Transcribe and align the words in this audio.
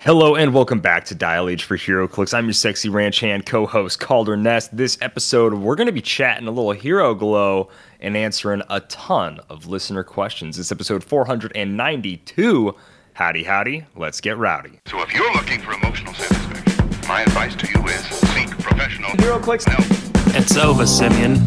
Hello 0.00 0.36
and 0.36 0.54
welcome 0.54 0.78
back 0.78 1.04
to 1.06 1.14
Dial 1.16 1.48
H 1.48 1.64
for 1.64 1.76
HeroClix. 1.76 2.32
I'm 2.32 2.44
your 2.46 2.52
sexy 2.52 2.88
ranch 2.88 3.18
hand 3.18 3.46
co-host 3.46 3.98
Kalder 3.98 4.36
Nest. 4.36 4.74
This 4.76 4.96
episode, 5.00 5.54
we're 5.54 5.74
going 5.74 5.88
to 5.88 5.92
be 5.92 6.00
chatting 6.00 6.46
a 6.46 6.52
little 6.52 6.70
Hero 6.70 7.16
Glow 7.16 7.68
and 7.98 8.16
answering 8.16 8.62
a 8.70 8.78
ton 8.82 9.40
of 9.50 9.66
listener 9.66 10.04
questions. 10.04 10.56
It's 10.56 10.70
episode 10.70 11.02
492. 11.02 12.76
Howdy, 13.14 13.42
howdy. 13.42 13.86
Let's 13.96 14.20
get 14.20 14.38
rowdy. 14.38 14.78
So 14.86 15.02
if 15.02 15.12
you're 15.12 15.32
looking 15.32 15.60
for 15.60 15.72
emotional 15.72 16.14
satisfaction, 16.14 17.08
my 17.08 17.22
advice 17.22 17.56
to 17.56 17.68
you 17.68 17.84
is 17.88 18.00
seek 18.04 18.50
professional 18.60 19.10
HeroClix 19.10 19.68
help. 19.68 20.36
It's 20.36 20.56
over, 20.56 20.86
Simeon. 20.86 21.38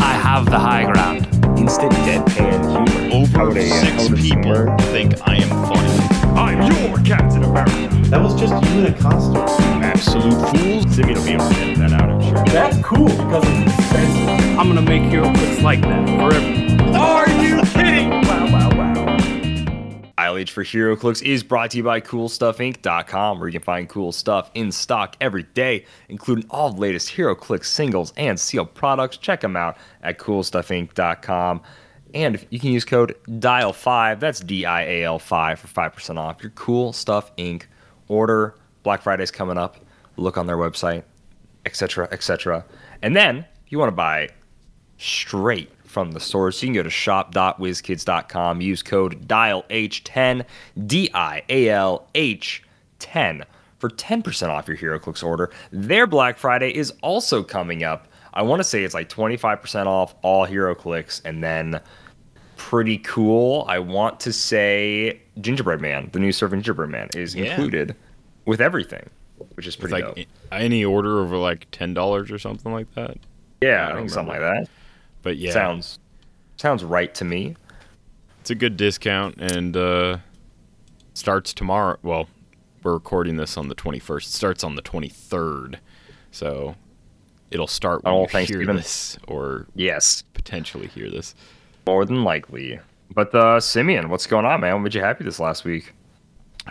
I 0.00 0.12
have 0.12 0.44
the 0.46 0.60
high 0.60 0.84
ground. 0.84 1.26
instant 1.58 1.92
deadpan 1.92 2.86
humor. 2.86 3.16
Over 3.16 3.38
How 3.38 3.46
would 3.48 3.62
six 3.62 4.08
people 4.22 4.76
think 4.92 5.14
I 5.26 5.38
am 5.38 5.48
funny. 5.66 6.09
I'm 6.40 6.72
your 6.72 6.96
Captain 7.04 7.44
America. 7.44 7.90
That 8.08 8.22
was 8.22 8.34
just 8.40 8.52
you 8.64 8.80
in 8.80 8.94
a 8.94 8.98
costume. 8.98 9.42
Absolute 9.82 10.32
fools. 10.56 10.94
Simeon 10.94 11.18
will 11.18 11.24
be 11.26 11.32
able 11.32 11.50
to 11.50 11.56
edit 11.56 11.78
that 11.78 11.92
out, 11.92 12.08
I'm 12.08 12.22
sure. 12.22 12.44
That's 12.46 12.78
cool 12.82 13.08
because 13.08 13.44
it's 13.46 13.78
expensive. 13.78 14.58
I'm 14.58 14.68
gonna 14.68 14.80
make 14.80 15.02
HeroClix 15.02 15.62
like 15.62 15.82
that 15.82 16.08
forever. 16.08 16.96
Are 16.96 17.28
you 17.28 17.60
kidding? 17.66 18.08
Wow, 18.22 18.50
wow, 18.50 18.70
wow. 18.70 19.16
ILH 20.16 20.48
for 20.48 20.64
HeroClix 20.64 21.22
is 21.22 21.42
brought 21.42 21.72
to 21.72 21.76
you 21.76 21.82
by 21.82 22.00
CoolStuffInc.com, 22.00 23.38
where 23.38 23.48
you 23.48 23.52
can 23.52 23.62
find 23.62 23.86
cool 23.86 24.10
stuff 24.10 24.50
in 24.54 24.72
stock 24.72 25.16
every 25.20 25.42
day, 25.42 25.84
including 26.08 26.46
all 26.48 26.72
the 26.72 26.80
latest 26.80 27.10
HeroClix 27.10 27.66
singles 27.66 28.14
and 28.16 28.40
sealed 28.40 28.72
products. 28.72 29.18
Check 29.18 29.42
them 29.42 29.56
out 29.56 29.76
at 30.02 30.18
CoolStuffInc.com. 30.18 31.60
And 32.14 32.44
you 32.50 32.58
can 32.58 32.70
use 32.70 32.84
code 32.84 33.16
DIAL5, 33.28 34.20
that's 34.20 34.40
D 34.40 34.66
I 34.66 34.82
A 34.82 35.04
L 35.04 35.18
5 35.18 35.58
for 35.58 35.68
5% 35.68 36.18
off 36.18 36.42
your 36.42 36.50
Cool 36.50 36.92
Stuff 36.92 37.34
Inc. 37.36 37.64
order. 38.08 38.54
Black 38.82 39.02
Friday's 39.02 39.30
coming 39.30 39.58
up. 39.58 39.76
Look 40.16 40.36
on 40.36 40.46
their 40.46 40.56
website, 40.56 41.04
etc., 41.66 42.08
etc. 42.10 42.64
And 43.02 43.16
then, 43.16 43.38
if 43.64 43.72
you 43.72 43.78
want 43.78 43.88
to 43.88 43.96
buy 43.96 44.30
straight 45.00 45.70
from 45.90 46.12
the 46.12 46.20
source. 46.20 46.62
You 46.62 46.68
can 46.68 46.74
go 46.74 46.82
to 46.84 46.90
shop.wizkids.com, 46.90 48.60
use 48.60 48.82
code 48.82 49.26
DIAL-H10, 49.26 50.44
D-I-A-L-H 50.86 52.62
10 52.98 53.44
for 53.78 53.88
10% 53.88 54.48
off 54.48 54.68
your 54.68 54.76
HeroClix 54.76 55.24
order. 55.24 55.50
Their 55.72 56.06
Black 56.06 56.38
Friday 56.38 56.70
is 56.70 56.92
also 57.02 57.42
coming 57.42 57.82
up. 57.82 58.06
I 58.32 58.42
want 58.42 58.60
to 58.60 58.64
say 58.64 58.84
it's 58.84 58.94
like 58.94 59.08
25% 59.08 59.86
off 59.86 60.14
all 60.22 60.46
HeroClix 60.46 61.20
and 61.24 61.42
then 61.42 61.80
pretty 62.56 62.98
cool. 62.98 63.64
I 63.68 63.78
want 63.78 64.20
to 64.20 64.32
say 64.32 65.20
Gingerbread 65.40 65.80
Man, 65.80 66.10
the 66.12 66.18
new 66.20 66.30
Surfing 66.30 66.50
Gingerbread 66.62 66.90
Man 66.90 67.08
is 67.16 67.34
Yeah. 67.34 67.46
included 67.46 67.96
with 68.46 68.60
everything, 68.60 69.08
which 69.54 69.66
is 69.66 69.74
It's 69.74 69.80
pretty 69.80 69.94
like 70.02 70.14
dope. 70.16 70.26
i- 70.52 70.58
any 70.60 70.84
order 70.84 71.20
over 71.20 71.36
like 71.36 71.66
ten 71.72 71.94
dollars 71.94 72.30
or 72.30 72.38
something 72.38 72.72
like 72.72 72.92
that. 72.94 73.16
Yeah, 73.62 73.88
I 73.88 73.92
I 73.92 73.94
think 73.96 74.10
something 74.10 74.32
like 74.32 74.40
that. 74.40 74.68
But 75.22 75.36
yeah, 75.36 75.52
Sounds 75.52 75.98
sounds 76.56 76.84
right 76.84 77.14
to 77.16 77.24
me. 77.24 77.56
it's 78.40 78.50
a 78.50 78.54
good 78.54 78.76
discount 78.76 79.40
and 79.40 79.76
uh, 79.76 80.18
starts 81.14 81.52
tomorrow. 81.52 81.98
Well, 82.02 82.28
we're 82.82 82.92
recording 82.94 83.36
this 83.36 83.56
on 83.56 83.68
the 83.68 83.74
twenty 83.74 83.98
first. 83.98 84.28
It 84.28 84.32
starts 84.32 84.62
on 84.64 84.76
the 84.76 84.82
twenty 84.82 85.08
third, 85.08 85.78
so 86.30 86.74
it'll 87.50 87.66
start 87.66 88.04
when 88.04 88.12
Oh, 88.14 88.16
you 88.16 88.20
hear 88.22 88.28
Thanksgiving. 88.28 88.76
this 88.76 89.18
or 89.26 89.66
Yes, 89.74 90.22
potentially 90.34 90.86
hear 90.88 91.10
this. 91.10 91.34
more 91.86 92.04
than 92.04 92.22
likely. 92.24 92.78
But 93.12 93.34
uh, 93.34 93.58
Simeon, 93.60 94.08
what's 94.08 94.26
going 94.26 94.44
on, 94.46 94.60
man? 94.60 94.74
What 94.74 94.80
made 94.82 94.94
you 94.94 95.00
happy 95.00 95.24
this 95.24 95.40
last 95.40 95.64
week? 95.64 95.92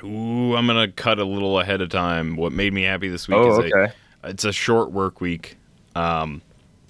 Ooh, 0.04 0.56
I'm 0.56 0.68
gonna 0.68 0.88
cut 0.92 1.20
a 1.20 1.26
little 1.26 1.60
ahead 1.60 1.82
of 1.82 1.90
time. 1.90 2.36
What 2.36 2.52
made 2.54 2.74
me 2.74 2.84
happy 2.84 3.10
this 3.10 3.28
week 3.28 3.38
Oh, 3.38 3.52
is 3.64 3.74
okay. 3.74 3.94
it's 4.24 4.46
a 4.46 4.54
short 4.54 4.92
work 4.92 5.20
week. 5.20 5.58
Um, 5.96 6.42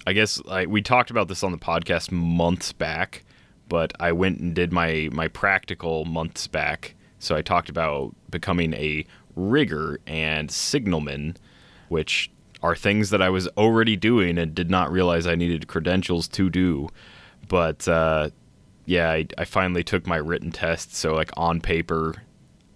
I 0.06 0.12
guess 0.12 0.40
I, 0.48 0.66
we 0.66 0.82
talked 0.82 1.10
about 1.10 1.28
this 1.28 1.42
on 1.42 1.50
the 1.52 1.58
podcast 1.58 2.12
months 2.12 2.72
back, 2.72 3.24
but 3.68 3.92
I 3.98 4.12
went 4.12 4.38
and 4.40 4.54
did 4.54 4.72
my 4.72 5.08
my 5.12 5.28
practical 5.28 6.04
months 6.04 6.46
back. 6.46 6.94
So 7.18 7.34
I 7.34 7.42
talked 7.42 7.68
about 7.68 8.14
becoming 8.30 8.72
a 8.74 9.04
rigger 9.34 9.98
and 10.06 10.50
signalman, 10.50 11.36
which 11.88 12.30
are 12.62 12.76
things 12.76 13.10
that 13.10 13.22
I 13.22 13.30
was 13.30 13.48
already 13.48 13.96
doing 13.96 14.38
and 14.38 14.54
did 14.54 14.70
not 14.70 14.92
realize 14.92 15.26
I 15.26 15.34
needed 15.34 15.68
credentials 15.68 16.28
to 16.28 16.50
do. 16.50 16.88
But 17.48 17.86
uh, 17.88 18.30
yeah, 18.86 19.10
I, 19.10 19.26
I 19.38 19.44
finally 19.44 19.84
took 19.84 20.06
my 20.06 20.16
written 20.16 20.52
test. 20.52 20.94
So 20.94 21.14
like 21.14 21.30
on 21.36 21.60
paper, 21.60 22.14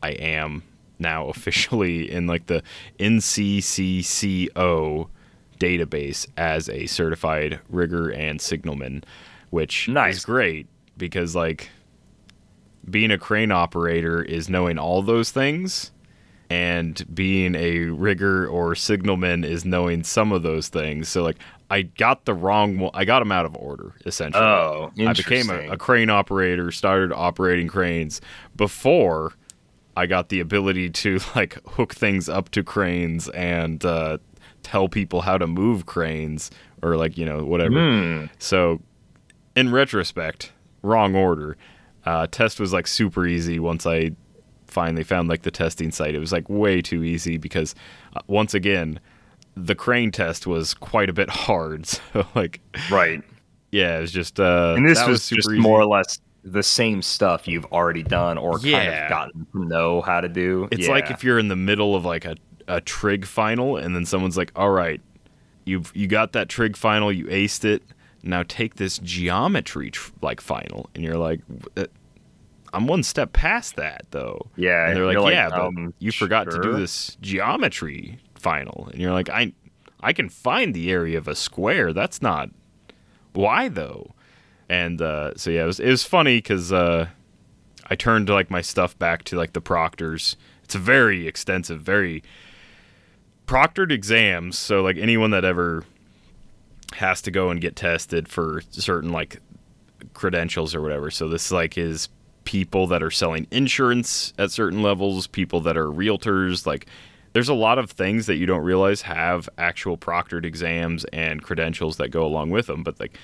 I 0.02 0.10
am 0.10 0.62
now 0.98 1.28
officially 1.28 2.10
in 2.10 2.26
like 2.26 2.46
the 2.46 2.62
NCCCO 2.98 5.08
database 5.58 6.26
as 6.36 6.68
a 6.68 6.86
certified 6.86 7.60
rigger 7.68 8.10
and 8.10 8.40
signalman, 8.40 9.04
which 9.50 9.88
Nice. 9.88 10.16
is 10.16 10.24
great 10.24 10.66
because 10.96 11.34
like 11.34 11.70
being 12.88 13.10
a 13.10 13.18
crane 13.18 13.50
operator 13.50 14.22
is 14.22 14.48
knowing 14.48 14.78
all 14.78 15.02
those 15.02 15.30
things 15.30 15.90
and 16.54 17.04
being 17.12 17.56
a 17.56 17.86
rigger 17.86 18.46
or 18.46 18.76
signalman 18.76 19.42
is 19.42 19.64
knowing 19.64 20.04
some 20.04 20.30
of 20.30 20.44
those 20.44 20.68
things. 20.68 21.08
So 21.08 21.24
like 21.24 21.38
I 21.68 21.82
got 21.82 22.26
the 22.26 22.34
wrong 22.34 22.78
one. 22.78 22.92
I 22.94 23.04
got 23.04 23.18
them 23.18 23.32
out 23.32 23.44
of 23.44 23.56
order 23.56 23.96
essentially. 24.06 24.44
Oh, 24.44 24.92
I 24.96 25.12
became 25.14 25.50
a, 25.50 25.70
a 25.70 25.76
crane 25.76 26.10
operator, 26.10 26.70
started 26.70 27.12
operating 27.12 27.66
cranes 27.66 28.20
before 28.54 29.32
I 29.96 30.06
got 30.06 30.28
the 30.28 30.38
ability 30.38 30.90
to 30.90 31.18
like 31.34 31.58
hook 31.70 31.92
things 31.92 32.28
up 32.28 32.50
to 32.50 32.62
cranes 32.62 33.28
and 33.30 33.84
uh, 33.84 34.18
tell 34.62 34.88
people 34.88 35.22
how 35.22 35.36
to 35.36 35.48
move 35.48 35.86
cranes 35.86 36.52
or 36.82 36.96
like 36.96 37.18
you 37.18 37.26
know 37.26 37.44
whatever. 37.44 37.74
Hmm. 37.74 38.26
So, 38.38 38.80
in 39.56 39.72
retrospect, 39.72 40.52
wrong 40.82 41.16
order. 41.16 41.56
Uh, 42.06 42.26
test 42.26 42.60
was 42.60 42.70
like 42.70 42.86
super 42.86 43.26
easy 43.26 43.58
once 43.58 43.86
I 43.86 44.10
finally 44.74 45.04
found 45.04 45.28
like 45.28 45.42
the 45.42 45.50
testing 45.50 45.90
site. 45.92 46.14
It 46.14 46.18
was 46.18 46.32
like 46.32 46.48
way 46.50 46.82
too 46.82 47.02
easy 47.02 47.38
because 47.38 47.74
uh, 48.16 48.20
once 48.26 48.52
again, 48.54 49.00
the 49.56 49.74
crane 49.74 50.10
test 50.10 50.46
was 50.46 50.74
quite 50.74 51.08
a 51.08 51.12
bit 51.12 51.30
hard. 51.46 51.86
So 52.12 52.26
like, 52.34 52.60
Right. 52.90 53.22
yeah, 53.70 53.98
it 53.98 54.00
was 54.02 54.12
just 54.12 54.38
uh, 54.40 54.74
And 54.76 54.86
this 54.88 54.98
that 54.98 55.08
was, 55.08 55.28
just 55.28 55.48
easy. 55.48 55.60
more 55.60 55.80
or 55.80 55.86
less 55.86 56.20
the 56.42 56.62
same 56.62 57.00
stuff 57.00 57.48
you've 57.48 57.64
already 57.72 58.02
done 58.02 58.36
or 58.36 58.58
kind 58.58 58.88
of 58.92 59.08
gotten 59.08 59.46
to 59.52 59.64
know 59.64 60.02
how 60.02 60.20
to 60.20 60.28
do. 60.28 60.68
It's 60.70 60.86
Yeah. 60.86 60.92
like 60.92 61.10
if 61.10 61.24
you're 61.24 61.38
in 61.38 61.48
the 61.48 61.56
middle 61.56 61.94
of 61.96 62.04
like 62.04 62.24
a, 62.26 62.36
a 62.68 62.80
trig 62.82 63.24
final 63.24 63.76
and 63.78 63.94
then 63.96 64.04
someone's 64.04 64.36
like, 64.36 64.52
"All 64.56 64.70
right, 64.70 65.00
you've 65.64 65.90
you 65.94 66.06
got 66.06 66.32
that 66.32 66.48
trig 66.50 66.76
final, 66.76 67.10
you 67.12 67.24
aced 67.26 67.64
it. 67.64 67.82
Now 68.22 68.42
take 68.46 68.74
this 68.76 68.98
geometry 68.98 69.90
tr- 69.90 70.12
like 70.20 70.40
final." 70.42 70.90
And 70.94 71.02
you're 71.04 71.16
like, 71.16 71.40
"Uh, 71.78 71.84
"I'm 72.74 72.86
one 72.86 73.02
step 73.02 73.32
past 73.32 73.76
that 73.76 74.06
though." 74.10 74.50
Yeah, 74.56 74.88
And 74.88 74.96
they're 74.96 75.06
like, 75.06 75.32
"Yeah, 75.32 75.48
but 75.48 75.60
um, 75.60 75.94
you 75.98 76.12
forgot 76.12 76.50
to 76.50 76.60
do 76.60 76.72
this 76.74 77.16
geometry 77.20 78.18
final." 78.34 78.88
And 78.92 79.00
you're 79.00 79.12
like, 79.12 79.30
"I 79.30 79.52
I 80.00 80.12
can 80.12 80.28
find 80.28 80.74
the 80.74 80.90
area 80.90 81.18
of 81.18 81.28
a 81.28 81.34
square. 81.34 81.92
That's 81.92 82.20
not 82.20 82.50
why 83.32 83.68
though." 83.68 84.14
And 84.68 85.00
uh, 85.00 85.34
so 85.36 85.50
yeah, 85.50 85.64
it 85.64 85.66
was 85.66 85.80
it 85.80 85.88
was 85.88 86.04
funny 86.04 86.38
because 86.38 86.72
uh, 86.72 87.08
I 87.88 87.94
turned 87.94 88.28
like 88.28 88.50
my 88.50 88.60
stuff 88.60 88.98
back 88.98 89.24
to 89.24 89.36
like 89.36 89.52
the 89.52 89.60
proctors. 89.60 90.36
It's 90.62 90.74
a 90.74 90.78
very 90.78 91.28
extensive, 91.28 91.82
very 91.82 92.22
proctored 93.46 93.92
exams. 93.92 94.58
So 94.58 94.82
like 94.82 94.96
anyone 94.96 95.30
that 95.30 95.44
ever 95.44 95.84
has 96.94 97.20
to 97.22 97.30
go 97.30 97.50
and 97.50 97.60
get 97.60 97.76
tested 97.76 98.28
for 98.28 98.62
certain 98.70 99.12
like 99.12 99.40
credentials 100.14 100.74
or 100.74 100.80
whatever. 100.80 101.10
So 101.10 101.28
this 101.28 101.50
like 101.50 101.76
is 101.76 102.08
people 102.44 102.86
that 102.88 103.02
are 103.02 103.10
selling 103.10 103.46
insurance 103.50 104.32
at 104.38 104.50
certain 104.50 104.82
levels, 104.82 105.26
people 105.26 105.60
that 105.60 105.76
are 105.76 105.86
realtors, 105.86 106.66
like 106.66 106.86
there's 107.32 107.48
a 107.48 107.54
lot 107.54 107.78
of 107.78 107.90
things 107.90 108.26
that 108.26 108.36
you 108.36 108.46
don't 108.46 108.62
realize 108.62 109.02
have 109.02 109.48
actual 109.58 109.98
proctored 109.98 110.44
exams 110.44 111.04
and 111.06 111.42
credentials 111.42 111.96
that 111.96 112.08
go 112.08 112.24
along 112.24 112.50
with 112.50 112.66
them, 112.66 112.82
but 112.82 112.98
like 113.00 113.18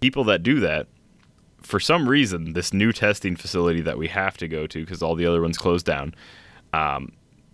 people 0.00 0.24
that 0.24 0.42
do 0.42 0.60
that 0.60 0.86
for 1.64 1.80
some 1.80 2.08
reason 2.08 2.52
this 2.52 2.72
new 2.74 2.92
testing 2.92 3.34
facility 3.34 3.80
that 3.80 3.96
we 3.96 4.06
have 4.06 4.36
to 4.36 4.46
go 4.46 4.66
to 4.66 4.84
because 4.84 5.02
all 5.02 5.14
the 5.14 5.26
other 5.26 5.40
ones 5.40 5.56
closed 5.56 5.86
down 5.86 6.14
um, 6.74 7.10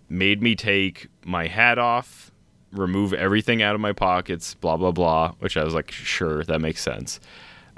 made 0.09 0.41
me 0.41 0.53
take 0.55 1.07
my 1.23 1.47
hat 1.47 1.79
off 1.79 2.29
remove 2.73 3.13
everything 3.13 3.61
out 3.61 3.73
of 3.73 3.81
my 3.81 3.93
pockets 3.93 4.53
blah 4.55 4.75
blah 4.75 4.91
blah 4.91 5.31
which 5.39 5.55
i 5.55 5.63
was 5.63 5.73
like 5.73 5.91
sure 5.91 6.43
that 6.43 6.59
makes 6.59 6.81
sense 6.81 7.19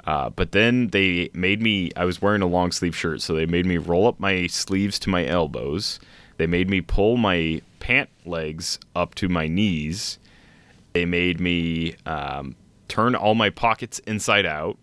uh, 0.06 0.30
but 0.30 0.52
then 0.52 0.88
they 0.88 1.30
made 1.32 1.62
me 1.62 1.90
i 1.96 2.04
was 2.04 2.20
wearing 2.20 2.42
a 2.42 2.46
long 2.46 2.70
sleeve 2.70 2.94
shirt 2.96 3.22
so 3.22 3.34
they 3.34 3.46
made 3.46 3.66
me 3.66 3.78
roll 3.78 4.06
up 4.06 4.20
my 4.20 4.46
sleeves 4.46 4.98
to 5.00 5.10
my 5.10 5.26
elbows. 5.26 6.00
They 6.36 6.46
made 6.46 6.68
me 6.68 6.80
pull 6.80 7.16
my 7.16 7.62
pant 7.78 8.10
legs 8.24 8.80
up 8.96 9.14
to 9.16 9.28
my 9.28 9.46
knees. 9.46 10.18
They 10.92 11.04
made 11.04 11.38
me 11.40 11.94
um, 12.06 12.56
turn 12.88 13.14
all 13.14 13.36
my 13.36 13.50
pockets 13.50 14.00
inside 14.00 14.44
out 14.44 14.76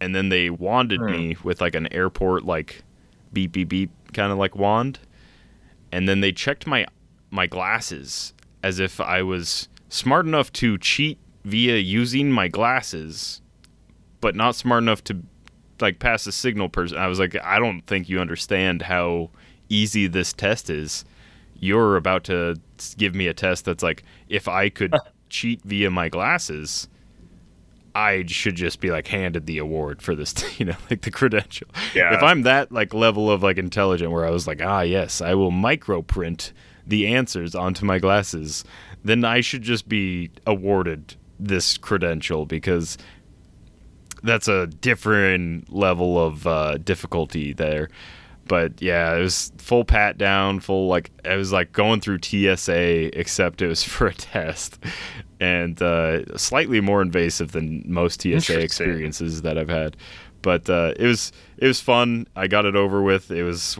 and 0.00 0.14
then 0.14 0.30
they 0.30 0.50
wanded 0.50 1.00
me 1.00 1.36
with 1.44 1.60
like 1.60 1.74
an 1.74 1.92
airport 1.92 2.44
like 2.44 2.82
beep 3.32 3.52
beep 3.52 3.68
beep 3.68 3.90
kind 4.12 4.32
of 4.32 4.38
like 4.38 4.56
wand. 4.56 4.98
And 5.92 6.08
then 6.08 6.20
they 6.20 6.32
checked 6.32 6.66
my 6.66 6.86
my 7.30 7.46
glasses 7.46 8.32
as 8.62 8.80
if 8.80 9.00
I 9.00 9.22
was 9.22 9.68
smart 9.88 10.26
enough 10.26 10.52
to 10.54 10.78
cheat 10.78 11.18
via 11.44 11.76
using 11.76 12.30
my 12.30 12.48
glasses, 12.48 13.40
but 14.20 14.34
not 14.34 14.54
smart 14.54 14.82
enough 14.82 15.02
to 15.04 15.22
like 15.80 15.98
pass 15.98 16.26
a 16.26 16.32
signal 16.32 16.68
person. 16.68 16.98
I 16.98 17.06
was 17.06 17.18
like, 17.18 17.36
I 17.42 17.58
don't 17.58 17.82
think 17.82 18.08
you 18.08 18.20
understand 18.20 18.82
how 18.82 19.30
easy 19.68 20.06
this 20.06 20.32
test 20.32 20.70
is. 20.70 21.04
You're 21.54 21.96
about 21.96 22.24
to 22.24 22.56
give 22.96 23.14
me 23.14 23.26
a 23.26 23.34
test 23.34 23.64
that's 23.64 23.82
like, 23.82 24.02
if 24.28 24.48
I 24.48 24.68
could 24.68 24.94
cheat 25.28 25.62
via 25.62 25.90
my 25.90 26.08
glasses, 26.08 26.88
I 27.94 28.24
should 28.26 28.56
just 28.56 28.80
be 28.80 28.90
like 28.90 29.08
handed 29.08 29.46
the 29.46 29.58
award 29.58 30.02
for 30.02 30.14
this, 30.14 30.34
you 30.58 30.66
know, 30.66 30.76
like 30.90 31.02
the 31.02 31.10
credential. 31.10 31.68
Yeah. 31.94 32.14
If 32.14 32.22
I'm 32.22 32.42
that 32.42 32.72
like 32.72 32.94
level 32.94 33.30
of 33.30 33.42
like 33.42 33.58
intelligent 33.58 34.10
where 34.12 34.26
I 34.26 34.30
was 34.30 34.46
like, 34.46 34.60
ah, 34.62 34.82
yes, 34.82 35.20
I 35.20 35.34
will 35.34 35.50
micro 35.50 36.02
print 36.02 36.52
the 36.86 37.06
answers 37.08 37.54
onto 37.54 37.84
my 37.84 37.98
glasses, 37.98 38.64
then 39.04 39.24
I 39.24 39.40
should 39.40 39.62
just 39.62 39.88
be 39.88 40.30
awarded 40.46 41.14
this 41.38 41.78
credential 41.78 42.46
because 42.46 42.98
that's 44.22 44.48
a 44.48 44.66
different 44.66 45.72
level 45.72 46.18
of 46.24 46.46
uh, 46.46 46.78
difficulty 46.78 47.52
there. 47.52 47.88
But 48.46 48.82
yeah, 48.82 49.14
it 49.14 49.20
was 49.20 49.52
full 49.58 49.84
pat 49.84 50.18
down, 50.18 50.58
full 50.58 50.88
like 50.88 51.10
it 51.24 51.36
was 51.36 51.52
like 51.52 51.72
going 51.72 52.00
through 52.00 52.18
TSA, 52.22 53.18
except 53.18 53.62
it 53.62 53.68
was 53.68 53.82
for 53.84 54.08
a 54.08 54.14
test, 54.14 54.82
and 55.38 55.80
uh, 55.80 56.36
slightly 56.36 56.80
more 56.80 57.00
invasive 57.00 57.52
than 57.52 57.84
most 57.86 58.22
TSA 58.22 58.58
experiences 58.60 59.42
that 59.42 59.56
I've 59.56 59.68
had. 59.68 59.96
But 60.42 60.68
uh, 60.70 60.94
it 60.96 61.06
was 61.06 61.32
it 61.58 61.66
was 61.66 61.80
fun. 61.80 62.26
I 62.34 62.48
got 62.48 62.64
it 62.64 62.74
over 62.74 63.02
with. 63.02 63.30
It 63.30 63.44
was 63.44 63.78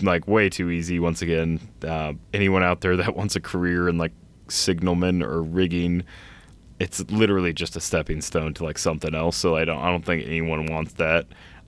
like 0.00 0.26
way 0.26 0.48
too 0.48 0.70
easy. 0.70 0.98
Once 0.98 1.22
again, 1.22 1.60
uh, 1.86 2.14
anyone 2.32 2.62
out 2.62 2.80
there 2.80 2.96
that 2.96 3.14
wants 3.16 3.36
a 3.36 3.40
career 3.40 3.88
in 3.88 3.98
like 3.98 4.12
signalman 4.48 5.22
or 5.22 5.42
rigging, 5.42 6.04
it's 6.80 7.00
literally 7.10 7.52
just 7.52 7.76
a 7.76 7.80
stepping 7.80 8.20
stone 8.22 8.54
to 8.54 8.64
like 8.64 8.78
something 8.78 9.14
else. 9.14 9.36
So 9.36 9.54
I 9.54 9.64
don't 9.64 9.78
I 9.78 9.90
don't 9.90 10.04
think 10.04 10.26
anyone 10.26 10.66
wants 10.66 10.94
that. 10.94 11.26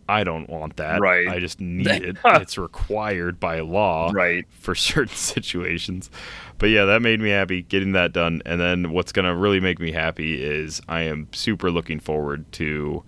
I 0.09 0.25
don't 0.25 0.51
want 0.51 0.77
that. 0.79 1.01
Right. 1.01 1.29
I 1.29 1.39
just 1.39 1.61
need 1.61 1.87
it. 1.91 2.17
it's 2.25 2.59
required 2.59 3.39
by 3.39 3.61
law 3.61 4.11
Right. 4.13 4.45
for 4.51 4.75
certain 4.91 5.15
situations. 5.15 6.11
But 6.59 6.71
yeah, 6.71 6.85
that 6.87 7.03
made 7.03 7.21
me 7.21 7.31
happy 7.31 7.63
getting 7.63 7.93
that 7.93 8.13
done. 8.13 8.43
And 8.45 8.61
then 8.61 8.91
what's 8.91 9.13
going 9.13 9.27
to 9.27 9.35
really 9.37 9.61
make 9.61 9.79
me 9.79 9.93
happy 9.93 10.43
is 10.43 10.81
I 10.89 11.03
am 11.03 11.29
super 11.33 11.71
looking 11.71 12.01
forward 12.01 12.51
to 12.53 13.05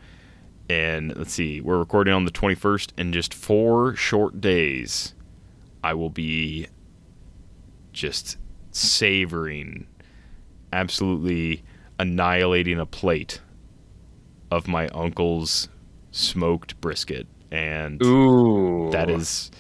and 0.71 1.15
let's 1.17 1.33
see, 1.33 1.61
we're 1.61 1.79
recording 1.79 2.15
on 2.15 2.25
the 2.25 2.31
21st 2.31 2.93
in 2.97 3.13
just 3.13 3.35
4 3.35 3.97
short 3.97 4.41
days 4.41 5.15
I 5.83 5.93
will 5.95 6.09
be 6.11 6.69
just 7.93 8.39
savoring 8.71 9.87
absolutely 10.73 11.63
annihilating 12.05 12.79
a 12.79 12.87
plate 12.87 13.41
of 14.51 14.69
my 14.69 14.89
uncle's 14.89 15.69
smoked 16.11 16.81
brisket 16.81 17.27
and 17.51 18.03
Ooh. 18.05 18.91
that 18.93 19.09
is 19.09 19.51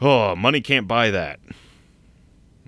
oh 0.00 0.34
money 0.34 0.60
can't 0.60 0.88
buy 0.88 1.10
that. 1.10 1.38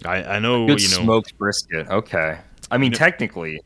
I 0.05 0.23
i 0.25 0.39
know 0.39 0.67
good 0.67 0.81
you 0.81 0.89
know. 0.89 1.03
smoked 1.03 1.37
brisket. 1.39 1.89
Okay. 1.89 2.39
I 2.71 2.79
mean, 2.79 2.93
technically, 2.93 3.61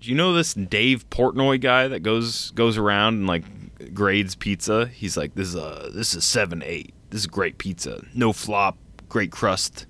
do 0.00 0.08
you 0.08 0.14
know 0.14 0.32
this 0.32 0.54
dave 0.54 1.08
portnoy 1.10 1.60
guy 1.60 1.88
that 1.88 2.00
goes 2.00 2.52
goes 2.52 2.76
around 2.78 3.14
and 3.14 3.26
like 3.26 3.94
grades 3.94 4.34
pizza? 4.34 4.86
He's 4.86 5.16
like 5.16 5.34
this 5.34 5.48
is 5.48 5.56
a 5.56 5.90
this 5.92 6.14
is 6.14 6.24
seven 6.24 6.62
eight. 6.64 6.94
This 7.10 7.22
is 7.22 7.26
great 7.26 7.58
pizza. 7.58 8.04
No 8.14 8.32
flop 8.32 8.76
great 9.08 9.32
crust 9.32 9.86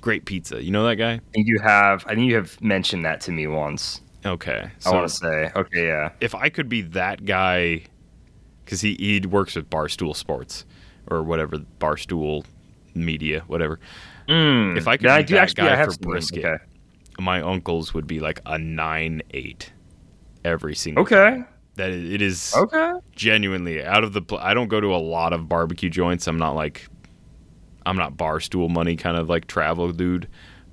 great 0.00 0.24
pizza 0.24 0.62
you 0.62 0.70
know 0.70 0.84
that 0.84 0.96
guy 0.96 1.14
I 1.14 1.20
think 1.34 1.46
you 1.48 1.58
have. 1.62 2.04
I 2.06 2.14
think 2.14 2.28
you 2.28 2.36
have 2.36 2.60
mentioned 2.60 3.04
that 3.04 3.20
to 3.22 3.32
me 3.32 3.46
once. 3.46 4.00
okay 4.24 4.70
I 4.84 4.90
want 4.90 5.08
to 5.08 5.14
say. 5.14 5.50
Okay, 5.56 5.86
yeah. 5.86 6.10
if 6.20 6.34
I 6.34 6.48
could 6.48 6.68
be 6.68 6.82
that 6.82 7.24
guy, 7.24 7.82
because 8.64 8.80
he 8.80 8.94
he 8.98 9.20
works 9.26 9.56
with 9.56 9.68
Barstool 9.70 10.14
Sports 10.14 10.64
or 11.08 11.22
whatever 11.22 11.58
Barstool 11.80 12.44
Media, 12.94 13.42
whatever. 13.46 13.78
Mm, 14.28 14.76
If 14.76 14.88
I 14.88 14.96
could 14.96 15.04
yeah, 15.06 15.18
be 15.18 15.22
I 15.22 15.22
that 15.22 15.38
actually. 15.42 15.54
guy 15.68 15.72
I 15.72 15.76
have 15.76 15.92
for 15.94 15.98
brisket, 16.00 16.44
Okay. 16.44 16.56
my 17.20 17.40
uncle's 17.40 17.92
would 17.94 18.06
be 18.06 18.18
like 18.20 18.40
a 18.46 18.58
nine 18.58 19.22
eight 19.30 19.72
every 20.44 20.74
single. 20.74 21.02
Okay. 21.02 21.42
That 21.76 21.90
it 21.90 22.22
is 22.22 22.54
Okay. 22.56 22.92
genuinely 23.14 23.84
out 23.84 24.02
of 24.02 24.12
the. 24.14 24.22
Pl- 24.22 24.38
I 24.38 24.54
don't 24.54 24.68
go 24.68 24.80
to 24.80 24.94
a 24.94 24.96
lot 24.96 25.32
of 25.32 25.48
barbecue 25.48 25.90
joints. 25.90 26.26
I'm 26.26 26.38
not 26.38 26.52
like, 26.56 26.88
I'm 27.86 27.96
not 27.96 28.16
bar 28.16 28.40
stool 28.40 28.68
money 28.68 28.96
kind 28.96 29.16
of 29.16 29.28
like 29.28 29.46
travel 29.46 29.90
dude. 29.92 30.28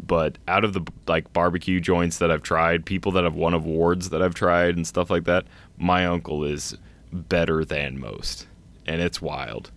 But 0.06 0.38
out 0.48 0.66
of 0.66 0.74
the 0.74 0.82
like 1.08 1.32
barbecue 1.32 1.80
joints 1.80 2.18
that 2.18 2.30
I've 2.30 2.42
tried, 2.44 2.86
people 2.86 3.12
that 3.14 3.24
have 3.24 3.36
won 3.36 3.54
awards 3.54 4.10
that 4.10 4.22
I've 4.22 4.34
tried 4.36 4.76
and 4.76 4.86
stuff 4.86 5.10
like 5.10 5.24
that, 5.26 5.46
my 5.78 6.06
uncle 6.06 6.44
is 6.44 6.76
better 7.14 7.64
than 7.64 8.00
most, 8.00 8.48
and 8.86 9.00
it's 9.00 9.22
wild. 9.22 9.72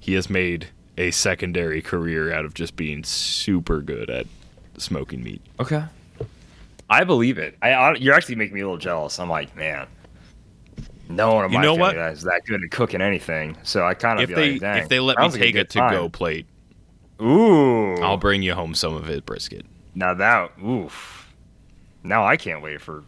He 0.00 0.14
has 0.14 0.30
made 0.30 0.68
a 0.96 1.10
secondary 1.10 1.82
career 1.82 2.32
out 2.32 2.44
of 2.46 2.54
just 2.54 2.76
being 2.76 3.04
super 3.04 3.82
good 3.82 4.08
at 4.08 4.26
smoking 4.78 5.22
meat. 5.22 5.42
Okay. 5.60 5.84
I 6.88 7.04
believe 7.04 7.36
it. 7.36 7.56
I, 7.60 7.72
I 7.72 7.94
you're 7.96 8.14
actually 8.14 8.36
making 8.36 8.54
me 8.54 8.60
a 8.60 8.64
little 8.64 8.78
jealous. 8.78 9.18
I'm 9.18 9.28
like, 9.28 9.54
man, 9.56 9.88
no 11.08 11.34
one 11.34 11.44
of 11.44 11.50
You 11.52 11.58
my 11.58 11.64
know 11.64 11.76
family 11.76 11.98
what? 11.98 12.12
is 12.12 12.22
that 12.22 12.42
good 12.46 12.62
at 12.62 12.70
cooking 12.70 13.00
anything. 13.02 13.56
So 13.62 13.84
I 13.84 13.94
kind 13.94 14.20
of 14.20 14.30
If 14.30 14.36
they 14.36 14.58
like, 14.58 14.82
if 14.84 14.88
they 14.88 15.00
let 15.00 15.18
me 15.18 15.30
take 15.30 15.56
a 15.56 15.64
to 15.64 15.78
go 15.90 16.08
plate, 16.08 16.46
Ooh, 17.20 17.94
I'll 18.02 18.16
bring 18.18 18.42
you 18.42 18.54
home 18.54 18.74
some 18.74 18.94
of 18.94 19.08
it 19.08 19.24
brisket. 19.26 19.64
now 19.94 20.14
that 20.14 20.52
oof. 20.64 21.26
Now 22.02 22.24
I 22.24 22.36
can't 22.36 22.62
wait 22.62 22.80
for 22.80 23.02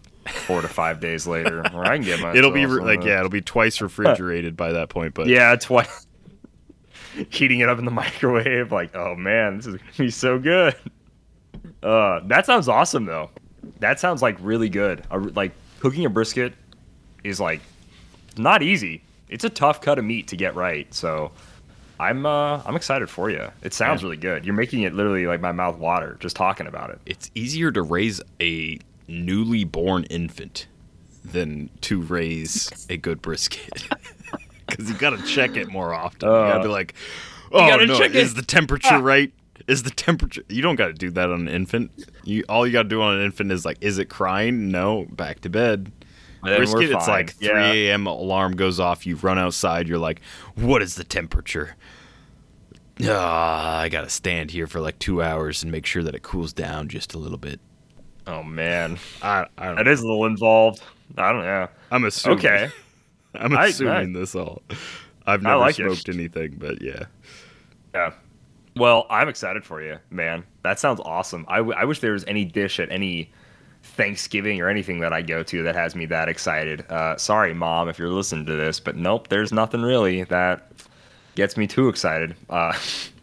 four 0.46 0.60
to 0.60 0.68
five 0.68 0.98
days 1.00 1.26
later, 1.26 1.62
where 1.72 1.84
I 1.84 1.96
can 1.96 2.04
get 2.04 2.20
my. 2.20 2.34
It'll 2.34 2.50
be 2.50 2.66
re- 2.66 2.82
like 2.82 3.04
yeah, 3.04 3.18
it'll 3.18 3.28
be 3.30 3.40
twice 3.42 3.80
refrigerated 3.80 4.56
by 4.56 4.72
that 4.72 4.88
point. 4.88 5.14
But 5.14 5.26
yeah, 5.28 5.54
twice. 5.56 6.06
Heating 7.30 7.60
it 7.60 7.68
up 7.68 7.78
in 7.78 7.84
the 7.84 7.90
microwave, 7.90 8.70
like, 8.72 8.94
oh 8.94 9.14
man, 9.16 9.56
this 9.56 9.66
is 9.66 9.76
gonna 9.76 9.92
be 9.96 10.10
so 10.10 10.38
good. 10.38 10.74
Uh, 11.82 12.20
that 12.24 12.46
sounds 12.46 12.68
awesome 12.68 13.04
though. 13.04 13.30
That 13.80 14.00
sounds 14.00 14.22
like 14.22 14.36
really 14.40 14.68
good. 14.68 15.04
A, 15.10 15.18
like 15.18 15.52
cooking 15.80 16.04
a 16.04 16.10
brisket 16.10 16.54
is 17.24 17.38
like 17.40 17.60
not 18.36 18.62
easy. 18.62 19.02
It's 19.28 19.44
a 19.44 19.50
tough 19.50 19.80
cut 19.80 19.98
of 19.98 20.04
meat 20.04 20.28
to 20.28 20.36
get 20.36 20.54
right. 20.54 20.92
So 20.94 21.30
I'm 22.00 22.24
uh 22.26 22.62
I'm 22.64 22.76
excited 22.76 23.10
for 23.10 23.30
you. 23.30 23.48
It 23.62 23.74
sounds 23.74 24.02
Yeah. 24.02 24.06
really 24.06 24.16
good. 24.18 24.44
You're 24.44 24.54
making 24.54 24.82
it 24.82 24.94
literally 24.94 25.26
like 25.26 25.40
my 25.40 25.52
mouth 25.52 25.78
water 25.78 26.16
just 26.20 26.36
talking 26.36 26.66
about 26.66 26.90
it. 26.90 27.00
it's 27.06 27.30
easier 27.34 27.70
to 27.72 27.82
raise 27.82 28.20
a 28.40 28.78
newly 29.08 29.64
born 29.64 30.04
infant 30.04 30.66
than 31.24 31.70
to 31.82 32.00
raise 32.02 32.86
a 32.88 32.96
good 32.96 33.20
brisket 33.22 33.86
because 34.66 34.88
you 34.88 34.96
got 34.96 35.10
to 35.10 35.22
check 35.26 35.56
it 35.56 35.68
more 35.68 35.92
often. 35.92 36.28
you 36.28 36.34
got 36.34 36.54
to 36.54 36.60
Uh, 36.60 36.62
be 36.62 36.68
like, 36.68 36.94
oh 37.52 37.76
no, 37.84 38.00
is 38.02 38.32
it." 38.32 38.36
the 38.36 38.42
temperature 38.42 38.98
right? 39.00 39.32
Is 39.66 39.82
the 39.82 39.90
temperature? 39.90 40.42
You 40.48 40.62
don't 40.62 40.76
got 40.76 40.86
to 40.86 40.92
do 40.94 41.10
that 41.10 41.30
on 41.30 41.42
an 41.42 41.48
infant. 41.48 41.90
You 42.24 42.44
all 42.48 42.66
you 42.66 42.72
got 42.72 42.84
to 42.84 42.88
do 42.88 43.02
on 43.02 43.16
an 43.18 43.24
infant 43.24 43.52
is 43.52 43.64
like, 43.66 43.76
is 43.82 43.98
it 43.98 44.06
crying? 44.08 44.70
No, 44.70 45.06
back 45.10 45.40
to 45.40 45.50
bed. 45.50 45.92
Then 46.44 46.56
Brisket, 46.56 46.90
it's 46.90 47.08
like 47.08 47.32
3 47.34 47.48
Yeah. 47.48 47.72
a.m. 47.72 48.06
alarm 48.06 48.54
goes 48.56 48.78
off. 48.80 49.06
You 49.06 49.16
run 49.16 49.38
outside. 49.38 49.88
You're 49.88 49.98
like, 49.98 50.20
what 50.54 50.82
is 50.82 50.94
the 50.94 51.04
temperature? 51.04 51.76
Ah, 53.04 53.78
I 53.80 53.88
gotta 53.88 54.08
stand 54.08 54.50
here 54.50 54.66
for 54.66 54.80
like 54.80 54.98
two 54.98 55.22
hours 55.22 55.62
and 55.62 55.70
make 55.70 55.86
sure 55.86 56.02
that 56.02 56.14
it 56.14 56.22
cools 56.22 56.52
down 56.52 56.88
just 56.88 57.14
a 57.14 57.18
little 57.18 57.38
bit. 57.38 57.60
Oh 58.26 58.42
man, 58.42 58.98
I, 59.22 59.46
I 59.56 59.66
don't 59.66 59.76
that 59.76 59.86
is 59.88 60.00
a 60.00 60.06
little 60.06 60.26
involved. 60.26 60.82
I 61.16 61.30
don't 61.32 61.42
know. 61.44 61.68
I'm 61.92 62.04
assuming. 62.04 62.38
Okay. 62.38 62.70
I'm 63.34 63.52
assuming 63.56 64.16
I- 64.16 64.18
this 64.20 64.34
all. 64.34 64.62
I've 65.26 65.42
never 65.42 65.58
like 65.58 65.78
it. 65.78 65.84
smoked 65.84 66.08
anything, 66.08 66.56
but 66.58 66.80
yeah. 66.82 67.04
Yeah. 67.94 68.12
Well, 68.76 69.06
I'm 69.10 69.28
excited 69.28 69.64
for 69.64 69.82
you, 69.82 69.98
man. 70.10 70.42
That 70.62 70.78
sounds 70.78 71.00
awesome. 71.04 71.44
I, 71.48 71.58
w- 71.58 71.76
I 71.76 71.84
wish 71.84 72.00
there 72.00 72.12
was 72.12 72.24
any 72.26 72.44
dish 72.46 72.80
at 72.80 72.90
any 72.90 73.30
Thanksgiving 73.82 74.60
or 74.60 74.68
anything 74.68 75.00
that 75.00 75.12
I 75.12 75.22
go 75.22 75.42
to 75.42 75.62
that 75.62 75.74
has 75.74 75.94
me 75.94 76.06
that 76.06 76.28
excited. 76.28 76.84
Uh, 76.90 77.16
sorry, 77.16 77.54
mom, 77.54 77.88
if 77.88 77.98
you're 77.98 78.10
listening 78.10 78.46
to 78.46 78.54
this, 78.54 78.80
but 78.80 78.96
nope, 78.96 79.28
there's 79.28 79.52
nothing 79.52 79.82
really 79.82 80.24
that 80.24 80.70
gets 81.34 81.56
me 81.56 81.66
too 81.66 81.88
excited. 81.88 82.34
Uh, 82.50 82.72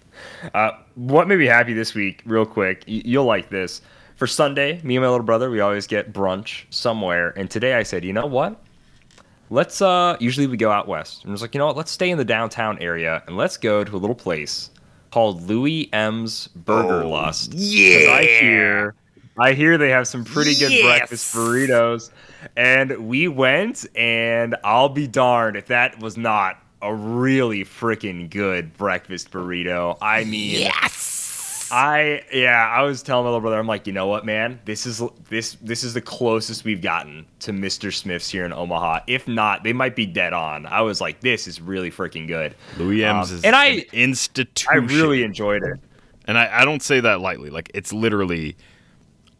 uh, 0.53 0.71
what 0.95 1.27
made 1.27 1.39
me 1.39 1.45
happy 1.45 1.73
this 1.73 1.93
week, 1.93 2.21
real 2.25 2.45
quick, 2.45 2.83
y- 2.87 3.01
you'll 3.05 3.25
like 3.25 3.49
this. 3.49 3.81
For 4.15 4.27
Sunday, 4.27 4.81
me 4.81 4.95
and 4.95 5.03
my 5.03 5.09
little 5.09 5.25
brother, 5.25 5.49
we 5.49 5.59
always 5.59 5.87
get 5.87 6.13
brunch 6.13 6.63
somewhere. 6.69 7.37
And 7.37 7.51
today 7.51 7.73
I 7.73 7.83
said, 7.83 8.05
you 8.05 8.13
know 8.13 8.25
what? 8.25 8.61
Let's 9.49 9.81
uh 9.81 10.17
usually 10.19 10.47
we 10.47 10.57
go 10.57 10.71
out 10.71 10.87
west. 10.87 11.23
And 11.23 11.31
I 11.31 11.33
was 11.33 11.41
like, 11.41 11.53
you 11.53 11.59
know 11.59 11.67
what, 11.67 11.77
let's 11.77 11.91
stay 11.91 12.09
in 12.09 12.17
the 12.17 12.25
downtown 12.25 12.79
area 12.79 13.21
and 13.27 13.37
let's 13.37 13.57
go 13.57 13.83
to 13.83 13.95
a 13.95 13.99
little 13.99 14.15
place 14.15 14.71
called 15.11 15.43
Louie 15.43 15.89
M's 15.93 16.47
Burger 16.47 17.05
Lust. 17.05 17.53
Yeah. 17.53 18.11
I 18.11 18.25
hear 18.25 18.95
I 19.37 19.53
hear 19.53 19.77
they 19.77 19.89
have 19.89 20.07
some 20.07 20.23
pretty 20.23 20.55
good 20.55 20.81
breakfast 20.83 21.33
burritos. 21.35 22.11
And 22.55 23.07
we 23.09 23.27
went 23.27 23.85
and 23.95 24.55
I'll 24.63 24.89
be 24.89 25.07
darned 25.07 25.57
if 25.57 25.67
that 25.67 25.99
was 25.99 26.15
not 26.17 26.61
a 26.81 26.93
really 26.93 27.65
freaking 27.65 28.29
good 28.29 28.73
breakfast 28.77 29.31
burrito. 29.31 29.97
I 30.01 30.23
mean 30.25 30.59
yes. 30.61 31.67
I 31.71 32.23
yeah, 32.31 32.69
I 32.71 32.83
was 32.83 33.01
telling 33.01 33.23
my 33.23 33.29
little 33.29 33.41
brother, 33.41 33.57
I'm 33.57 33.65
like, 33.65 33.87
you 33.87 33.93
know 33.93 34.05
what, 34.05 34.23
man, 34.23 34.59
this 34.65 34.85
is 34.85 35.01
this 35.29 35.57
this 35.63 35.83
is 35.83 35.95
the 35.95 36.01
closest 36.01 36.63
we've 36.63 36.81
gotten 36.81 37.25
to 37.39 37.51
Mr. 37.51 37.91
Smith's 37.91 38.29
here 38.29 38.45
in 38.45 38.53
Omaha. 38.53 38.99
If 39.07 39.27
not, 39.27 39.63
they 39.63 39.73
might 39.73 39.95
be 39.95 40.05
dead 40.05 40.31
on. 40.33 40.67
I 40.67 40.81
was 40.81 41.01
like, 41.01 41.21
this 41.21 41.47
is 41.47 41.59
really 41.59 41.89
freaking 41.89 42.27
good. 42.27 42.53
Louie 42.77 43.03
M's 43.03 43.31
Um, 43.31 43.37
is 43.37 43.43
and 43.43 43.55
I- 43.55 43.65
an 43.65 43.83
institution. 43.93 44.69
I 44.71 44.75
really 44.77 45.23
enjoyed 45.23 45.63
it. 45.63 45.79
and 46.27 46.37
I, 46.37 46.61
I 46.61 46.65
don't 46.65 46.83
say 46.83 46.99
that 46.99 47.19
lightly. 47.19 47.49
Like 47.49 47.71
it's 47.73 47.91
literally, 47.91 48.55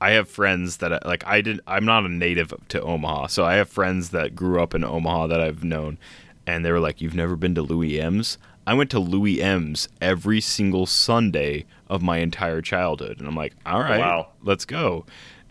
I 0.06 0.12
have 0.12 0.30
friends 0.30 0.78
that 0.78 1.06
like 1.06 1.26
I 1.26 1.42
did. 1.42 1.62
I'm 1.66 1.86
not 1.86 2.06
a 2.06 2.10
native 2.10 2.54
to 2.70 2.82
Omaha, 2.82 3.28
so 3.28 3.44
I 3.44 3.56
have 3.56 3.70
friends 3.70 4.10
that 4.12 4.36
grew 4.36 4.62
up 4.62 4.76
in 4.76 4.84
Omaha 4.84 5.28
that 5.28 5.42
I've 5.42 5.64
known, 5.64 5.98
and 6.46 6.64
they 6.64 6.72
were 6.72 6.80
like, 6.80 7.02
"You've 7.02 7.16
never 7.16 7.36
been 7.36 7.56
to 7.56 7.62
Louie 7.64 8.00
M's?" 8.00 8.38
I 8.68 8.74
went 8.76 8.90
to 8.92 9.00
Louie 9.00 9.42
M's 9.42 9.88
every 10.02 10.42
single 10.42 10.86
Sunday 10.86 11.66
of 11.88 12.02
my 12.04 12.18
entire 12.18 12.62
childhood, 12.62 13.20
and 13.20 13.28
I'm 13.28 13.36
like, 13.36 13.54
"All 13.66 13.80
right, 13.80 14.00
Wow. 14.00 14.28
let's 14.44 14.66
go," 14.66 15.06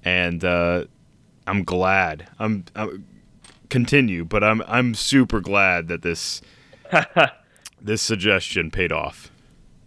and 0.05 0.45
uh, 0.45 0.85
I'm 1.49 1.65
glad. 1.65 2.29
I'm, 2.39 2.65
I'm 2.77 3.05
continue, 3.71 4.25
but 4.25 4.45
I'm 4.45 4.63
I'm 4.69 4.95
super 4.95 5.41
glad 5.41 5.89
that 5.89 6.03
this 6.03 6.43
this 7.81 8.03
suggestion 8.03 8.71
paid 8.71 8.93
off. 8.93 9.33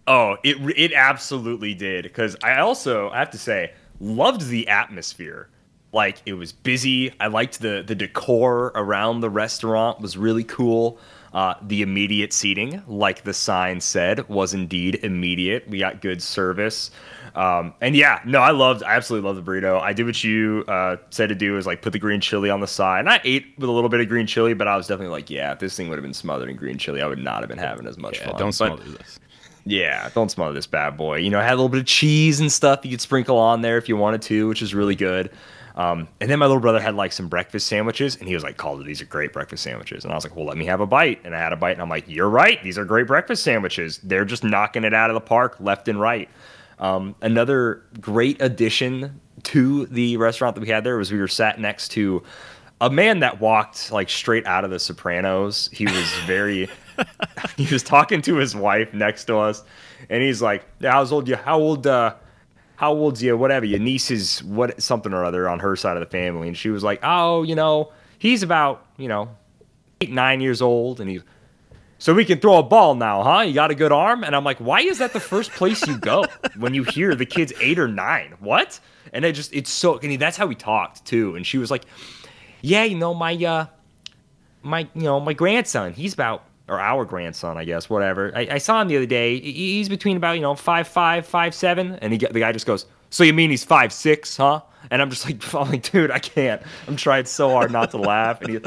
Oh, 0.06 0.36
it 0.44 0.56
it 0.76 0.92
absolutely 0.92 1.72
did 1.74 2.04
because 2.04 2.36
I 2.42 2.58
also 2.58 3.08
I 3.10 3.18
have 3.18 3.30
to 3.30 3.38
say 3.38 3.72
loved 4.00 4.48
the 4.48 4.68
atmosphere. 4.68 5.48
Like 5.92 6.18
it 6.26 6.34
was 6.34 6.52
busy. 6.52 7.12
I 7.18 7.28
liked 7.28 7.60
the 7.60 7.82
the 7.86 7.94
decor 7.94 8.72
around 8.74 9.20
the 9.20 9.30
restaurant 9.30 10.00
was 10.00 10.16
really 10.18 10.44
cool. 10.44 10.98
Uh, 11.32 11.54
the 11.62 11.82
immediate 11.82 12.32
seating, 12.32 12.82
like 12.86 13.22
the 13.22 13.34
sign 13.34 13.80
said, 13.80 14.26
was 14.28 14.54
indeed 14.54 14.94
immediate. 15.02 15.68
We 15.68 15.78
got 15.78 16.00
good 16.00 16.22
service. 16.22 16.90
Um, 17.34 17.74
and 17.82 17.94
yeah, 17.94 18.20
no, 18.24 18.38
I 18.40 18.50
loved, 18.50 18.82
I 18.82 18.94
absolutely 18.96 19.28
loved 19.28 19.44
the 19.44 19.50
burrito. 19.50 19.78
I 19.80 19.92
did 19.92 20.06
what 20.06 20.24
you 20.24 20.64
uh, 20.68 20.96
said 21.10 21.28
to 21.28 21.34
do 21.34 21.58
is 21.58 21.66
like 21.66 21.82
put 21.82 21.92
the 21.92 21.98
green 21.98 22.22
chili 22.22 22.48
on 22.48 22.60
the 22.60 22.66
side. 22.66 23.00
And 23.00 23.10
I 23.10 23.20
ate 23.24 23.52
with 23.58 23.68
a 23.68 23.72
little 23.72 23.90
bit 23.90 24.00
of 24.00 24.08
green 24.08 24.26
chili, 24.26 24.54
but 24.54 24.66
I 24.66 24.74
was 24.76 24.86
definitely 24.86 25.12
like, 25.12 25.28
yeah, 25.28 25.52
if 25.52 25.58
this 25.58 25.76
thing 25.76 25.90
would 25.90 25.98
have 25.98 26.02
been 26.02 26.14
smothered 26.14 26.48
in 26.48 26.56
green 26.56 26.78
chili, 26.78 27.02
I 27.02 27.06
would 27.06 27.18
not 27.18 27.40
have 27.40 27.48
been 27.48 27.58
having 27.58 27.86
as 27.86 27.98
much 27.98 28.18
Yeah, 28.18 28.30
fun. 28.30 28.38
don't 28.38 28.58
But- 28.58 28.78
smother 28.78 28.84
this. 28.84 29.20
Yeah, 29.68 30.08
don't 30.14 30.30
smother 30.30 30.54
this 30.54 30.66
bad 30.66 30.96
boy. 30.96 31.18
You 31.18 31.28
know, 31.28 31.38
it 31.38 31.42
had 31.42 31.52
a 31.52 31.56
little 31.56 31.68
bit 31.68 31.80
of 31.80 31.86
cheese 31.86 32.40
and 32.40 32.50
stuff 32.50 32.80
you 32.84 32.90
could 32.90 33.02
sprinkle 33.02 33.36
on 33.36 33.60
there 33.60 33.76
if 33.76 33.86
you 33.86 33.98
wanted 33.98 34.22
to, 34.22 34.48
which 34.48 34.62
is 34.62 34.74
really 34.74 34.96
good. 34.96 35.30
Um, 35.76 36.08
and 36.22 36.30
then 36.30 36.38
my 36.38 36.46
little 36.46 36.60
brother 36.60 36.80
had 36.80 36.94
like 36.94 37.12
some 37.12 37.28
breakfast 37.28 37.66
sandwiches, 37.66 38.16
and 38.16 38.26
he 38.26 38.34
was 38.34 38.42
like, 38.42 38.56
"Kalder, 38.56 38.82
these 38.82 39.02
are 39.02 39.04
great 39.04 39.32
breakfast 39.32 39.62
sandwiches." 39.62 40.04
And 40.04 40.12
I 40.12 40.16
was 40.16 40.24
like, 40.24 40.34
"Well, 40.34 40.46
let 40.46 40.56
me 40.56 40.64
have 40.64 40.80
a 40.80 40.86
bite." 40.86 41.20
And 41.22 41.36
I 41.36 41.38
had 41.38 41.52
a 41.52 41.56
bite, 41.56 41.72
and 41.72 41.82
I'm 41.82 41.90
like, 41.90 42.04
"You're 42.08 42.30
right. 42.30 42.60
These 42.64 42.78
are 42.78 42.84
great 42.84 43.06
breakfast 43.06 43.44
sandwiches. 43.44 43.98
They're 43.98 44.24
just 44.24 44.42
knocking 44.42 44.84
it 44.84 44.94
out 44.94 45.10
of 45.10 45.14
the 45.14 45.20
park, 45.20 45.56
left 45.60 45.86
and 45.86 46.00
right." 46.00 46.30
Um, 46.78 47.14
another 47.20 47.82
great 48.00 48.40
addition 48.40 49.20
to 49.44 49.86
the 49.86 50.16
restaurant 50.16 50.54
that 50.54 50.62
we 50.62 50.68
had 50.68 50.82
there 50.82 50.96
was 50.96 51.12
we 51.12 51.18
were 51.18 51.28
sat 51.28 51.60
next 51.60 51.88
to 51.88 52.22
a 52.80 52.88
man 52.88 53.20
that 53.20 53.40
walked 53.40 53.92
like 53.92 54.08
straight 54.08 54.46
out 54.46 54.64
of 54.64 54.70
The 54.70 54.78
Sopranos. 54.78 55.68
He 55.72 55.84
was 55.84 56.10
very 56.26 56.68
he 57.56 57.66
was 57.72 57.82
talking 57.82 58.22
to 58.22 58.36
his 58.36 58.54
wife 58.54 58.92
next 58.94 59.24
to 59.26 59.36
us, 59.36 59.62
and 60.08 60.22
he's 60.22 60.42
like, 60.42 60.64
"How's 60.82 61.12
old 61.12 61.28
you? 61.28 61.36
How 61.36 61.58
old? 61.58 61.86
uh 61.86 62.14
How 62.76 62.92
old's 62.92 63.22
you? 63.22 63.36
Whatever. 63.36 63.66
Your 63.66 63.78
niece 63.78 64.10
is 64.10 64.42
what 64.44 64.80
something 64.82 65.12
or 65.12 65.24
other 65.24 65.48
on 65.48 65.58
her 65.60 65.76
side 65.76 65.96
of 65.96 66.00
the 66.00 66.10
family." 66.10 66.48
And 66.48 66.56
she 66.56 66.70
was 66.70 66.82
like, 66.82 67.00
"Oh, 67.02 67.42
you 67.42 67.54
know, 67.54 67.92
he's 68.18 68.42
about 68.42 68.86
you 68.96 69.08
know 69.08 69.28
eight 70.00 70.10
nine 70.10 70.40
years 70.40 70.62
old, 70.62 71.00
and 71.00 71.08
he's." 71.10 71.22
So 72.00 72.14
we 72.14 72.24
can 72.24 72.38
throw 72.38 72.58
a 72.58 72.62
ball 72.62 72.94
now, 72.94 73.24
huh? 73.24 73.40
You 73.40 73.52
got 73.52 73.72
a 73.72 73.74
good 73.74 73.90
arm? 73.90 74.22
And 74.22 74.36
I'm 74.36 74.44
like, 74.44 74.58
why 74.58 74.82
is 74.82 74.98
that 74.98 75.12
the 75.12 75.18
first 75.18 75.50
place 75.50 75.84
you 75.84 75.98
go 75.98 76.24
when 76.56 76.72
you 76.72 76.84
hear 76.84 77.16
the 77.16 77.26
kid's 77.26 77.52
eight 77.60 77.76
or 77.76 77.88
nine? 77.88 78.34
What? 78.38 78.78
And 79.12 79.24
it 79.24 79.32
just, 79.32 79.52
it's 79.52 79.68
so, 79.68 79.98
and 79.98 80.16
that's 80.16 80.36
how 80.36 80.46
we 80.46 80.54
talked 80.54 81.04
too. 81.04 81.34
And 81.34 81.44
she 81.44 81.58
was 81.58 81.72
like, 81.72 81.82
yeah, 82.62 82.84
you 82.84 82.96
know, 82.96 83.14
my, 83.14 83.34
uh, 83.34 83.66
my 84.62 84.80
you 84.94 85.02
know 85.02 85.20
my 85.20 85.32
grandson 85.32 85.92
he's 85.92 86.14
about 86.14 86.44
or 86.68 86.80
our 86.80 87.04
grandson 87.04 87.56
i 87.56 87.64
guess 87.64 87.88
whatever. 87.88 88.32
I, 88.34 88.48
I 88.52 88.58
saw 88.58 88.80
him 88.80 88.88
the 88.88 88.96
other 88.96 89.06
day. 89.06 89.40
He's 89.40 89.88
between 89.88 90.16
about 90.16 90.32
you 90.32 90.42
know 90.42 90.54
five 90.54 90.86
five 90.88 91.26
five 91.26 91.54
seven. 91.54 91.94
And 92.02 92.12
he, 92.12 92.18
the 92.18 92.40
guy 92.40 92.52
just 92.52 92.66
goes 92.66 92.86
so 93.10 93.24
you 93.24 93.32
mean 93.32 93.50
he's 93.50 93.64
five 93.64 93.92
six 93.92 94.36
huh? 94.36 94.60
And 94.90 95.00
i'm 95.02 95.10
just 95.10 95.24
like 95.24 95.54
i'm 95.54 95.70
like 95.70 95.90
dude 95.90 96.10
i 96.10 96.18
can't. 96.18 96.62
I'm 96.86 96.96
trying 96.96 97.24
so 97.24 97.50
hard 97.50 97.70
not 97.72 97.90
to 97.92 97.98
laugh. 98.12 98.40
And 98.42 98.50
he 98.50 98.60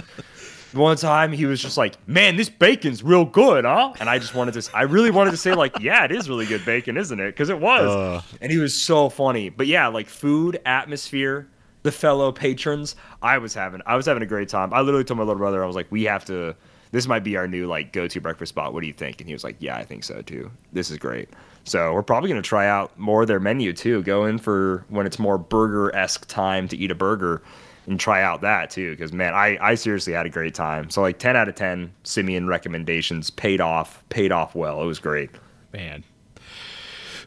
one 0.73 0.95
time 0.95 1.33
he 1.33 1.45
was 1.45 1.61
just 1.61 1.77
like 1.77 1.95
man 2.07 2.37
this 2.37 2.47
bacon's 2.49 3.03
real 3.03 3.25
good 3.25 3.65
huh? 3.65 3.93
And 3.99 4.09
i 4.09 4.17
just 4.19 4.33
wanted 4.33 4.53
to 4.59 4.71
i 4.75 4.83
really 4.83 5.11
wanted 5.11 5.31
to 5.31 5.37
say 5.37 5.53
like 5.53 5.79
yeah 5.81 6.05
it 6.05 6.11
is 6.11 6.29
really 6.29 6.45
good 6.45 6.63
bacon 6.65 6.97
isn't 6.97 7.19
it? 7.19 7.27
Because 7.27 7.49
it 7.49 7.59
was. 7.59 8.23
And 8.41 8.51
he 8.51 8.57
was 8.57 8.73
so 8.75 9.09
funny. 9.09 9.49
But 9.49 9.67
yeah 9.67 9.87
like 9.87 10.07
food 10.07 10.59
atmosphere 10.65 11.47
the 11.83 11.91
fellow 11.91 12.31
patrons 12.31 12.95
i 13.23 13.39
was 13.39 13.55
having 13.55 13.81
i 13.87 13.95
was 13.95 14.05
having 14.05 14.21
a 14.23 14.25
great 14.27 14.49
time. 14.49 14.73
I 14.73 14.81
literally 14.81 15.03
told 15.03 15.17
my 15.17 15.23
little 15.23 15.39
brother 15.39 15.63
i 15.63 15.67
was 15.67 15.75
like 15.75 15.91
we 15.91 16.03
have 16.03 16.23
to 16.25 16.55
this 16.91 17.07
might 17.07 17.23
be 17.23 17.37
our 17.37 17.47
new 17.47 17.67
like 17.67 17.93
go-to 17.93 18.21
breakfast 18.21 18.49
spot. 18.49 18.73
What 18.73 18.81
do 18.81 18.87
you 18.87 18.93
think? 18.93 19.21
And 19.21 19.27
he 19.27 19.33
was 19.33 19.43
like 19.43 19.55
yeah 19.59 19.77
i 19.77 19.83
think 19.83 20.03
so 20.03 20.21
too. 20.21 20.51
This 20.73 20.89
is 20.91 20.97
great. 20.97 21.29
So 21.63 21.93
we're 21.93 22.03
probably 22.03 22.29
going 22.29 22.41
to 22.41 22.47
try 22.47 22.67
out 22.67 22.97
more 22.97 23.21
of 23.21 23.27
their 23.27 23.39
menu 23.39 23.71
too. 23.73 24.01
Go 24.03 24.25
in 24.25 24.39
for 24.39 24.83
when 24.89 25.05
it's 25.05 25.19
more 25.19 25.37
burger-esque 25.37 26.27
time 26.27 26.67
to 26.69 26.77
eat 26.77 26.89
a 26.89 26.95
burger 26.95 27.41
and 27.87 27.99
try 27.99 28.21
out 28.21 28.41
that 28.41 28.69
too 28.69 28.91
because 28.91 29.11
man 29.11 29.33
I, 29.33 29.57
I 29.61 29.75
seriously 29.75 30.13
had 30.13 30.25
a 30.25 30.29
great 30.29 30.53
time. 30.53 30.89
So 30.89 31.01
like 31.01 31.19
10 31.19 31.35
out 31.35 31.49
of 31.49 31.55
10 31.55 31.91
simeon 32.03 32.47
recommendations 32.47 33.29
paid 33.29 33.61
off 33.61 34.03
paid 34.09 34.31
off 34.31 34.55
well. 34.55 34.81
It 34.81 34.85
was 34.85 34.99
great. 34.99 35.31
Man. 35.73 36.03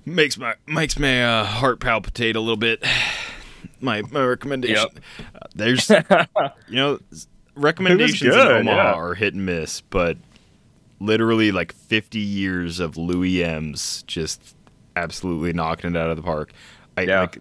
Makes 0.07 0.37
my 0.37 0.55
makes 0.67 0.99
my 0.99 1.25
uh, 1.25 1.45
heart 1.45 1.81
palpitate 1.81 2.37
a 2.37 2.41
little 2.41 2.57
bit. 2.57 2.85
My 3.81 4.03
my 4.03 4.25
recommendation 4.25 4.89
uh, 5.35 5.47
there's 5.55 5.91
you 6.69 6.77
know 6.77 7.01
recommendations 7.57 8.35
in 8.35 8.41
omaha 8.41 8.77
yeah. 8.77 8.93
are 8.93 9.15
hit 9.15 9.35
and 9.35 9.47
miss 9.47 9.81
but 9.81 10.17
literally 11.01 11.53
like 11.53 11.73
50 11.73 12.19
years 12.19 12.81
of 12.81 12.97
louie 12.97 13.43
m's 13.45 14.03
just 14.07 14.57
absolutely 14.97 15.53
knocking 15.53 15.91
it 15.91 15.97
out 15.97 16.11
of 16.11 16.17
the 16.17 16.23
park 16.23 16.53
i 16.97 17.03
Yeah. 17.03 17.21
like 17.23 17.39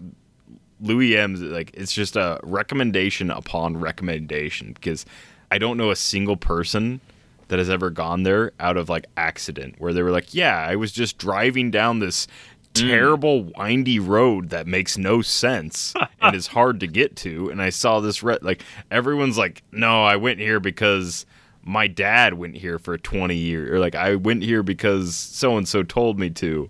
Louie 0.82 1.16
M's 1.16 1.40
like 1.40 1.72
it's 1.76 1.94
just 1.94 2.18
a 2.18 2.40
recommendation 2.44 3.32
upon 3.32 3.78
recommendation 3.78 4.74
because 4.74 5.06
I 5.50 5.58
don't 5.58 5.78
know 5.78 5.92
a 5.92 5.96
single 5.96 6.36
person 6.36 7.00
that 7.48 7.58
has 7.58 7.70
ever 7.70 7.90
gone 7.90 8.24
there 8.24 8.52
out 8.60 8.76
of 8.76 8.90
like 8.90 9.06
accident 9.16 9.76
where 9.78 9.94
they 9.94 10.02
were 10.04 10.12
like, 10.12 10.34
yeah, 10.34 10.58
I 10.58 10.76
was 10.76 10.92
just 10.92 11.18
driving 11.18 11.72
down 11.72 12.00
this 12.00 12.28
terrible 12.74 13.44
windy 13.58 14.00
road 14.00 14.50
that 14.50 14.68
makes 14.68 14.98
no 14.98 15.22
sense 15.22 15.94
and 16.22 16.36
is 16.36 16.48
hard 16.48 16.80
to 16.80 16.88
get 16.88 17.16
to 17.18 17.50
and 17.50 17.62
I 17.62 17.70
saw 17.70 18.00
this 18.00 18.24
re- 18.24 18.40
like 18.42 18.64
everyone's 18.92 19.38
like, 19.38 19.64
"No, 19.72 20.04
I 20.04 20.16
went 20.16 20.40
here 20.40 20.60
because 20.60 21.26
my 21.64 21.88
dad 21.88 22.34
went 22.34 22.56
here 22.58 22.78
for 22.80 22.98
20 22.98 23.36
years 23.36 23.70
or 23.72 23.80
like 23.80 23.96
I 23.96 24.16
went 24.16 24.44
here 24.44 24.64
because 24.64 25.16
so 25.16 25.58
and 25.58 25.68
so 25.68 25.84
told 25.84 26.20
me 26.20 26.30
to." 26.32 26.70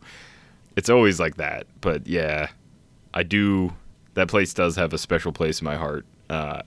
It's 0.75 0.89
always 0.89 1.19
like 1.19 1.35
that. 1.35 1.67
But 1.81 2.07
yeah, 2.07 2.47
I 3.13 3.21
do. 3.23 3.73
That 4.15 4.27
place 4.27 4.53
does 4.55 4.75
have 4.75 4.91
a 4.91 4.97
special 4.97 5.31
place 5.31 5.61
in 5.61 5.65
my 5.65 5.75
heart. 5.75 6.03
Uh, 6.29 6.61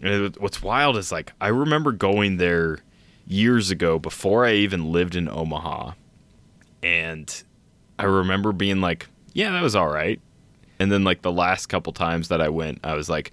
it- 0.00 0.40
what's 0.40 0.62
wild 0.62 0.96
is 0.96 1.10
like 1.10 1.32
I 1.40 1.48
remember 1.48 1.90
going 1.92 2.36
there 2.36 2.78
years 3.26 3.70
ago 3.72 3.98
before 3.98 4.44
I 4.46 4.52
even 4.52 4.92
lived 4.92 5.16
in 5.16 5.28
Omaha, 5.28 5.92
and 6.82 7.42
I 7.98 8.04
remember 8.04 8.52
being 8.52 8.80
like, 8.80 9.08
"Yeah, 9.32 9.52
that 9.52 9.62
was 9.62 9.76
all 9.76 9.88
right." 9.88 10.20
And 10.78 10.90
then 10.90 11.04
like 11.04 11.22
the 11.22 11.32
last 11.32 11.66
couple 11.66 11.92
times 11.92 12.28
that 12.28 12.40
I 12.40 12.48
went, 12.48 12.80
I 12.84 12.94
was 12.94 13.08
like, 13.08 13.32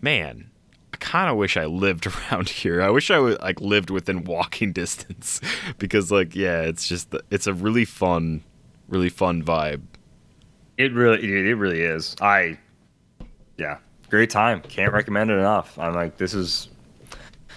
"Man." 0.00 0.50
I 0.90 0.96
kind 0.96 1.30
of 1.30 1.36
wish 1.36 1.58
I 1.58 1.66
lived 1.66 2.06
around 2.32 2.48
here. 2.48 2.80
I 2.80 2.88
wish 2.88 3.10
I 3.10 3.18
would 3.18 3.40
like 3.42 3.60
lived 3.60 3.90
within 3.90 4.24
walking 4.24 4.72
distance 4.72 5.40
because 5.78 6.10
like 6.10 6.34
yeah, 6.34 6.62
it's 6.62 6.88
just 6.88 7.14
it's 7.30 7.46
a 7.46 7.52
really 7.52 7.84
fun, 7.84 8.42
really 8.88 9.10
fun 9.10 9.42
vibe. 9.42 9.82
It 10.78 10.94
really, 10.94 11.20
it 11.50 11.54
really 11.54 11.82
is. 11.82 12.14
I, 12.20 12.56
yeah, 13.56 13.78
great 14.10 14.30
time. 14.30 14.62
Can't 14.62 14.92
recommend 14.92 15.28
it 15.28 15.34
enough. 15.34 15.76
I'm 15.76 15.92
like, 15.92 16.16
this 16.18 16.34
is, 16.34 16.68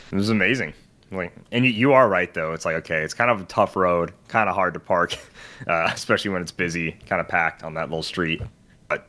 this 0.09 0.21
is 0.21 0.29
amazing. 0.29 0.73
Like, 1.11 1.33
and 1.51 1.65
you, 1.65 1.71
you 1.71 1.93
are 1.93 2.07
right 2.07 2.33
though. 2.33 2.53
It's 2.53 2.65
like, 2.65 2.75
okay, 2.75 3.03
it's 3.03 3.13
kind 3.13 3.29
of 3.29 3.41
a 3.41 3.45
tough 3.45 3.75
road, 3.75 4.13
kind 4.27 4.49
of 4.49 4.55
hard 4.55 4.73
to 4.75 4.79
park, 4.79 5.17
uh, 5.67 5.89
especially 5.93 6.31
when 6.31 6.41
it's 6.41 6.51
busy, 6.51 6.93
kind 7.07 7.19
of 7.19 7.27
packed 7.27 7.63
on 7.63 7.73
that 7.73 7.89
little 7.89 8.03
street. 8.03 8.41
But 8.87 9.07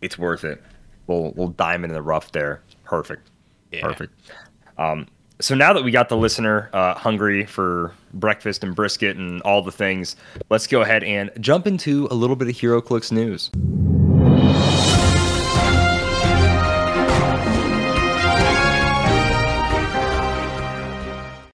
it's 0.00 0.18
worth 0.18 0.44
it. 0.44 0.62
We'll 1.06 1.32
we'll 1.36 1.48
diamond 1.48 1.90
in 1.90 1.94
the 1.94 2.02
rough 2.02 2.32
there. 2.32 2.62
Perfect. 2.84 3.30
Yeah. 3.70 3.82
Perfect. 3.82 4.18
Um, 4.78 5.06
so 5.40 5.54
now 5.54 5.72
that 5.72 5.82
we 5.82 5.90
got 5.90 6.08
the 6.08 6.16
listener 6.16 6.70
uh, 6.72 6.94
hungry 6.94 7.44
for 7.44 7.92
breakfast 8.14 8.62
and 8.62 8.74
brisket 8.76 9.16
and 9.16 9.42
all 9.42 9.60
the 9.60 9.72
things, 9.72 10.14
let's 10.50 10.66
go 10.66 10.82
ahead 10.82 11.02
and 11.02 11.30
jump 11.40 11.66
into 11.66 12.06
a 12.10 12.14
little 12.14 12.36
bit 12.36 12.48
of 12.48 12.54
HeroClix 12.54 13.10
news. 13.10 13.50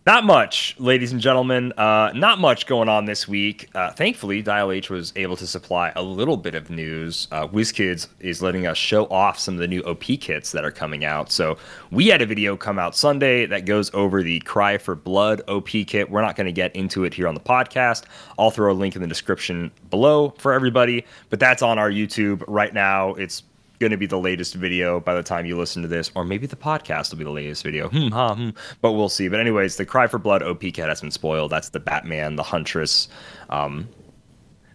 Not 0.08 0.24
much, 0.24 0.74
ladies 0.78 1.12
and 1.12 1.20
gentlemen. 1.20 1.72
Uh, 1.72 2.12
not 2.14 2.38
much 2.38 2.64
going 2.64 2.88
on 2.88 3.04
this 3.04 3.28
week. 3.28 3.68
Uh, 3.74 3.90
thankfully, 3.90 4.40
Dial 4.40 4.72
H 4.72 4.88
was 4.88 5.12
able 5.16 5.36
to 5.36 5.46
supply 5.46 5.92
a 5.96 6.02
little 6.02 6.38
bit 6.38 6.54
of 6.54 6.70
news. 6.70 7.28
Uh, 7.30 7.46
WizKids 7.46 8.08
is 8.18 8.40
letting 8.40 8.66
us 8.66 8.78
show 8.78 9.04
off 9.08 9.38
some 9.38 9.52
of 9.52 9.60
the 9.60 9.68
new 9.68 9.82
OP 9.82 10.04
kits 10.18 10.50
that 10.52 10.64
are 10.64 10.70
coming 10.70 11.04
out. 11.04 11.30
So 11.30 11.58
we 11.90 12.06
had 12.06 12.22
a 12.22 12.26
video 12.26 12.56
come 12.56 12.78
out 12.78 12.96
Sunday 12.96 13.44
that 13.44 13.66
goes 13.66 13.92
over 13.92 14.22
the 14.22 14.40
Cry 14.40 14.78
for 14.78 14.94
Blood 14.94 15.42
OP 15.46 15.68
kit. 15.68 16.10
We're 16.10 16.22
not 16.22 16.36
going 16.36 16.46
to 16.46 16.52
get 16.52 16.74
into 16.74 17.04
it 17.04 17.12
here 17.12 17.28
on 17.28 17.34
the 17.34 17.40
podcast. 17.40 18.04
I'll 18.38 18.50
throw 18.50 18.72
a 18.72 18.74
link 18.74 18.96
in 18.96 19.02
the 19.02 19.08
description 19.08 19.70
below 19.90 20.30
for 20.38 20.54
everybody, 20.54 21.04
but 21.28 21.38
that's 21.38 21.60
on 21.60 21.78
our 21.78 21.90
YouTube 21.90 22.42
right 22.48 22.72
now. 22.72 23.12
It's 23.12 23.42
going 23.78 23.90
to 23.92 23.96
be 23.96 24.06
the 24.06 24.18
latest 24.18 24.54
video 24.54 25.00
by 25.00 25.14
the 25.14 25.22
time 25.22 25.46
you 25.46 25.56
listen 25.56 25.82
to 25.82 25.88
this, 25.88 26.10
or 26.14 26.24
maybe 26.24 26.46
the 26.46 26.56
podcast 26.56 27.10
will 27.10 27.18
be 27.18 27.24
the 27.24 27.30
latest 27.30 27.62
video. 27.62 27.88
Hmm, 27.88 28.08
ha, 28.08 28.34
hmm. 28.34 28.50
But 28.80 28.92
we'll 28.92 29.08
see. 29.08 29.28
But 29.28 29.40
anyways, 29.40 29.76
the 29.76 29.86
Cry 29.86 30.06
for 30.06 30.18
Blood 30.18 30.42
OP 30.42 30.60
kit 30.60 30.76
has 30.76 31.00
been 31.00 31.10
spoiled. 31.10 31.50
That's 31.50 31.68
the 31.70 31.80
Batman, 31.80 32.36
the 32.36 32.42
Huntress. 32.42 33.08
Um, 33.50 33.88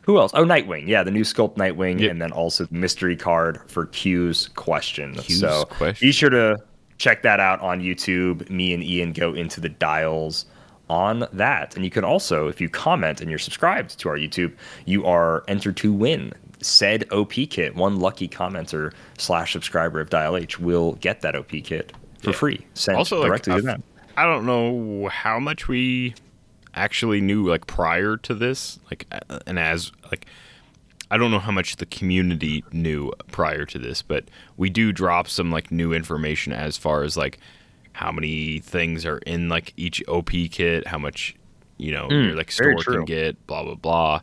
who 0.01 0.17
else? 0.19 0.31
Oh, 0.33 0.43
Nightwing. 0.43 0.87
Yeah, 0.87 1.03
the 1.03 1.11
new 1.11 1.23
sculpt 1.23 1.55
Nightwing, 1.55 1.99
Yep. 1.99 2.11
and 2.11 2.21
then 2.21 2.31
also 2.31 2.65
the 2.65 2.73
mystery 2.75 3.15
card 3.15 3.61
for 3.67 3.85
Q's 3.87 4.49
question. 4.49 5.15
Q's 5.15 5.39
so 5.39 5.65
question. 5.65 6.07
be 6.07 6.11
sure 6.11 6.29
to 6.29 6.57
check 6.97 7.21
that 7.23 7.39
out 7.39 7.59
on 7.61 7.81
YouTube. 7.81 8.49
Me 8.49 8.73
and 8.73 8.83
Ian 8.83 9.13
go 9.13 9.33
into 9.33 9.61
the 9.61 9.69
dials 9.69 10.45
on 10.89 11.25
that. 11.31 11.75
And 11.75 11.85
you 11.85 11.91
can 11.91 12.03
also, 12.03 12.47
if 12.47 12.59
you 12.59 12.67
comment 12.69 13.21
and 13.21 13.29
you're 13.29 13.39
subscribed 13.39 13.97
to 13.99 14.09
our 14.09 14.17
YouTube, 14.17 14.53
you 14.85 15.05
are 15.05 15.43
entered 15.47 15.77
to 15.77 15.93
win 15.93 16.33
said 16.65 17.05
OP 17.11 17.33
kit. 17.49 17.75
One 17.75 17.99
lucky 17.99 18.27
commenter 18.27 18.93
slash 19.17 19.53
subscriber 19.53 19.99
of 19.99 20.09
Dial 20.09 20.37
H 20.37 20.59
will 20.59 20.93
get 20.93 21.21
that 21.21 21.35
OP 21.35 21.61
kit 21.61 21.93
for 22.19 22.31
Yeah. 22.31 22.35
free. 22.35 22.65
Sent 22.73 22.97
also 22.97 23.19
like 23.19 23.27
directly 23.27 23.51
to 23.51 23.57
I've- 23.57 23.65
them. 23.65 23.83
I 24.15 24.25
don't 24.25 24.45
know 24.45 25.09
how 25.09 25.39
much 25.39 25.67
we 25.67 26.13
actually 26.75 27.21
knew 27.21 27.47
like 27.47 27.67
prior 27.67 28.17
to 28.17 28.33
this 28.33 28.79
like 28.89 29.05
and 29.45 29.59
as 29.59 29.91
like 30.11 30.25
I 31.11 31.17
don't 31.17 31.29
know 31.29 31.39
how 31.39 31.51
much 31.51 31.75
the 31.75 31.85
community 31.85 32.63
knew 32.71 33.11
prior 33.31 33.65
to 33.65 33.77
this 33.77 34.01
but 34.01 34.25
we 34.57 34.69
do 34.69 34.91
drop 34.91 35.27
some 35.27 35.51
like 35.51 35.71
new 35.71 35.93
information 35.93 36.51
as 36.51 36.77
far 36.77 37.03
as 37.03 37.15
like 37.15 37.39
how 37.93 38.11
many 38.11 38.59
things 38.59 39.05
are 39.05 39.19
in 39.19 39.49
like 39.49 39.73
each 39.77 40.03
OP 40.07 40.31
kit 40.51 40.87
how 40.87 40.97
much 40.97 41.35
you 41.77 41.91
know 41.91 42.07
hmm. 42.07 42.13
your 42.13 42.35
like 42.35 42.51
store 42.51 42.75
can 42.75 43.05
get 43.05 43.45
blah 43.45 43.63
blah 43.63 43.75
blah 43.75 44.21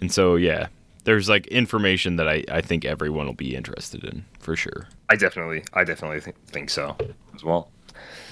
and 0.00 0.12
so 0.12 0.36
yeah 0.36 0.68
there's 1.08 1.26
like 1.28 1.46
information 1.46 2.16
that 2.16 2.28
I, 2.28 2.44
I 2.50 2.60
think 2.60 2.84
everyone 2.84 3.24
will 3.26 3.32
be 3.32 3.56
interested 3.56 4.04
in 4.04 4.26
for 4.38 4.54
sure 4.54 4.88
I 5.08 5.16
definitely, 5.16 5.64
I 5.72 5.84
definitely 5.84 6.20
think, 6.20 6.36
think 6.48 6.68
so 6.68 6.94
as 7.34 7.42
well. 7.42 7.70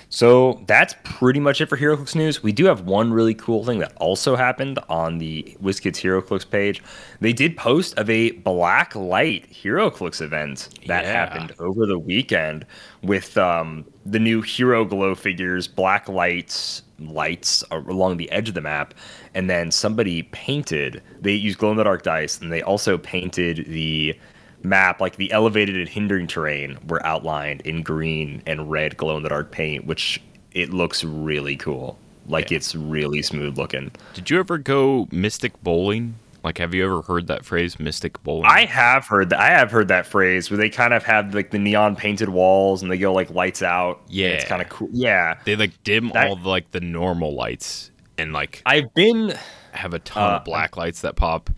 So 0.08 0.62
that's 0.66 0.94
pretty 1.02 1.40
much 1.40 1.60
it 1.60 1.66
for 1.66 1.76
HeroClix 1.76 2.14
news. 2.14 2.42
We 2.42 2.52
do 2.52 2.66
have 2.66 2.82
one 2.82 3.12
really 3.12 3.34
cool 3.34 3.64
thing 3.64 3.78
that 3.80 3.92
also 3.96 4.36
happened 4.36 4.78
on 4.88 5.18
the 5.18 5.56
WizKids 5.60 5.96
HeroClix 6.00 6.48
page. 6.48 6.80
They 7.20 7.32
did 7.32 7.56
post 7.56 7.98
of 7.98 8.08
a 8.08 8.30
black 8.32 8.94
light 8.94 9.50
HeroClix 9.50 10.20
event 10.20 10.68
that 10.86 11.04
Yeah. 11.04 11.12
happened 11.12 11.54
over 11.58 11.86
the 11.86 11.98
weekend 11.98 12.66
with 13.02 13.36
um, 13.36 13.84
the 14.04 14.20
new 14.20 14.42
Hero 14.42 14.84
Glow 14.84 15.14
figures, 15.16 15.66
black 15.66 16.08
lights, 16.08 16.82
lights 17.00 17.64
along 17.72 18.18
the 18.18 18.30
edge 18.30 18.48
of 18.48 18.54
the 18.54 18.60
map, 18.60 18.94
and 19.36 19.48
then 19.50 19.70
somebody 19.70 20.22
painted. 20.24 21.02
They 21.20 21.34
used 21.34 21.58
glow 21.58 21.70
in 21.70 21.76
the 21.76 21.84
dark 21.84 22.02
dice, 22.02 22.40
and 22.40 22.50
they 22.50 22.62
also 22.62 22.96
painted 22.98 23.66
the 23.68 24.18
map, 24.62 25.00
like 25.00 25.16
the 25.16 25.30
elevated 25.30 25.76
and 25.76 25.88
hindering 25.88 26.26
terrain, 26.26 26.78
were 26.88 27.04
outlined 27.06 27.60
in 27.60 27.82
green 27.82 28.42
and 28.46 28.70
red 28.70 28.96
glow 28.96 29.16
in 29.18 29.22
the 29.22 29.28
dark 29.28 29.52
paint, 29.52 29.86
which 29.86 30.20
it 30.52 30.72
looks 30.72 31.04
really 31.04 31.54
cool. 31.54 31.98
Like 32.26 32.50
Yeah. 32.50 32.56
it's 32.56 32.74
really 32.74 33.20
smooth 33.22 33.56
looking. 33.58 33.92
Did 34.14 34.30
you 34.30 34.38
ever 34.40 34.58
go 34.58 35.06
mystic 35.12 35.52
bowling? 35.62 36.14
Like, 36.42 36.58
have 36.58 36.74
you 36.74 36.84
ever 36.84 37.02
heard 37.02 37.26
that 37.26 37.44
phrase, 37.44 37.78
mystic 37.78 38.22
bowling? 38.22 38.46
I 38.46 38.64
have 38.64 39.06
heard 39.06 39.30
that. 39.30 39.40
I 39.40 39.48
have 39.50 39.70
heard 39.70 39.88
that 39.88 40.06
phrase 40.06 40.48
where 40.50 40.56
they 40.56 40.70
kind 40.70 40.94
of 40.94 41.02
have 41.04 41.34
like 41.34 41.50
the 41.50 41.58
neon 41.58 41.94
painted 41.96 42.28
walls 42.28 42.82
and 42.82 42.90
they 42.90 42.98
go 42.98 43.12
like 43.12 43.30
lights 43.30 43.62
out. 43.62 44.00
Yeah, 44.08 44.28
it's 44.28 44.44
kind 44.44 44.62
of 44.62 44.68
cool. 44.68 44.88
Yeah, 44.92 45.38
they 45.44 45.56
like 45.56 45.72
dim 45.84 46.10
That- 46.14 46.28
all 46.28 46.36
the, 46.36 46.48
like 46.48 46.70
the 46.70 46.80
normal 46.80 47.34
lights 47.34 47.90
and 48.18 48.32
like 48.32 48.62
I've 48.66 48.92
been. 48.94 49.34
have 49.72 49.92
a 49.94 49.98
ton 49.98 50.32
uh, 50.34 50.36
of 50.36 50.44
black 50.44 50.76
lights 50.76 51.00
that 51.02 51.16
pop, 51.16 51.50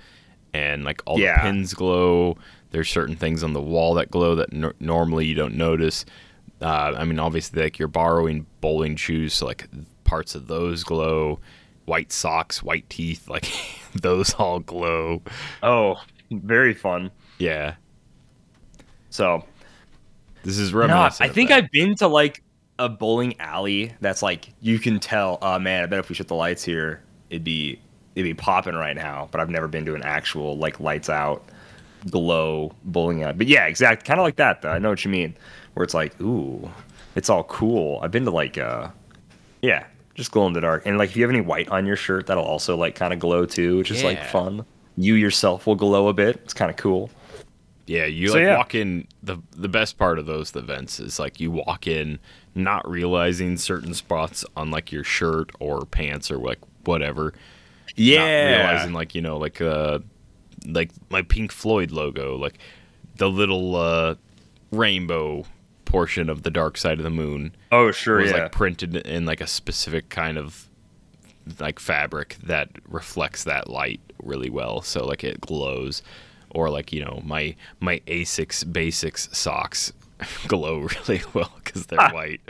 and 0.53 0.85
like 0.85 1.03
all 1.07 1.19
Yeah. 1.19 1.37
the 1.37 1.43
pins 1.43 1.75
glow. 1.75 2.37
There's 2.71 2.89
certain 2.91 3.17
things 3.17 3.43
on 3.43 3.53
the 3.55 3.63
wall 3.63 3.95
that 3.95 4.11
glow 4.11 4.35
that 4.35 4.53
nor 4.53 4.75
normally 4.81 5.25
you 5.27 5.35
don't 5.35 5.55
notice. 5.55 6.05
Uh, 6.61 6.95
I 6.99 7.05
mean, 7.05 7.19
obviously, 7.19 7.63
like 7.63 7.79
you're 7.79 7.89
borrowing 7.89 8.47
bowling 8.61 8.97
shoes, 8.97 9.35
so 9.35 9.47
like 9.47 9.69
parts 10.05 10.35
of 10.35 10.47
those 10.49 10.85
glow. 10.85 11.41
White 11.87 12.13
socks, 12.13 12.63
white 12.63 12.89
teeth, 12.91 13.29
like 13.29 13.51
those 13.95 14.35
all 14.35 14.61
glow. 14.61 15.23
Oh, 15.63 15.97
very 16.31 16.75
fun. 16.75 17.11
Yeah, 17.39 17.77
So 19.11 19.45
this 20.43 20.59
is 20.59 20.73
No, 20.73 20.81
reminiscent. 20.81 21.23
I 21.23 21.29
of 21.29 21.35
think 21.35 21.49
that. 21.51 21.65
I've 21.65 21.71
been 21.71 21.95
to 21.97 22.09
like 22.09 22.43
a 22.79 22.89
bowling 22.89 23.39
alley 23.41 23.93
that's 24.01 24.23
like 24.23 24.53
you 24.61 24.79
can 24.79 25.01
tell. 25.01 25.39
Oh 25.43 25.59
man, 25.59 25.83
I 25.83 25.87
bet 25.87 25.99
if 25.99 26.09
we 26.09 26.15
shut 26.15 26.29
the 26.29 26.35
lights 26.35 26.65
here, 26.65 27.03
it'd 27.31 27.45
be 27.45 27.79
it'd 28.15 28.25
be 28.25 28.35
popping 28.35 28.75
right 28.75 28.97
now. 28.97 29.29
But 29.31 29.41
I've 29.41 29.51
never 29.51 29.69
been 29.69 29.85
to 29.87 29.95
an 29.95 30.03
actual 30.03 30.57
like 30.57 30.81
lights 30.81 31.11
out 31.11 31.45
glow 32.11 32.73
bowling 32.85 33.23
alley. 33.23 33.35
But 33.35 33.47
yeah, 33.49 33.67
exact 33.67 34.05
kind 34.05 34.21
of 34.21 34.25
like 34.25 34.37
that. 34.37 34.63
Though 34.63 34.71
I 34.71 34.79
know 34.79 34.91
what 34.91 35.05
you 35.05 35.11
mean. 35.11 35.37
Where 35.75 35.85
it's 35.85 35.95
like, 35.95 36.21
ooh, 36.21 36.69
it's 37.15 37.31
all 37.31 37.45
cool. 37.45 38.01
I've 38.03 38.11
been 38.11 38.25
to 38.25 38.31
like 38.31 38.59
uh, 38.59 38.89
yeah, 39.63 39.87
just 40.15 40.33
glow 40.33 40.47
in 40.47 40.53
the 40.53 40.61
dark. 40.61 40.87
And 40.87 40.99
like 40.99 41.11
if 41.11 41.17
you 41.17 41.23
have 41.23 41.31
any 41.31 41.41
white 41.41 41.69
on 41.69 41.87
your 41.87 41.97
shirt, 41.97 42.27
that'll 42.27 42.45
also 42.45 42.77
like 42.77 42.95
kind 42.95 43.13
of 43.13 43.19
glow 43.21 43.47
too, 43.47 43.79
which 43.79 43.91
is 43.91 44.03
like 44.03 44.23
fun. 44.25 44.65
You 44.97 45.15
yourself 45.15 45.67
will 45.67 45.77
glow 45.77 46.09
a 46.09 46.13
bit. 46.13 46.37
It's 46.45 46.55
kind 46.55 46.71
of 46.71 46.77
cool. 46.77 47.11
Yeah, 47.87 48.05
you 48.05 48.29
So, 48.29 48.35
like 48.35 48.43
yeah. 48.43 48.57
walk 48.57 48.75
in 48.75 49.07
the 49.23 49.39
the 49.53 49.69
best 49.69 49.97
part 49.97 50.19
of 50.19 50.27
those 50.27 50.55
events 50.55 51.01
is 51.01 51.19
like 51.19 51.41
you 51.41 51.51
walk 51.51 51.87
in 51.87 52.19
not 52.59 52.89
realizing 52.89 53.57
certain 53.57 53.95
spots 53.95 54.45
on 54.57 54.71
like 54.71 54.93
your 54.93 55.05
shirt 55.05 55.51
or 55.61 55.87
pants 55.87 56.31
or 56.31 56.37
like 56.39 56.59
whatever. 56.85 57.33
Yeah, 57.97 58.51
Not 58.51 58.57
realizing 58.59 58.93
like, 58.93 59.15
you 59.15 59.23
know, 59.23 59.37
like 59.39 59.61
uh 59.61 60.01
like 60.67 60.91
my 61.11 61.23
Pink 61.23 61.53
Floyd 61.53 61.91
logo, 61.91 62.37
like 62.37 62.59
the 63.17 63.31
little 63.31 63.77
uh 63.77 64.15
rainbow 64.71 65.45
portion 65.85 66.29
of 66.29 66.43
the 66.43 66.51
dark 66.51 66.77
side 66.77 66.99
of 66.99 67.05
the 67.05 67.11
moon 67.11 67.55
Oh 67.73 67.91
sure, 67.93 68.19
was 68.19 68.31
yeah. 68.31 68.43
like 68.43 68.53
printed 68.53 68.95
in 68.95 69.25
like 69.25 69.41
a 69.41 69.47
specific 69.47 70.11
kind 70.11 70.37
of 70.37 70.69
like 71.59 71.79
fabric 71.79 72.37
that 72.43 72.69
reflects 72.87 73.45
that 73.45 73.71
light 73.71 74.01
really 74.23 74.51
well 74.51 74.83
so 74.83 75.07
like 75.07 75.25
it 75.25 75.41
glows 75.41 76.03
or 76.51 76.69
like 76.69 76.93
you 76.93 77.03
know 77.03 77.23
my 77.25 77.57
my 77.81 78.01
asics 78.07 78.71
basics 78.71 79.31
socks 79.33 79.95
glow 80.49 80.81
really 80.81 81.23
well 81.35 81.53
because 81.63 81.87
they're 81.87 82.01
Ah. 82.01 82.13
white 82.13 82.41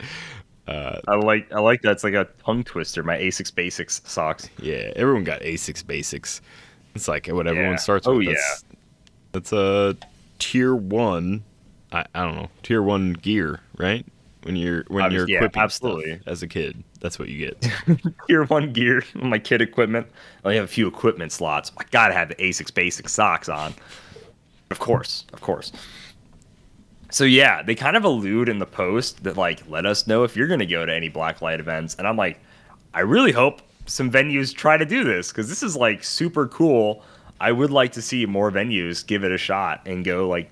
I 0.67 1.15
like 1.15 1.51
I 1.51 1.59
like 1.59 1.81
that. 1.81 1.93
It's 1.93 2.03
like 2.03 2.13
a 2.13 2.27
tongue 2.45 2.63
twister. 2.63 3.01
My 3.01 3.17
Asics 3.17 3.53
Basics 3.53 4.01
socks. 4.05 4.49
yeah 4.61 4.91
everyone 4.95 5.23
got 5.23 5.41
asics 5.41 5.85
basics 5.85 6.41
it's 6.95 7.07
like 7.07 7.27
what 7.27 7.47
everyone 7.47 7.71
Yeah. 7.71 7.77
starts 7.77 8.07
Oh, 8.07 8.17
with 8.17 8.27
that's, 8.27 8.63
that's 9.31 9.53
a 9.53 9.95
tier 10.37 10.75
one 10.75 11.43
I, 11.91 12.05
I 12.13 12.23
don't 12.23 12.35
know 12.35 12.49
tier 12.61 12.83
one 12.83 13.13
gear 13.13 13.61
right 13.77 14.05
when 14.43 14.55
you're 14.55 14.83
when 14.89 15.11
you're 15.11 15.27
yeah, 15.27 15.37
equipping 15.37 15.61
absolutely. 15.61 16.21
as 16.27 16.43
a 16.43 16.47
kid 16.47 16.83
that's 17.01 17.17
what 17.17 17.29
you 17.29 17.39
get 17.47 17.67
Tier 18.27 18.43
one 18.45 18.71
gear. 18.73 19.03
My 19.15 19.39
kid 19.39 19.61
equipment. 19.61 20.05
I 20.43 20.47
only 20.49 20.55
have 20.57 20.65
a 20.65 20.67
few 20.67 20.85
equipment 20.87 21.31
slots. 21.31 21.71
I 21.77 21.83
gotta 21.91 22.13
have 22.13 22.27
the 22.27 22.35
Asics 22.35 22.73
Basics 22.73 23.13
socks 23.13 23.47
on. 23.47 23.73
Of 24.69 24.79
course, 24.79 25.25
of 25.31 25.39
course. 25.39 25.71
So 27.11 27.23
yeah, 27.23 27.63
they 27.63 27.75
kind 27.75 27.97
of 27.97 28.03
allude 28.03 28.49
in 28.49 28.59
the 28.59 28.65
post 28.65 29.23
that 29.23 29.35
like 29.37 29.67
let 29.69 29.85
us 29.85 30.05
know 30.07 30.23
if 30.23 30.35
you're 30.35 30.47
gonna 30.47 30.65
go 30.65 30.85
to 30.85 30.93
any 30.93 31.09
blacklight 31.09 31.59
events, 31.59 31.95
and 31.95 32.07
I'm 32.07 32.17
like, 32.17 32.39
I 32.93 33.01
really 33.01 33.31
hope 33.31 33.61
some 33.87 34.11
venues 34.11 34.53
try 34.53 34.77
to 34.77 34.85
do 34.85 35.03
this 35.03 35.29
because 35.29 35.49
this 35.49 35.63
is 35.63 35.75
like 35.75 36.03
super 36.03 36.47
cool. 36.47 37.03
I 37.41 37.51
would 37.51 37.71
like 37.71 37.93
to 37.93 38.01
see 38.01 38.25
more 38.25 38.51
venues 38.51 39.05
give 39.05 39.23
it 39.23 39.31
a 39.31 39.37
shot 39.37 39.81
and 39.87 40.03
go 40.05 40.27
like 40.27 40.51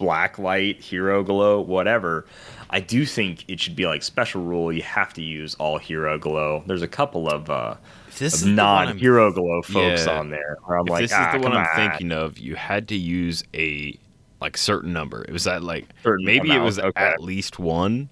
blacklight, 0.00 0.80
hero 0.80 1.22
glow, 1.22 1.60
whatever. 1.60 2.26
I 2.70 2.80
do 2.80 3.04
think 3.04 3.44
it 3.48 3.60
should 3.60 3.76
be 3.76 3.86
like 3.86 4.02
special 4.02 4.42
rule. 4.42 4.72
You 4.72 4.82
have 4.82 5.12
to 5.14 5.22
use 5.22 5.54
all 5.56 5.78
hero 5.78 6.18
glow. 6.18 6.62
There's 6.66 6.82
a 6.82 6.88
couple 6.88 7.28
of 7.28 7.50
uh, 7.50 7.76
of 8.08 8.22
is 8.22 8.40
the 8.42 8.48
one 8.50 8.58
I'm- 8.60 8.86
non-hero 8.88 9.32
glow 9.32 9.62
folks 9.62 10.06
Yeah. 10.06 10.18
on 10.18 10.30
there. 10.30 10.56
Where 10.64 10.78
I'm 10.78 10.86
if 10.86 10.90
like, 10.90 11.02
this 11.02 11.12
ah, 11.12 11.34
is 11.34 11.40
the 11.42 11.48
one 11.48 11.56
I'm 11.56 11.66
on. 11.66 11.76
thinking 11.76 12.12
of, 12.12 12.38
you 12.38 12.54
had 12.56 12.88
to 12.88 12.96
use 12.96 13.44
a 13.54 13.98
like 14.40 14.56
certain 14.56 14.92
number. 14.92 15.22
It 15.22 15.32
was 15.32 15.46
at 15.46 15.62
like 15.62 15.86
Certain 16.02 16.24
maybe 16.24 16.50
it 16.52 16.60
was 16.60 16.78
okay. 16.78 16.92
at 17.00 17.20
least 17.20 17.58
one, 17.58 18.08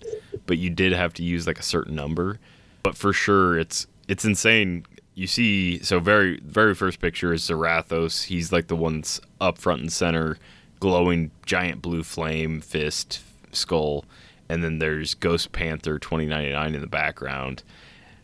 but 0.47 0.59
you 0.59 0.71
did 0.71 0.93
have 0.93 1.15
to 1.15 1.23
use 1.23 1.47
like 1.47 1.59
a 1.59 1.63
certain 1.63 1.95
number. 1.95 2.39
But 2.83 2.97
for 2.97 3.13
sure, 3.13 3.59
it's 3.59 3.87
it's 4.09 4.25
insane. 4.25 4.85
You 5.15 5.27
see, 5.27 5.83
so 5.83 6.01
very 6.01 6.41
very 6.41 6.75
first 6.75 7.01
picture 7.01 7.33
is 7.33 7.43
Zarathos. 7.43 8.25
He's 8.25 8.53
like 8.53 8.69
the 8.69 8.77
one 8.77 9.01
that's 9.01 9.21
up 9.41 9.59
front 9.59 9.81
and 9.81 9.93
center, 9.93 10.39
glowing 10.81 11.31
giant 11.47 11.83
blue 11.83 12.03
flame 12.03 12.61
fist 12.61 13.21
skull, 13.53 14.05
and 14.49 14.63
then 14.63 14.79
there's 14.79 15.15
Ghost 15.15 15.53
Panther 15.53 15.99
2099 15.99 16.75
in 16.75 16.81
the 16.81 16.87
background. 16.87 17.63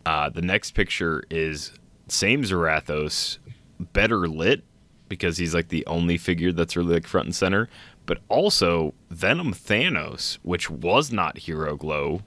Uh, 0.06 0.28
the 0.28 0.42
next 0.42 0.72
picture 0.72 1.24
is 1.30 1.72
same 2.08 2.42
Zarathos, 2.42 3.38
better 3.80 4.28
lit 4.28 4.62
because 5.08 5.36
he's 5.36 5.54
like 5.54 5.68
the 5.68 5.86
only 5.86 6.18
figure 6.18 6.52
that's 6.52 6.76
really 6.76 6.94
like 6.94 7.06
front 7.06 7.26
and 7.26 7.34
center, 7.34 7.68
but 8.06 8.18
also 8.28 8.94
Venom 9.10 9.52
Thanos, 9.54 10.38
which 10.42 10.68
was 10.70 11.12
not 11.12 11.38
Hero 11.38 11.76
Glow, 11.76 12.22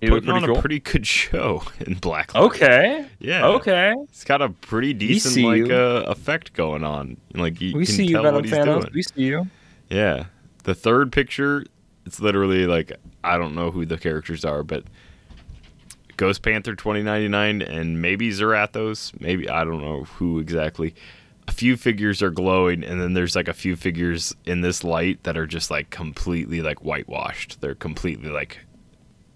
He 0.00 0.08
putting 0.08 0.30
on 0.30 0.44
cool. 0.44 0.56
a 0.56 0.60
pretty 0.60 0.80
good 0.80 1.06
show 1.06 1.62
in 1.80 1.94
Black. 1.94 2.34
Light. 2.34 2.42
Okay. 2.44 3.06
Yeah. 3.18 3.46
Okay. 3.46 3.94
It's 4.04 4.24
got 4.24 4.40
a 4.42 4.50
pretty 4.50 4.92
decent 4.92 5.44
like 5.44 5.70
uh, 5.70 6.04
effect 6.06 6.52
going 6.52 6.84
on. 6.84 7.16
Like 7.34 7.60
you 7.60 7.76
We 7.76 7.86
can 7.86 7.94
see 7.94 8.04
you, 8.06 8.12
tell 8.14 8.22
Venom 8.22 8.34
what 8.36 8.44
he's 8.44 8.54
Thanos. 8.54 8.80
doing. 8.82 8.92
We 8.94 9.02
see 9.02 9.22
you. 9.22 9.46
Yeah. 9.90 10.24
The 10.64 10.74
third 10.74 11.12
picture, 11.12 11.64
it's 12.06 12.20
literally 12.20 12.66
like 12.66 12.92
I 13.22 13.36
don't 13.38 13.54
know 13.54 13.70
who 13.70 13.84
the 13.86 13.98
characters 13.98 14.44
are, 14.44 14.62
but 14.62 14.84
Ghost 16.16 16.42
Panther 16.42 16.74
2099 16.76 17.60
and 17.62 18.00
maybe 18.00 18.30
Zarathos, 18.30 19.18
maybe 19.20 19.48
I 19.50 19.64
don't 19.64 19.80
know 19.80 20.04
who 20.04 20.38
exactly. 20.38 20.94
A 21.46 21.52
few 21.52 21.76
figures 21.76 22.22
are 22.22 22.30
glowing 22.30 22.82
and 22.84 23.00
then 23.00 23.14
there's 23.14 23.36
like 23.36 23.48
a 23.48 23.54
few 23.54 23.76
figures 23.76 24.34
in 24.44 24.60
this 24.60 24.82
light 24.82 25.22
that 25.24 25.36
are 25.36 25.46
just 25.46 25.70
like 25.70 25.90
completely 25.90 26.62
like 26.62 26.84
whitewashed. 26.84 27.60
They're 27.60 27.74
completely 27.74 28.30
like 28.30 28.58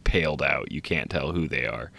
paled 0.05 0.43
out. 0.43 0.73
You 0.73 0.81
can't 0.81 1.11
tell 1.11 1.33
who 1.33 1.49
they 1.49 1.67
are. 1.67 1.91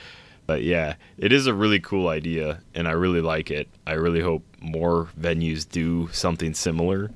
But 0.48 0.63
yeah, 0.63 0.95
it 1.17 1.32
is 1.32 1.45
a 1.45 1.54
really 1.54 1.80
cool 1.80 2.08
idea 2.08 2.62
and 2.74 2.88
I 2.88 2.91
really 2.91 3.22
like 3.22 3.52
it. 3.52 3.67
I 3.86 3.93
really 3.93 4.22
hope 4.22 4.43
more 4.60 5.10
venues 5.19 5.67
do 5.69 6.10
something 6.12 6.54
similar. 6.54 7.12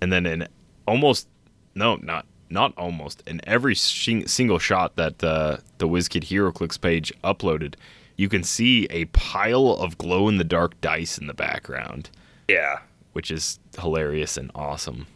And 0.00 0.12
then 0.12 0.24
in 0.24 0.48
almost 0.86 1.28
no, 1.74 1.96
not 1.96 2.26
not 2.50 2.72
almost 2.76 3.22
in 3.26 3.40
every 3.46 3.74
shing- 3.74 4.26
single 4.26 4.58
shot 4.58 4.96
that 4.96 5.22
uh, 5.22 5.58
the 5.78 5.88
WizKid 5.88 6.24
HeroClix 6.24 6.80
page 6.80 7.12
uploaded, 7.22 7.74
you 8.16 8.28
can 8.28 8.42
see 8.42 8.86
a 8.90 9.04
pile 9.06 9.68
of 9.74 9.96
glow 9.96 10.28
in 10.28 10.36
the 10.36 10.44
dark 10.44 10.78
dice 10.80 11.16
in 11.16 11.26
the 11.26 11.34
background, 11.34 12.10
Yeah. 12.50 12.80
which 13.12 13.30
is 13.30 13.58
hilarious 13.78 14.36
and 14.36 14.50
awesome. 14.54 15.06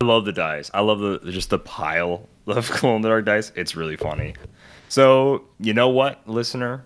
I 0.00 0.04
love 0.04 0.24
the 0.24 0.32
dice. 0.32 0.70
I 0.74 0.80
love 0.80 1.00
the 1.00 1.18
just 1.32 1.50
the 1.50 1.58
pile 1.58 2.28
of 2.46 2.70
glow 2.80 2.96
in 2.96 3.02
the 3.02 3.08
dark 3.08 3.24
dice. 3.24 3.52
It's 3.56 3.74
really 3.76 3.96
funny. 3.96 4.34
So 4.88 5.44
you 5.60 5.74
know 5.74 5.88
what, 5.88 6.26
listener? 6.28 6.84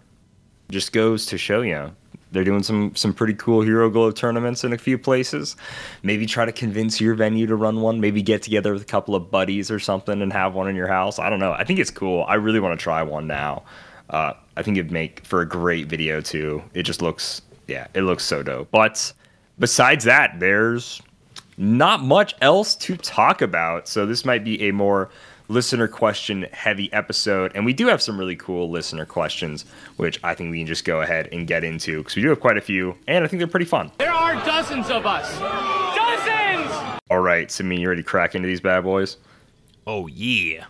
Just 0.71 0.93
goes 0.93 1.27
to 1.27 1.39
show 1.39 1.61
you. 1.63 1.93
They're 2.31 2.45
doing 2.45 2.63
some 2.63 2.95
some 2.97 3.13
pretty 3.13 3.35
cool 3.35 3.61
Hero 3.61 3.91
Glow 3.91 4.11
tournaments 4.11 4.65
in 4.65 4.73
a 4.73 4.79
few 4.79 4.97
places. 4.97 5.57
Maybe 6.03 6.25
try 6.25 6.47
to 6.47 6.53
convince 6.53 6.99
your 6.99 7.15
venue 7.15 7.47
to 7.47 7.57
run 7.57 7.83
one. 7.83 8.01
Maybe 8.01 8.23
get 8.23 8.43
together 8.43 8.73
with 8.73 8.83
a 8.83 8.87
couple 8.87 9.15
of 9.15 9.31
buddies 9.31 9.71
or 9.71 9.79
something 9.79 10.23
and 10.23 10.33
have 10.33 10.55
one 10.55 10.69
in 10.69 10.75
your 10.75 10.89
house. 10.89 11.19
I 11.19 11.29
don't 11.29 11.41
know. 11.41 11.53
I 11.53 11.65
think 11.65 11.79
it's 11.79 11.91
cool. 11.91 12.25
I 12.27 12.35
really 12.37 12.61
want 12.61 12.79
to 12.79 12.83
try 12.83 13.03
one 13.03 13.27
now. 13.27 13.65
Uh, 14.09 14.33
I 14.57 14.63
think 14.63 14.79
it'd 14.79 14.91
make 14.91 15.25
for 15.27 15.43
a 15.43 15.47
great 15.49 15.89
video 15.89 16.23
too. 16.23 16.63
It 16.75 16.83
just 16.85 17.03
looks, 17.03 17.43
yeah, 17.67 17.87
it 17.95 18.03
looks 18.03 18.25
so 18.25 18.43
dope. 18.43 18.71
But 18.71 19.13
besides 19.59 20.05
that, 20.05 20.41
there's 20.41 21.01
not 21.57 22.03
much 22.03 22.35
else 22.41 22.75
to 22.77 22.97
talk 22.97 23.43
about. 23.43 23.89
So 23.89 24.07
this 24.07 24.25
might 24.25 24.45
be 24.45 24.69
a 24.69 24.73
more 24.73 25.11
listener 25.49 25.87
question 25.87 26.47
heavy 26.53 26.93
episode. 26.93 27.53
And 27.55 27.65
we 27.65 27.73
do 27.73 27.87
have 27.89 28.01
some 28.01 28.19
really 28.19 28.37
cool 28.37 28.71
listener 28.71 29.05
questions, 29.05 29.65
which 29.97 30.19
I 30.25 30.35
think 30.35 30.51
we 30.51 30.59
can 30.59 30.67
just 30.67 30.85
go 30.85 31.03
ahead 31.03 31.29
and 31.33 31.47
get 31.47 31.63
into 31.65 31.99
because 31.99 32.17
we 32.17 32.23
do 32.23 32.29
have 32.31 32.41
quite 32.41 32.57
a 32.57 32.63
few. 32.63 32.97
And 33.07 33.25
I 33.25 33.29
think 33.29 33.39
they're 33.39 33.47
pretty 33.47 33.67
fun. 33.67 33.91
There 33.99 34.11
are 34.11 34.35
dozens 34.47 34.91
of 34.91 35.07
us. 35.07 35.29
Dozens! 35.97 37.01
All 37.11 37.21
right, 37.21 37.51
Simi, 37.51 37.81
you 37.81 37.89
ready 37.89 38.03
to 38.03 38.09
crack 38.09 38.35
into 38.35 38.49
these 38.49 38.61
bad 38.61 38.85
boys? 38.85 39.19
Oh 39.87 40.07
yeah. 40.07 40.65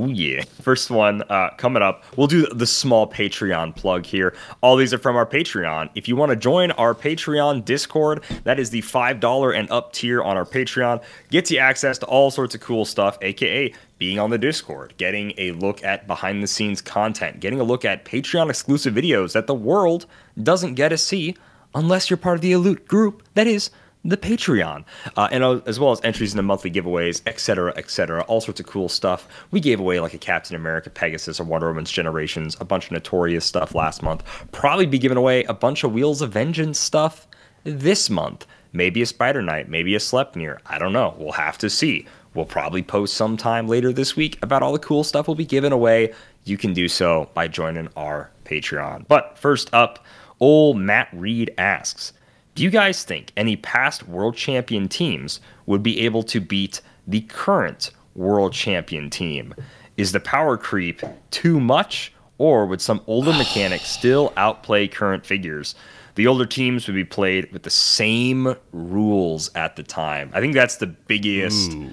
Oh 0.00 0.06
yeah. 0.06 0.44
First 0.62 0.92
one 0.92 1.22
uh, 1.22 1.50
coming 1.56 1.82
up. 1.82 2.04
We'll 2.16 2.28
do 2.28 2.46
the 2.54 2.68
small 2.68 3.10
Patreon 3.10 3.74
plug 3.74 4.06
here. 4.06 4.32
All 4.60 4.76
these 4.76 4.94
are 4.94 4.98
from 4.98 5.16
our 5.16 5.26
Patreon. 5.26 5.90
If 5.96 6.06
you 6.06 6.14
want 6.14 6.30
to 6.30 6.36
join 6.36 6.70
our 6.72 6.94
Patreon 6.94 7.64
Discord, 7.64 8.22
that 8.44 8.60
is 8.60 8.70
the 8.70 8.80
$5 8.82 9.58
and 9.58 9.68
up 9.72 9.92
tier 9.92 10.22
on 10.22 10.36
our 10.36 10.44
Patreon. 10.44 11.02
Gets 11.32 11.50
you 11.50 11.58
access 11.58 11.98
to 11.98 12.06
all 12.06 12.30
sorts 12.30 12.54
of 12.54 12.60
cool 12.60 12.84
stuff, 12.84 13.18
aka 13.22 13.74
being 13.98 14.20
on 14.20 14.30
the 14.30 14.38
Discord, 14.38 14.94
getting 14.98 15.32
a 15.36 15.50
look 15.52 15.82
at 15.82 16.06
behind 16.06 16.44
the 16.44 16.46
scenes 16.46 16.80
content, 16.80 17.40
getting 17.40 17.58
a 17.58 17.64
look 17.64 17.84
at 17.84 18.04
Patreon 18.04 18.48
exclusive 18.50 18.94
videos 18.94 19.32
that 19.32 19.48
the 19.48 19.54
world 19.54 20.06
doesn't 20.40 20.74
get 20.74 20.90
to 20.90 20.98
see 20.98 21.34
unless 21.74 22.08
you're 22.08 22.18
part 22.18 22.36
of 22.36 22.42
the 22.42 22.52
elite 22.52 22.86
group 22.86 23.24
that 23.34 23.48
is 23.48 23.70
the 24.04 24.16
Patreon, 24.16 24.84
uh, 25.16 25.28
and 25.30 25.42
uh, 25.42 25.60
as 25.66 25.80
well 25.80 25.90
as 25.90 26.00
entries 26.04 26.32
in 26.32 26.36
the 26.36 26.42
monthly 26.42 26.70
giveaways, 26.70 27.20
etc., 27.26 27.72
etc. 27.76 28.22
All 28.22 28.40
sorts 28.40 28.60
of 28.60 28.66
cool 28.66 28.88
stuff. 28.88 29.28
We 29.50 29.60
gave 29.60 29.80
away 29.80 30.00
like 30.00 30.14
a 30.14 30.18
Captain 30.18 30.56
America 30.56 30.90
Pegasus 30.90 31.40
or 31.40 31.44
Wonder 31.44 31.68
Woman's 31.68 31.90
Generations, 31.90 32.56
a 32.60 32.64
bunch 32.64 32.86
of 32.86 32.92
Notorious 32.92 33.44
stuff 33.44 33.74
last 33.74 34.02
month. 34.02 34.22
Probably 34.52 34.86
be 34.86 34.98
giving 34.98 35.18
away 35.18 35.44
a 35.44 35.54
bunch 35.54 35.84
of 35.84 35.92
Wheels 35.92 36.22
of 36.22 36.32
Vengeance 36.32 36.78
stuff 36.78 37.26
this 37.64 38.08
month. 38.08 38.46
Maybe 38.72 39.02
a 39.02 39.06
Spider 39.06 39.42
Knight, 39.42 39.68
maybe 39.68 39.94
a 39.94 39.98
Sleipnir. 39.98 40.58
I 40.66 40.78
don't 40.78 40.92
know. 40.92 41.14
We'll 41.18 41.32
have 41.32 41.58
to 41.58 41.70
see. 41.70 42.06
We'll 42.34 42.44
probably 42.44 42.82
post 42.82 43.14
sometime 43.14 43.66
later 43.66 43.92
this 43.92 44.14
week 44.14 44.38
about 44.42 44.62
all 44.62 44.72
the 44.72 44.78
cool 44.78 45.02
stuff 45.02 45.26
we'll 45.26 45.34
be 45.34 45.46
giving 45.46 45.72
away. 45.72 46.12
You 46.44 46.56
can 46.56 46.72
do 46.72 46.86
so 46.88 47.30
by 47.34 47.48
joining 47.48 47.88
our 47.96 48.30
Patreon. 48.44 49.08
But 49.08 49.38
first 49.38 49.72
up, 49.72 50.04
old 50.38 50.76
Matt 50.78 51.08
Reed 51.12 51.52
asks. 51.58 52.12
Do 52.58 52.64
you 52.64 52.70
guys 52.70 53.04
think 53.04 53.30
any 53.36 53.54
past 53.54 54.08
world 54.08 54.34
champion 54.34 54.88
teams 54.88 55.38
would 55.66 55.80
be 55.80 56.00
able 56.00 56.24
to 56.24 56.40
beat 56.40 56.80
the 57.06 57.20
current 57.20 57.92
world 58.16 58.52
champion 58.52 59.10
team? 59.10 59.54
Is 59.96 60.10
the 60.10 60.18
power 60.18 60.56
creep 60.56 61.00
too 61.30 61.60
much, 61.60 62.12
or 62.36 62.66
would 62.66 62.80
some 62.80 63.00
older 63.06 63.32
mechanics 63.38 63.86
still 63.86 64.32
outplay 64.36 64.88
current 64.88 65.24
figures? 65.24 65.76
The 66.16 66.26
older 66.26 66.46
teams 66.46 66.88
would 66.88 66.96
be 66.96 67.04
played 67.04 67.52
with 67.52 67.62
the 67.62 67.70
same 67.70 68.56
rules 68.72 69.52
at 69.54 69.76
the 69.76 69.84
time. 69.84 70.32
I 70.34 70.40
think 70.40 70.54
that's 70.54 70.78
the 70.78 70.88
biggest 70.88 71.70
Ooh. 71.70 71.92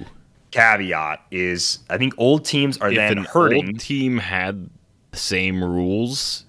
caveat. 0.49 1.21
Is 1.29 1.77
I 1.91 1.99
think 1.99 2.15
old 2.17 2.43
teams 2.43 2.79
are 2.79 2.89
If 2.89 2.95
then 2.95 3.19
an 3.19 3.25
hurting. 3.25 3.67
old 3.67 3.79
team 3.79 4.17
had 4.17 4.67
the 5.11 5.17
same 5.17 5.63
rules 5.63 6.45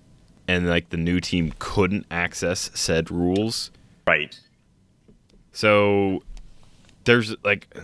and 0.49 0.67
like 0.69 0.89
the 0.89 0.97
new 0.97 1.21
team 1.21 1.53
couldn't 1.59 2.07
access 2.11 2.71
said 2.73 3.11
rules, 3.11 3.71
right. 4.07 4.39
So 5.53 6.23
there's 7.05 7.35
like 7.45 7.75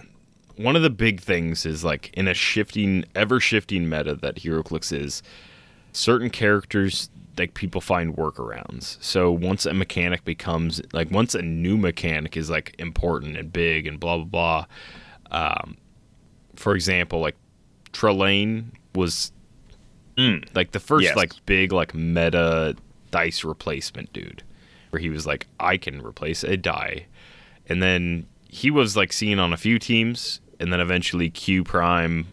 one 0.56 0.76
of 0.76 0.82
the 0.82 0.90
big 0.90 1.20
things 1.20 1.64
is 1.64 1.82
like 1.84 2.10
in 2.14 2.28
a 2.28 2.34
shifting, 2.34 3.04
ever 3.14 3.40
shifting 3.40 3.88
meta 3.88 4.14
that 4.16 4.36
HeroClix 4.36 4.92
is, 4.96 5.22
certain 5.92 6.30
characters 6.30 7.08
like 7.38 7.54
people 7.54 7.80
find 7.80 8.14
workarounds. 8.16 9.02
So 9.02 9.30
once 9.30 9.64
a 9.64 9.72
mechanic 9.72 10.24
becomes 10.24 10.82
like 10.92 11.10
once 11.10 11.34
a 11.34 11.40
new 11.42 11.78
mechanic 11.78 12.36
is 12.36 12.50
like 12.50 12.74
important 12.78 13.36
and 13.38 13.50
big 13.52 13.86
and 13.86 13.98
blah 13.98 14.18
blah 14.18 14.66
blah. 15.30 15.46
Um, 15.62 15.78
for 16.56 16.74
example, 16.74 17.20
like 17.20 17.36
Trelane 17.92 18.66
was 18.94 19.32
like 20.54 20.72
the 20.72 20.80
first 20.80 21.04
Yes. 21.04 21.16
like 21.16 21.32
big 21.46 21.72
like 21.72 21.94
meta 21.94 22.76
dice 23.10 23.44
replacement 23.44 24.12
dude, 24.12 24.42
where 24.92 25.00
he 25.00 25.08
was 25.08 25.26
like 25.26 25.46
I 25.58 25.78
can 25.78 26.02
replace 26.02 26.44
a 26.44 26.56
die, 26.56 27.06
and 27.66 27.82
then 27.82 28.26
he 28.48 28.70
was 28.70 28.96
like 28.96 29.12
seen 29.12 29.38
on 29.38 29.52
a 29.52 29.56
few 29.56 29.78
teams, 29.78 30.40
and 30.60 30.70
then 30.72 30.80
eventually 30.80 31.30
Q 31.30 31.64
Prime 31.64 32.26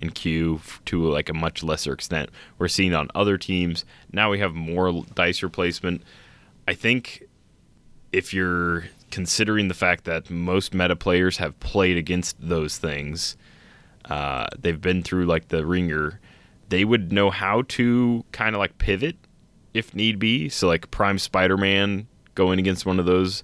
and 0.00 0.12
Q 0.12 0.60
to 0.86 1.08
like 1.08 1.28
a 1.28 1.34
much 1.34 1.62
lesser 1.62 1.92
extent 1.92 2.30
were 2.58 2.68
seen 2.68 2.94
on 2.94 3.08
other 3.14 3.38
teams. 3.38 3.84
Now 4.12 4.30
we 4.30 4.40
have 4.40 4.54
more 4.54 5.04
dice 5.14 5.42
replacement. 5.42 6.02
I 6.66 6.74
think 6.74 7.22
if 8.12 8.34
you're 8.34 8.86
considering 9.12 9.68
the 9.68 9.74
fact 9.74 10.04
that 10.04 10.30
most 10.30 10.74
meta 10.74 10.96
players 10.96 11.36
have 11.36 11.58
played 11.60 11.96
against 11.96 12.36
those 12.40 12.76
things, 12.76 13.36
uh, 14.06 14.48
they've 14.58 14.80
been 14.80 15.02
through 15.02 15.26
like 15.26 15.48
the 15.48 15.64
ringer, 15.64 16.18
they 16.70 16.84
would 16.84 17.12
know 17.12 17.30
how 17.30 17.62
to 17.68 18.24
kind 18.32 18.56
of 18.56 18.58
like 18.58 18.78
pivot 18.78 19.16
if 19.74 19.94
need 19.94 20.18
be. 20.18 20.48
So 20.48 20.66
like 20.68 20.90
Prime 20.90 21.18
Spider-Man 21.18 22.06
going 22.34 22.58
against 22.58 22.86
one 22.86 22.98
of 22.98 23.06
those, 23.06 23.42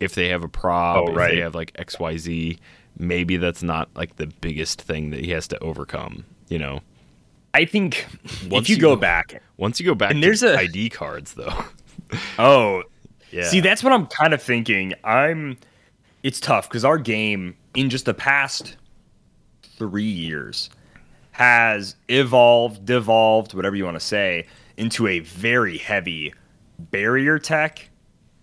if 0.00 0.14
they 0.14 0.28
have 0.28 0.42
a 0.44 0.48
prop, 0.48 0.96
Oh, 0.96 1.08
if 1.18 1.30
they 1.30 1.40
have 1.40 1.54
like 1.54 1.72
X 1.76 1.98
Y 1.98 2.16
Z, 2.16 2.58
maybe 2.98 3.36
that's 3.36 3.62
not 3.62 3.88
like 3.94 4.16
the 4.16 4.26
biggest 4.26 4.82
thing 4.82 5.10
that 5.10 5.20
he 5.20 5.30
has 5.30 5.48
to 5.48 5.58
overcome. 5.60 6.24
You 6.48 6.58
know, 6.58 6.80
I 7.54 7.64
think 7.64 8.06
Once 8.48 8.64
if 8.66 8.70
you, 8.70 8.76
you 8.76 8.80
go 8.82 8.94
go- 8.96 9.00
back, 9.00 9.42
once 9.56 9.80
you 9.80 9.86
go 9.86 9.94
back 9.94 10.10
And 10.10 10.20
to 10.20 10.26
there's 10.26 10.42
a- 10.42 10.56
ID 10.58 10.90
cards 10.90 11.34
though, 11.34 11.64
oh, 12.38 12.82
yeah. 13.30 13.44
See, 13.48 13.60
that's 13.60 13.82
what 13.82 13.92
I'm 13.92 14.06
kind 14.06 14.34
of 14.34 14.42
thinking. 14.42 14.92
I'm. 15.04 15.56
It's 16.22 16.40
tough 16.40 16.68
because 16.68 16.84
our 16.86 16.96
game 16.98 17.54
in 17.74 17.90
just 17.90 18.06
the 18.06 18.14
past 18.14 18.76
three 19.76 20.02
years 20.04 20.70
has 21.32 21.96
evolved, 22.08 22.84
devolved, 22.86 23.54
whatever 23.54 23.76
you 23.76 23.84
want 23.84 23.96
to 23.96 24.00
say, 24.00 24.46
into 24.76 25.06
a 25.06 25.20
very 25.20 25.78
heavy 25.78 26.34
barrier 26.78 27.38
tech, 27.38 27.88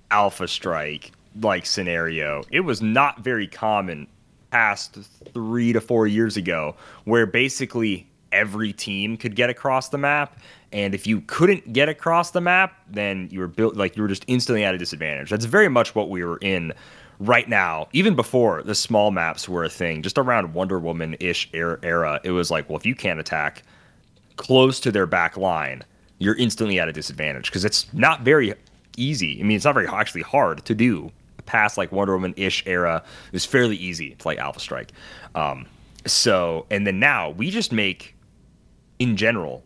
alpha 0.10 0.48
strike 0.48 1.12
like 1.42 1.66
scenario. 1.66 2.44
It 2.52 2.62
was 2.62 2.82
not 2.82 3.22
very 3.22 3.48
common 3.48 4.08
past 4.52 4.98
three 5.34 5.74
to 5.74 5.82
four 5.82 6.08
years 6.08 6.38
ago, 6.38 6.76
where 7.06 7.26
basically 7.26 8.08
every 8.32 8.74
team 8.74 9.18
could 9.18 9.36
get 9.36 9.50
across 9.50 9.90
the 9.90 9.98
map. 9.98 10.40
And 10.74 10.94
if 10.94 11.06
you 11.06 11.22
couldn't 11.22 11.74
get 11.74 11.90
across 11.90 12.32
the 12.32 12.42
map, 12.42 12.76
then 12.90 13.28
you 13.32 13.40
were 13.40 13.48
built 13.48 13.76
like 13.76 13.96
you 13.96 14.02
were 14.04 14.10
just 14.10 14.26
instantly 14.28 14.64
at 14.64 14.74
a 14.74 14.78
disadvantage. 14.78 15.30
That's 15.30 15.46
very 15.46 15.70
much 15.70 15.96
what 15.96 16.10
we 16.10 16.24
were 16.24 16.38
in 16.38 16.74
right 17.20 17.48
now. 17.48 17.88
Even 17.94 18.16
before 18.16 18.64
the 18.64 18.76
small 18.76 19.12
maps 19.12 19.48
were 19.50 19.64
a 19.64 19.70
thing, 19.70 20.02
just 20.02 20.18
around 20.18 20.54
Wonder 20.54 20.80
Woman 20.80 21.16
ish 21.20 21.50
er-, 21.54 21.80
era, 21.84 22.20
it 22.24 22.32
was 22.32 22.52
like, 22.52 22.70
well, 22.70 22.78
if 22.78 22.86
you 22.86 22.96
can't 22.96 23.20
attack 23.20 23.64
close 24.38 24.80
to 24.80 24.92
their 24.92 25.06
back 25.06 25.38
line, 25.38 25.84
you're 26.22 26.36
instantly 26.36 26.80
at 26.80 26.88
a 26.88 26.94
disadvantage 26.94 27.48
because 27.48 27.66
it's 27.66 27.92
not 27.94 28.22
very 28.22 28.54
easy. 28.96 29.40
I 29.40 29.44
mean, 29.44 29.56
it's 29.56 29.66
not 29.66 29.74
very 29.74 29.88
actually 29.88 30.22
hard 30.22 30.64
to 30.66 30.76
do. 30.76 31.12
Past 31.48 31.80
like 31.80 31.92
Wonder 31.92 32.14
Woman 32.14 32.36
ish 32.38 32.64
era, 32.68 33.04
it 33.28 33.34
was 33.34 33.44
fairly 33.44 33.76
easy 33.76 34.12
to 34.12 34.28
like 34.28 34.38
Alpha 34.38 34.60
Strike. 34.60 34.92
Um, 35.34 35.66
so, 36.06 36.68
and 36.70 36.86
then 36.86 37.00
now 37.00 37.32
we 37.32 37.50
just 37.50 37.72
make, 37.72 38.16
in 39.00 39.18
general, 39.18 39.64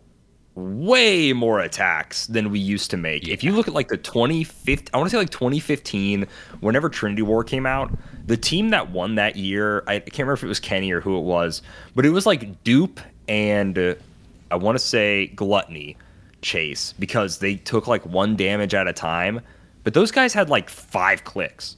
way 0.56 1.34
more 1.34 1.60
attacks 1.60 2.28
than 2.28 2.50
we 2.50 2.60
used 2.60 2.90
to 2.92 2.98
make. 2.98 3.28
If 3.28 3.44
you 3.44 3.52
look 3.52 3.68
at 3.68 3.74
like 3.74 3.90
the 3.90 3.98
2015, 3.98 4.88
I 4.94 4.98
want 4.98 5.10
to 5.10 5.12
say 5.12 5.18
like 5.18 5.32
2015, 5.32 6.26
whenever 6.62 6.88
Trinity 6.88 7.22
War 7.22 7.44
came 7.44 7.66
out, 7.66 7.92
the 8.26 8.38
team 8.38 8.70
that 8.70 8.92
won 8.92 9.16
that 9.16 9.36
year, 9.36 9.84
I 9.88 10.00
can't 10.00 10.20
remember 10.20 10.34
if 10.36 10.44
it 10.46 10.48
was 10.48 10.62
Kenny 10.62 10.94
or 10.94 11.02
who 11.02 11.18
it 11.18 11.24
was, 11.24 11.62
but 11.96 12.06
it 12.06 12.12
was 12.12 12.26
like 12.26 12.64
Dupe 12.64 13.02
and 13.28 13.78
uh, 13.78 13.96
I 14.50 14.56
want 14.56 14.78
to 14.78 14.84
say 14.84 15.28
Gluttony 15.28 15.98
Chase 16.50 16.94
because 17.00 17.40
they 17.40 17.56
took 17.56 17.88
like 17.88 18.06
one 18.06 18.36
damage 18.36 18.76
at 18.76 18.88
a 18.88 18.94
time, 18.94 19.42
but 19.84 19.96
those 19.96 20.12
guys 20.12 20.32
had 20.32 20.48
like 20.48 20.70
five 20.70 21.24
clicks. 21.24 21.76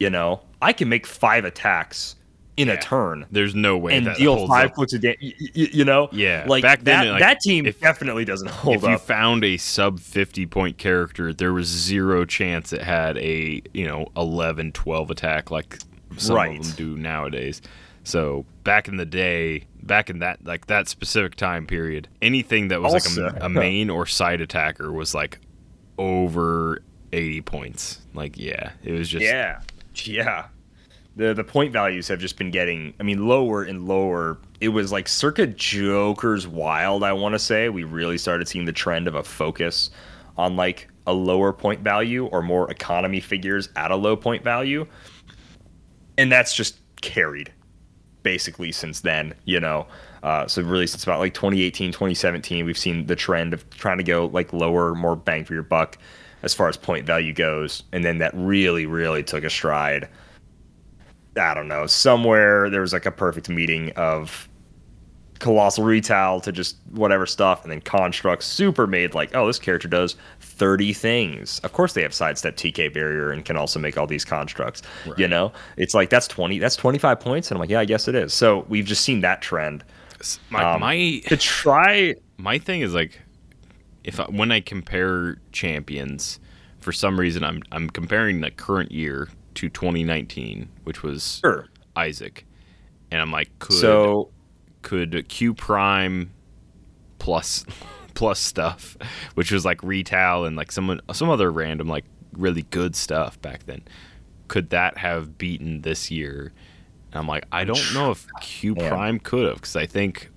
You 0.00 0.08
know, 0.08 0.40
I 0.62 0.72
can 0.72 0.88
make 0.88 1.06
five 1.06 1.44
attacks 1.44 2.16
in 2.56 2.70
a 2.70 2.76
turn 2.80 3.26
There's 3.30 3.54
no 3.54 3.76
way 3.76 3.96
and 3.96 4.12
deal 4.16 4.48
five 4.48 4.70
up. 4.70 4.74
clicks 4.74 4.92
a 4.94 4.98
day. 4.98 5.16
y- 5.22 5.32
y- 5.40 5.68
You 5.72 5.84
know, 5.84 6.08
Yeah, 6.10 6.44
like 6.48 6.62
back 6.62 6.82
then, 6.82 7.04
that. 7.04 7.10
like, 7.12 7.20
that 7.20 7.40
team 7.40 7.66
if- 7.66 7.78
definitely 7.80 8.24
doesn't 8.24 8.48
hold 8.50 8.78
up. 8.78 8.84
if 8.84 8.90
you 8.90 8.98
found 8.98 9.44
a 9.44 9.56
sub 9.58 10.00
50 10.00 10.46
point 10.46 10.78
character, 10.78 11.32
there 11.34 11.52
was 11.52 11.66
zero 11.68 12.24
chance 12.24 12.72
it 12.72 12.80
had 12.82 13.16
a, 13.18 13.60
you 13.74 13.86
know, 13.86 14.08
11, 14.16 14.72
12 14.72 15.10
attack 15.10 15.50
like 15.52 15.78
some 16.16 16.34
Right. 16.34 16.58
of 16.58 16.64
them 16.64 16.74
do 16.96 16.96
nowadays. 17.00 17.60
So 18.04 18.44
back 18.68 18.86
in 18.86 18.98
the 18.98 19.06
day, 19.06 19.64
back 19.82 20.10
in 20.10 20.18
that 20.18 20.44
like 20.44 20.66
that 20.66 20.88
specific 20.88 21.34
time 21.36 21.66
period, 21.66 22.06
anything 22.20 22.68
that 22.68 22.82
was 22.82 22.92
Also- 22.92 23.24
like 23.28 23.42
a, 23.42 23.46
a 23.46 23.48
main 23.48 23.88
or 23.88 24.04
side 24.04 24.42
attacker 24.42 24.92
was 24.92 25.14
like 25.14 25.40
over 25.96 26.82
80 27.12 27.40
points. 27.40 28.00
Like 28.12 28.36
yeah, 28.38 28.72
it 28.84 28.92
was 28.92 29.08
just 29.08 29.24
yeah, 29.24 29.60
yeah. 30.04 30.46
The 31.16 31.32
the 31.32 31.44
point 31.44 31.72
values 31.72 32.08
have 32.08 32.18
just 32.20 32.36
been 32.36 32.50
getting. 32.50 32.92
I 33.00 33.02
mean, 33.04 33.26
lower 33.26 33.62
and 33.62 33.88
lower. 33.88 34.38
It 34.60 34.68
was 34.68 34.92
like 34.92 35.08
circa 35.08 35.46
Joker's 35.46 36.46
Wild. 36.46 37.02
I 37.02 37.12
want 37.14 37.34
to 37.34 37.38
say 37.38 37.70
we 37.70 37.84
really 37.84 38.18
started 38.18 38.48
seeing 38.48 38.66
the 38.66 38.72
trend 38.72 39.08
of 39.08 39.14
a 39.14 39.22
focus 39.24 39.90
on 40.36 40.56
like 40.56 40.88
a 41.06 41.12
lower 41.14 41.52
point 41.54 41.80
value 41.80 42.26
or 42.26 42.42
more 42.42 42.70
economy 42.70 43.20
figures 43.20 43.70
at 43.76 43.90
a 43.90 43.96
low 43.96 44.14
point 44.14 44.44
value, 44.44 44.86
and 46.18 46.30
that's 46.30 46.54
just 46.54 46.78
carried 47.00 47.50
basically 48.22 48.72
since 48.72 49.00
then, 49.00 49.34
you 49.44 49.60
know. 49.60 49.86
Uh, 50.22 50.46
so 50.46 50.62
really 50.62 50.86
since 50.86 51.04
about 51.04 51.20
like 51.20 51.34
2018, 51.34 51.92
2017, 51.92 52.64
we've 52.64 52.78
seen 52.78 53.06
the 53.06 53.16
trend 53.16 53.54
of 53.54 53.68
trying 53.70 53.98
to 53.98 54.04
go 54.04 54.26
like 54.26 54.52
lower, 54.52 54.94
more 54.94 55.16
bang 55.16 55.44
for 55.44 55.54
your 55.54 55.62
buck 55.62 55.98
as 56.42 56.54
far 56.54 56.68
as 56.68 56.76
point 56.76 57.06
value 57.06 57.32
goes. 57.32 57.82
And 57.92 58.04
then 58.04 58.18
that 58.18 58.32
really, 58.34 58.86
really 58.86 59.22
took 59.22 59.44
a 59.44 59.50
stride. 59.50 60.08
I 61.36 61.54
don't 61.54 61.68
know, 61.68 61.86
somewhere 61.86 62.68
there 62.68 62.80
was 62.80 62.92
like 62.92 63.06
a 63.06 63.12
perfect 63.12 63.48
meeting 63.48 63.92
of 63.92 64.48
colossal 65.38 65.84
retail 65.84 66.40
to 66.40 66.52
just 66.52 66.76
whatever 66.90 67.26
stuff 67.26 67.62
and 67.62 67.70
then 67.70 67.80
constructs 67.80 68.44
super 68.44 68.86
made 68.86 69.14
like 69.14 69.34
oh 69.36 69.46
this 69.46 69.58
character 69.58 69.86
does 69.86 70.16
30 70.58 70.92
things. 70.92 71.60
Of 71.60 71.72
course 71.72 71.92
they 71.92 72.02
have 72.02 72.12
sidestep 72.12 72.56
tk 72.56 72.92
barrier 72.92 73.30
and 73.30 73.44
can 73.44 73.56
also 73.56 73.78
make 73.78 73.96
all 73.96 74.06
these 74.06 74.24
constructs 74.24 74.82
you 75.16 75.28
know? 75.28 75.52
It's 75.76 75.94
like 75.94 76.10
that's 76.10 76.28
20 76.28 76.58
that's 76.58 76.76
25 76.76 77.20
points? 77.20 77.50
And 77.50 77.56
i'm 77.56 77.60
like 77.60 77.70
yeah 77.70 77.80
i 77.80 77.84
guess 77.84 78.08
it 78.08 78.14
is. 78.14 78.34
So 78.34 78.66
we've 78.68 78.84
just 78.84 79.02
seen 79.02 79.20
that 79.20 79.40
trend. 79.40 79.84
My 80.50 80.74
Um, 80.74 80.80
my 80.80 81.22
to 81.26 81.36
try 81.36 82.14
my 82.36 82.58
thing 82.58 82.80
is 82.80 82.94
like 82.94 83.20
if 84.04 84.18
I, 84.18 84.24
when 84.24 84.50
I 84.50 84.60
compare 84.60 85.36
champions, 85.52 86.40
for 86.80 86.92
some 86.92 87.20
reason 87.20 87.44
I'm 87.44 87.62
I'm 87.72 87.90
comparing 87.90 88.40
the 88.40 88.50
current 88.50 88.90
year 88.90 89.28
to 89.54 89.68
2019, 89.68 90.68
which 90.84 91.02
was 91.02 91.40
sure. 91.44 91.68
Isaac, 91.94 92.46
and 93.10 93.20
I'm 93.20 93.30
like, 93.30 93.50
could 93.58 93.76
so 93.76 94.30
could 94.82 95.28
Q 95.28 95.52
Prime 95.52 96.32
plus 97.18 97.66
plus 98.18 98.40
stuff, 98.40 98.96
which 99.34 99.52
was 99.52 99.64
like 99.64 99.80
retail 99.82 100.44
and 100.44 100.56
like 100.56 100.72
someone 100.72 101.00
some 101.12 101.30
other 101.30 101.50
random 101.50 101.86
like 101.88 102.04
really 102.32 102.62
good 102.70 102.94
stuff 102.96 103.40
back 103.40 103.64
then, 103.66 103.80
could 104.48 104.70
that 104.70 104.98
have 104.98 105.38
beaten 105.38 105.82
this 105.82 106.10
year? 106.10 106.52
And 107.12 107.20
I'm 107.20 107.26
like, 107.28 107.44
I 107.52 107.64
don't 107.64 107.94
know 107.94 108.10
if 108.10 108.26
Q. 108.40 108.74
Prime 108.74 109.18
could 109.20 109.46
have 109.46 109.54
because 109.56 109.76
I 109.76 109.86
think 109.86 110.30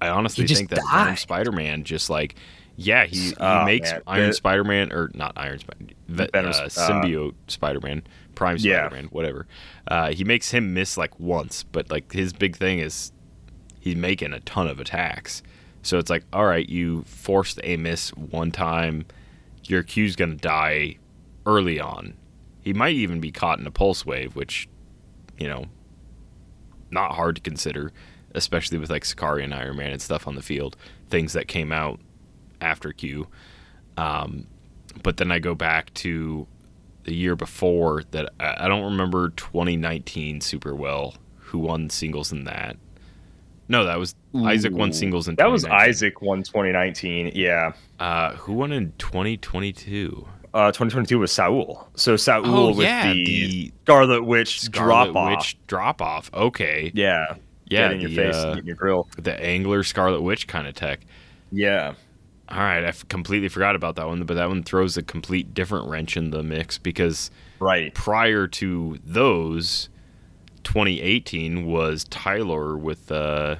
I 0.00 0.08
honestly 0.08 0.46
think 0.46 0.68
that 0.70 0.80
Iron. 0.92 1.16
Spider-Man 1.16 1.84
just 1.84 2.10
like 2.10 2.34
yeah 2.76 3.06
he, 3.06 3.28
he 3.30 3.34
Oh, 3.40 3.64
makes 3.64 3.90
man. 3.90 4.02
Iron 4.06 4.26
The- 4.28 4.34
Spider-Man 4.34 4.92
or 4.92 5.10
not 5.14 5.32
Iron 5.36 5.58
Spider 5.58 5.94
uh, 6.18 6.22
uh, 6.34 6.68
symbiote 6.68 7.34
Spider-Man 7.48 8.02
Prime 8.34 8.58
Spider-Man 8.58 9.06
whatever 9.06 9.46
uh, 9.88 10.10
he 10.12 10.24
makes 10.24 10.50
him 10.50 10.74
miss 10.74 10.98
like 10.98 11.18
once 11.18 11.62
but 11.62 11.90
like 11.90 12.12
his 12.12 12.34
big 12.34 12.54
thing 12.54 12.78
is 12.80 13.12
he's 13.80 13.96
making 13.96 14.34
a 14.34 14.40
ton 14.40 14.68
of 14.68 14.78
attacks 14.78 15.42
so 15.86 15.98
it's 15.98 16.10
like 16.10 16.24
all 16.32 16.44
right 16.44 16.68
you 16.68 17.02
forced 17.02 17.58
a 17.62 17.76
miss 17.76 18.10
one 18.10 18.50
time 18.50 19.04
your 19.64 19.82
Q's 19.82 20.16
gonna 20.16 20.34
die 20.34 20.96
early 21.44 21.80
on 21.80 22.14
he 22.60 22.72
might 22.72 22.94
even 22.94 23.20
be 23.20 23.30
caught 23.30 23.58
in 23.58 23.66
a 23.66 23.70
pulse 23.70 24.04
wave 24.04 24.34
which 24.36 24.68
you 25.38 25.48
know 25.48 25.64
not 26.90 27.12
hard 27.12 27.36
to 27.36 27.42
consider 27.42 27.92
especially 28.36 28.78
with 28.78 28.90
like 28.90 29.04
Sakari 29.04 29.42
and 29.42 29.54
Iron 29.54 29.76
Man 29.76 29.90
and 29.92 30.00
stuff 30.00 30.28
on 30.28 30.36
the 30.36 30.42
field, 30.42 30.76
things 31.08 31.32
that 31.32 31.48
came 31.48 31.72
out 31.72 31.98
after 32.60 32.92
Q. 32.92 33.26
Um, 33.96 34.46
but 35.02 35.16
then 35.16 35.32
I 35.32 35.38
go 35.38 35.54
back 35.54 35.92
to 35.94 36.46
the 37.04 37.14
year 37.14 37.34
before 37.34 38.02
that 38.10 38.28
I 38.38 38.68
don't 38.68 38.84
remember 38.84 39.30
2019 39.30 40.40
super 40.42 40.74
well. 40.74 41.14
Who 41.36 41.58
won 41.60 41.88
singles 41.90 42.30
in 42.30 42.44
that? 42.44 42.76
No, 43.68 43.84
that 43.84 43.98
was 43.98 44.14
Isaac 44.44 44.72
won 44.72 44.92
singles 44.92 45.26
in 45.28 45.34
that 45.36 45.50
was 45.50 45.64
isaac 45.64 46.22
won 46.22 46.42
2019 46.42 47.32
yeah. 47.34 47.72
Uh, 47.98 48.32
who 48.36 48.52
won 48.52 48.72
in 48.72 48.92
2022? 48.98 50.26
uh 50.54 50.68
2022 50.68 51.18
was 51.18 51.32
saul. 51.32 51.88
So 51.96 52.16
saul 52.16 52.42
Oh, 52.44 52.68
with 52.68 52.86
yeah, 52.86 53.12
the, 53.12 53.24
the 53.24 53.72
scarlet 53.84 54.24
witch 54.24 54.60
Scarlet 54.62 55.12
drop 55.12 55.16
off 55.16 55.30
Witch 55.38 55.56
drop 55.66 56.00
off. 56.02 56.30
Okay, 56.32 56.90
yeah. 56.94 57.34
Yeah, 57.68 57.88
Get 57.88 57.92
in 57.94 58.00
your 58.00 58.10
the, 58.10 58.16
face 58.16 58.34
uh, 58.36 58.50
get 58.54 58.58
in 58.60 58.66
your 58.66 58.76
grill. 58.76 59.08
the 59.18 59.34
Angler 59.42 59.82
Scarlet 59.82 60.22
Witch 60.22 60.46
kind 60.46 60.66
of 60.68 60.74
tech. 60.74 61.00
yeah. 61.50 61.94
All 62.48 62.58
right, 62.58 62.84
I 62.84 62.88
f- 62.90 63.08
completely 63.08 63.48
forgot 63.48 63.74
about 63.74 63.96
that 63.96 64.06
one, 64.06 64.22
but 64.22 64.34
that 64.34 64.48
one 64.48 64.62
throws 64.62 64.96
a 64.96 65.02
complete 65.02 65.52
different 65.52 65.88
wrench 65.88 66.16
in 66.16 66.30
the 66.30 66.44
mix 66.44 66.78
because 66.78 67.28
right. 67.58 67.92
prior 67.92 68.46
to 68.46 68.98
those, 69.04 69.88
2018 70.66 71.64
was 71.64 72.04
Tyler 72.10 72.76
with 72.76 73.10
uh 73.12 73.54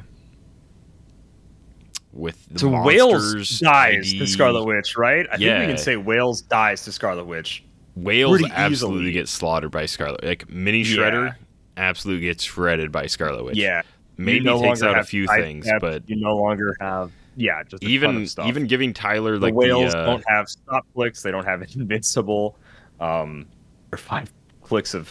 with 2.13 2.49
the 2.51 2.59
So 2.59 2.71
monsters 2.71 3.35
Wales 3.35 3.61
dies 3.61 4.11
ID. 4.13 4.19
to 4.19 4.27
Scarlet 4.27 4.65
Witch, 4.65 4.97
right? 4.97 5.27
I 5.31 5.37
think 5.37 5.61
we 5.61 5.67
can 5.67 5.79
say 5.79 5.97
Wales 5.97 6.43
dies 6.43 6.83
to 6.85 6.93
Scarlet 6.93 7.25
Witch. 7.27 7.63
Wales 7.95 8.41
pretty 8.41 8.53
absolutely 8.55 9.01
easily. 9.03 9.13
gets 9.13 9.31
slaughtered 9.31 9.71
by 9.71 9.87
Scarlet. 9.87 10.25
Like 10.25 10.49
Mini 10.51 10.81
Yeah. 10.81 10.97
Shredder 10.97 11.35
absolutely 11.77 12.27
gets 12.27 12.43
shredded 12.43 12.91
by 12.91 13.07
Scarlet 13.07 13.45
Witch. 13.45 13.57
Yeah, 13.57 13.83
maybe 14.17 14.45
no 14.45 14.61
takes 14.61 14.83
out 14.83 14.99
a 14.99 15.05
few 15.05 15.27
side 15.29 15.43
things, 15.43 15.69
but 15.81 16.09
you 16.09 16.17
no 16.17 16.35
longer 16.37 16.75
have 16.81 17.13
yeah, 17.37 17.63
just 17.63 17.85
even 17.85 18.27
even 18.47 18.67
giving 18.67 18.93
Tyler 18.93 19.39
the 19.39 19.47
like 19.47 19.55
whales 19.55 19.93
the, 19.93 19.99
uh, 19.99 20.07
don't 20.07 20.25
have 20.27 20.49
stop 20.49 20.85
clicks. 20.95 21.23
They 21.23 21.31
don't 21.31 21.45
have 21.45 21.63
invincible. 21.77 22.57
Um, 22.99 23.47
or 23.93 23.99
five 23.99 24.33
clicks 24.63 24.95
of 24.95 25.09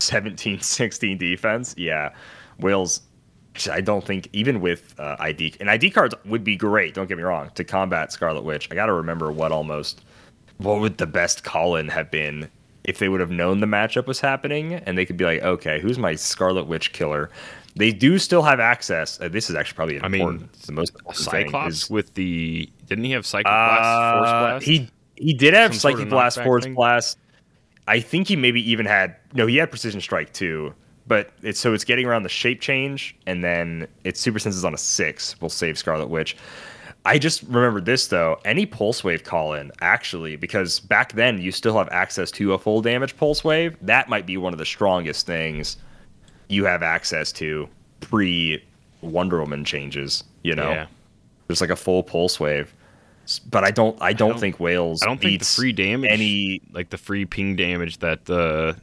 17, 0.00 0.60
16 0.60 1.18
defense. 1.18 1.74
Yeah, 1.76 2.10
whales. 2.60 3.02
I 3.70 3.80
don't 3.80 4.04
think 4.04 4.28
even 4.34 4.60
with 4.60 4.94
uh, 4.98 5.16
ID 5.18 5.54
and 5.60 5.70
ID 5.70 5.90
cards 5.90 6.14
would 6.26 6.44
be 6.44 6.56
great. 6.56 6.92
Don't 6.92 7.06
get 7.06 7.16
me 7.16 7.24
wrong 7.24 7.50
to 7.54 7.64
combat 7.64 8.12
Scarlet 8.12 8.42
Witch. 8.42 8.68
I 8.70 8.74
got 8.74 8.86
to 8.86 8.92
remember 8.92 9.32
what 9.32 9.50
almost 9.50 10.02
what 10.58 10.80
would 10.80 10.98
the 10.98 11.06
best 11.06 11.42
call 11.42 11.76
in 11.76 11.88
have 11.88 12.10
been 12.10 12.50
if 12.84 12.98
they 12.98 13.08
would 13.08 13.20
have 13.20 13.30
known 13.30 13.60
the 13.60 13.66
matchup 13.66 14.06
was 14.06 14.20
happening 14.20 14.74
and 14.74 14.96
they 14.96 15.06
could 15.06 15.16
be 15.16 15.24
like, 15.24 15.42
okay, 15.42 15.80
who's 15.80 15.98
my 15.98 16.14
Scarlet 16.14 16.66
Witch 16.66 16.92
killer? 16.92 17.30
They 17.76 17.92
do 17.92 18.18
still 18.18 18.42
have 18.42 18.60
access. 18.60 19.20
Uh, 19.20 19.28
this 19.28 19.50
is 19.50 19.56
actually 19.56 19.74
probably 19.76 20.00
I 20.02 20.08
mean, 20.08 20.20
important. 20.20 20.50
it's 20.54 20.66
the 20.66 20.72
most 20.72 20.92
Cyclops 21.12 21.84
is- 21.84 21.90
with 21.90 22.12
the 22.14 22.70
didn't 22.86 23.04
he 23.04 23.10
have 23.12 23.26
Psychic 23.26 23.46
Blast, 23.46 24.16
Force 24.16 24.28
uh, 24.28 24.40
Blast? 24.40 24.66
He 24.66 24.90
he 25.16 25.32
did 25.32 25.54
have 25.54 25.74
Some 25.74 25.92
sort 25.92 26.02
of 26.02 26.08
Blast, 26.10 26.42
Force 26.42 26.64
thing? 26.64 26.74
Blast. 26.74 27.18
I 27.88 28.00
think 28.00 28.28
he 28.28 28.36
maybe 28.36 28.68
even 28.70 28.86
had 28.86 29.16
no. 29.34 29.46
He 29.46 29.56
had 29.56 29.70
Precision 29.70 30.00
Strike 30.00 30.32
too. 30.32 30.74
but 31.08 31.30
it's 31.42 31.60
so 31.60 31.72
it's 31.72 31.84
getting 31.84 32.04
around 32.06 32.24
the 32.24 32.28
shape 32.28 32.60
change, 32.60 33.14
and 33.26 33.44
then 33.44 33.86
its 34.02 34.18
super 34.20 34.38
senses 34.40 34.64
on 34.64 34.74
a 34.74 34.78
six 34.78 35.40
will 35.40 35.48
save 35.48 35.78
Scarlet 35.78 36.08
Witch. 36.08 36.36
I 37.04 37.18
just 37.20 37.44
remember 37.44 37.80
this 37.80 38.08
though. 38.08 38.40
Any 38.44 38.66
pulse 38.66 39.04
wave 39.04 39.22
call 39.22 39.52
in, 39.54 39.70
actually, 39.80 40.34
because 40.34 40.80
back 40.80 41.12
then 41.12 41.40
you 41.40 41.52
still 41.52 41.78
have 41.78 41.88
access 41.90 42.32
to 42.32 42.54
a 42.54 42.58
full 42.58 42.82
damage 42.82 43.16
pulse 43.16 43.44
wave. 43.44 43.76
That 43.82 44.08
might 44.08 44.26
be 44.26 44.36
one 44.36 44.52
of 44.52 44.58
the 44.58 44.66
strongest 44.66 45.24
things 45.26 45.76
you 46.48 46.64
have 46.64 46.82
access 46.82 47.30
to 47.32 47.68
pre 48.00 48.64
Wonder 49.02 49.38
Woman 49.38 49.64
changes. 49.64 50.24
You 50.42 50.56
know, 50.56 50.70
Yeah. 50.70 50.86
there's 51.46 51.60
like 51.60 51.70
a 51.70 51.76
full 51.76 52.02
pulse 52.02 52.40
wave. 52.40 52.74
But 53.50 53.64
I 53.64 53.70
don't. 53.70 53.96
I 54.00 54.12
don't, 54.12 54.30
don't- 54.30 54.38
think 54.40 54.60
Wales. 54.60 55.02
I 55.02 55.06
don't 55.06 55.20
think 55.20 55.40
the 55.40 55.44
free 55.44 55.72
damage, 55.72 56.10
Any 56.10 56.62
like 56.72 56.90
the 56.90 56.98
free 56.98 57.24
ping 57.24 57.56
damage 57.56 57.98
that 57.98 58.28
uh, 58.30 58.74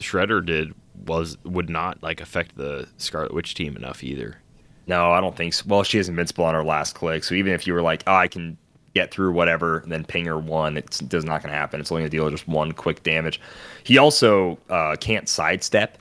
Shredder 0.00 0.44
did, 0.44 0.74
was 1.06 1.36
would 1.44 1.68
not 1.70 2.02
like 2.02 2.20
affect 2.20 2.56
the 2.56 2.88
Scarlet 2.98 3.34
Witch 3.34 3.54
team 3.54 3.76
enough 3.76 4.02
either. 4.04 4.40
No, 4.86 5.10
I 5.10 5.20
don't 5.20 5.36
think 5.36 5.52
so. 5.52 5.64
Well, 5.66 5.82
she 5.82 5.98
is 5.98 6.08
invincible 6.08 6.44
on 6.44 6.54
her 6.54 6.64
last 6.64 6.94
click, 6.94 7.24
so 7.24 7.34
even 7.34 7.52
if 7.52 7.66
you 7.66 7.74
were 7.74 7.82
like, 7.82 8.02
oh, 8.06 8.14
I 8.14 8.28
can 8.28 8.56
get 8.94 9.10
through 9.10 9.32
whatever, 9.32 9.84
then 9.86 10.02
ping 10.04 10.24
her 10.24 10.38
one, 10.38 10.76
it's 10.78 10.98
does 11.00 11.24
not 11.24 11.42
going 11.42 11.52
to 11.52 11.58
happen. 11.58 11.78
It's 11.80 11.92
only 11.92 12.02
going 12.02 12.10
to 12.10 12.16
deal 12.16 12.30
just 12.30 12.48
one 12.48 12.72
quick 12.72 13.02
damage. 13.02 13.40
He 13.84 13.98
also 13.98 14.58
uh, 14.70 14.96
can't 14.98 15.28
sidestep 15.28 15.98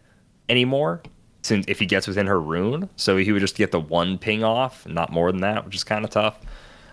anymore 0.49 1.01
since 1.41 1.65
if 1.67 1.79
he 1.79 1.85
gets 1.85 2.07
within 2.07 2.27
her 2.27 2.39
rune, 2.39 2.89
so 2.95 3.17
he 3.17 3.31
would 3.31 3.39
just 3.41 3.55
get 3.57 3.71
the 3.71 3.79
one 3.79 4.17
ping 4.17 4.43
off, 4.43 4.87
not 4.87 5.11
more 5.11 5.31
than 5.31 5.41
that, 5.41 5.65
which 5.65 5.75
is 5.75 5.83
kind 5.83 6.05
of 6.05 6.11
tough. 6.11 6.39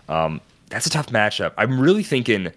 Um, 0.08 0.40
that's 0.70 0.86
a 0.86 0.90
tough 0.90 1.08
matchup. 1.08 1.52
I'm 1.56 1.78
really 1.78 2.02
thinking, 2.02 2.52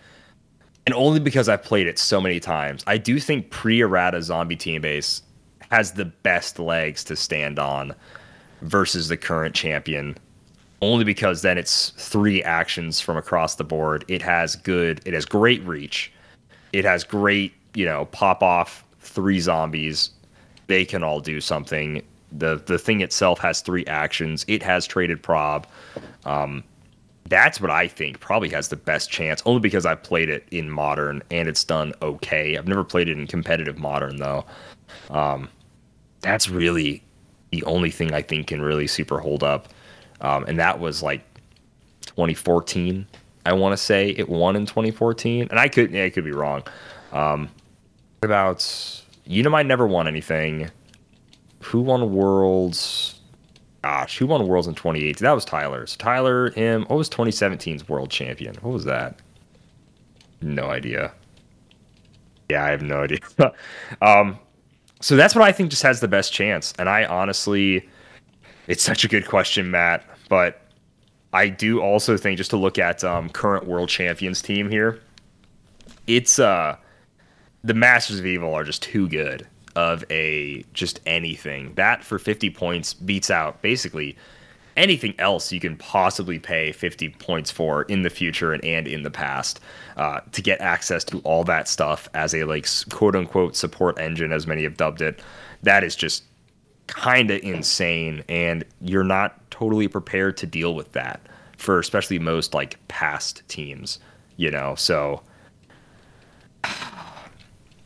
and 0.86 0.96
only 0.96 1.20
because 1.20 1.50
I've 1.50 1.64
played 1.64 1.88
it 1.88 2.00
so 2.00 2.20
many 2.20 2.40
times, 2.40 2.84
I 2.88 2.98
do 2.98 3.20
think 3.20 3.50
pre-errata 3.50 4.22
zombie 4.22 4.56
team 4.56 4.82
base 4.82 5.22
has 5.72 5.92
the 5.92 6.06
best 6.06 6.60
legs 6.60 7.04
to 7.06 7.16
stand 7.16 7.60
on 7.60 7.94
versus 8.62 9.08
the 9.08 9.18
current 9.18 9.54
champion. 9.56 10.18
Only 10.82 11.04
because 11.04 11.42
then 11.42 11.58
it's 11.58 11.90
three 11.92 12.44
actions 12.44 13.00
from 13.00 13.18
across 13.18 13.56
the 13.56 13.64
board. 13.64 14.06
It 14.08 14.22
has 14.22 14.56
good 14.56 15.02
it 15.06 15.14
has 15.14 15.26
great 15.26 15.64
reach. 15.64 16.12
It 16.72 16.86
has 16.86 17.04
great 17.04 17.54
you 17.74 17.86
know 17.86 18.06
pop 18.06 18.44
off 18.44 18.84
three 19.00 19.40
zombies. 19.40 20.12
They 20.68 20.86
can 20.86 21.04
all 21.04 21.20
do 21.20 21.42
something. 21.42 22.04
The 22.32 22.62
the 22.66 22.78
thing 22.78 23.02
itself 23.02 23.40
has 23.40 23.62
three 23.62 23.86
actions. 23.88 24.46
It 24.48 24.62
has 24.62 24.86
traded 24.86 25.24
prob. 25.24 25.66
Um 26.26 26.64
that's 27.30 27.60
what 27.60 27.72
I 27.72 27.88
think 27.88 28.20
probably 28.20 28.50
has 28.50 28.70
the 28.70 28.76
best 28.76 29.10
chance, 29.10 29.42
only 29.46 29.60
because 29.60 29.86
I've 29.86 30.04
played 30.04 30.30
it 30.30 30.48
in 30.52 30.70
modern 30.70 31.24
and 31.32 31.48
it's 31.48 31.64
done 31.64 31.94
okay. 32.02 32.58
I've 32.58 32.68
never 32.68 32.84
played 32.84 33.10
it 33.10 33.18
in 33.18 33.28
competitive 33.28 33.78
modern 33.78 34.18
though. 34.18 34.46
Um, 35.10 35.50
that's 36.22 36.50
really 36.50 37.04
the 37.52 37.64
only 37.64 37.92
thing 37.92 38.14
I 38.14 38.22
think 38.22 38.48
can 38.48 38.62
really 38.62 38.88
super 38.88 39.20
hold 39.20 39.44
up. 39.44 39.70
Um, 40.22 40.46
and 40.46 40.60
that 40.60 40.80
was 40.80 41.04
like 41.04 41.22
2014. 42.06 43.06
I 43.46 43.54
want 43.54 43.74
to 43.74 43.78
say 43.78 44.10
it 44.10 44.28
won 44.28 44.56
in 44.56 44.66
2014, 44.66 45.48
and 45.50 45.60
I 45.60 45.70
could 45.70 45.92
yeah, 45.92 46.04
I 46.04 46.10
could 46.10 46.26
be 46.26 46.32
wrong. 46.32 46.64
Um, 47.14 47.50
about 48.22 48.60
Unimind 49.28 49.68
never 49.68 49.88
won 49.88 50.08
anything. 50.08 50.70
Who 51.64 51.82
won 51.82 52.14
Worlds? 52.14 53.17
Gosh, 53.88 54.18
who 54.18 54.28
won 54.28 54.46
Worlds 54.46 54.68
in 54.68 54.76
2018? 54.76 55.24
That 55.24 55.32
was 55.32 55.46
Tyler. 55.46 55.88
So 55.88 55.96
Tyler, 55.98 56.50
him. 56.52 56.84
What 56.88 56.98
was 56.98 57.10
2017's 57.10 57.88
World 57.88 58.10
Champion? 58.10 58.54
What 58.56 58.74
was 58.74 58.84
that? 58.84 59.18
No 60.42 60.66
idea. 60.66 61.14
Yeah, 62.50 62.66
I 62.66 62.70
have 62.72 62.82
no 62.82 63.04
idea. 63.04 63.20
um, 64.02 64.38
so 65.00 65.16
that's 65.16 65.36
what 65.36 65.46
I 65.46 65.54
think 65.54 65.70
just 65.70 65.84
has 65.84 66.02
the 66.02 66.08
best 66.10 66.34
chance. 66.34 66.74
And 66.78 66.90
I 66.90 67.06
honestly, 67.06 67.88
it's 68.68 68.84
such 68.84 69.06
a 69.06 69.08
good 69.08 69.26
question, 69.26 69.72
Matt. 69.72 70.04
But 70.28 70.60
I 71.32 71.48
do 71.48 71.80
also 71.80 72.18
think 72.18 72.38
just 72.38 72.50
to 72.50 72.58
look 72.58 72.78
at 72.78 73.06
um, 73.06 73.30
current 73.30 73.68
world 73.68 73.88
champions 73.88 74.42
team 74.42 74.70
here, 74.70 75.00
it's 76.08 76.40
uh 76.40 76.76
the 77.64 77.74
Masters 77.74 78.20
of 78.20 78.26
Evil 78.26 78.54
are 78.54 78.66
just 78.66 78.84
too 78.84 79.08
good 79.08 79.48
of 79.78 80.04
a 80.10 80.66
just 80.74 81.00
anything. 81.06 81.74
That 81.76 82.04
for 82.04 82.20
50 82.20 82.50
points 82.50 82.94
beats 82.94 83.30
out 83.30 83.62
basically 83.62 84.18
anything 84.76 85.16
else 85.20 85.52
you 85.52 85.60
can 85.60 85.76
possibly 85.78 86.38
pay 86.38 86.72
50 86.72 87.10
points 87.10 87.50
for 87.50 87.84
in 87.84 88.04
the 88.04 88.10
future 88.10 88.54
and, 88.54 88.64
and 88.64 88.88
in 88.88 89.04
the 89.04 89.10
past 89.10 89.60
uh, 89.96 90.20
to 90.32 90.42
get 90.42 90.62
access 90.62 91.04
to 91.06 91.20
all 91.20 91.44
that 91.44 91.68
stuff 91.68 92.08
as 92.14 92.36
a 92.36 92.44
like 92.44 92.68
quote 92.90 93.16
unquote 93.16 93.56
support 93.56 93.98
engine 94.00 94.32
as 94.32 94.46
many 94.46 94.64
have 94.64 94.78
dubbed 94.78 95.02
it. 95.02 95.22
That 95.64 95.84
is 95.84 95.96
just 95.96 96.24
kind 96.88 97.32
of 97.32 97.42
insane 97.44 98.24
and 98.28 98.64
you're 98.82 99.04
not 99.04 99.50
totally 99.52 99.88
prepared 99.88 100.38
to 100.38 100.46
deal 100.46 100.74
with 100.76 100.92
that 100.94 101.22
for 101.58 101.80
especially 101.80 102.20
most 102.20 102.54
like 102.54 102.78
past 102.88 103.48
teams 103.48 104.00
you 104.38 104.52
know? 104.52 104.76
So 104.76 105.22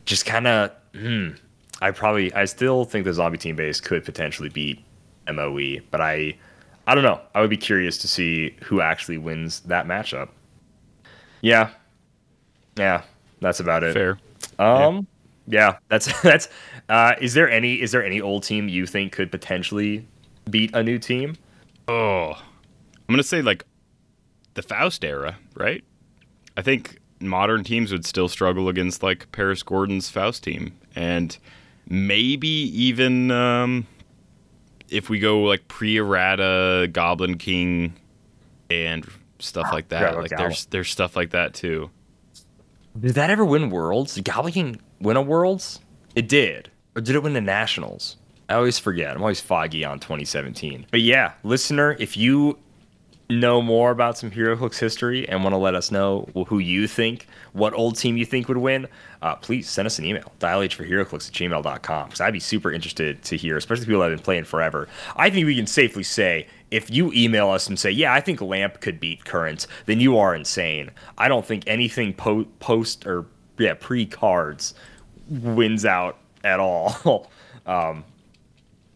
just 0.04 0.24
kind 0.24 0.46
of 0.46 0.70
mm, 0.92 1.36
i 1.82 1.90
probably 1.90 2.32
i 2.34 2.44
still 2.44 2.84
think 2.84 3.04
the 3.04 3.12
zombie 3.12 3.38
team 3.38 3.56
base 3.56 3.80
could 3.80 4.04
potentially 4.04 4.48
beat 4.48 4.82
moe 5.32 5.78
but 5.90 6.00
i 6.00 6.34
i 6.86 6.94
don't 6.94 7.04
know 7.04 7.20
i 7.34 7.40
would 7.40 7.50
be 7.50 7.56
curious 7.56 7.98
to 7.98 8.08
see 8.08 8.56
who 8.62 8.80
actually 8.80 9.18
wins 9.18 9.60
that 9.60 9.86
matchup 9.86 10.28
yeah 11.42 11.70
yeah 12.76 13.02
that's 13.40 13.60
about 13.60 13.82
it 13.82 13.92
Fair. 13.92 14.18
um, 14.58 15.06
yeah, 15.46 15.76
that's 15.88 16.20
that's. 16.22 16.48
Uh, 16.88 17.14
is 17.20 17.34
there 17.34 17.50
any 17.50 17.80
is 17.80 17.92
there 17.92 18.04
any 18.04 18.20
old 18.20 18.42
team 18.42 18.68
you 18.68 18.86
think 18.86 19.12
could 19.12 19.30
potentially 19.30 20.06
beat 20.50 20.74
a 20.74 20.82
new 20.82 20.98
team? 20.98 21.36
Oh, 21.88 22.32
I'm 22.32 23.12
gonna 23.12 23.22
say 23.22 23.42
like 23.42 23.64
the 24.54 24.62
Faust 24.62 25.04
era, 25.04 25.36
right? 25.56 25.82
I 26.56 26.62
think 26.62 26.98
modern 27.20 27.64
teams 27.64 27.92
would 27.92 28.04
still 28.04 28.28
struggle 28.28 28.68
against 28.68 29.02
like 29.02 29.30
Paris 29.32 29.62
Gordon's 29.62 30.08
Faust 30.08 30.44
team, 30.44 30.76
and 30.94 31.36
maybe 31.88 32.48
even 32.48 33.30
um, 33.30 33.86
if 34.88 35.08
we 35.08 35.18
go 35.18 35.42
like 35.42 35.68
pre-errata 35.68 36.88
Goblin 36.92 37.38
King 37.38 37.94
and 38.70 39.06
stuff 39.38 39.68
like 39.72 39.88
that. 39.88 40.14
like 40.14 40.22
Like 40.22 40.30
Goblin. 40.30 40.48
there's 40.48 40.66
there's 40.66 40.90
stuff 40.90 41.16
like 41.16 41.30
that 41.30 41.54
too. 41.54 41.90
Did 42.98 43.14
that 43.14 43.30
ever 43.30 43.44
win 43.44 43.70
Worlds? 43.70 44.14
Did 44.14 44.24
Goblin 44.24 44.52
King 44.52 44.80
win 45.00 45.16
a 45.16 45.22
Worlds? 45.22 45.80
It 46.14 46.28
did, 46.28 46.70
or 46.94 47.00
did 47.00 47.16
it 47.16 47.22
win 47.22 47.32
the 47.32 47.40
Nationals? 47.40 48.18
I 48.48 48.54
always 48.54 48.78
forget. 48.78 49.16
I'm 49.16 49.22
always 49.22 49.40
foggy 49.40 49.82
on 49.84 49.98
2017. 49.98 50.86
But 50.90 51.00
yeah, 51.00 51.32
listener, 51.42 51.96
if 51.98 52.16
you 52.18 52.58
know 53.40 53.60
more 53.60 53.90
about 53.90 54.18
some 54.18 54.30
HeroClix 54.30 54.78
history 54.78 55.28
and 55.28 55.42
want 55.42 55.52
to 55.52 55.58
let 55.58 55.74
us 55.74 55.90
know 55.90 56.28
who 56.48 56.58
you 56.58 56.86
think, 56.86 57.26
what 57.52 57.74
old 57.74 57.96
team 57.96 58.16
you 58.16 58.24
think 58.24 58.48
would 58.48 58.58
win, 58.58 58.86
uh, 59.20 59.36
please 59.36 59.68
send 59.68 59.86
us 59.86 59.98
an 59.98 60.04
email, 60.04 60.32
dialh 60.40 60.72
for 60.72 60.84
HeroClix 60.84 61.28
at 61.28 61.34
gmail.com, 61.34 62.06
because 62.06 62.20
I'd 62.20 62.32
be 62.32 62.40
super 62.40 62.70
interested 62.72 63.22
to 63.24 63.36
hear, 63.36 63.56
especially 63.56 63.86
people 63.86 64.00
that 64.00 64.10
have 64.10 64.18
been 64.18 64.24
playing 64.24 64.44
forever. 64.44 64.88
I 65.16 65.30
think 65.30 65.46
we 65.46 65.56
can 65.56 65.66
safely 65.66 66.02
say 66.02 66.46
if 66.70 66.90
you 66.90 67.12
email 67.12 67.50
us 67.50 67.68
and 67.68 67.78
say, 67.78 67.90
yeah, 67.90 68.14
I 68.14 68.20
think 68.20 68.40
Lamp 68.40 68.80
could 68.80 68.98
beat 68.98 69.24
Current, 69.24 69.66
then 69.86 70.00
you 70.00 70.18
are 70.18 70.34
insane. 70.34 70.90
I 71.18 71.28
don't 71.28 71.44
think 71.44 71.64
anything 71.66 72.14
po- 72.14 72.46
post 72.60 73.06
or 73.06 73.26
yeah 73.58 73.74
pre 73.74 74.06
cards 74.06 74.74
wins 75.28 75.84
out 75.84 76.18
at 76.44 76.60
all. 76.60 77.30
um, 77.66 78.04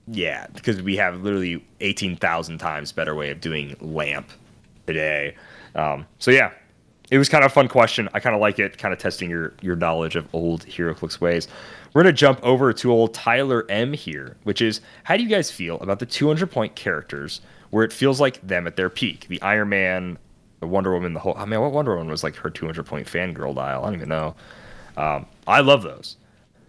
yeah, 0.08 0.46
because 0.54 0.82
we 0.82 0.96
have 0.96 1.22
literally 1.22 1.64
18,000 1.80 2.58
times 2.58 2.92
better 2.92 3.14
way 3.14 3.30
of 3.30 3.40
doing 3.40 3.76
lamp 3.80 4.30
today. 4.86 5.34
Um, 5.74 6.06
so 6.18 6.30
yeah, 6.30 6.52
it 7.10 7.18
was 7.18 7.28
kind 7.28 7.44
of 7.44 7.50
a 7.50 7.54
fun 7.54 7.68
question. 7.68 8.08
I 8.14 8.20
kind 8.20 8.34
of 8.34 8.40
like 8.40 8.58
it, 8.58 8.78
kind 8.78 8.92
of 8.92 8.98
testing 9.00 9.30
your 9.30 9.54
your 9.60 9.76
knowledge 9.76 10.16
of 10.16 10.28
old 10.32 10.64
HeroClix 10.66 11.20
ways. 11.20 11.48
We're 11.92 12.02
gonna 12.02 12.12
jump 12.12 12.40
over 12.42 12.72
to 12.72 12.92
old 12.92 13.14
Tyler 13.14 13.64
M 13.68 13.92
here, 13.92 14.36
which 14.44 14.62
is 14.62 14.80
how 15.04 15.16
do 15.16 15.22
you 15.22 15.28
guys 15.28 15.50
feel 15.50 15.76
about 15.80 15.98
the 15.98 16.06
200 16.06 16.50
point 16.50 16.74
characters 16.76 17.40
where 17.70 17.84
it 17.84 17.92
feels 17.92 18.20
like 18.20 18.40
them 18.46 18.66
at 18.66 18.76
their 18.76 18.90
peak? 18.90 19.26
The 19.28 19.40
Iron 19.42 19.68
Man, 19.68 20.18
the 20.60 20.66
Wonder 20.66 20.92
Woman, 20.92 21.14
the 21.14 21.20
whole. 21.20 21.34
I 21.36 21.44
mean, 21.44 21.60
what 21.60 21.72
Wonder 21.72 21.96
Woman 21.96 22.10
was 22.10 22.24
like 22.24 22.36
her 22.36 22.50
200 22.50 22.86
point 22.86 23.06
fangirl 23.06 23.54
dial? 23.54 23.82
I 23.82 23.86
don't 23.86 23.94
even 23.94 24.08
know. 24.08 24.34
Um, 24.96 25.26
I 25.46 25.60
love 25.60 25.82
those 25.82 26.16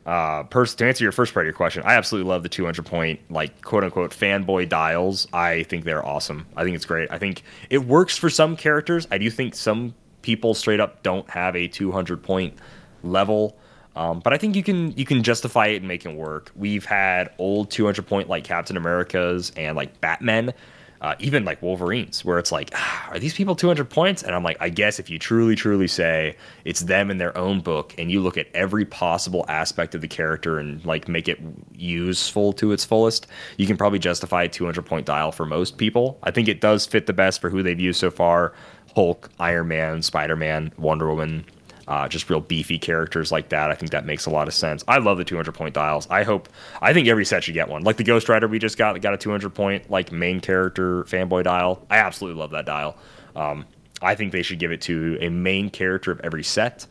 uh, 0.07 0.43
pers- 0.43 0.73
to 0.75 0.85
answer 0.85 1.03
your 1.03 1.11
first 1.11 1.33
part 1.33 1.45
of 1.45 1.47
your 1.47 1.53
question, 1.53 1.83
I 1.85 1.95
absolutely 1.95 2.29
love 2.29 2.41
the 2.41 2.49
200 2.49 2.85
point, 2.85 3.19
like 3.29 3.61
quote 3.61 3.83
unquote 3.83 4.11
fanboy 4.11 4.69
dials. 4.69 5.27
I 5.33 5.63
think 5.63 5.83
they're 5.83 6.05
awesome. 6.05 6.47
I 6.55 6.63
think 6.63 6.77
it's 6.77 6.85
great. 6.85 7.11
I 7.11 7.17
think 7.19 7.43
it 7.69 7.85
works 7.85 8.17
for 8.17 8.29
some 8.29 8.55
characters. 8.55 9.05
I 9.11 9.17
do 9.17 9.29
think 9.29 9.53
some 9.53 9.93
people 10.21 10.53
straight 10.53 10.79
up 10.79 11.03
don't 11.03 11.29
have 11.29 11.57
a 11.57 11.67
200 11.67 12.23
point 12.23 12.55
level. 13.03 13.57
Um, 13.97 14.21
but 14.21 14.31
I 14.31 14.37
think 14.37 14.55
you 14.55 14.63
can 14.63 14.95
you 14.95 15.05
can 15.05 15.23
justify 15.23 15.67
it 15.67 15.77
and 15.77 15.87
make 15.87 16.05
it 16.05 16.13
work. 16.13 16.51
We've 16.55 16.85
had 16.85 17.31
old 17.37 17.69
200 17.71 18.07
point 18.07 18.29
like 18.29 18.45
Captain 18.45 18.77
America's 18.77 19.51
and 19.57 19.75
like 19.75 19.99
Batman 19.99 20.53
uh, 21.01 21.15
even 21.19 21.45
like 21.45 21.61
Wolverines, 21.61 22.25
where 22.25 22.39
it's 22.39 22.51
like, 22.51 22.71
ah, 22.73 23.09
are 23.11 23.19
these 23.19 23.33
people 23.33 23.55
200 23.55 23.89
points? 23.89 24.23
And 24.23 24.35
I'm 24.35 24.43
like, 24.43 24.57
I 24.59 24.69
guess 24.69 24.99
if 24.99 25.09
you 25.09 25.19
truly, 25.19 25.55
truly 25.55 25.87
say 25.87 26.35
it's 26.65 26.81
them 26.81 27.11
in 27.11 27.17
their 27.17 27.37
own 27.37 27.61
book, 27.61 27.93
and 27.97 28.11
you 28.11 28.21
look 28.21 28.37
at 28.37 28.47
every 28.53 28.85
possible 28.85 29.45
aspect 29.47 29.95
of 29.95 30.01
the 30.01 30.07
character 30.07 30.59
and 30.59 30.83
like 30.85 31.07
make 31.07 31.27
it 31.27 31.39
useful 31.73 32.53
to 32.53 32.71
its 32.71 32.83
fullest, 32.85 33.27
you 33.57 33.67
can 33.67 33.77
probably 33.77 33.99
justify 33.99 34.43
a 34.43 34.49
200 34.49 34.85
point 34.85 35.05
dial 35.05 35.31
for 35.31 35.45
most 35.45 35.77
people. 35.77 36.17
I 36.23 36.31
think 36.31 36.47
it 36.47 36.61
does 36.61 36.85
fit 36.85 37.05
the 37.05 37.13
best 37.13 37.41
for 37.41 37.49
who 37.49 37.61
they've 37.63 37.79
used 37.79 37.99
so 37.99 38.11
far: 38.11 38.53
Hulk, 38.95 39.29
Iron 39.39 39.67
Man, 39.67 40.01
Spider 40.01 40.35
Man, 40.35 40.71
Wonder 40.77 41.07
Woman. 41.07 41.45
Uh, 41.87 42.05
just 42.07 42.29
real 42.29 42.41
beefy 42.41 42.77
characters 42.77 43.31
like 43.31 43.47
that. 43.49 43.71
I 43.71 43.75
think 43.75 43.91
that 43.91 44.05
makes 44.05 44.25
a 44.25 44.29
lot 44.29 44.49
of 44.49 44.53
sense. 44.53 44.83
I 44.89 44.97
love 44.97 45.17
the 45.17 45.23
200 45.23 45.53
point 45.53 45.73
dials. 45.73 46.05
I 46.09 46.23
hope, 46.23 46.49
I 46.81 46.91
think 46.91 47.07
every 47.07 47.23
set 47.23 47.45
should 47.45 47.53
get 47.53 47.69
one. 47.69 47.83
Like 47.83 47.95
the 47.95 48.03
Ghost 48.03 48.27
Rider 48.27 48.47
we 48.47 48.59
just 48.59 48.77
got, 48.77 48.99
got 48.99 49.13
a 49.13 49.17
200 49.17 49.53
point 49.53 49.89
like 49.89 50.11
main 50.11 50.41
character 50.41 51.03
fanboy 51.05 51.45
dial. 51.45 51.85
I 51.89 51.97
absolutely 51.97 52.39
love 52.39 52.51
that 52.51 52.65
dial. 52.65 52.97
Um, 53.37 53.65
I 54.01 54.15
think 54.15 54.33
they 54.33 54.41
should 54.41 54.59
give 54.59 54.71
it 54.71 54.81
to 54.81 55.17
a 55.21 55.29
main 55.29 55.69
character 55.69 56.11
of 56.11 56.19
every 56.21 56.43
set. 56.43 56.85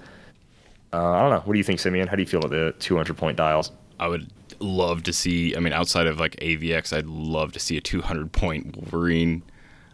Uh, 0.92 1.11
I 1.11 1.20
don't 1.20 1.30
know. 1.30 1.40
What 1.40 1.53
do 1.53 1.59
you 1.59 1.64
think, 1.64 1.80
Simeon? 1.80 2.09
How 2.09 2.16
do 2.16 2.22
you 2.22 2.26
feel 2.28 2.40
about 2.40 2.51
the 2.51 2.74
200 2.78 3.16
point 3.16 3.36
dials? 3.36 3.72
I 4.01 4.09
would 4.09 4.30
love 4.61 5.03
to 5.05 5.12
see. 5.12 5.55
I 5.55 5.61
mean, 5.61 5.72
outside 5.72 6.07
of 6.07 6.18
like 6.18 6.36
AVX, 6.36 6.97
I'd 6.97 7.07
love 7.07 7.53
to 7.53 7.61
see 7.61 7.76
a 7.76 7.80
200 7.80 8.32
point 8.32 8.76
Wolverine. 8.76 9.42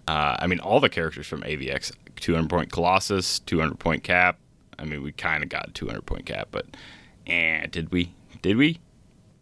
Uh, 0.06 0.36
I 0.38 0.46
mean, 0.46 0.60
all 0.60 0.80
the 0.80 0.88
characters 0.88 1.26
from 1.26 1.42
AVX 1.42 1.92
200 2.16 2.48
point 2.48 2.72
Colossus, 2.72 3.40
200 3.40 3.78
point 3.78 4.04
Cap. 4.04 4.38
I 4.82 4.84
mean, 4.84 5.02
we 5.02 5.12
kind 5.12 5.42
of 5.42 5.48
got 5.48 5.68
a 5.68 5.72
200 5.72 6.04
point 6.04 6.26
Cap, 6.26 6.48
but 6.50 6.66
eh, 7.26 7.66
did 7.70 7.92
we? 7.92 8.12
Did 8.42 8.56
we? 8.56 8.80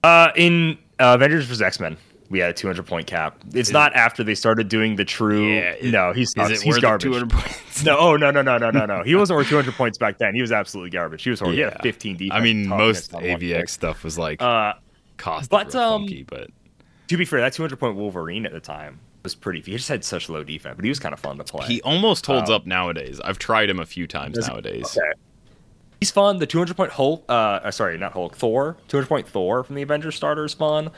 Uh, 0.04 0.28
in 0.36 0.78
uh, 0.98 1.14
Avengers 1.16 1.46
vs 1.46 1.62
X 1.62 1.80
Men, 1.80 1.96
we 2.28 2.38
had 2.38 2.50
a 2.50 2.52
200 2.52 2.86
point 2.86 3.06
cap. 3.06 3.38
It's 3.54 3.70
not 3.70 3.94
after 3.94 4.22
they 4.22 4.34
started 4.34 4.68
doing 4.68 4.96
the 4.96 5.04
true. 5.04 5.46
Yeah, 5.54 5.70
it- 5.72 5.90
no, 5.92 6.12
he's 6.12 6.28
Is 6.36 6.50
it 6.50 6.62
He's 6.62 6.74
worth 6.74 6.82
garbage. 6.82 7.04
200 7.04 7.30
points? 7.30 7.84
No, 7.84 7.96
oh, 7.98 8.16
no, 8.16 8.30
no, 8.30 8.42
no, 8.42 8.58
no, 8.58 8.70
no, 8.70 8.84
no. 8.86 9.02
He 9.02 9.14
wasn't 9.14 9.38
worth 9.38 9.48
200 9.48 9.74
points 9.74 9.96
back 9.98 10.18
then. 10.18 10.34
He 10.34 10.40
was 10.42 10.52
absolutely 10.52 10.90
garbage. 10.90 11.22
He 11.22 11.30
was 11.30 11.40
horrible. 11.40 11.56
He 11.56 11.62
had 11.62 11.80
15 11.82 12.16
defense. 12.18 12.38
I 12.38 12.40
mean, 12.44 12.66
most 12.68 13.12
AVX 13.12 13.70
stuff 13.70 14.04
was 14.04 14.18
like 14.18 14.40
Uh, 14.42 14.74
cost 15.16 15.50
but, 15.50 15.74
um, 15.74 16.02
funky, 16.02 16.22
but 16.22 16.50
to 17.08 17.16
be 17.16 17.24
fair, 17.24 17.40
that 17.40 17.52
200 17.54 17.78
point 17.78 17.96
Wolverine 17.96 18.44
at 18.46 18.52
the 18.52 18.60
time 18.60 19.00
was 19.22 19.34
pretty. 19.34 19.60
He 19.60 19.72
just 19.72 19.88
had 19.88 20.04
such 20.04 20.28
low 20.28 20.44
defense, 20.44 20.76
but 20.76 20.84
he 20.84 20.88
was 20.90 20.98
kind 20.98 21.12
of 21.12 21.20
fun 21.20 21.36
to 21.38 21.44
play. 21.44 21.66
he 21.66 21.82
almost 21.82 22.24
holds 22.26 22.48
Oh. 22.50 22.54
up 22.56 22.66
nowadays. 22.66 23.20
I've 23.24 23.38
tried 23.38 23.68
him 23.70 23.78
a 23.80 23.86
few 23.86 24.06
times 24.06 24.36
nowadays. 24.48 24.96
Okay. 24.96 25.12
He's 26.00 26.10
fun. 26.10 26.38
The 26.38 26.46
200 26.46 26.76
point 26.76 26.92
Hulk, 26.92 27.24
uh, 27.28 27.60
uh, 27.62 27.70
sorry, 27.70 27.96
not 27.98 28.12
Hulk, 28.12 28.34
Thor. 28.34 28.76
200 28.88 29.06
point 29.06 29.28
Thor 29.28 29.62
from 29.62 29.76
the 29.76 29.82
Avengers 29.82 30.16
starter 30.16 30.44
is 30.44 30.54
fun. 30.54 30.88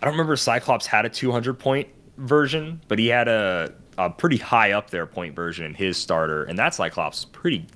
I 0.00 0.04
don't 0.04 0.14
remember 0.14 0.32
if 0.32 0.40
Cyclops 0.40 0.86
had 0.86 1.04
a 1.04 1.10
200 1.10 1.58
point 1.58 1.88
version, 2.16 2.80
but 2.88 2.98
he 2.98 3.08
had 3.08 3.28
a, 3.28 3.74
a 3.98 4.10
pretty 4.10 4.38
high 4.38 4.72
up 4.72 4.90
there 4.90 5.06
point 5.06 5.34
version 5.36 5.66
in 5.66 5.74
his 5.74 5.96
starter, 5.96 6.44
and 6.44 6.58
that 6.58 6.74
Cyclops 6.74 7.20
is 7.20 7.24
pretty. 7.26 7.66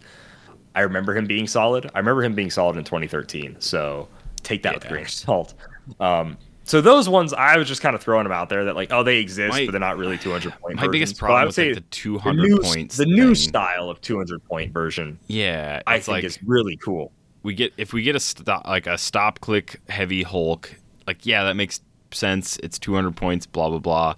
I 0.74 0.80
remember 0.80 1.14
him 1.14 1.26
being 1.26 1.46
solid. 1.46 1.90
I 1.94 1.98
remember 1.98 2.24
him 2.24 2.34
being 2.34 2.50
solid 2.50 2.76
in 2.76 2.84
2013. 2.84 3.56
So 3.60 4.08
take 4.42 4.62
that 4.62 4.74
with 4.74 4.84
a 4.86 4.88
grain 4.88 5.04
of 5.04 5.10
salt. 5.10 5.54
Um, 6.00 6.38
so 6.64 6.80
those 6.80 7.08
ones, 7.08 7.32
I 7.32 7.56
was 7.58 7.66
just 7.68 7.82
kind 7.82 7.94
of 7.94 8.02
throwing 8.02 8.24
them 8.24 8.32
out 8.32 8.48
there 8.48 8.64
that 8.66 8.76
like, 8.76 8.92
oh, 8.92 9.02
they 9.02 9.18
exist, 9.18 9.50
My- 9.52 9.64
but 9.66 9.72
they're 9.72 9.80
not 9.80 9.96
really 9.98 10.18
200 10.18 10.52
point. 10.60 10.76
My 10.76 10.88
biggest 10.88 11.18
versions. 11.18 11.20
But 11.20 11.24
I 11.24 11.28
problem 11.28 11.40
would 11.42 11.46
with 11.48 11.54
say 11.54 11.66
like, 11.66 11.74
the 11.74 11.80
the 11.80 11.86
200 11.90 12.48
new, 12.48 12.58
points, 12.60 12.96
the 12.96 13.06
new 13.06 13.26
thing- 13.26 13.34
style 13.34 13.90
of 13.90 14.00
200 14.00 14.44
point 14.44 14.72
version, 14.72 15.18
Yeah, 15.26 15.82
I 15.86 15.98
think 15.98 16.08
like 16.08 16.24
is 16.24 16.38
really 16.42 16.76
cool. 16.76 17.12
we 17.42 17.54
get 17.54 17.72
if 17.76 17.92
we 17.92 18.02
get 18.02 18.14
a 18.16 18.20
stop 18.20 18.66
like 18.66 18.86
a 18.86 18.96
stop 18.98 19.40
click 19.40 19.80
heavy 19.88 20.22
Hulk, 20.22 20.74
like 21.06 21.26
yeah, 21.26 21.44
that 21.44 21.56
makes 21.56 21.80
sense. 22.12 22.58
It's 22.62 22.78
200 22.78 23.16
points, 23.16 23.46
blah 23.46 23.68
blah 23.68 23.78
blah, 23.78 24.14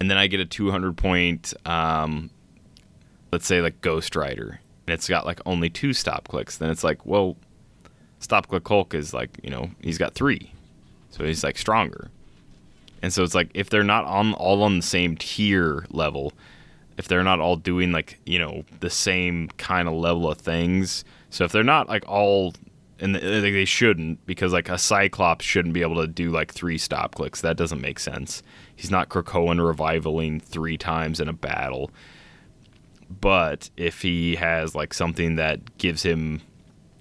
and 0.00 0.10
then 0.10 0.18
I 0.18 0.26
get 0.26 0.40
a 0.40 0.44
200 0.44 0.96
point, 0.96 1.54
um, 1.64 2.30
let's 3.32 3.46
say 3.46 3.62
like 3.62 3.80
Ghost 3.80 4.14
Rider, 4.14 4.60
and 4.86 4.92
it's 4.94 5.08
got 5.08 5.24
like 5.24 5.40
only 5.46 5.70
two 5.70 5.92
stop 5.94 6.28
clicks. 6.28 6.58
Then 6.58 6.68
it's 6.70 6.84
like, 6.84 7.06
well, 7.06 7.36
stop 8.20 8.48
click 8.48 8.66
Hulk 8.68 8.92
is 8.94 9.14
like 9.14 9.30
you 9.42 9.48
know 9.50 9.70
he's 9.80 9.96
got 9.98 10.14
three, 10.14 10.52
so 11.18 11.24
he's 11.24 11.44
like 11.44 11.58
stronger, 11.58 12.10
and 13.02 13.12
so 13.12 13.22
it's 13.22 13.34
like 13.34 13.50
if 13.52 13.68
they're 13.68 13.84
not 13.84 14.06
on 14.06 14.32
all 14.34 14.62
on 14.62 14.78
the 14.78 14.82
same 14.82 15.16
tier 15.16 15.84
level, 15.90 16.32
if 16.96 17.06
they're 17.08 17.24
not 17.24 17.40
all 17.40 17.56
doing 17.56 17.92
like 17.92 18.18
you 18.24 18.38
know 18.38 18.64
the 18.80 18.90
same 18.90 19.48
kind 19.58 19.86
of 19.86 19.94
level 19.94 20.30
of 20.30 20.38
things 20.38 21.04
so 21.30 21.44
if 21.44 21.52
they're 21.52 21.62
not 21.62 21.88
like 21.88 22.04
all 22.08 22.54
and 23.00 23.14
they 23.14 23.64
shouldn't 23.64 24.24
because 24.26 24.52
like 24.52 24.68
a 24.68 24.78
cyclops 24.78 25.44
shouldn't 25.44 25.74
be 25.74 25.82
able 25.82 26.00
to 26.00 26.08
do 26.08 26.30
like 26.30 26.52
three 26.52 26.78
stop 26.78 27.14
clicks 27.14 27.40
that 27.42 27.56
doesn't 27.56 27.80
make 27.80 27.98
sense. 28.00 28.42
He's 28.74 28.90
not 28.90 29.08
krakoan 29.08 29.58
revivaling 29.58 30.42
three 30.42 30.76
times 30.76 31.20
in 31.20 31.28
a 31.28 31.32
battle. 31.32 31.92
But 33.08 33.70
if 33.76 34.02
he 34.02 34.34
has 34.34 34.74
like 34.74 34.92
something 34.92 35.36
that 35.36 35.78
gives 35.78 36.02
him 36.02 36.40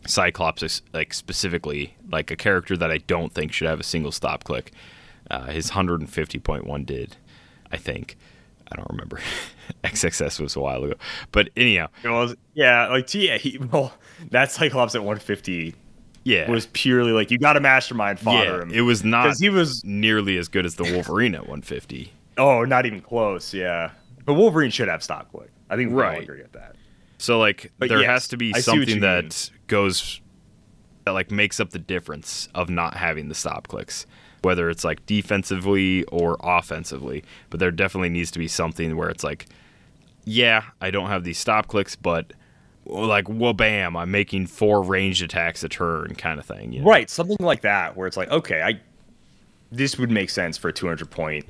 cyclops 0.07 0.81
like 0.93 1.13
specifically 1.13 1.93
like 2.11 2.31
a 2.31 2.35
character 2.35 2.75
that 2.77 2.89
i 2.91 2.97
don't 2.97 3.33
think 3.33 3.51
should 3.51 3.67
have 3.67 3.79
a 3.79 3.83
single 3.83 4.11
stop 4.11 4.43
click 4.43 4.71
uh, 5.29 5.45
his 5.47 5.71
150.1 5.71 6.85
did 6.85 7.17
i 7.71 7.77
think 7.77 8.17
I 8.69 8.75
don't 8.75 8.89
remember. 8.89 9.19
XXS 9.85 10.41
was 10.41 10.57
a 10.57 10.59
while 10.59 10.83
ago, 10.83 10.95
but 11.31 11.49
anyhow, 11.55 11.87
It 12.03 12.09
was, 12.09 12.35
yeah, 12.53 12.87
like 12.87 13.13
yeah, 13.13 13.37
he, 13.37 13.57
well, 13.71 13.93
that 14.31 14.51
Cyclops 14.51 14.93
at 14.93 15.03
150 15.03 15.73
yeah, 16.25 16.51
was 16.51 16.65
purely 16.73 17.13
like 17.13 17.31
you 17.31 17.37
got 17.37 17.55
a 17.55 17.61
mastermind 17.61 18.19
fodder 18.19 18.57
yeah, 18.57 18.61
him. 18.63 18.71
it 18.73 18.81
was 18.81 19.05
not 19.05 19.23
because 19.23 19.39
he 19.39 19.47
was 19.47 19.81
nearly 19.85 20.37
as 20.37 20.49
good 20.49 20.65
as 20.65 20.75
the 20.75 20.83
Wolverine 20.83 21.33
at 21.33 21.43
150. 21.43 22.11
oh, 22.37 22.65
not 22.65 22.85
even 22.85 22.99
close. 22.99 23.53
Yeah, 23.53 23.91
but 24.25 24.33
Wolverine 24.33 24.69
should 24.71 24.89
have 24.89 25.01
stop 25.01 25.31
click. 25.31 25.49
I 25.69 25.77
think 25.77 25.91
we 25.91 25.95
Right. 26.01 26.17
all 26.17 26.23
agree 26.23 26.41
with 26.41 26.51
that. 26.51 26.75
So 27.19 27.39
like, 27.39 27.71
But 27.79 27.87
there 27.87 28.01
yes, 28.01 28.07
has 28.09 28.27
to 28.29 28.37
be 28.37 28.53
I 28.53 28.59
see 28.59 28.71
what 28.71 28.79
something 28.89 28.99
that 28.99 29.49
goes 29.67 30.21
that 31.05 31.11
like 31.11 31.31
makes 31.31 31.59
up 31.59 31.69
the 31.69 31.79
difference 31.79 32.49
of 32.53 32.69
not 32.69 32.95
having 32.95 33.29
the 33.29 33.35
stop 33.35 33.67
clicks, 33.67 34.05
whether 34.41 34.69
it's 34.69 34.83
like 34.83 35.05
defensively 35.05 36.03
or 36.05 36.37
offensively. 36.41 37.23
But 37.49 37.59
there 37.59 37.71
definitely 37.71 38.09
needs 38.09 38.31
to 38.31 38.39
be 38.39 38.47
something 38.47 38.97
where 38.97 39.09
it's 39.09 39.23
like, 39.23 39.47
yeah, 40.25 40.63
I 40.81 40.91
don't 40.91 41.07
have 41.07 41.23
these 41.23 41.37
stop 41.37 41.67
clicks, 41.67 41.95
but 41.95 42.33
like, 42.85 43.29
well, 43.29 43.53
bam, 43.53 43.95
I'm 43.95 44.11
making 44.11 44.47
four 44.47 44.81
ranged 44.81 45.23
attacks 45.23 45.63
a 45.63 45.69
turn, 45.69 46.15
kind 46.15 46.39
of 46.39 46.45
thing. 46.45 46.73
you 46.73 46.81
know? 46.81 46.87
Right, 46.89 47.09
something 47.09 47.37
like 47.39 47.61
that, 47.61 47.95
where 47.95 48.07
it's 48.07 48.17
like, 48.17 48.29
okay, 48.29 48.61
I 48.61 48.81
this 49.71 49.97
would 49.97 50.11
make 50.11 50.29
sense 50.29 50.57
for 50.57 50.69
a 50.69 50.73
200 50.73 51.09
point. 51.09 51.45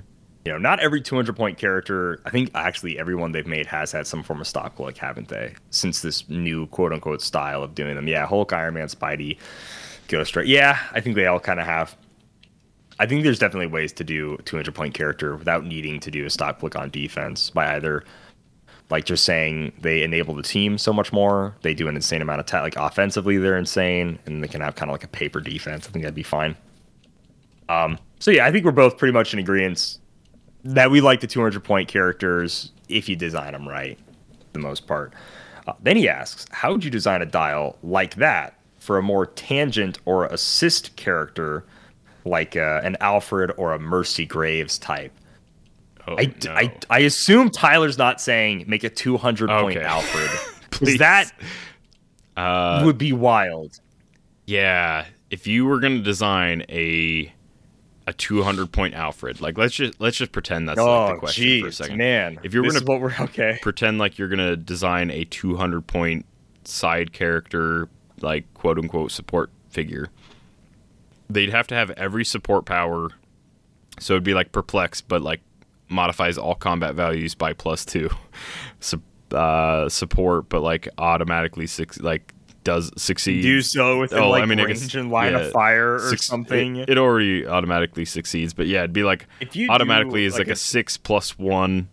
You 0.48 0.54
know, 0.54 0.60
not 0.60 0.80
every 0.80 1.02
200 1.02 1.36
point 1.36 1.58
character. 1.58 2.22
I 2.24 2.30
think 2.30 2.52
actually 2.56 2.98
everyone 2.98 3.34
they've 3.34 3.46
made 3.46 3.66
has 3.66 3.92
had 3.92 4.08
some 4.08 4.24
form 4.24 4.40
of 4.40 4.48
stop 4.48 4.78
click, 4.78 4.98
haven't 4.98 5.28
they? 5.28 5.56
Since 5.72 6.02
this 6.02 6.30
new 6.30 6.68
quote 6.68 6.94
unquote 6.94 7.22
style 7.22 7.64
of 7.64 7.76
doing 7.76 7.98
them. 7.98 8.08
Yeah, 8.08 8.26
Hulk, 8.26 8.54
Iron 8.54 8.76
Man, 8.76 8.88
Spidey, 8.88 9.38
Ghost 10.08 10.38
Rider. 10.38 10.48
Yeah, 10.48 10.80
I 10.94 11.02
think 11.02 11.18
they 11.18 11.26
all 11.26 11.42
kind 11.42 11.60
of 11.60 11.66
have. 11.66 11.98
I 12.98 13.06
think 13.08 13.26
there's 13.26 13.40
definitely 13.40 13.68
ways 13.68 13.92
to 13.92 14.06
do 14.06 14.36
a 14.36 14.42
200 14.44 14.74
point 14.74 14.94
character 14.94 15.36
without 15.36 15.66
needing 15.66 16.00
to 16.00 16.10
do 16.10 16.26
a 16.26 16.30
stop 16.30 16.62
click 16.62 16.78
on 16.78 16.92
defense 16.92 17.50
by 17.50 17.76
either 17.76 18.06
like 18.90 19.04
just 19.04 19.26
saying 19.26 19.74
they 19.82 20.02
enable 20.02 20.34
the 20.34 20.44
team 20.44 20.78
so 20.78 20.94
much 20.94 21.12
more. 21.12 21.58
They 21.62 21.74
do 21.74 21.90
an 21.90 21.98
insane 21.98 22.22
amount 22.22 22.40
of 22.40 22.46
ta- 22.46 22.62
like 22.62 22.78
offensively, 22.78 23.36
they're 23.36 23.58
insane, 23.58 24.18
and 24.26 24.42
they 24.42 24.48
can 24.48 24.62
have 24.62 24.76
kind 24.76 24.90
of 24.90 24.94
like 24.94 25.04
a 25.04 25.10
paper 25.10 25.42
defense. 25.42 25.90
I 25.90 25.92
think 25.92 26.04
that'd 26.04 26.16
be 26.16 26.24
fine. 26.24 26.56
Um, 27.68 28.00
so 28.22 28.32
yeah, 28.32 28.46
I 28.46 28.52
think 28.54 28.64
we're 28.64 28.72
both 28.72 28.98
pretty 28.98 29.12
much 29.12 29.34
in 29.34 29.40
agreement 29.40 30.00
that 30.74 30.92
we 30.92 31.02
like 31.02 31.22
the 31.22 31.28
200 31.28 31.64
point 31.64 31.88
characters 31.88 32.72
if 32.90 33.08
you 33.10 33.16
design 33.16 33.54
them 33.54 33.68
right, 33.68 33.98
the 34.54 34.60
most 34.60 34.88
part. 34.88 35.14
Uh, 35.68 35.74
then 35.82 35.98
he 35.98 36.08
asks, 36.08 36.46
how 36.52 36.72
would 36.72 36.84
you 36.84 36.92
design 36.92 37.22
a 37.22 37.26
dial 37.26 37.78
like 37.84 38.16
that 38.16 38.58
for 38.80 38.98
a 38.98 39.02
more 39.04 39.26
tangent 39.26 40.00
or 40.06 40.26
assist 40.28 40.96
character, 40.96 41.66
like 42.26 42.56
uh, 42.56 42.82
an 42.84 42.96
Alfred 43.02 43.52
or 43.58 43.74
a 43.74 43.80
Mercy 43.80 44.26
Graves 44.26 44.78
type? 44.78 45.12
Oh, 46.08 46.16
I, 46.18 46.34
no. 46.46 46.52
I, 46.54 46.74
I 46.90 47.00
assume 47.00 47.50
Tyler's 47.50 47.98
not 47.98 48.22
saying 48.22 48.64
make 48.68 48.86
a 48.86 48.90
200 48.90 49.50
point 49.50 49.78
Okay. 49.78 49.86
Alfred. 49.86 50.30
That 51.00 51.32
Uh, 52.38 52.84
would 52.86 52.98
be 52.98 53.12
wild. 53.14 53.80
Yeah, 54.46 55.06
if 55.32 55.48
you 55.48 55.66
were 55.66 55.80
gonna 55.80 56.00
design 56.00 56.64
a 56.70 57.34
a 58.08 58.14
200 58.14 58.72
point 58.72 58.94
Alfred, 58.96 59.42
like 59.42 59.58
let's 59.58 59.76
just 59.76 60.00
let's 60.00 60.18
just 60.18 60.32
pretend 60.32 60.68
that's 60.70 60.80
like 60.80 60.88
Oh, 60.88 61.14
the 61.14 61.20
question 61.20 61.62
for 61.62 61.68
a 61.68 61.70
jeez, 61.70 61.74
second. 61.74 61.98
man. 61.98 62.40
if 62.44 62.54
you're 62.54 62.64
this 62.64 62.80
gonna 62.82 63.00
we're 63.00 63.14
okay. 63.20 63.60
pretend 63.62 64.00
like 64.00 64.18
you're 64.18 64.30
gonna 64.30 64.56
design 64.56 65.12
a 65.12 65.26
200 65.26 65.86
point 65.86 66.26
side 66.64 67.12
character, 67.14 67.90
like 68.22 68.52
quote 68.54 68.78
unquote 68.80 69.12
support 69.12 69.50
figure, 69.70 70.08
they'd 71.30 71.50
have 71.52 71.68
to 71.68 71.76
have 71.76 71.92
every 71.92 72.24
support 72.26 72.66
power. 72.66 73.10
So 74.00 74.14
it'd 74.14 74.24
be 74.24 74.34
like 74.34 74.52
perplex, 74.52 75.02
but 75.02 75.22
like 75.22 75.42
modifies 75.90 76.38
all 76.38 76.56
combat 76.56 76.96
values 76.96 77.36
by 77.36 77.54
plus 77.54 77.84
two. 77.86 78.10
Sup- 78.80 79.02
uh, 79.34 79.90
support, 79.90 80.48
but 80.48 80.62
like 80.62 80.88
automatically 80.98 81.68
six 81.68 82.00
like 82.00 82.34
does 82.68 82.92
succeed. 83.02 83.42
Do 83.42 83.62
so 83.62 84.00
with 84.00 84.12
Oh, 84.14 84.30
like 84.30 84.44
I 84.44 84.46
mean, 84.46 84.60
range 84.60 84.82
guess- 84.82 84.94
and 84.96 85.10
line 85.10 85.32
yeah, 85.34 85.40
of 85.40 85.52
fire 85.54 85.96
or 85.96 86.18
something. 86.18 86.76
It, 86.76 86.90
it 86.90 86.98
already 86.98 87.48
automatically 87.48 88.04
succeeds, 88.06 88.54
but 88.54 88.68
yeah, 88.68 88.80
it'd 88.80 88.94
be 88.94 89.04
like 89.04 89.26
If 89.40 89.56
you 89.56 89.70
automatically 89.70 90.26
is 90.26 90.34
like, 90.34 90.42
like, 90.42 90.48
a, 90.50 90.52
a- 90.52 90.56
six 90.56 90.98
plus 90.98 91.38
one 91.40 91.88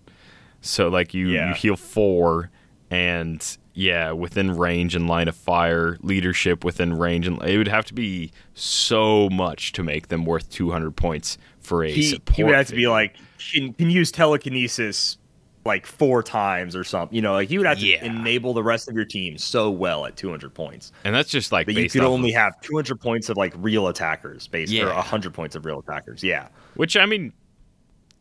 So 0.61 0.89
like 0.89 1.14
you, 1.14 1.29
Yeah. 1.29 1.49
you 1.51 1.55
heal 1.55 1.77
four, 1.77 2.51
and 2.91 3.41
yeah, 3.75 4.12
within 4.12 4.57
range 4.57 4.95
and 4.95 5.07
line 5.09 5.29
of 5.29 5.35
fire, 5.37 5.97
leadership 6.01 6.64
within 6.64 6.93
range, 6.95 7.27
and 7.27 7.43
it 7.43 7.59
would 7.59 7.68
have 7.68 7.85
to 7.87 7.95
be 7.95 8.31
so 8.55 9.29
much 9.31 9.72
to 9.72 9.83
make 9.83 10.09
them 10.09 10.25
worth 10.25 10.49
200 10.51 10.95
points 10.97 11.39
for 11.61 11.83
a 11.85 11.91
He, 11.91 12.03
support. 12.03 12.37
he 12.37 12.45
would 12.45 12.55
have 12.55 12.68
to 12.68 12.75
be 12.77 12.87
like 12.89 13.16
can, 13.53 13.72
can 13.75 13.91
use 13.91 14.11
telekinesis 14.12 15.18
like 15.65 15.87
four 15.87 16.23
times 16.23 16.77
or 16.77 16.85
something. 16.85 17.15
You 17.17 17.23
know, 17.23 17.33
like 17.33 17.51
you 17.51 17.59
would 17.59 17.67
have 17.67 17.79
to 17.79 17.87
Yeah. 17.87 18.05
enable 18.05 18.53
the 18.53 18.62
rest 18.62 18.89
of 18.89 18.95
your 18.95 19.05
team 19.07 19.39
so 19.39 19.71
well 19.71 20.05
at 20.07 20.17
200 20.17 20.53
points 20.53 20.93
and 21.05 21.15
that's 21.15 21.31
just 21.31 21.53
like 21.53 21.67
that 21.67 21.73
you 21.73 21.89
could 21.89 22.03
only 22.03 22.31
of- 22.35 22.37
have 22.41 22.61
200 22.61 23.01
points 23.01 23.29
of 23.31 23.37
like 23.37 23.55
real 23.57 23.89
attackers, 23.89 24.47
based 24.47 24.73
or 24.73 24.77
Yeah. 24.77 24.95
100 24.95 25.33
points 25.33 25.57
of 25.57 25.65
real 25.65 25.79
attackers. 25.79 26.23
Yeah. 26.23 26.49
Which 26.75 26.97
I 26.97 27.07
mean, 27.07 27.33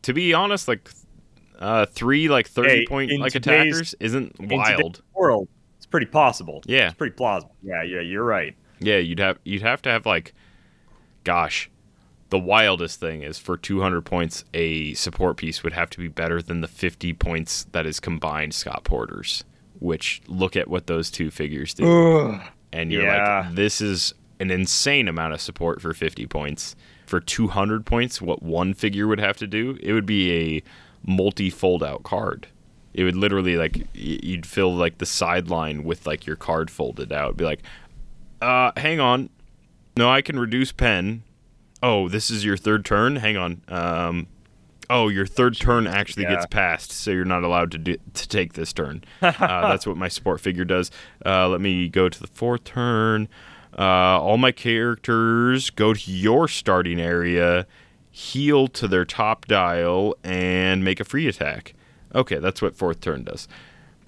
to 0.02 0.12
be 0.14 0.32
honest, 0.32 0.68
like 0.68 0.88
uh, 1.58 1.86
three 1.86 2.28
like 2.28 2.48
30 2.48 2.68
Hey, 2.70 2.86
point 2.86 3.12
like 3.20 3.34
attackers 3.34 3.94
isn't 4.00 4.34
wild. 4.40 5.02
world, 5.14 5.48
it's 5.76 5.86
pretty 5.86 6.06
possible. 6.06 6.62
Yeah. 6.66 6.86
It's 6.86 6.94
pretty 6.94 7.14
plausible. 7.14 7.54
Yeah, 7.62 7.82
yeah, 7.82 8.00
you're 8.00 8.24
right. 8.24 8.56
Yeah, 8.80 8.96
you'd 8.98 9.20
have 9.20 9.38
you'd 9.44 9.62
have 9.62 9.80
to 9.82 9.90
have 9.90 10.04
like, 10.06 10.34
gosh, 11.24 11.70
the 12.30 12.38
wildest 12.38 12.98
thing 13.00 13.22
is 13.22 13.38
for 13.38 13.56
200 13.56 14.02
points, 14.02 14.44
a 14.54 14.94
support 14.94 15.36
piece 15.36 15.62
would 15.62 15.72
have 15.74 15.90
to 15.90 15.98
be 15.98 16.08
better 16.08 16.40
than 16.42 16.60
the 16.60 16.68
50 16.68 17.12
points 17.14 17.64
that 17.72 17.86
is 17.86 18.00
combined 18.00 18.54
Scott 18.54 18.84
Porter's. 18.84 19.44
Which 19.80 20.22
look 20.26 20.56
at 20.56 20.68
what 20.68 20.86
those 20.86 21.10
two 21.10 21.30
figures 21.30 21.74
do, 21.74 22.40
and 22.72 22.90
you're 22.92 23.02
Yeah. 23.04 23.42
like, 23.46 23.54
this 23.56 23.80
is 23.80 24.14
an 24.40 24.50
insane 24.50 25.08
amount 25.08 25.34
of 25.34 25.40
support 25.40 25.82
for 25.82 25.92
50 25.92 26.26
points. 26.26 26.74
For 27.06 27.20
200 27.20 27.84
points, 27.84 28.22
what 28.22 28.42
one 28.42 28.72
figure 28.72 29.06
would 29.06 29.20
have 29.20 29.36
to 29.38 29.46
do, 29.46 29.76
it 29.82 29.92
would 29.92 30.06
be 30.06 30.32
a 30.56 30.62
multi 31.06 31.50
fold 31.50 31.82
out 31.84 32.02
card. 32.02 32.46
It 32.94 33.04
would 33.04 33.16
literally 33.16 33.56
like 33.56 33.86
you'd 33.92 34.46
fill 34.46 34.74
like 34.74 34.98
the 34.98 35.06
sideline 35.06 35.84
with 35.84 36.06
like 36.06 36.24
your 36.26 36.36
card 36.36 36.70
folded 36.70 37.12
out. 37.12 37.26
It'd 37.26 37.36
be 37.36 37.44
like, 37.44 37.60
uh, 38.40 38.70
hang 38.76 39.00
on. 39.00 39.28
No, 39.96 40.08
I 40.10 40.22
can 40.22 40.38
reduce 40.38 40.72
pen. 40.72 41.22
Oh, 41.86 42.08
this 42.08 42.30
is 42.30 42.44
your 42.44 42.56
third 42.56 42.84
turn. 42.84 43.16
Hang 43.16 43.36
on. 43.36 43.60
Um, 43.68 44.26
oh, 44.88 45.08
your 45.08 45.26
third 45.26 45.54
turn 45.56 45.86
actually 45.86 46.22
Yeah. 46.22 46.36
gets 46.36 46.46
passed, 46.46 46.90
so 46.92 47.10
you're 47.10 47.26
not 47.26 47.44
allowed 47.44 47.70
to 47.72 47.78
do, 47.78 47.96
to 48.14 48.28
take 48.28 48.54
this 48.54 48.72
turn. 48.72 49.04
uh, 49.22 49.32
that's 49.68 49.86
what 49.86 49.96
my 49.98 50.08
support 50.08 50.40
figure 50.40 50.64
does. 50.64 50.90
Uh, 51.26 51.46
let 51.48 51.60
me 51.60 51.88
go 51.90 52.08
to 52.08 52.18
the 52.20 52.26
fourth 52.28 52.64
turn. 52.64 53.28
Uh, 53.78 53.82
all 54.18 54.38
my 54.38 54.50
characters 54.52 55.68
go 55.70 55.92
to 55.92 56.10
your 56.10 56.48
starting 56.48 57.00
area, 57.00 57.66
heal 58.10 58.66
to 58.68 58.88
their 58.88 59.04
top 59.04 59.46
dial, 59.46 60.14
and 60.24 60.84
make 60.84 61.00
a 61.00 61.04
free 61.04 61.26
attack. 61.28 61.74
Okay, 62.14 62.36
that's 62.38 62.62
what 62.62 62.76
fourth 62.76 63.00
turn 63.00 63.24
does. 63.24 63.46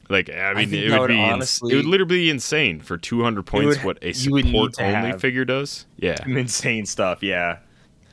Like 0.08 0.30
I 0.30 0.54
mean, 0.54 0.70
think 0.70 0.84
it 0.84 0.90
would 0.92 1.00
would 1.00 1.08
be 1.08 1.20
ins- 1.20 1.32
honestly- 1.32 1.72
it 1.72 1.76
would 1.78 1.84
literally 1.86 2.14
be 2.20 2.30
insane 2.30 2.78
for 2.80 2.96
200 2.96 3.44
points. 3.44 3.78
would- 3.78 3.84
what 3.84 3.98
a 4.02 4.12
support 4.12 4.80
only 4.80 5.18
figure 5.18 5.44
does. 5.44 5.84
Yeah, 5.98 6.16
insane 6.26 6.86
stuff. 6.86 7.22
Yeah. 7.24 7.58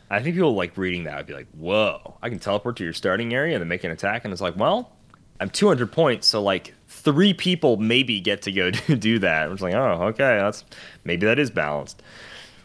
I 0.10 0.22
think 0.22 0.36
people 0.36 0.54
like 0.54 0.78
reading 0.78 1.06
that 1.06 1.18
I'd 1.18 1.26
be 1.26 1.34
like, 1.34 1.48
"Whoa! 1.52 2.18
I 2.22 2.30
can 2.30 2.40
teleport 2.40 2.78
to 2.78 2.84
your 2.84 2.94
starting 2.94 3.34
area 3.34 3.56
and 3.56 3.62
then 3.62 3.68
make 3.68 3.84
an 3.84 3.92
attack." 3.92 4.24
And 4.24 4.32
it's 4.32 4.42
like, 4.42 4.56
well, 4.56 4.92
I'm 5.40 5.50
200 5.50 5.92
points, 5.92 6.28
so 6.28 6.42
like 6.42 6.74
three 6.88 7.34
people 7.34 7.78
maybe 7.78 8.20
get 8.20 8.42
to 8.44 8.52
go 8.52 8.72
do 8.98 9.20
that. 9.20 9.50
I'm 9.50 9.56
like, 9.58 9.74
oh, 9.74 10.04
okay, 10.08 10.38
that's 10.38 10.64
maybe 11.04 11.26
that 11.26 11.40
is 11.40 11.50
balanced. 11.50 12.02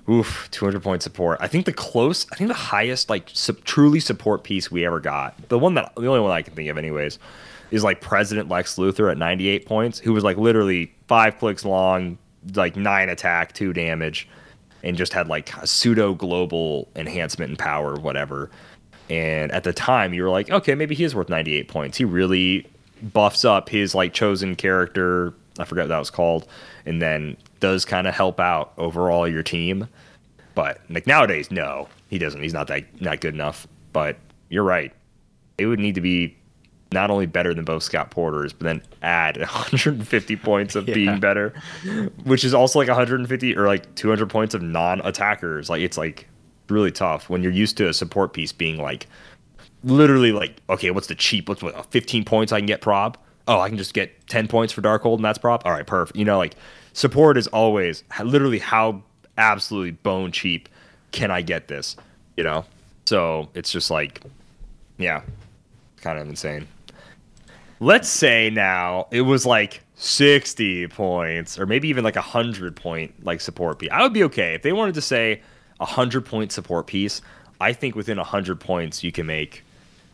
Oof, 0.09 0.49
200 0.53 0.83
point 0.83 1.03
support. 1.03 1.39
I 1.41 1.49
think 1.49 1.67
the 1.67 1.73
close, 1.73 2.27
I 2.33 2.37
think 2.37 2.49
the 2.49 2.55
highest 2.55 3.11
like 3.11 3.27
truly 3.65 4.01
support 4.01 4.43
piece 4.43 4.71
we 4.71 4.87
ever 4.87 5.01
got, 5.01 5.49
the 5.49 5.59
one 5.59 5.75
that 5.75 5.93
the 5.97 6.07
only 6.07 6.21
one 6.21 6.31
I 6.31 6.43
can 6.43 6.55
think 6.55 6.69
of, 6.71 6.79
anyways, 6.79 7.19
is 7.71 7.85
like 7.85 8.01
President 8.01 8.49
Lex 8.49 8.77
Luthor 8.77 9.11
at 9.11 9.19
98 9.19 9.67
points, 9.67 9.99
who 9.99 10.13
was 10.13 10.25
like 10.25 10.37
literally 10.37 10.95
five 11.09 11.39
clicks 11.39 11.65
long, 11.65 12.17
like 12.55 12.77
nine 12.77 13.09
attack, 13.09 13.53
two 13.53 13.73
damage, 13.73 14.29
and 14.83 14.97
just 14.97 15.13
had 15.13 15.29
like 15.29 15.55
a 15.57 15.67
pseudo 15.67 16.15
global 16.15 16.89
enhancement 16.97 17.51
and 17.51 17.59
power, 17.59 17.97
whatever. 17.97 18.51
And 19.11 19.51
at 19.53 19.65
the 19.65 19.73
time, 19.73 20.13
you 20.13 20.23
were 20.23 20.31
like, 20.31 20.51
okay, 20.51 20.75
maybe 20.75 20.95
he 20.95 21.05
is 21.05 21.15
worth 21.15 21.29
98 21.29 21.69
points. 21.69 21.97
He 21.99 22.05
really 22.05 22.67
buffs 23.03 23.45
up 23.45 23.69
his 23.69 23.95
like 23.95 24.13
chosen 24.13 24.57
character. 24.57 25.35
I 25.59 25.65
forget 25.65 25.85
what 25.85 25.89
that 25.89 25.99
was 25.99 26.11
called, 26.11 26.47
and 26.87 27.03
then 27.03 27.37
does 27.61 27.85
kind 27.85 28.07
of 28.07 28.15
help 28.15 28.39
out 28.39 28.73
overall 28.79 29.27
your 29.27 29.43
team. 29.43 29.89
But 30.55 30.81
like 30.89 31.07
nowadays, 31.07 31.51
no, 31.51 31.89
he 32.09 32.19
doesn't. 32.19 32.43
He's 32.43 32.53
not 32.53 32.69
that 32.69 33.01
not 33.01 33.21
good 33.21 33.35
enough. 33.35 33.67
But 33.93 34.17
you're 34.51 34.65
right. 34.65 34.93
It 35.57 35.67
would 35.67 35.81
need 35.81 35.97
to 35.97 36.01
be 36.01 36.37
not 36.93 37.11
only 37.11 37.27
better 37.27 37.53
than 37.53 37.65
both 37.65 37.83
Scott 37.83 38.11
Porters, 38.11 38.53
but 38.53 38.65
then 38.65 38.83
add 39.03 39.37
150 39.39 40.37
points 40.37 40.75
of 40.75 40.89
Yeah. 40.89 40.95
being 40.95 41.21
better, 41.21 41.53
which 42.25 42.45
is 42.45 42.55
also 42.55 42.79
like 42.79 42.89
150 42.89 43.57
or 43.57 43.67
like 43.67 43.95
200 43.95 44.29
points 44.31 44.55
of 44.55 44.63
non-attackers. 44.63 45.69
Like 45.69 45.83
it's 45.83 45.99
like 45.99 46.29
really 46.69 46.91
tough 46.93 47.29
when 47.31 47.43
you're 47.43 47.53
used 47.53 47.77
to 47.79 47.89
a 47.89 47.95
support 47.95 48.33
piece 48.33 48.53
being 48.53 48.79
like 48.81 49.07
literally 49.85 50.33
like 50.33 50.57
okay, 50.71 50.91
what's 50.91 51.07
the 51.09 51.15
cheap? 51.15 51.49
What's 51.49 51.63
what, 51.63 51.91
15 51.93 52.25
points 52.25 52.53
I 52.53 52.59
can 52.59 52.67
get 52.67 52.81
prob? 52.81 53.17
Oh, 53.47 53.61
I 53.61 53.69
can 53.69 53.79
just 53.79 53.95
get 53.95 54.27
10 54.29 54.49
points 54.49 54.73
for 54.73 54.83
Darkhold 54.83 55.17
and 55.17 55.25
that's 55.25 55.39
prop. 55.39 55.65
All 55.65 55.73
right, 55.73 55.87
perfect. 55.87 56.19
You 56.19 56.25
know, 56.25 56.37
like 56.39 56.55
support 56.93 57.37
is 57.39 57.47
always 57.49 58.05
literally 58.23 58.59
how 58.59 59.03
absolutely 59.39 59.93
bone 59.93 60.33
cheap 60.33 60.69
can 61.13 61.31
I 61.31 61.41
get 61.43 61.69
this? 61.69 61.97
You 62.37 62.45
know, 62.45 62.65
so 63.07 63.49
it's 63.55 63.71
just 63.73 63.91
like 63.91 64.21
yeah, 64.99 65.23
kind 66.01 66.19
of 66.19 66.29
insane. 66.29 66.67
Let's 67.81 68.09
say 68.09 68.51
now 68.51 69.07
it 69.11 69.21
was 69.23 69.47
like 69.47 69.83
60 69.95 70.89
points 70.89 71.59
or 71.59 71.67
maybe 71.67 71.89
even 71.89 72.03
like 72.05 72.17
a 72.17 72.21
100 72.21 72.75
point 72.75 73.25
like 73.25 73.41
support 73.41 73.79
piece. 73.79 73.91
I 73.93 74.03
would 74.03 74.13
be 74.13 74.25
okay 74.25 74.55
if 74.55 74.63
they 74.63 74.73
wanted 74.73 74.95
to 74.95 75.01
say 75.01 75.41
a 75.81 75.85
100 75.85 76.25
point 76.25 76.51
support 76.51 76.87
piece. 76.87 77.21
I 77.61 77.73
think 77.73 77.95
within 77.95 78.17
100 78.17 78.59
points 78.59 79.05
you 79.05 79.13
can 79.13 79.27
make 79.27 79.65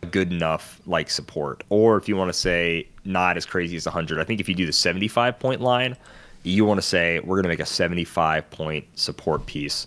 a 0.03 0.07
good 0.07 0.31
enough 0.31 0.81
like 0.87 1.09
support. 1.11 1.65
Or 1.71 1.97
if 1.97 2.09
you 2.09 2.17
want 2.17 2.29
to 2.29 2.39
say 2.39 2.87
not 3.05 3.37
as 3.37 3.47
crazy 3.47 3.77
as 3.77 3.87
100, 3.87 4.21
I 4.21 4.25
think 4.25 4.41
if 4.41 4.49
you 4.49 4.55
do 4.55 4.67
the 4.67 4.73
75 4.73 5.39
point 5.39 5.61
line, 5.61 5.97
you 6.43 6.67
want 6.67 6.79
to 6.79 6.87
say 6.87 7.21
we're 7.21 7.37
going 7.37 7.45
to 7.45 7.49
make 7.49 7.61
a 7.61 7.67
75 7.67 8.51
point 8.51 8.85
support 8.95 9.47
piece. 9.47 9.87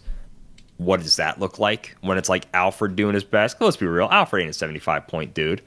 What 0.78 1.02
does 1.02 1.16
that 1.16 1.40
look 1.40 1.60
like 1.60 1.96
when 2.02 2.18
it's 2.18 2.30
like 2.30 2.48
Alfred 2.54 2.96
doing 2.96 3.14
his 3.14 3.24
best? 3.24 3.60
Let's 3.62 3.78
be 3.78 3.88
real, 3.88 4.08
Alfred 4.12 4.42
ain't 4.42 4.50
a 4.50 4.54
75 4.54 5.08
point 5.08 5.34
dude. 5.34 5.62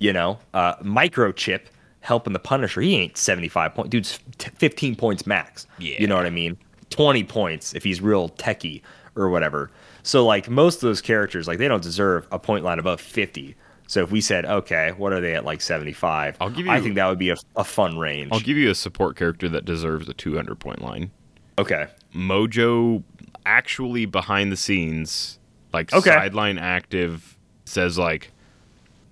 You 0.00 0.12
know, 0.12 0.38
uh, 0.54 0.74
microchip 0.76 1.60
helping 2.00 2.32
the 2.32 2.38
Punisher. 2.38 2.80
He 2.80 2.96
ain't 2.96 3.16
75 3.16 3.74
point. 3.74 3.90
Dude's 3.90 4.18
t- 4.38 4.50
15 4.56 4.96
points 4.96 5.26
max. 5.26 5.66
Yeah. 5.78 5.96
You 6.00 6.06
know 6.08 6.16
what 6.16 6.26
I 6.26 6.30
mean? 6.30 6.56
20 6.90 7.22
points 7.24 7.74
if 7.74 7.84
he's 7.84 8.00
real 8.00 8.30
techie 8.30 8.80
or 9.14 9.28
whatever. 9.30 9.70
So 10.02 10.24
like 10.24 10.48
most 10.48 10.76
of 10.76 10.80
those 10.80 11.00
characters, 11.02 11.46
like 11.46 11.58
they 11.58 11.68
don't 11.68 11.82
deserve 11.82 12.26
a 12.32 12.38
point 12.38 12.64
line 12.64 12.78
above 12.78 13.00
50. 13.00 13.54
So 13.86 14.02
if 14.02 14.10
we 14.10 14.20
said, 14.20 14.46
okay, 14.46 14.92
what 14.96 15.12
are 15.12 15.20
they 15.20 15.34
at 15.34 15.44
like 15.44 15.60
75? 15.60 16.36
I'll 16.40 16.48
give 16.48 16.64
you, 16.66 16.72
I 16.72 16.80
think 16.80 16.94
that 16.94 17.06
would 17.08 17.18
be 17.18 17.30
a, 17.30 17.36
a 17.56 17.64
fun 17.64 17.98
range. 17.98 18.30
I'll 18.32 18.40
give 18.40 18.56
you 18.56 18.70
a 18.70 18.74
support 18.74 19.16
character 19.16 19.48
that 19.50 19.64
deserves 19.64 20.08
a 20.08 20.14
200 20.14 20.58
point 20.58 20.80
line. 20.80 21.10
okay. 21.58 21.88
Mojo 22.14 23.02
actually 23.46 24.06
behind 24.06 24.50
the 24.50 24.56
scenes, 24.56 25.38
like 25.72 25.92
Okay. 25.92 26.10
sideline 26.10 26.58
active, 26.58 27.36
says 27.66 27.98
like 27.98 28.32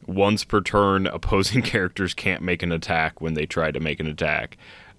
once 0.09 0.43
per 0.43 0.61
turn, 0.61 1.07
opposing 1.07 1.63
characters 1.75 2.15
can't 2.15 2.43
make 2.43 2.63
an 2.63 2.73
attack 2.73 3.21
when 3.21 3.35
they 3.35 3.47
try 3.47 3.71
to 3.71 3.79
make 3.79 4.01
an 4.01 4.07
attack. 4.07 4.57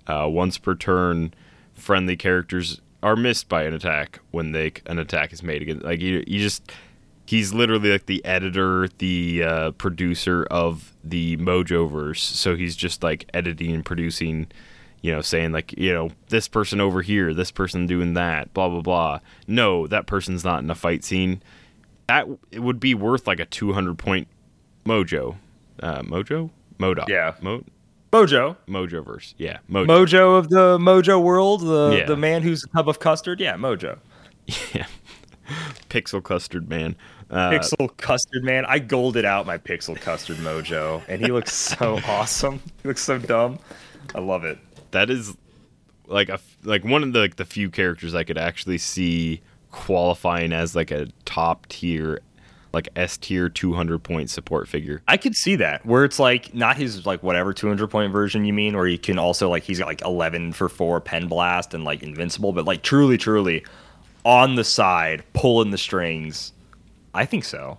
Uh, 0.07 0.27
once 0.29 0.57
per 0.57 0.75
turn, 0.75 1.33
friendly 1.73 2.15
characters 2.15 2.79
are 3.01 3.15
missed 3.15 3.49
by 3.49 3.63
an 3.63 3.73
attack 3.73 4.19
when 4.31 4.51
they 4.51 4.71
an 4.85 4.99
attack 4.99 5.33
is 5.33 5.43
made 5.43 5.61
against. 5.61 5.83
Like 5.83 5.99
you, 5.99 6.23
you 6.27 6.39
just 6.39 6.71
he's 7.25 7.53
literally 7.53 7.91
like 7.91 8.05
the 8.05 8.23
editor, 8.23 8.87
the 8.99 9.43
uh, 9.43 9.71
producer 9.71 10.47
of 10.49 10.93
the 11.03 11.37
Mojoverse. 11.37 12.19
So 12.19 12.55
he's 12.55 12.75
just 12.75 13.03
like 13.03 13.29
editing 13.33 13.71
and 13.71 13.85
producing, 13.85 14.47
you 15.01 15.11
know, 15.11 15.21
saying 15.21 15.51
like, 15.51 15.77
you 15.77 15.93
know, 15.93 16.11
this 16.29 16.47
person 16.47 16.79
over 16.79 17.01
here, 17.01 17.33
this 17.33 17.51
person 17.51 17.87
doing 17.87 18.13
that, 18.13 18.53
blah 18.53 18.69
blah 18.69 18.81
blah. 18.81 19.19
No, 19.47 19.87
that 19.87 20.05
person's 20.05 20.43
not 20.43 20.61
in 20.61 20.69
a 20.69 20.75
fight 20.75 21.03
scene. 21.03 21.41
That 22.07 22.27
it 22.51 22.59
would 22.59 22.79
be 22.79 22.93
worth 22.93 23.27
like 23.27 23.39
a 23.39 23.45
200 23.45 23.97
point 23.97 24.27
Mojo, 24.89 25.35
uh, 25.83 26.01
Mojo, 26.01 26.49
MODOK, 26.79 27.07
Yeah. 27.07 27.35
Mo- 27.41 27.63
Mojo. 28.11 28.55
Mojoverse, 28.67 29.35
yeah, 29.37 29.57
Mojo. 29.69 29.85
Mojo 29.87 30.37
of 30.37 30.49
the 30.49 30.77
Mojo 30.79 31.21
world, 31.21 31.61
the, 31.61 31.97
Yeah. 31.99 32.05
the 32.05 32.17
man 32.17 32.41
who's 32.41 32.63
a 32.63 32.67
tub 32.75 32.89
of 32.89 32.99
custard. 32.99 33.39
Yeah, 33.39 33.55
Mojo. 33.55 33.99
Yeah. 34.73 34.87
Pixel 35.89 36.23
Custard 36.23 36.69
Man. 36.69 36.95
Uh, 37.29 37.49
Pixel 37.51 37.95
Custard 37.97 38.43
Man. 38.43 38.65
I 38.65 38.79
golded 38.79 39.25
out 39.25 39.45
my 39.47 39.57
Pixel 39.57 39.99
Custard 39.99 40.37
Mojo, 40.37 41.01
and 41.07 41.21
he 41.23 41.31
looks 41.31 41.53
so 41.53 41.99
awesome. 42.07 42.61
He 42.83 42.87
looks 42.87 43.01
so 43.03 43.17
dumb. 43.19 43.59
I 44.15 44.19
love 44.19 44.43
it. 44.43 44.57
that 44.91 45.09
is 45.09 45.35
like 46.07 46.29
a 46.29 46.39
like 46.63 46.83
one 46.83 47.03
of 47.03 47.13
the 47.13 47.19
like, 47.19 47.35
the 47.35 47.45
few 47.45 47.69
characters 47.69 48.15
I 48.15 48.23
could 48.23 48.37
actually 48.37 48.77
see 48.79 49.41
qualifying 49.71 50.51
as 50.53 50.75
like 50.75 50.89
a 50.91 51.07
top 51.25 51.67
tier 51.67 52.19
like 52.73 52.89
S 52.95 53.17
tier 53.17 53.49
200 53.49 53.99
point 54.03 54.29
support 54.29 54.67
figure. 54.67 55.01
I 55.07 55.17
could 55.17 55.35
see 55.35 55.55
that 55.57 55.85
where 55.85 56.05
it's 56.05 56.19
like 56.19 56.53
not 56.53 56.77
his 56.77 57.05
like 57.05 57.23
whatever 57.23 57.53
200 57.53 57.87
point 57.89 58.11
version 58.11 58.45
you 58.45 58.53
mean, 58.53 58.75
or 58.75 58.85
he 58.85 58.97
can 58.97 59.17
also 59.17 59.49
like 59.49 59.63
he's 59.63 59.79
got 59.79 59.87
like 59.87 60.01
11 60.01 60.53
for 60.53 60.69
four 60.69 61.01
pen 61.01 61.27
blast 61.27 61.73
and 61.73 61.83
like 61.83 62.03
invincible, 62.03 62.53
but 62.53 62.65
like 62.65 62.83
truly, 62.83 63.17
truly 63.17 63.63
on 64.23 64.55
the 64.55 64.63
side 64.63 65.23
pulling 65.33 65.71
the 65.71 65.77
strings. 65.77 66.53
I 67.13 67.25
think 67.25 67.43
so. 67.43 67.77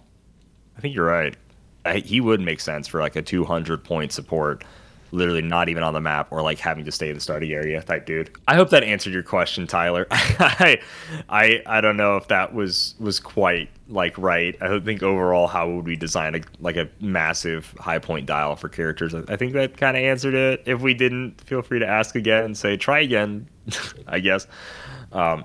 I 0.76 0.80
think 0.80 0.94
you're 0.94 1.06
right. 1.06 1.36
I, 1.84 1.98
he 1.98 2.20
would 2.20 2.40
make 2.40 2.60
sense 2.60 2.88
for 2.88 3.00
like 3.00 3.16
a 3.16 3.22
200 3.22 3.84
point 3.84 4.12
support, 4.12 4.64
literally 5.12 5.42
not 5.42 5.68
even 5.68 5.82
on 5.82 5.94
the 5.94 6.00
map 6.00 6.28
or 6.30 6.42
like 6.42 6.58
having 6.58 6.84
to 6.84 6.92
stay 6.92 7.08
in 7.08 7.14
the 7.14 7.20
starting 7.20 7.52
area 7.52 7.82
type 7.82 8.06
dude. 8.06 8.30
I 8.46 8.54
hope 8.54 8.70
that 8.70 8.84
answered 8.84 9.12
your 9.12 9.22
question, 9.22 9.66
Tyler. 9.66 10.06
I, 10.10 10.80
I, 11.28 11.62
I 11.66 11.80
don't 11.80 11.96
know 11.96 12.16
if 12.16 12.28
that 12.28 12.54
was 12.54 12.94
was 12.98 13.20
quite 13.20 13.70
like 13.88 14.16
right. 14.18 14.56
I 14.60 14.78
think 14.80 15.02
overall 15.02 15.46
how 15.46 15.68
would 15.70 15.86
we 15.86 15.96
design 15.96 16.34
a 16.34 16.40
like 16.60 16.76
a 16.76 16.88
massive 17.00 17.74
high 17.78 17.98
point 17.98 18.26
dial 18.26 18.56
for 18.56 18.68
characters. 18.68 19.14
I 19.14 19.36
think 19.36 19.52
that 19.54 19.76
kind 19.76 19.96
of 19.96 20.02
answered 20.02 20.34
it. 20.34 20.62
If 20.66 20.80
we 20.80 20.94
didn't, 20.94 21.40
feel 21.42 21.62
free 21.62 21.80
to 21.80 21.86
ask 21.86 22.14
again 22.14 22.44
and 22.44 22.56
say 22.56 22.76
try 22.76 23.00
again. 23.00 23.48
I 24.06 24.20
guess. 24.20 24.46
Um, 25.12 25.44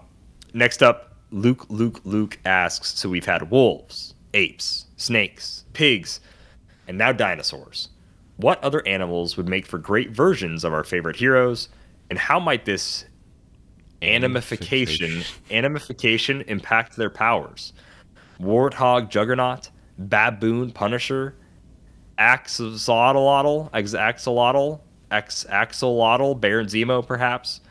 next 0.53 0.84
up, 0.84 1.16
Luke 1.32 1.66
Luke 1.70 2.01
Luke 2.03 2.39
asks. 2.45 2.97
So 2.99 3.09
we've 3.09 3.26
had 3.26 3.49
wolves, 3.49 4.13
apes, 4.34 4.86
snakes, 4.97 5.66
pigs, 5.74 6.20
and 6.88 6.97
now 6.97 7.11
dinosaurs. 7.11 7.89
What 8.38 8.64
other 8.64 8.86
animals 8.88 9.38
would 9.38 9.48
make 9.48 9.66
for 9.66 9.78
great 9.78 10.12
versions 10.12 10.64
of 10.64 10.74
our 10.74 10.84
favorite 10.84 11.16
heroes, 11.16 11.70
and 12.10 12.20
how 12.20 12.40
might 12.40 12.66
this 12.66 13.06
animification 14.02 15.26
animification 15.50 16.46
impact 16.48 16.96
their 16.96 17.10
powers? 17.10 17.74
Warthog 18.40 19.10
Juggernaut, 19.10 19.70
Baboon 19.98 20.72
Punisher, 20.72 21.36
Axolotl, 22.20 23.70
Ax- 23.74 23.94
Axolotl, 23.94 24.82
Axolotl, 25.12 26.40
Baron 26.40 26.68
Zemo, 26.68 27.06
perhaps. 27.06 27.62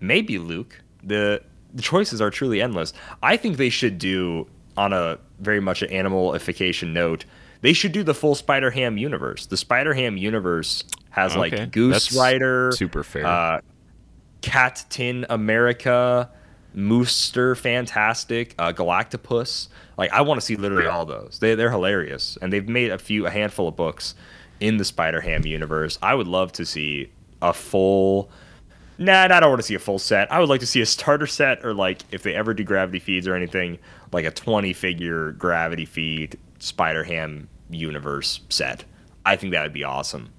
Maybe 0.00 0.38
Luke. 0.38 0.80
The 1.02 1.42
the 1.74 1.82
choices 1.82 2.20
are 2.20 2.30
truly 2.30 2.60
endless. 2.60 2.92
I 3.22 3.36
think 3.36 3.56
they 3.56 3.70
should 3.70 3.96
do 3.98 4.46
on 4.76 4.92
a 4.92 5.18
very 5.40 5.60
much 5.60 5.82
an 5.82 5.88
animalification 5.88 6.92
note. 6.92 7.24
They 7.62 7.72
should 7.72 7.92
do 7.92 8.02
the 8.02 8.14
full 8.14 8.34
Spider 8.34 8.70
Ham 8.70 8.98
universe. 8.98 9.46
The 9.46 9.56
Spider 9.56 9.94
Ham 9.94 10.16
universe 10.16 10.84
has 11.10 11.32
Okay, 11.32 11.40
like 11.40 11.72
Goose 11.72 12.08
that's 12.08 12.16
Rider, 12.16 12.72
super 12.74 13.02
fair. 13.02 13.24
uh, 13.26 13.60
Cat 14.42 14.84
Tin 14.90 15.24
America, 15.30 16.28
Mooster 16.76 17.56
Fantastic, 17.56 18.54
uh, 18.58 18.72
Galactopus. 18.72 19.68
Like 19.96 20.12
I 20.12 20.22
want 20.22 20.40
to 20.40 20.44
see 20.44 20.56
literally 20.56 20.88
all 20.88 21.06
those. 21.06 21.38
They 21.40 21.54
they're 21.54 21.70
hilarious, 21.70 22.36
and 22.42 22.52
they've 22.52 22.68
made 22.68 22.90
a 22.90 22.98
few 22.98 23.26
a 23.26 23.30
handful 23.30 23.68
of 23.68 23.76
books 23.76 24.14
in 24.60 24.76
the 24.78 24.84
Spider 24.84 25.20
Ham 25.20 25.46
universe. 25.46 25.98
I 26.02 26.14
would 26.14 26.26
love 26.28 26.52
to 26.52 26.66
see 26.66 27.10
a 27.40 27.52
full. 27.52 28.30
Nah, 28.98 29.22
I 29.24 29.28
don't 29.40 29.48
want 29.50 29.60
to 29.60 29.66
see 29.66 29.74
a 29.74 29.78
full 29.80 29.98
set. 29.98 30.30
I 30.30 30.38
would 30.38 30.48
like 30.48 30.60
to 30.60 30.66
see 30.66 30.80
a 30.80 30.86
starter 30.86 31.26
set, 31.26 31.64
or 31.64 31.74
like 31.74 32.02
if 32.10 32.22
they 32.22 32.34
ever 32.34 32.54
do 32.54 32.64
gravity 32.64 32.98
feeds 32.98 33.28
or 33.28 33.34
anything, 33.34 33.78
like 34.12 34.24
a 34.24 34.30
twenty 34.30 34.72
figure 34.72 35.32
gravity 35.32 35.84
feed 35.84 36.38
Spider 36.58 37.04
Ham 37.04 37.48
universe 37.72 38.40
set. 38.48 38.84
I 39.24 39.36
think 39.36 39.52
that 39.52 39.62
would 39.62 39.72
be 39.72 39.84
awesome 39.84 40.30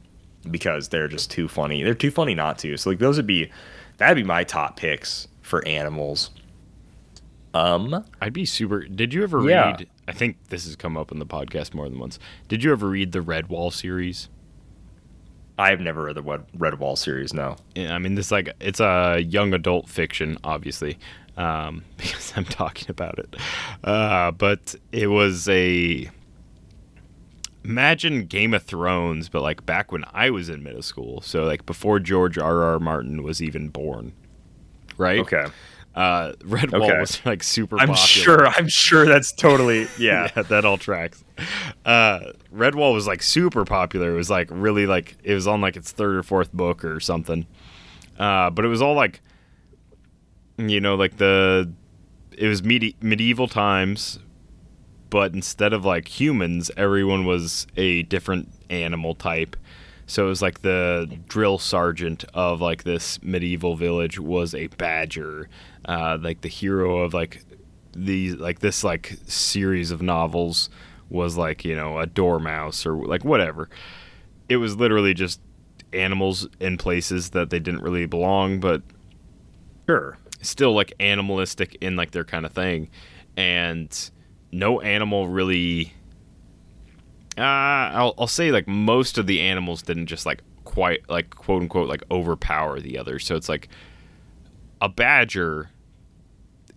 because 0.50 0.90
they're 0.90 1.08
just 1.08 1.32
too 1.32 1.48
funny. 1.48 1.84
They're 1.84 1.94
too 1.94 2.12
funny 2.12 2.36
not 2.36 2.58
to. 2.60 2.76
So 2.78 2.90
like 2.90 3.00
those 3.00 3.18
would 3.18 3.28
be 3.28 3.50
that'd 3.98 4.16
be 4.16 4.24
my 4.24 4.44
top 4.44 4.78
picks 4.78 5.28
for 5.42 5.66
animals. 5.68 6.32
Um, 7.54 8.04
I'd 8.20 8.34
be 8.34 8.46
super. 8.46 8.82
Did 8.86 9.14
you 9.14 9.24
ever 9.24 9.48
Yeah. 9.48 9.72
read? 9.72 9.88
I 10.08 10.12
think 10.12 10.38
this 10.50 10.66
has 10.66 10.76
come 10.76 10.98
up 10.98 11.12
in 11.12 11.20
the 11.20 11.26
podcast 11.26 11.74
more 11.74 11.88
than 11.88 12.00
once. 12.00 12.18
Did 12.48 12.64
you 12.64 12.72
ever 12.72 12.90
read 12.90 13.12
the 13.12 13.22
Red 13.22 13.48
Wall 13.48 13.72
series? 13.72 14.28
I've 15.58 15.80
never 15.80 16.04
read 16.06 16.16
the 16.16 16.24
Red, 16.24 16.42
Red 16.58 16.80
Wall 16.80 16.96
series. 16.96 17.32
No. 17.34 17.58
Yeah, 17.76 17.94
I 17.94 18.00
mean, 18.00 18.16
this 18.16 18.32
like 18.32 18.50
it's 18.60 18.80
a 18.80 19.20
young 19.20 19.54
adult 19.54 19.88
fiction, 19.88 20.38
obviously, 20.44 20.98
um, 21.38 21.84
because 21.98 22.34
I'm 22.36 22.46
talking 22.46 22.90
about 22.90 23.20
it. 23.20 23.36
Uh, 23.84 24.32
but 24.32 24.74
it 24.92 25.08
was 25.08 25.48
a 25.48 26.10
imagine 27.64 28.26
Game 28.26 28.54
of 28.54 28.64
Thrones, 28.64 29.30
but 29.30 29.42
like 29.42 29.66
back 29.66 29.92
when 29.92 30.04
I 30.14 30.30
was 30.30 30.50
in 30.50 30.64
middle 30.64 30.82
school, 30.82 31.22
so 31.22 31.44
like 31.44 31.66
before 31.66 32.00
George 32.00 32.38
R. 32.38 32.64
R. 32.64 32.80
Martin 32.80 33.24
was 33.24 33.42
even 33.42 33.70
born, 33.70 34.14
right? 34.98 35.20
Okay. 35.20 35.46
Uh, 35.96 36.34
Red 36.44 36.72
Wall 36.72 36.86
Okay. 36.90 37.00
was 37.00 37.24
like 37.24 37.44
super. 37.44 37.76
I'm 37.80 37.90
popular. 37.90 37.98
sure. 37.98 38.48
I'm 38.48 38.68
sure 38.68 39.06
that's 39.06 39.32
totally 39.32 39.82
yeah. 40.00 40.32
yeah, 40.36 40.42
that 40.44 40.66
all 40.66 40.78
tracks. 40.80 41.24
Uh, 41.86 42.32
Redwall 42.52 42.94
was 42.96 43.06
like 43.06 43.22
super 43.22 43.64
popular. 43.64 44.12
It 44.12 44.16
was 44.16 44.30
like 44.30 44.48
really 44.52 44.88
like 44.88 45.16
it 45.24 45.36
was 45.36 45.46
on 45.46 45.62
like 45.62 45.76
its 45.78 45.92
third 45.92 46.16
or 46.16 46.24
fourth 46.24 46.52
book 46.52 46.84
or 46.84 47.00
something. 47.00 47.46
Uh, 48.18 48.50
but 48.50 48.66
it 48.66 48.70
was 48.70 48.82
all 48.82 48.96
like, 48.96 49.22
you 50.58 50.82
know, 50.82 50.96
like 50.96 51.18
the 51.18 51.72
it 52.36 52.48
was 52.48 52.64
medi- 52.64 52.96
medieval 53.00 53.48
times, 53.48 54.18
but 55.14 55.36
instead 55.36 55.74
of 55.74 55.86
like 55.86 56.08
humans, 56.08 56.72
everyone 56.76 57.24
was 57.24 57.68
a 57.78 58.02
different 58.02 58.50
animal 58.72 59.14
type. 59.14 59.56
So 60.08 60.26
it 60.26 60.30
was 60.30 60.42
like 60.42 60.64
the 60.64 61.20
drill 61.28 61.60
sergeant 61.60 62.26
of 62.34 62.62
like 62.62 62.82
this 62.84 63.22
medieval 63.22 63.76
village 63.76 64.18
was 64.18 64.56
a 64.56 64.66
badger. 64.70 65.50
Uh, 65.86 66.18
like 66.20 66.42
the 66.42 66.50
hero 66.50 67.02
of 67.02 67.14
like 67.14 67.46
these 67.96 68.34
like 68.38 68.62
this 68.62 68.84
like 68.84 69.20
series 69.28 69.92
of 69.92 70.02
novels 70.02 70.72
was 71.12 71.38
like 71.38 71.64
you 71.64 71.76
know 71.76 72.00
a 72.00 72.08
dormouse 72.08 72.84
or 72.84 72.96
like 73.06 73.24
whatever. 73.24 73.70
It 74.50 74.58
was 74.58 74.78
literally 74.78 75.14
just 75.14 75.40
animals 75.94 76.48
in 76.60 76.80
places 76.80 77.30
that 77.30 77.52
they 77.52 77.60
didn't 77.60 77.84
really 77.84 78.08
belong, 78.08 78.60
but 78.60 78.82
Sure. 79.88 80.18
still 80.42 80.74
like 80.74 80.92
animalistic 81.00 81.78
in 81.82 81.96
like 81.96 82.10
their 82.12 82.24
kind 82.24 82.48
of 82.48 82.52
thing 82.52 82.90
and 83.38 84.10
no 84.54 84.80
animal 84.82 85.28
really 85.28 85.94
uh 87.38 87.42
I'll, 87.42 88.14
I'll 88.18 88.28
say 88.28 88.52
like 88.52 88.68
most 88.68 89.18
of 89.18 89.28
the 89.28 89.42
animals 89.42 89.82
didn't 89.82 90.06
just 90.08 90.26
like 90.26 90.42
quite 90.64 91.08
like 91.10 91.30
quote 91.32 91.62
unquote 91.62 91.88
like 91.88 92.04
overpower 92.10 92.80
the 92.80 92.98
others. 92.98 93.26
So 93.26 93.36
it's 93.36 93.50
like 93.50 93.70
a 94.82 94.90
badger 94.90 95.70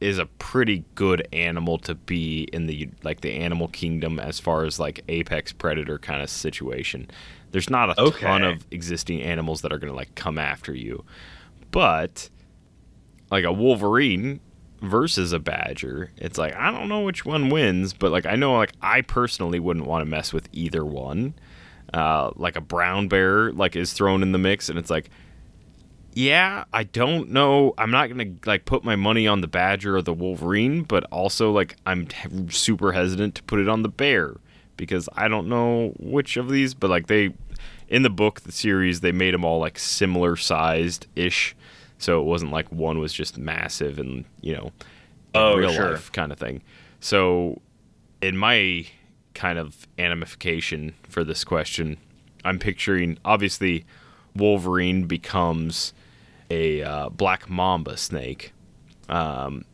is 0.01 0.19
a 0.19 0.27
pretty 0.27 0.85
good 0.95 1.27
animal 1.33 1.79
to 1.79 1.95
be 1.95 2.49
in 2.53 2.67
the 2.67 2.89
like 3.03 3.23
the 3.23 3.33
animal 3.33 3.69
kingdom 3.69 4.19
as 4.19 4.39
far 4.39 4.65
as 4.65 4.79
like 4.79 5.03
apex 5.09 5.53
predator 5.53 5.99
kind 5.99 6.23
of 6.23 6.29
situation. 6.29 7.11
There's 7.53 7.71
not 7.71 7.99
a 7.99 8.11
ton 8.11 8.43
of 8.43 8.67
existing 8.71 9.23
animals 9.23 9.63
that 9.63 9.73
are 9.73 9.79
going 9.79 9.91
to 9.91 9.97
like 9.97 10.15
come 10.15 10.39
after 10.39 10.75
you. 10.75 11.05
But 11.71 12.29
like 13.31 13.45
a 13.45 13.53
Wolverine 13.53 14.41
versus 14.81 15.33
a 15.33 15.39
Badger, 15.39 16.11
it's 16.17 16.39
like 16.39 16.55
I 16.55 16.71
don't 16.71 16.89
know 16.89 17.03
which 17.03 17.25
one 17.25 17.49
wins, 17.49 17.93
but 17.93 18.13
like 18.13 18.27
I 18.27 18.37
know 18.37 18.57
like 18.57 18.73
I 18.81 19.03
personally 19.03 19.61
wouldn't 19.61 19.87
want 19.87 20.05
to 20.05 20.11
mess 20.11 20.33
with 20.33 20.49
either 20.53 20.85
one. 20.85 21.35
Uh, 21.95 22.31
like 22.35 22.57
a 22.57 22.61
brown 22.61 23.07
bear 23.09 23.53
like 23.53 23.77
is 23.77 23.93
thrown 23.93 24.23
in 24.23 24.33
the 24.33 24.39
mix, 24.39 24.69
and 24.69 24.79
it's 24.79 24.91
like, 24.91 25.09
yeah, 26.15 26.65
I 26.73 26.85
don't 26.85 27.31
know. 27.31 27.75
I'm 27.79 27.91
not 27.91 28.09
gonna 28.09 28.33
like 28.45 28.65
put 28.65 28.85
my 28.85 28.97
money 28.97 29.27
on 29.27 29.41
the 29.41 29.47
Badger 29.47 29.97
or 29.97 30.03
the 30.03 30.15
Wolverine, 30.15 30.83
but 30.83 31.05
also 31.05 31.53
like 31.53 31.77
I'm 31.87 32.07
t- 32.07 32.49
super 32.51 32.93
hesitant 32.93 33.35
to 33.37 33.43
put 33.45 33.61
it 33.61 33.69
on 33.69 33.83
the 33.83 33.89
bear 33.89 34.37
because 34.77 35.09
I 35.15 35.29
don't 35.29 35.49
know 35.49 35.95
which 35.99 36.37
of 36.37 36.49
these. 36.49 36.75
But 36.75 36.91
like 36.91 37.07
they, 37.07 37.35
in 37.89 38.03
the 38.03 38.11
book, 38.11 38.43
the 38.43 38.53
series, 38.53 39.01
they 39.01 39.13
made 39.13 39.35
them 39.35 39.45
all 39.45 39.59
like 39.59 39.79
similar 39.79 40.37
sized 40.37 41.07
ish, 41.17 41.56
so 41.99 42.21
it 42.21 42.25
wasn't 42.25 42.53
like 42.53 42.71
one 42.71 42.99
was 42.99 43.13
just 43.13 43.39
massive 43.39 43.99
and 43.99 44.25
you 44.41 44.55
know, 44.55 44.73
Oh, 45.35 45.57
real 45.57 45.73
sure. 45.73 45.93
life 45.93 46.11
kind 46.13 46.33
of 46.33 46.39
thing. 46.39 46.63
So 47.01 47.61
in 48.23 48.37
my 48.37 48.87
kind 49.35 49.59
of 49.59 49.87
animification 49.99 50.95
for 51.09 51.25
this 51.25 51.45
question, 51.45 51.99
I'm 52.45 52.59
picturing 52.59 53.19
obviously 53.25 53.85
Wolverine 54.35 55.05
becomes 55.07 55.93
a 56.51 56.83
uh, 56.83 57.09
black 57.11 57.51
mamba 57.51 57.97
snake, 57.97 58.53
um, 59.09 59.65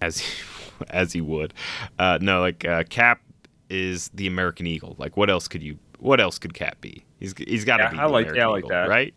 as 0.00 0.22
as 0.90 1.12
he 1.12 1.20
would. 1.20 1.52
Uh, 1.98 2.18
no, 2.20 2.40
like 2.40 2.64
uh, 2.64 2.84
Cap 2.88 3.20
is 3.68 4.08
the 4.14 4.26
American 4.26 4.66
Eagle. 4.66 4.94
Like, 4.98 5.16
what 5.16 5.28
else 5.30 5.48
could 5.48 5.62
you? 5.62 5.78
What 5.98 6.20
else 6.20 6.38
could 6.38 6.54
Cap 6.54 6.80
be? 6.80 7.04
He's 7.18 7.34
he's 7.36 7.64
got 7.64 7.78
to 7.78 7.84
Yeah, 7.84 7.90
be. 7.90 7.98
I 7.98 8.04
like- 8.06 8.26
American 8.26 8.36
yeah, 8.36 8.44
I 8.44 8.50
like 8.50 8.58
Eagle, 8.60 8.70
that. 8.70 8.88
right? 8.88 9.14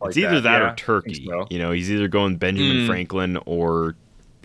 Like 0.00 0.10
it's 0.10 0.18
either 0.18 0.40
that, 0.40 0.42
that, 0.42 0.58
yeah, 0.62 0.72
or 0.72 0.76
Turkey. 0.76 1.26
so. 1.26 1.46
You 1.50 1.58
know, 1.58 1.72
he's 1.72 1.90
either 1.90 2.08
going 2.08 2.36
Benjamin 2.36 2.78
Mm. 2.78 2.86
Franklin 2.86 3.38
or 3.46 3.96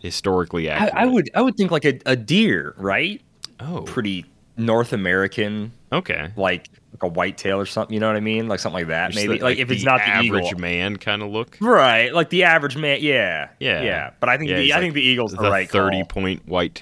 historically 0.02 0.70
I, 0.70 0.74
accurate. 0.76 0.94
I 0.96 1.06
would 1.06 1.30
I 1.36 1.42
would 1.42 1.56
think 1.56 1.72
like 1.72 1.86
a, 1.86 2.00
a 2.06 2.16
deer, 2.16 2.74
right? 2.78 3.22
Oh, 3.60 3.82
Pretty 3.82 4.26
North 4.58 4.94
American, 4.94 5.72
okay. 5.92 6.32
like 6.36 6.70
like 6.92 7.04
a 7.04 7.08
white 7.08 7.38
tail 7.38 7.60
or 7.60 7.66
something. 7.66 7.94
You 7.94 8.00
know 8.00 8.08
what 8.08 8.16
I 8.16 8.20
mean? 8.20 8.48
Like 8.48 8.60
something 8.60 8.80
like 8.82 8.88
that. 8.90 9.12
Just 9.12 9.26
maybe 9.26 9.40
the- 9.40 9.44
like, 9.46 9.58
if 9.58 9.72
it's 9.72 9.84
not 9.84 10.00
the 10.00 10.08
average 10.10 10.46
eagle. 10.48 10.60
man 10.60 10.98
kind 10.98 11.22
of 11.24 11.30
look. 11.30 11.58
Right, 11.62 12.14
like 12.14 12.30
the 12.30 12.44
average 12.44 12.76
man. 12.78 13.00
Yeah, 13.02 13.50
Yeah. 13.60 13.82
yeah. 13.82 14.10
But 14.20 14.30
I 14.30 14.38
think 14.38 14.50
Yeah, 14.50 14.58
the 14.58 14.74
I 14.74 14.76
like 14.76 14.82
think 14.84 14.94
the 14.96 15.02
eagle's 15.02 15.32
the, 15.32 15.42
the 15.42 15.50
right 15.52 15.70
thirty 15.70 15.98
call. 16.02 16.06
point 16.06 16.48
white 16.48 16.76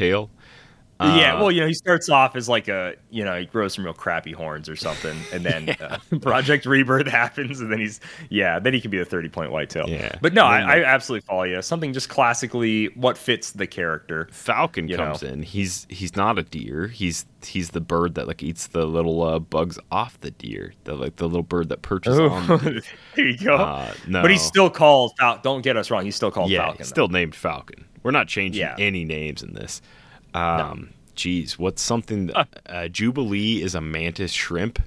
tail. 1.01 1.17
yeah, 1.17 1.35
Uh, 1.35 1.39
well, 1.41 1.51
you 1.51 1.61
know, 1.61 1.67
he 1.67 1.73
starts 1.73 2.09
off 2.09 2.35
as 2.35 2.47
like 2.49 2.67
a, 2.67 2.95
you 3.09 3.23
know, 3.23 3.37
he 3.39 3.45
grows 3.45 3.73
some 3.73 3.83
real 3.85 3.93
crappy 3.93 4.31
horns 4.31 4.69
or 4.69 4.75
something, 4.75 5.17
and 5.33 5.43
then 5.45 5.69
uh, 5.81 5.97
Project 6.21 6.65
Rebirth 6.65 7.07
happens, 7.07 7.59
and 7.59 7.71
then 7.71 7.79
he's, 7.79 7.99
yeah, 8.29 8.59
then 8.59 8.73
he 8.73 8.81
can 8.81 8.91
be 8.91 8.99
a 8.99 9.05
thirty 9.05 9.29
point 9.29 9.51
whitetail. 9.51 9.89
Yeah. 9.89 10.15
but 10.21 10.33
no, 10.33 10.43
I, 10.45 10.59
I 10.79 10.83
absolutely 10.83 11.25
follow 11.25 11.43
you. 11.43 11.61
Something 11.61 11.93
just 11.93 12.09
classically 12.09 12.85
what 12.95 13.17
fits 13.17 13.51
the 13.51 13.67
character. 13.67 14.27
Falcon 14.31 14.87
comes 14.89 15.21
know. 15.23 15.29
in. 15.29 15.43
He's 15.43 15.87
he's 15.89 16.15
not 16.15 16.37
a 16.39 16.43
deer. 16.43 16.87
He's 16.87 17.25
he's 17.43 17.71
the 17.71 17.81
bird 17.81 18.15
that 18.15 18.27
like 18.27 18.43
eats 18.43 18.67
the 18.67 18.85
little 18.85 19.23
uh, 19.23 19.39
bugs 19.39 19.79
off 19.91 20.19
the 20.21 20.31
deer. 20.31 20.73
The 20.83 20.93
like 20.95 21.15
the 21.17 21.25
little 21.27 21.43
bird 21.43 21.69
that 21.69 21.81
perches 21.81 22.19
on. 22.19 22.47
The, 22.47 22.83
there 23.15 23.27
you 23.27 23.37
go. 23.37 23.55
uh, 23.55 23.93
no, 24.07 24.21
But 24.21 24.31
he's 24.31 24.41
still 24.43 24.69
called 24.69 25.13
Fal- 25.19 25.39
Don't 25.43 25.61
get 25.61 25.77
us 25.77 25.89
wrong. 25.91 26.05
He's 26.05 26.15
still 26.15 26.31
called 26.31 26.49
yeah, 26.51 26.59
Falcon. 26.63 26.77
he's 26.77 26.87
though. 26.89 26.93
still 26.93 27.07
named 27.07 27.33
Falcon. 27.35 27.85
We're 28.03 28.11
not 28.11 28.27
changing 28.27 28.61
Yeah. 28.61 28.75
any 28.79 29.03
names 29.05 29.43
in 29.43 29.53
this. 29.53 29.81
Um, 30.33 30.89
Geez, 31.15 31.59
what's 31.59 31.81
something? 31.81 32.27
That, 32.27 32.47
uh, 32.65 32.87
Jubilee 32.87 33.61
is 33.61 33.75
a 33.75 33.81
mantis 33.81 34.31
shrimp 34.31 34.79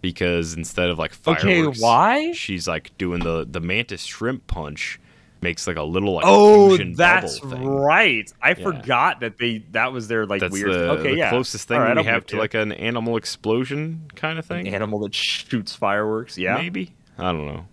because 0.00 0.54
instead 0.54 0.90
of 0.90 0.98
like 0.98 1.12
Okay, 1.26 1.60
fireworks, 1.60 1.80
why? 1.80 2.32
she's 2.32 2.68
like 2.68 2.96
doing 2.98 3.20
the 3.20 3.46
the 3.50 3.60
mantis 3.60 4.02
shrimp 4.04 4.46
punch. 4.46 4.98
Makes 5.40 5.66
like 5.66 5.76
a 5.76 5.82
little 5.82 6.12
like 6.14 6.24
Oh, 6.24 6.68
fusion 6.68 6.92
that's 6.94 7.40
bubble 7.40 7.56
thing. 7.56 7.66
right. 7.66 8.32
I 8.40 8.50
Yeah. 8.50 8.54
forgot 8.54 9.20
that 9.20 9.38
they 9.38 9.64
that 9.72 9.92
was 9.92 10.06
their 10.06 10.24
like 10.24 10.40
That's 10.40 10.52
weird. 10.52 10.70
the, 10.70 10.90
okay, 10.92 11.10
the 11.10 11.16
yeah. 11.16 11.30
closest 11.30 11.66
thing 11.66 11.80
right, 11.80 11.96
we 11.96 12.04
have 12.04 12.24
to 12.26 12.36
you. 12.36 12.40
like 12.40 12.54
an 12.54 12.70
animal 12.70 13.16
explosion 13.16 14.02
kind 14.14 14.38
of 14.38 14.46
thing. 14.46 14.68
an 14.68 14.74
animal 14.74 15.00
that 15.00 15.12
shoots 15.14 15.74
fireworks. 15.74 16.38
Yeah. 16.38 16.54
Maybe. 16.58 16.94
I 17.18 17.32
don't 17.32 17.46
know. 17.46 17.66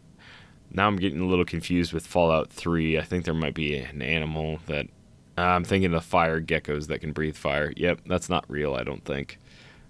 Now 0.71 0.87
I'm 0.87 0.95
getting 0.95 1.19
a 1.19 1.25
little 1.27 1.45
confused 1.45 1.93
with 1.93 2.07
Fallout 2.07 2.49
3. 2.51 2.97
I 2.97 3.01
think 3.03 3.25
there 3.25 3.33
might 3.35 3.53
be 3.55 3.75
an 3.77 4.01
animal 4.01 4.59
that. 4.65 4.87
Uh, 5.39 5.43
I'm 5.43 5.63
thinking 5.63 5.93
of 5.93 6.03
fire 6.03 6.41
geckos 6.41 6.87
that 6.87 6.99
can 6.99 7.13
breathe 7.13 7.35
fire. 7.35 7.73
Yep, 7.77 8.01
that's 8.07 8.29
not 8.29 8.45
real, 8.49 8.75
I 8.75 8.83
don't 8.83 9.03
think. 9.05 9.39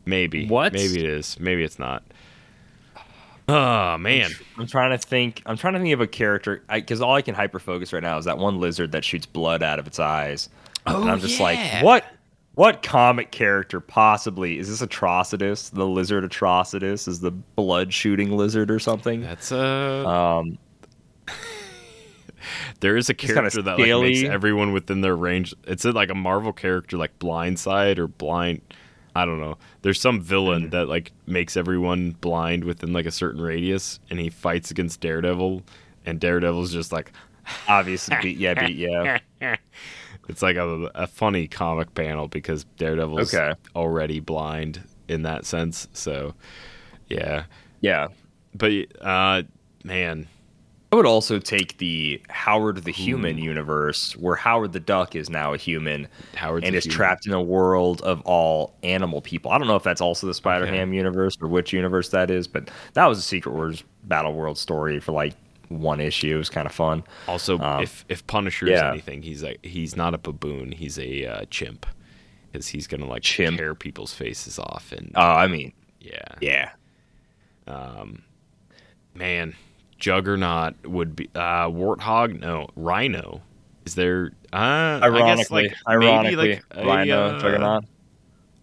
Maybe. 0.06 0.48
What? 0.48 0.74
Maybe 0.74 1.00
it 1.00 1.06
is. 1.06 1.40
Maybe 1.40 1.64
it's 1.64 1.80
not. 1.80 2.04
Oh, 3.48 3.98
man. 3.98 4.30
I'm 4.58 4.68
trying 4.68 4.92
to 4.92 4.98
think. 4.98 5.42
I'm 5.48 5.58
trying 5.58 5.74
to 5.74 5.80
think 5.80 5.94
of 5.94 6.02
a 6.02 6.08
character 6.08 6.64
because 6.72 7.02
all 7.02 7.16
I 7.16 7.24
can 7.24 7.34
hyper 7.34 7.60
focus 7.60 7.92
right 7.92 8.04
now 8.04 8.18
is 8.20 8.26
that 8.26 8.38
one 8.38 8.60
lizard 8.60 8.92
that 8.92 9.04
shoots 9.04 9.26
blood 9.26 9.64
out 9.64 9.80
of 9.80 9.88
its 9.88 10.00
eyes. 10.00 10.50
Oh, 10.86 11.02
and 11.02 11.10
I'm 11.10 11.20
just 11.20 11.40
yeah. 11.40 11.44
like, 11.46 11.84
what? 11.84 12.06
What 12.56 12.84
comic 12.84 13.32
character 13.32 13.80
possibly 13.80 14.60
is 14.60 14.68
this? 14.68 14.82
Atrocitus, 14.82 15.72
the 15.72 15.88
lizard 15.88 16.30
Atrocitus, 16.30 17.08
is 17.08 17.22
the 17.22 17.32
blood 17.32 17.94
shooting 17.94 18.36
lizard 18.36 18.70
or 18.70 18.80
something? 18.80 19.22
That's 19.22 19.52
a 19.52 20.06
Um, 20.06 20.58
there 22.80 22.98
is 22.98 23.10
a 23.10 23.14
character 23.14 23.62
that 23.62 23.80
like, 23.80 24.02
makes 24.02 24.24
everyone 24.24 24.72
within 24.74 25.02
their 25.02 25.16
range. 25.16 25.54
It's 25.66 25.86
like 25.86 26.10
a 26.10 26.16
Marvel 26.16 26.54
character 26.54 26.98
like 26.98 27.18
Blindside 27.20 27.98
or 27.98 28.08
Blind 28.08 28.62
I 29.16 29.26
don't 29.26 29.40
know. 29.40 29.58
There's 29.82 30.00
some 30.00 30.22
villain 30.22 30.68
Mm. 30.68 30.72
that 30.72 30.88
like 30.88 31.12
makes 31.26 31.58
everyone 31.58 32.12
blind 32.22 32.64
within 32.64 32.94
like 32.94 33.06
a 33.08 33.12
certain 33.12 33.42
radius 33.42 34.00
and 34.10 34.20
he 34.20 34.30
fights 34.30 34.72
against 34.72 35.02
Daredevil 35.02 35.64
and 36.06 36.20
Daredevil's 36.20 36.72
just 36.72 36.92
like 36.92 37.12
obviously, 37.68 38.16
beat, 38.22 38.38
yeah, 38.38 38.54
beat, 38.54 38.76
yeah. 38.78 39.18
it's 40.30 40.42
like 40.44 40.56
a, 40.58 40.92
a 40.96 41.08
funny 41.08 41.48
comic 41.48 41.94
panel 41.96 42.28
because 42.28 42.66
Daredevil's 42.78 43.34
Okay. 43.34 43.54
already 43.76 44.20
blind 44.20 44.82
in 45.08 45.24
that 45.24 45.46
sense. 45.46 45.88
So, 45.94 46.36
yeah. 47.08 47.46
Yeah. 47.82 48.10
But 48.54 48.72
uh, 49.02 49.44
man, 49.84 50.28
I 50.92 50.96
would 50.96 51.06
also 51.06 51.38
take 51.38 51.78
the 51.78 52.20
Howard 52.30 52.84
the 52.84 52.92
Human 52.92 53.38
universe, 53.38 54.18
where 54.18 54.36
Howard 54.36 54.74
the 54.74 54.80
Duck 54.80 55.16
is 55.16 55.30
now 55.30 55.54
a 55.54 55.58
human 55.58 56.08
Howard's 56.36 56.66
and 56.66 56.76
is 56.76 56.86
human. 56.86 56.96
trapped 56.96 57.28
in 57.28 57.34
a 57.34 57.42
world 57.42 58.02
of 58.02 58.22
all 58.22 58.74
animal 58.82 59.22
people. 59.22 59.52
I 59.52 59.60
don't 59.60 59.68
know 59.68 59.76
if 59.76 59.84
that's 59.84 60.02
also 60.02 60.26
the 60.26 60.34
Spider 60.34 60.66
Ham 60.66 60.92
universe 60.94 61.38
or 61.40 61.48
which 61.48 61.74
universe 61.74 62.10
that 62.10 62.32
is, 62.32 62.48
but 62.48 62.72
that 62.94 63.06
was 63.06 63.20
a 63.20 63.22
Secret 63.22 63.54
Wars 63.54 63.84
Battle 64.06 64.34
World 64.34 64.58
story 64.58 65.00
for 65.00 65.12
like 65.12 65.36
one 65.68 66.00
issue. 66.02 66.34
It 66.34 66.38
was 66.40 66.50
kind 66.50 66.66
of 66.66 66.74
fun. 66.74 67.04
Also, 67.28 67.60
Um, 67.60 67.84
if 67.84 68.04
if 68.10 68.26
Punisher 68.26 68.66
is 68.68 68.80
anything, 68.82 69.22
he's 69.22 69.44
like 69.44 69.64
he's 69.64 69.96
not 69.96 70.16
a 70.16 70.18
baboon. 70.18 70.72
He's 70.72 70.98
a 70.98 71.26
uh, 71.26 71.46
chimp 71.52 71.86
because 72.52 72.68
he's 72.70 72.88
gonna 72.88 73.06
like 73.06 73.22
Chimp. 73.22 73.60
tear 73.60 73.76
people's 73.76 74.12
faces 74.16 74.58
off 74.58 74.92
and 74.92 75.12
Oh, 75.14 75.22
I 75.22 75.46
mean, 75.48 75.72
yeah, 76.02 76.24
yeah. 76.42 76.72
Um, 77.68 78.24
man, 79.14 79.54
Juggernaut 80.00 80.76
would 80.86 81.16
be 81.16 81.30
uh, 81.36 81.68
Warthog. 81.70 82.40
No, 82.40 82.70
Rhino. 82.76 83.42
Is 83.86 83.96
there? 83.96 84.32
Uh, 84.52 84.56
I 84.58 85.00
guess, 85.00 85.52
Ironically, 85.52 85.64
like, 85.64 85.78
ironically, 85.88 86.36
maybe 86.36 86.52
like 86.52 86.64
a, 86.72 86.86
Rhino, 86.88 87.26
uh, 87.26 87.40
Juggernaut, 87.40 87.84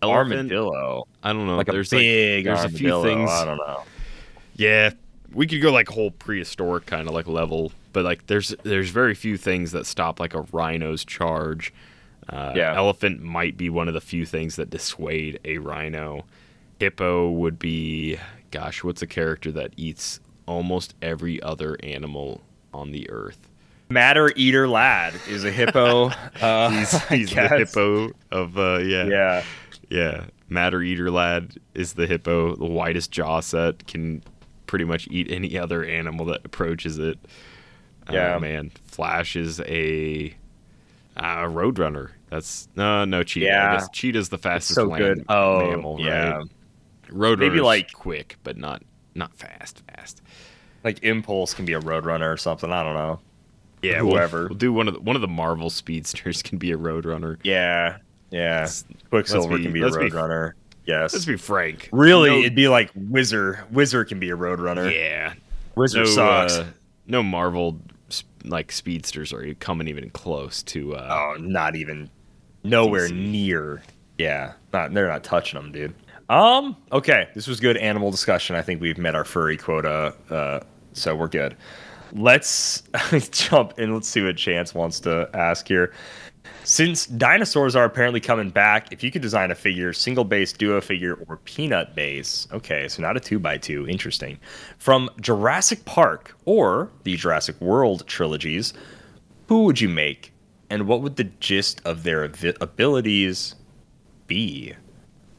elephant. 0.02 0.32
Armadillo, 0.52 1.06
I 1.22 1.32
don't 1.32 1.46
know. 1.46 1.56
like 1.56 1.68
a 1.68 1.72
there's 1.72 1.90
big 1.90 2.46
like 2.46 2.56
there's 2.62 2.72
a 2.72 2.76
few 2.76 3.02
things. 3.02 3.30
I 3.30 3.44
don't 3.44 3.58
know. 3.58 3.82
Yeah, 4.56 4.90
we 5.32 5.46
could 5.46 5.60
go 5.60 5.70
like 5.70 5.88
whole 5.88 6.10
prehistoric 6.10 6.86
kind 6.86 7.06
of 7.08 7.14
like 7.14 7.26
level, 7.26 7.72
but 7.92 8.04
like 8.04 8.26
there's 8.26 8.54
there's 8.62 8.90
very 8.90 9.14
few 9.14 9.36
things 9.36 9.72
that 9.72 9.86
stop 9.86 10.18
like 10.18 10.34
a 10.34 10.42
rhino's 10.52 11.04
charge. 11.04 11.72
Uh, 12.28 12.52
Yeah. 12.56 12.74
Elephant 12.74 13.22
might 13.22 13.56
be 13.56 13.70
one 13.70 13.86
of 13.86 13.94
the 13.94 14.00
few 14.00 14.24
things 14.26 14.56
that 14.56 14.70
dissuade 14.70 15.38
a 15.44 15.58
rhino. 15.58 16.24
Hippo 16.80 17.30
would 17.30 17.58
be, 17.58 18.18
gosh, 18.50 18.82
what's 18.82 19.00
a 19.02 19.06
character 19.06 19.52
that 19.52 19.72
eats 19.76 20.20
almost 20.46 20.94
every 21.02 21.42
other 21.42 21.76
animal 21.82 22.40
on 22.72 22.92
the 22.92 23.08
earth? 23.10 23.48
Matter 23.88 24.32
Eater 24.34 24.68
Lad 24.68 25.14
is 25.28 25.44
a 25.44 25.50
hippo. 25.52 26.10
Uh, 26.40 26.70
He's, 26.70 27.08
he's 27.08 27.30
the 27.34 27.48
hippo 27.48 28.10
of 28.30 28.58
uh, 28.58 28.78
yeah 28.78 29.04
Yeah. 29.04 29.44
Yeah, 29.88 30.24
Matter 30.48 30.82
Eater 30.82 31.10
Lad 31.10 31.54
is 31.74 31.94
the 31.94 32.06
hippo. 32.06 32.56
The 32.56 32.64
widest 32.64 33.10
jaw 33.12 33.40
set 33.40 33.86
can 33.86 34.22
pretty 34.66 34.84
much 34.84 35.06
eat 35.10 35.30
any 35.30 35.56
other 35.56 35.84
animal 35.84 36.26
that 36.26 36.44
approaches 36.44 36.98
it. 36.98 37.18
Yeah. 38.10 38.34
oh, 38.34 38.40
man. 38.40 38.70
Flash 38.86 39.36
is 39.36 39.60
a 39.60 40.34
uh, 41.16 41.44
roadrunner. 41.44 42.10
That's 42.30 42.68
no, 42.76 43.04
no 43.04 43.22
cheetah. 43.22 43.46
Yeah. 43.46 43.86
cheetah's 43.92 44.28
the 44.28 44.38
fastest 44.38 44.74
so 44.74 44.84
land 44.84 45.02
good. 45.02 45.24
Oh, 45.28 45.70
mammal, 45.70 46.00
yeah. 46.00 46.30
right? 46.38 46.46
Roadrunner's 47.08 47.38
Maybe, 47.38 47.60
like- 47.60 47.92
quick, 47.92 48.36
but 48.42 48.56
not 48.56 48.82
not 49.14 49.34
fast. 49.36 49.82
Fast. 49.94 50.20
Like 50.86 51.02
Impulse 51.02 51.52
can 51.52 51.64
be 51.64 51.72
a 51.72 51.80
Roadrunner 51.80 52.32
or 52.32 52.36
something. 52.36 52.70
I 52.72 52.84
don't 52.84 52.94
know. 52.94 53.18
Yeah, 53.82 54.02
we'll- 54.02 54.12
Whoever. 54.12 54.46
We'll, 54.46 54.54
do 54.56 54.72
one 54.72 54.86
of 54.86 54.94
the, 54.94 55.00
one 55.00 55.16
of 55.16 55.20
the 55.22 55.28
Marvel 55.28 55.68
speedsters 55.68 56.42
can 56.42 56.58
be 56.58 56.70
a 56.70 56.78
roadrunner. 56.78 57.38
Yeah. 57.42 57.96
Yeah. 58.30 58.60
Let's- 58.60 58.84
Quicksilver 59.10 59.48
let's 59.50 59.58
be- 59.58 59.62
can 59.64 59.72
be 59.72 59.82
a 59.82 59.90
Roadrunner. 59.90 60.52
Yes. 60.86 61.12
Let's 61.12 61.24
be 61.24 61.36
frank. 61.36 61.88
really, 61.90 62.30
No- 62.30 62.38
it'd 62.38 62.54
be 62.54 62.68
like 62.68 62.92
Whizzer. 62.92 63.64
Whizzer 63.72 64.04
can 64.04 64.20
be 64.20 64.30
a 64.30 64.36
Roadrunner. 64.36 64.92
yeah. 64.94 65.34
Whizzer 65.74 66.04
no, 66.04 66.04
sucks. 66.04 66.52
uh, 66.54 66.66
no 67.08 67.20
Marvel 67.22 67.80
like 68.44 68.70
speedsters 68.70 69.32
are 69.32 69.54
coming 69.54 69.88
even 69.88 70.08
close 70.10 70.62
to. 70.62 70.94
Uh, 70.94 71.34
oh, 71.36 71.40
not 71.42 71.74
even 71.74 72.08
nowhere 72.62 73.08
DC. 73.08 73.30
near. 73.32 73.82
Yeah. 74.18 74.52
Not 74.72 74.94
they're 74.94 75.08
not 75.08 75.24
touching 75.24 75.60
them, 75.60 75.72
dude. 75.72 75.94
Um, 76.28 76.76
okay. 76.92 77.28
This 77.34 77.46
was 77.46 77.60
good 77.60 77.76
animal 77.76 78.10
discussion. 78.10 78.56
I 78.56 78.62
think 78.62 78.80
we've 78.80 78.98
met 78.98 79.14
our 79.16 79.24
furry 79.24 79.56
quota. 79.56 80.14
Uh, 80.30 80.60
so 80.96 81.14
we're 81.14 81.28
good. 81.28 81.56
Let's 82.12 82.82
jump 83.30 83.78
in. 83.78 83.92
Let's 83.92 84.08
see 84.08 84.22
what 84.22 84.36
Chance 84.36 84.74
wants 84.74 85.00
to 85.00 85.28
ask 85.34 85.66
here. 85.66 85.92
Since 86.64 87.06
dinosaurs 87.06 87.76
are 87.76 87.84
apparently 87.84 88.18
coming 88.20 88.50
back, 88.50 88.92
if 88.92 89.04
you 89.04 89.12
could 89.12 89.22
design 89.22 89.52
a 89.52 89.54
figure, 89.54 89.92
single 89.92 90.24
base, 90.24 90.52
duo 90.52 90.80
figure, 90.80 91.14
or 91.28 91.36
peanut 91.38 91.94
base, 91.94 92.48
okay, 92.52 92.88
so 92.88 93.02
not 93.02 93.16
a 93.16 93.20
two 93.20 93.38
by 93.38 93.56
two, 93.56 93.86
interesting, 93.88 94.38
from 94.78 95.08
Jurassic 95.20 95.84
Park 95.84 96.36
or 96.44 96.90
the 97.04 97.16
Jurassic 97.16 97.60
World 97.60 98.04
trilogies, 98.08 98.72
who 99.46 99.62
would 99.62 99.80
you 99.80 99.88
make, 99.88 100.32
and 100.68 100.88
what 100.88 101.02
would 101.02 101.14
the 101.14 101.24
gist 101.24 101.80
of 101.84 102.02
their 102.02 102.24
abilities 102.24 103.54
be? 104.26 104.74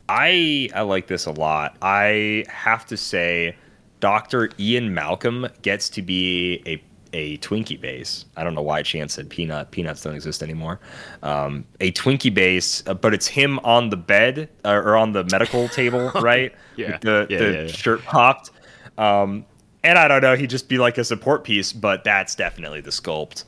I 0.08 0.70
I 0.74 0.82
like 0.82 1.08
this 1.08 1.26
a 1.26 1.32
lot. 1.32 1.76
I 1.82 2.46
have 2.48 2.86
to 2.86 2.96
say, 2.96 3.58
Doctor 4.00 4.50
Ian 4.60 4.94
Malcolm 4.94 5.48
gets 5.62 5.90
to 5.90 6.02
be 6.02 6.62
a 6.66 6.82
a 7.14 7.38
Twinkie 7.38 7.80
base. 7.80 8.26
I 8.36 8.44
don't 8.44 8.54
know 8.54 8.62
why 8.62 8.82
Chance 8.84 9.14
said 9.14 9.30
peanut. 9.30 9.72
Peanuts 9.72 10.04
don't 10.04 10.14
exist 10.14 10.44
anymore. 10.44 10.80
Um, 11.24 11.66
a 11.80 11.92
Twinkie 11.94 12.34
base, 12.34 12.84
uh, 12.86 12.94
but 12.94 13.14
it's 13.14 13.28
him 13.28 13.60
on 13.60 13.90
the 13.90 13.98
bed 13.98 14.50
uh, 14.66 14.74
or 14.74 14.98
on 14.98 15.14
the 15.14 15.24
medical 15.32 15.68
table, 15.70 16.12
right? 16.16 16.54
Yeah. 16.76 16.92
With 16.92 17.02
the, 17.02 17.28
Yeah, 17.30 17.38
the 17.40 17.54
yeah, 17.54 17.62
yeah. 17.62 17.68
shirt 17.68 18.04
popped. 18.04 18.52
Um, 18.98 19.46
and 19.84 19.98
I 19.98 20.08
don't 20.10 20.22
know, 20.22 20.36
he'd 20.36 20.50
just 20.50 20.68
be 20.68 20.78
like 20.78 20.98
a 20.98 21.04
support 21.04 21.44
piece, 21.44 21.72
but 21.72 22.04
that's 22.04 22.36
definitely 22.36 22.82
the 22.82 22.90
sculpt, 22.92 23.46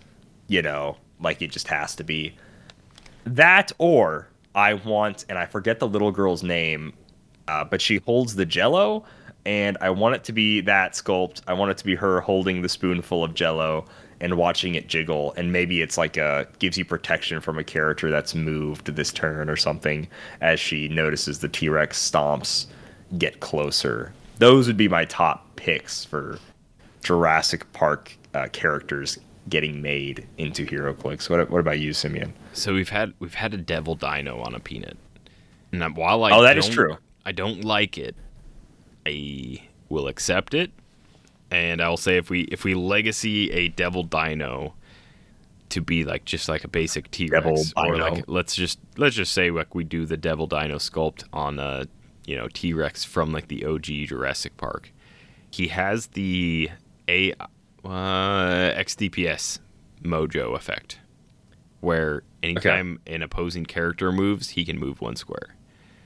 you 0.47 0.61
know, 0.61 0.95
like 1.19 1.41
it 1.41 1.51
just 1.51 1.67
has 1.67 1.95
to 1.97 2.03
be. 2.03 2.35
That 3.25 3.71
or 3.77 4.29
I 4.55 4.75
want, 4.75 5.25
and 5.27 5.37
I 5.37 5.45
forget 5.45 5.79
the 5.79 5.87
little 5.87 6.11
girl's 6.11 6.43
name, 6.43 6.93
uh, 7.47 7.65
but 7.65 7.81
she 7.81 7.97
holds 7.97 8.35
the 8.35 8.45
jello, 8.45 9.03
and 9.45 9.77
I 9.81 9.89
want 9.89 10.15
it 10.15 10.23
to 10.25 10.33
be 10.33 10.61
that 10.61 10.93
sculpt. 10.93 11.41
I 11.47 11.53
want 11.53 11.71
it 11.71 11.77
to 11.77 11.85
be 11.85 11.95
her 11.95 12.21
holding 12.21 12.61
the 12.61 12.69
spoonful 12.69 13.23
of 13.23 13.33
jello, 13.33 13.85
and 14.21 14.37
watching 14.37 14.75
it 14.75 14.87
jiggle 14.87 15.33
and 15.37 15.51
maybe 15.51 15.81
it's 15.81 15.97
like 15.97 16.17
a 16.17 16.47
gives 16.59 16.77
you 16.77 16.85
protection 16.85 17.39
from 17.39 17.57
a 17.57 17.63
character 17.63 18.11
that's 18.11 18.35
moved 18.35 18.85
this 18.87 19.11
turn 19.11 19.49
or 19.49 19.55
something 19.55 20.07
as 20.41 20.59
she 20.59 20.87
notices 20.89 21.39
the 21.39 21.47
T-Rex 21.47 22.11
stomps 22.11 22.67
get 23.17 23.39
closer. 23.39 24.13
Those 24.37 24.67
would 24.67 24.77
be 24.77 24.87
my 24.87 25.05
top 25.05 25.55
picks 25.55 26.05
for 26.05 26.37
Jurassic 27.01 27.71
Park 27.73 28.15
uh, 28.33 28.47
characters 28.51 29.17
getting 29.47 29.81
made 29.81 30.27
into 30.37 30.65
HeroClix. 30.65 31.29
What 31.29 31.49
what 31.49 31.59
about 31.59 31.79
you, 31.79 31.93
Simeon? 31.93 32.33
So 32.53 32.73
we've 32.73 32.89
had 32.89 33.13
we've 33.19 33.33
had 33.33 33.53
a 33.53 33.57
devil 33.57 33.95
dino 33.95 34.39
on 34.41 34.53
a 34.53 34.59
peanut. 34.59 34.97
And 35.71 35.95
while 35.95 36.23
I 36.23 36.31
Oh, 36.31 36.41
that 36.41 36.57
is 36.57 36.67
true. 36.67 36.97
I 37.25 37.31
don't 37.31 37.63
like 37.63 37.97
it. 37.97 38.15
I 39.09 39.61
will 39.89 40.07
accept 40.07 40.53
it, 40.53 40.71
and 41.51 41.81
I'll 41.81 41.97
say 41.97 42.17
if 42.17 42.29
we 42.29 42.41
if 42.43 42.63
we 42.63 42.75
legacy 42.75 43.51
a 43.51 43.69
devil 43.69 44.03
dino 44.03 44.75
to 45.69 45.81
be 45.81 46.03
like 46.03 46.25
just 46.25 46.49
like 46.49 46.63
a 46.63 46.67
basic 46.67 47.09
T 47.11 47.27
Rex, 47.27 47.73
or 47.77 47.97
like 47.97 48.25
let's 48.27 48.55
just 48.55 48.79
let's 48.97 49.15
just 49.15 49.33
say 49.33 49.51
like 49.51 49.75
we 49.75 49.83
do 49.83 50.05
the 50.05 50.17
devil 50.17 50.47
dino 50.47 50.77
sculpt 50.77 51.23
on 51.33 51.59
a 51.59 51.87
you 52.25 52.35
know 52.35 52.47
T 52.47 52.73
Rex 52.73 53.03
from 53.03 53.31
like 53.31 53.47
the 53.47 53.65
OG 53.65 53.85
Jurassic 54.07 54.57
Park. 54.57 54.91
He 55.51 55.67
has 55.69 56.07
the 56.07 56.69
a 57.07 57.33
uh, 57.33 58.71
XDPS 58.75 59.59
Mojo 60.03 60.55
effect, 60.55 60.99
where 61.81 62.23
anytime 62.43 62.99
an 63.07 63.23
opposing 63.23 63.65
character 63.65 64.11
moves, 64.11 64.49
he 64.49 64.65
can 64.65 64.77
move 64.79 65.01
one 65.01 65.15
square, 65.15 65.55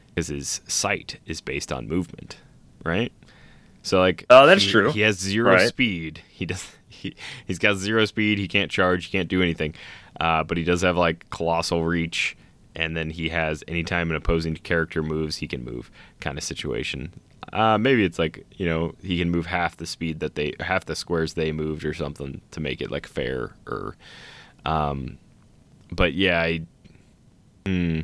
because 0.08 0.28
his 0.28 0.62
sight 0.68 1.20
is 1.26 1.42
based 1.42 1.72
on 1.74 1.88
movement, 1.88 2.38
right? 2.84 3.12
So 3.82 4.00
like, 4.00 4.26
Oh, 4.30 4.46
that's 4.48 4.64
he- 4.64 4.72
true. 4.72 4.92
He 4.92 5.02
has 5.02 5.20
zero 5.20 5.54
Right. 5.56 5.68
speed. 5.68 6.22
He 6.30 6.46
does. 6.46 6.66
He, 6.94 7.16
he's 7.48 7.60
got 7.60 7.76
zero 7.76 8.06
speed. 8.06 8.38
He 8.38 8.48
can't 8.48 8.72
charge. 8.72 9.06
He 9.08 9.12
can't 9.12 9.28
do 9.28 9.42
anything. 9.42 9.74
Uh, 10.22 10.42
but 10.44 10.58
he 10.58 10.64
does 10.64 10.84
have 10.84 10.96
like 10.96 11.30
colossal 11.32 11.84
reach. 11.84 12.38
And 12.76 12.96
then 12.96 13.10
he 13.10 13.28
has 13.30 13.62
anytime 13.68 14.10
an 14.10 14.16
opposing 14.16 14.56
character 14.56 15.04
moves, 15.04 15.38
he 15.38 15.48
can 15.48 15.66
move 15.66 15.92
kind 16.22 16.38
of 16.38 16.44
situation. 16.46 17.12
Uh, 17.52 17.78
maybe 17.78 18.06
it's 18.06 18.18
like 18.20 18.46
you 18.56 18.66
know 18.66 18.96
he 19.04 19.18
can 19.18 19.30
move 19.32 19.48
half 19.48 19.76
the 19.76 19.86
speed 19.86 20.22
that 20.22 20.36
they 20.36 20.54
half 20.62 20.86
the 20.86 20.96
squares 20.96 21.34
they 21.34 21.52
moved 21.52 21.84
or 21.84 21.94
something 21.94 22.40
to 22.52 22.62
make 22.62 22.80
it 22.80 22.90
like 22.90 23.06
fair 23.06 23.52
or. 23.68 23.98
Um, 24.66 25.18
but 25.92 26.14
yeah, 26.14 26.40
I. 26.42 26.62
Hmm, 27.66 28.02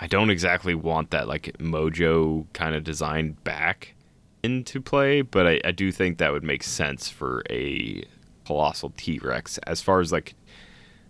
I 0.00 0.06
don't 0.06 0.30
exactly 0.30 0.74
want 0.74 1.10
that 1.10 1.26
like 1.28 1.56
Mojo 1.58 2.46
kind 2.52 2.74
of 2.74 2.84
design 2.84 3.36
back 3.44 3.94
into 4.42 4.80
play, 4.80 5.22
but 5.22 5.46
I, 5.46 5.60
I 5.64 5.72
do 5.72 5.90
think 5.90 6.18
that 6.18 6.32
would 6.32 6.44
make 6.44 6.62
sense 6.62 7.08
for 7.08 7.42
a 7.50 8.04
colossal 8.46 8.92
T 8.96 9.18
Rex 9.18 9.58
as 9.58 9.82
far 9.82 10.00
as 10.00 10.12
like 10.12 10.34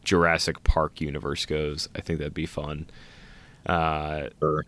Jurassic 0.04 0.64
Park 0.64 1.00
universe 1.00 1.44
goes. 1.44 1.88
I 1.94 2.00
think 2.00 2.18
that'd 2.18 2.32
be 2.34 2.46
fun. 2.46 2.86
Uh, 3.66 4.28
Sure. 4.40 4.64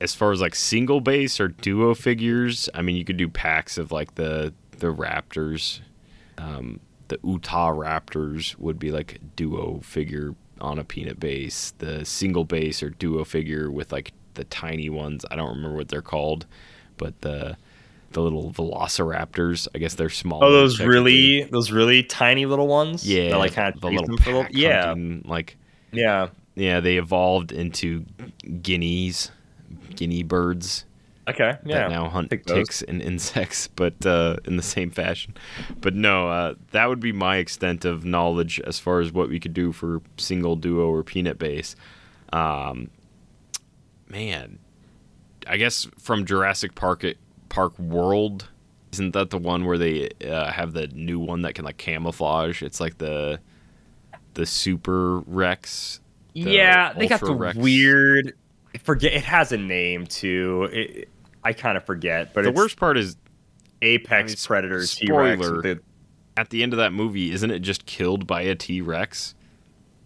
as 0.00 0.14
far 0.14 0.32
as 0.32 0.40
like 0.40 0.56
single 0.56 1.00
base 1.00 1.38
or 1.38 1.46
duo 1.48 1.94
figures, 1.94 2.68
I 2.74 2.82
mean, 2.82 2.96
you 2.96 3.04
could 3.04 3.16
do 3.16 3.28
packs 3.28 3.78
of 3.78 3.92
like 3.92 4.16
the 4.16 4.52
the 4.78 4.92
Raptors. 4.92 5.80
Um, 6.38 6.80
the 7.06 7.20
Utah 7.22 7.70
Raptors 7.70 8.58
would 8.58 8.80
be 8.80 8.90
like 8.90 9.20
duo 9.36 9.78
figure 9.84 10.34
on 10.62 10.78
a 10.78 10.84
peanut 10.84 11.20
base. 11.20 11.74
The 11.78 12.04
single 12.04 12.44
base 12.44 12.82
or 12.82 12.90
duo 12.90 13.24
figure 13.24 13.70
with 13.70 13.92
like 13.92 14.12
the 14.34 14.44
tiny 14.44 14.88
ones. 14.88 15.24
I 15.30 15.36
don't 15.36 15.50
remember 15.50 15.76
what 15.76 15.88
they're 15.88 16.00
called, 16.02 16.46
but 16.96 17.20
the 17.20 17.56
the 18.12 18.20
little 18.20 18.52
Velociraptors. 18.52 19.68
I 19.74 19.78
guess 19.78 19.94
they're 19.94 20.08
small. 20.10 20.44
Oh, 20.44 20.52
those 20.52 20.80
really 20.80 21.44
those 21.44 21.70
really 21.70 22.02
tiny 22.02 22.46
little 22.46 22.68
ones. 22.68 23.06
yeah, 23.08 23.30
that, 23.30 23.38
like 23.38 23.54
kind 23.54 23.74
of 23.74 23.80
the 23.80 23.90
little 23.90 24.16
little- 24.16 24.46
yeah, 24.50 24.86
hunting, 24.86 25.22
like 25.26 25.56
yeah. 25.92 26.28
yeah, 26.54 26.80
they 26.80 26.96
evolved 26.96 27.52
into 27.52 28.04
guineas, 28.62 29.30
guinea 29.94 30.22
birds. 30.22 30.84
Okay, 31.28 31.56
yeah. 31.64 31.88
that 31.88 31.90
now 31.90 32.08
hunt 32.08 32.30
ticks 32.30 32.82
and 32.82 33.00
insects, 33.02 33.68
but 33.68 34.04
uh, 34.04 34.36
in 34.44 34.56
the 34.56 34.62
same 34.62 34.90
fashion. 34.90 35.34
But 35.80 35.94
no, 35.94 36.28
uh, 36.28 36.54
that 36.72 36.88
would 36.88 37.00
be 37.00 37.12
my 37.12 37.36
extent 37.36 37.84
of 37.84 38.04
knowledge 38.04 38.60
as 38.60 38.80
far 38.80 39.00
as 39.00 39.12
what 39.12 39.28
we 39.28 39.38
could 39.38 39.54
do 39.54 39.70
for 39.70 40.02
single, 40.16 40.56
duo, 40.56 40.88
or 40.88 41.04
peanut 41.04 41.38
base. 41.38 41.76
Um, 42.32 42.90
man, 44.08 44.58
I 45.46 45.58
guess 45.58 45.86
from 45.98 46.24
Jurassic 46.24 46.74
Park 46.74 47.04
Park 47.48 47.78
World, 47.78 48.48
isn't 48.92 49.12
that 49.12 49.30
the 49.30 49.38
one 49.38 49.64
where 49.64 49.78
they 49.78 50.10
uh, 50.26 50.50
have 50.50 50.72
the 50.72 50.88
new 50.88 51.20
one 51.20 51.42
that 51.42 51.54
can 51.54 51.64
like 51.64 51.76
camouflage? 51.76 52.62
It's 52.62 52.80
like 52.80 52.98
the 52.98 53.38
the 54.34 54.46
Super 54.46 55.20
Rex. 55.20 56.00
the 56.34 56.40
yeah, 56.40 56.92
they 56.94 57.06
got 57.06 57.20
the 57.20 57.34
Rex. 57.34 57.56
weird. 57.56 58.34
I 58.74 58.78
forget 58.78 59.12
it 59.12 59.24
has 59.24 59.52
a 59.52 59.58
name 59.58 60.06
too. 60.06 60.68
It, 60.72 61.08
I 61.44 61.52
kind 61.52 61.76
of 61.76 61.84
forget, 61.84 62.32
but 62.34 62.44
The 62.44 62.52
worst 62.52 62.76
part 62.76 62.96
is 62.96 63.16
Apex 63.82 64.12
I 64.12 64.34
mean, 64.34 64.36
Predators 64.46 64.94
T-Rex. 64.94 65.42
spoiler. 65.44 65.62
the- 65.62 65.80
at 66.36 66.48
the 66.50 66.62
end 66.62 66.72
of 66.72 66.78
that 66.78 66.92
movie, 66.94 67.30
isn't 67.30 67.50
it 67.50 67.58
just 67.58 67.84
killed 67.84 68.26
by 68.26 68.40
a 68.42 68.54
T 68.54 68.80
Rex? 68.80 69.34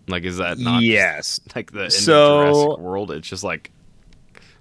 Like, 0.09 0.25
is 0.25 0.39
that 0.39 0.59
not 0.59 0.81
just, 0.81 0.91
yes, 0.91 1.41
like 1.55 1.71
the 1.73 1.85
end 1.85 1.93
So- 1.93 2.39
of 2.39 2.55
Jurassic 2.55 2.79
World? 2.81 3.11
It's 3.13 3.29
just 3.29 3.45
like 3.45 3.71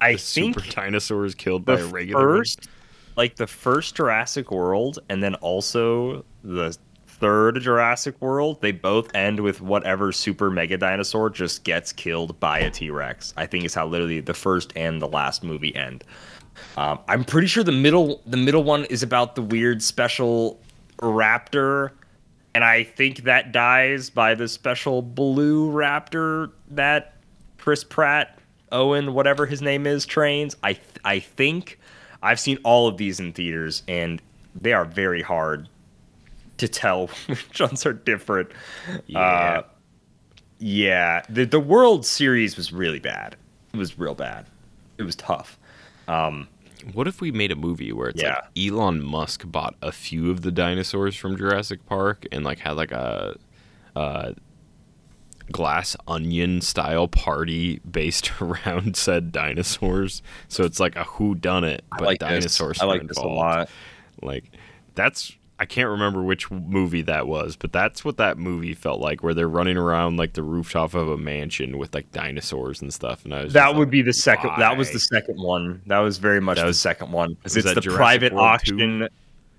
I 0.00 0.12
the 0.12 0.18
think 0.18 0.54
super 0.60 0.70
dinosaur 0.70 1.24
is 1.24 1.34
killed 1.34 1.64
by 1.64 1.78
a 1.80 1.86
regular 1.86 2.20
first, 2.38 2.68
like 3.16 3.34
the 3.36 3.46
first 3.46 3.96
Jurassic 3.96 4.50
World, 4.52 4.98
and 5.08 5.22
then 5.22 5.34
also 5.36 6.24
the 6.44 6.76
third 7.18 7.60
Jurassic 7.60 8.20
World, 8.20 8.60
they 8.60 8.72
both 8.72 9.14
end 9.14 9.40
with 9.40 9.60
whatever 9.60 10.12
super 10.12 10.50
mega 10.50 10.76
dinosaur 10.76 11.30
just 11.30 11.64
gets 11.64 11.92
killed 11.92 12.38
by 12.40 12.58
a 12.58 12.70
T 12.70 12.90
Rex. 12.90 13.32
I 13.36 13.46
think 13.46 13.64
is 13.64 13.74
how 13.74 13.86
literally 13.86 14.20
the 14.20 14.34
first 14.34 14.72
and 14.76 15.00
the 15.00 15.08
last 15.08 15.42
movie 15.42 15.74
end. 15.74 16.04
Um, 16.76 16.98
I'm 17.08 17.24
pretty 17.24 17.46
sure 17.46 17.64
the 17.64 17.72
middle 17.72 18.22
the 18.26 18.36
middle 18.36 18.64
one 18.64 18.84
is 18.86 19.02
about 19.02 19.34
the 19.34 19.42
weird 19.42 19.82
special 19.82 20.60
raptor, 20.98 21.90
and 22.54 22.64
I 22.64 22.84
think 22.84 23.24
that 23.24 23.52
dies 23.52 24.10
by 24.10 24.34
the 24.34 24.48
special 24.48 25.02
blue 25.02 25.70
raptor 25.70 26.50
that 26.70 27.14
Chris 27.58 27.84
Pratt, 27.84 28.38
Owen, 28.72 29.14
whatever 29.14 29.46
his 29.46 29.62
name 29.62 29.86
is, 29.86 30.06
trains. 30.06 30.56
I 30.62 30.74
th- 30.74 30.84
I 31.04 31.18
think 31.20 31.78
I've 32.22 32.40
seen 32.40 32.58
all 32.64 32.88
of 32.88 32.96
these 32.96 33.20
in 33.20 33.32
theaters, 33.32 33.82
and 33.88 34.22
they 34.54 34.72
are 34.72 34.84
very 34.84 35.22
hard 35.22 35.68
to 36.58 36.68
tell 36.68 37.06
which 37.26 37.60
ones 37.60 37.84
are 37.86 37.92
different. 37.92 38.50
Yeah. 39.06 39.18
Uh, 39.18 39.62
yeah, 40.58 41.22
the 41.28 41.44
the 41.44 41.60
World 41.60 42.06
Series 42.06 42.56
was 42.56 42.72
really 42.72 43.00
bad. 43.00 43.36
It 43.74 43.76
was 43.76 43.98
real 43.98 44.14
bad. 44.14 44.46
It 44.98 45.02
was 45.02 45.14
tough. 45.16 45.58
What 46.92 47.08
if 47.08 47.20
we 47.20 47.32
made 47.32 47.50
a 47.50 47.56
movie 47.56 47.92
where 47.92 48.08
it's 48.08 48.22
Yeah. 48.22 48.40
like 48.54 48.72
Elon 48.72 49.02
Musk 49.02 49.42
bought 49.46 49.74
a 49.82 49.90
few 49.90 50.30
of 50.30 50.42
the 50.42 50.52
dinosaurs 50.52 51.16
from 51.16 51.36
Jurassic 51.36 51.84
Park 51.86 52.26
and 52.30 52.44
like 52.44 52.60
had 52.60 52.72
like 52.76 52.92
a, 52.92 53.36
a 53.96 54.34
glass 55.50 55.96
onion 56.06 56.60
style 56.60 57.08
party 57.08 57.80
based 57.90 58.30
around 58.40 58.96
said 58.96 59.32
dinosaurs? 59.32 60.22
So 60.48 60.64
it's 60.64 60.78
like 60.80 60.94
a 60.96 61.04
who 61.04 61.34
done 61.34 61.64
it, 61.64 61.84
but 61.90 62.02
like 62.02 62.20
this. 62.20 62.28
dinosaurs. 62.28 62.80
I 62.80 62.84
like 62.86 63.06
this 63.06 63.18
a 63.18 63.26
lot. 63.26 63.68
Like 64.22 64.44
that's 64.94 65.35
I 65.58 65.64
can't 65.64 65.88
remember 65.88 66.22
which 66.22 66.50
movie 66.50 67.00
that 67.02 67.26
was, 67.26 67.56
but 67.56 67.72
that's 67.72 68.04
what 68.04 68.18
that 68.18 68.36
movie 68.36 68.74
felt 68.74 69.00
like, 69.00 69.22
where 69.22 69.32
they're 69.32 69.48
running 69.48 69.78
around 69.78 70.18
like 70.18 70.34
the 70.34 70.42
rooftop 70.42 70.92
of 70.94 71.08
a 71.08 71.16
mansion 71.16 71.78
with 71.78 71.94
like 71.94 72.12
dinosaurs 72.12 72.82
and 72.82 72.92
stuff. 72.92 73.24
And 73.24 73.34
I 73.34 73.44
was 73.44 73.54
That 73.54 73.74
would 73.74 73.84
like, 73.88 73.90
be 73.90 74.02
the 74.02 74.12
second. 74.12 74.50
That 74.58 74.76
was 74.76 74.90
the 74.90 75.00
second 75.00 75.40
one. 75.40 75.80
That 75.86 76.00
was 76.00 76.18
very 76.18 76.40
much 76.40 76.56
That 76.56 76.62
the 76.64 76.68
was- 76.68 76.80
second 76.80 77.10
one. 77.10 77.36
It's 77.44 77.54
the 77.54 77.62
Jurassic 77.62 77.92
private 77.92 78.32
World 78.34 78.44
auction. 78.46 79.08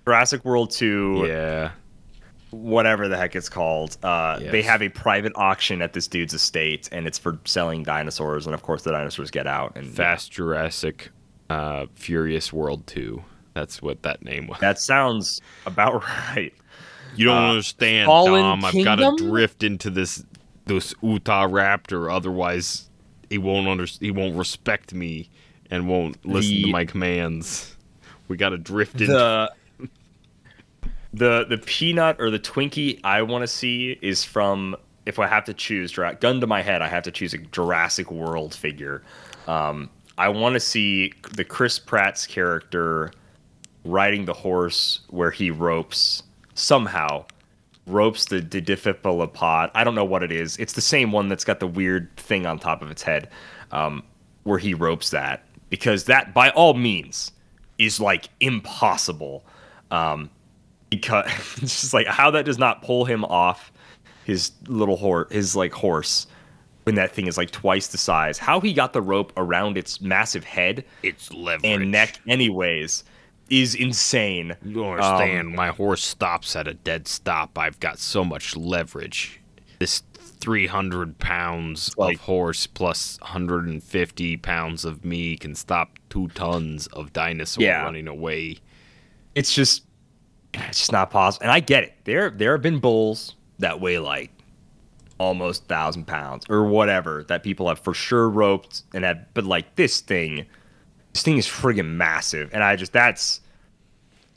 Jurassic 0.06 0.46
World 0.46 0.70
Two, 0.72 1.26
yeah. 1.28 1.72
whatever 2.52 3.08
the 3.08 3.18
heck 3.18 3.36
it's 3.36 3.50
called. 3.50 3.98
Uh, 4.04 4.40
They 4.40 4.62
have 4.62 4.82
a 4.84 4.90
private 4.90 5.34
auction 5.36 5.82
at 5.82 5.94
this 5.94 6.08
dude's 6.08 6.34
estate, 6.34 6.88
and 6.92 7.08
it's 7.08 7.18
for 7.18 7.40
selling 7.44 7.84
dinosaurs. 7.84 8.46
And 8.46 8.54
of 8.54 8.62
course, 8.62 8.84
the 8.84 8.92
dinosaurs 8.92 9.32
get 9.32 9.48
out. 9.48 9.76
And 9.76 9.88
Fast 9.88 10.32
Jurassic 10.32 11.10
uh, 11.50 11.88
Furious 11.96 12.54
World 12.54 12.86
2. 12.88 13.24
That's 13.58 13.82
what 13.82 14.04
that 14.04 14.24
name 14.24 14.46
was. 14.46 14.60
that 14.60 14.78
sounds 14.78 15.42
about 15.66 16.04
right. 16.36 16.54
You 17.16 17.26
don't 17.26 17.38
uh, 17.38 17.50
understand, 17.50 18.06
Fallen 18.06 18.44
Dom. 18.44 18.64
I've 18.64 18.84
got 18.84 18.98
to 18.98 19.16
drift 19.18 19.64
into 19.64 19.90
this 19.90 20.24
this 20.68 20.94
Utah 21.02 21.48
Raptor, 21.48 22.14
otherwise 22.14 22.88
he 23.32 23.40
won't 23.40 23.68
under, 23.68 23.86
he 23.86 24.12
won't 24.12 24.38
respect 24.38 24.94
me 24.94 25.32
and 25.72 25.88
won't 25.88 26.24
listen 26.24 26.62
to 26.62 26.68
my 26.68 26.86
commands. 26.86 27.76
We 28.28 28.38
got 28.38 28.50
to 28.50 28.60
drift 28.60 29.02
into 29.02 29.14
the 29.14 29.52
the 31.14 31.46
the 31.50 31.58
peanut 31.58 32.18
or 32.20 32.30
the 32.30 32.38
Twinkie 32.38 33.00
I 33.04 33.24
want 33.24 33.42
to 33.42 33.48
see 33.48 33.98
is 34.04 34.24
from 34.24 34.76
if 35.08 35.18
I 35.18 35.26
have 35.26 35.46
to 35.46 35.54
choose 35.56 35.98
gun 36.20 36.42
to 36.42 36.46
my 36.46 36.62
head 36.62 36.84
I 36.84 36.90
have 36.90 37.04
to 37.04 37.12
choose 37.12 37.34
a 37.34 37.40
Jurassic 37.40 38.12
World 38.12 38.54
figure. 38.54 39.02
Um, 39.48 39.90
I 40.20 40.30
want 40.30 40.54
to 40.54 40.60
see 40.60 41.14
the 41.34 41.44
Chris 41.44 41.80
Pratt's 41.80 42.28
character 42.28 43.12
riding 43.88 44.26
the 44.26 44.34
horse 44.34 45.02
where 45.10 45.32
he 45.32 45.50
ropes 45.52 46.24
somehow 46.54 47.26
ropes 47.88 48.26
the, 48.26 48.42
Diffipilopod. 48.42 49.72
I 49.74 49.84
don't 49.84 49.96
know 49.96 50.06
what 50.06 50.22
it 50.22 50.32
is. 50.32 50.58
It's 50.58 50.74
the 50.74 50.82
same 50.82 51.12
one 51.12 51.30
that's 51.30 51.46
got 51.46 51.60
the 51.60 51.68
weird 51.68 52.16
thing 52.18 52.46
on 52.46 52.60
top 52.60 52.82
of 52.82 52.92
its 52.92 53.02
head, 53.02 53.30
um, 53.72 54.04
where 54.44 54.58
he 54.58 54.74
ropes 54.74 55.10
that 55.12 55.44
because 55.70 56.06
that, 56.06 56.34
by 56.34 56.50
all 56.52 56.74
means, 56.74 57.32
is 57.78 58.00
like 58.00 58.30
impossible. 58.40 59.46
Um, 59.92 60.30
because 60.90 61.26
it's 61.62 61.82
just 61.82 61.94
like 61.94 62.08
how 62.08 62.32
that 62.32 62.46
does 62.46 62.58
not 62.58 62.82
pull 62.82 63.06
him 63.06 63.24
off 63.26 63.72
his 64.26 64.52
little 64.68 64.98
horse, 64.98 65.32
his 65.32 65.56
like 65.56 65.72
horse, 65.72 66.28
when 66.84 66.96
that 66.96 67.12
thing 67.12 67.28
is 67.28 67.38
like 67.38 67.52
twice 67.52 67.88
the 67.88 67.98
size. 67.98 68.38
How 68.38 68.60
he 68.60 68.74
got 68.74 68.94
the 68.94 69.02
rope 69.02 69.32
around 69.38 69.78
its 69.78 70.02
massive 70.02 70.44
head 70.44 70.84
It's 71.04 71.32
leverage. 71.34 71.66
and 71.66 71.92
neck, 71.92 72.20
anyways, 72.28 73.04
is 73.50 73.76
insane. 73.76 74.56
You 74.64 74.76
don't 74.76 75.00
Um, 75.00 75.06
understand. 75.16 75.50
My 75.56 75.70
horse 75.70 76.04
stops 76.04 76.56
at 76.56 76.68
a 76.68 76.74
dead 76.74 77.08
stop. 77.08 77.58
I've 77.58 77.80
got 77.80 78.00
so 78.00 78.24
much 78.26 78.56
leverage. 78.56 79.40
This 79.80 80.04
300 80.40 81.18
pounds 81.20 81.94
Like- 81.98 82.16
of 82.16 82.22
horse 82.22 82.68
plus 82.68 83.18
150 83.22 84.38
pounds 84.38 84.86
of 84.86 85.04
me 85.04 85.36
can 85.38 85.56
stop 85.56 85.98
two 86.10 86.28
tons 86.30 86.88
of 86.88 87.12
dinosaur 87.14 87.64
Yeah. 87.64 87.84
running 87.84 88.08
away. 88.08 88.58
it's 89.36 89.54
just 89.54 89.84
it's 90.54 90.80
just 90.80 90.92
not 90.92 91.12
possible. 91.12 91.44
And 91.44 91.52
I 91.52 91.60
get 91.60 91.84
it. 91.84 91.94
There 92.06 92.30
there 92.32 92.54
have 92.54 92.62
been 92.64 92.80
bulls 92.80 93.36
that 93.60 93.80
weigh 93.80 94.00
like 94.00 94.32
almost 95.20 95.68
thousand 95.68 96.06
pounds 96.06 96.46
or 96.50 96.66
whatever 96.66 97.24
that 97.28 97.44
people 97.44 97.68
have 97.68 97.78
for 97.80 97.94
sure 97.94 98.30
roped 98.30 98.82
and 98.94 99.04
have 99.04 99.20
but 99.36 99.44
like 99.44 99.76
this 99.76 100.00
thing 100.02 100.46
this 101.14 101.24
thing 101.24 101.38
is 101.38 101.48
friggin' 101.48 101.86
massive. 101.88 102.50
And 102.54 102.64
I 102.64 102.76
just 102.76 102.94
that's 102.94 103.42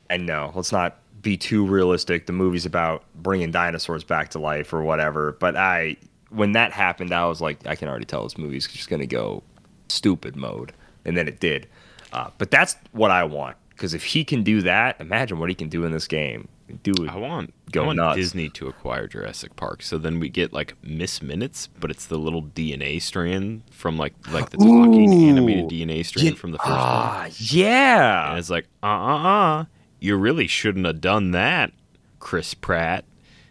and 0.08 0.26
no, 0.26 0.52
let's 0.54 0.72
not 0.72 0.98
be 1.22 1.36
too 1.36 1.64
realistic. 1.66 2.26
The 2.26 2.32
movie's 2.32 2.66
about 2.66 3.04
bringing 3.14 3.50
dinosaurs 3.50 4.04
back 4.04 4.30
to 4.30 4.38
life 4.38 4.72
or 4.72 4.82
whatever. 4.82 5.32
But 5.32 5.56
I 5.56 5.96
when 6.30 6.52
that 6.52 6.72
happened, 6.72 7.12
I 7.12 7.26
was 7.26 7.40
like, 7.40 7.66
I 7.66 7.74
can 7.74 7.88
already 7.88 8.04
tell 8.04 8.22
this 8.22 8.38
movie's 8.38 8.66
just 8.66 8.88
gonna 8.88 9.06
go 9.06 9.42
stupid 9.88 10.36
mode, 10.36 10.72
and 11.04 11.16
then 11.16 11.28
it 11.28 11.40
did. 11.40 11.68
Uh, 12.12 12.30
but 12.38 12.50
that's 12.50 12.76
what 12.92 13.10
I 13.10 13.24
want 13.24 13.56
because 13.70 13.94
if 13.94 14.04
he 14.04 14.24
can 14.24 14.42
do 14.42 14.60
that, 14.62 15.00
imagine 15.00 15.38
what 15.38 15.48
he 15.48 15.54
can 15.54 15.68
do 15.68 15.84
in 15.84 15.92
this 15.92 16.06
game. 16.06 16.48
Dude, 16.82 17.08
I 17.08 17.16
want, 17.16 17.52
Go 17.72 17.82
I 17.82 17.86
want 17.86 17.96
nuts. 17.96 18.16
Disney 18.16 18.48
to 18.50 18.68
acquire 18.68 19.06
Jurassic 19.06 19.56
Park, 19.56 19.82
so 19.82 19.98
then 19.98 20.20
we 20.20 20.28
get 20.28 20.52
like 20.52 20.74
Miss 20.82 21.20
Minutes, 21.22 21.68
but 21.78 21.90
it's 21.90 22.06
the 22.06 22.18
little 22.18 22.42
DNA 22.42 23.00
strand 23.02 23.62
from 23.70 23.96
like 23.98 24.14
like 24.30 24.50
the 24.50 24.56
talking 24.58 25.12
animated 25.28 25.66
DNA 25.68 26.04
strand 26.04 26.38
from 26.38 26.52
the 26.52 26.58
first 26.58 26.70
one. 26.70 26.78
ah, 26.80 27.28
yeah, 27.38 28.30
And 28.30 28.38
it's 28.38 28.50
like, 28.50 28.66
uh 28.82 28.86
uh 28.86 29.22
uh, 29.60 29.64
you 30.00 30.16
really 30.16 30.46
shouldn't 30.46 30.86
have 30.86 31.00
done 31.00 31.32
that, 31.32 31.72
Chris 32.18 32.54
Pratt. 32.54 33.04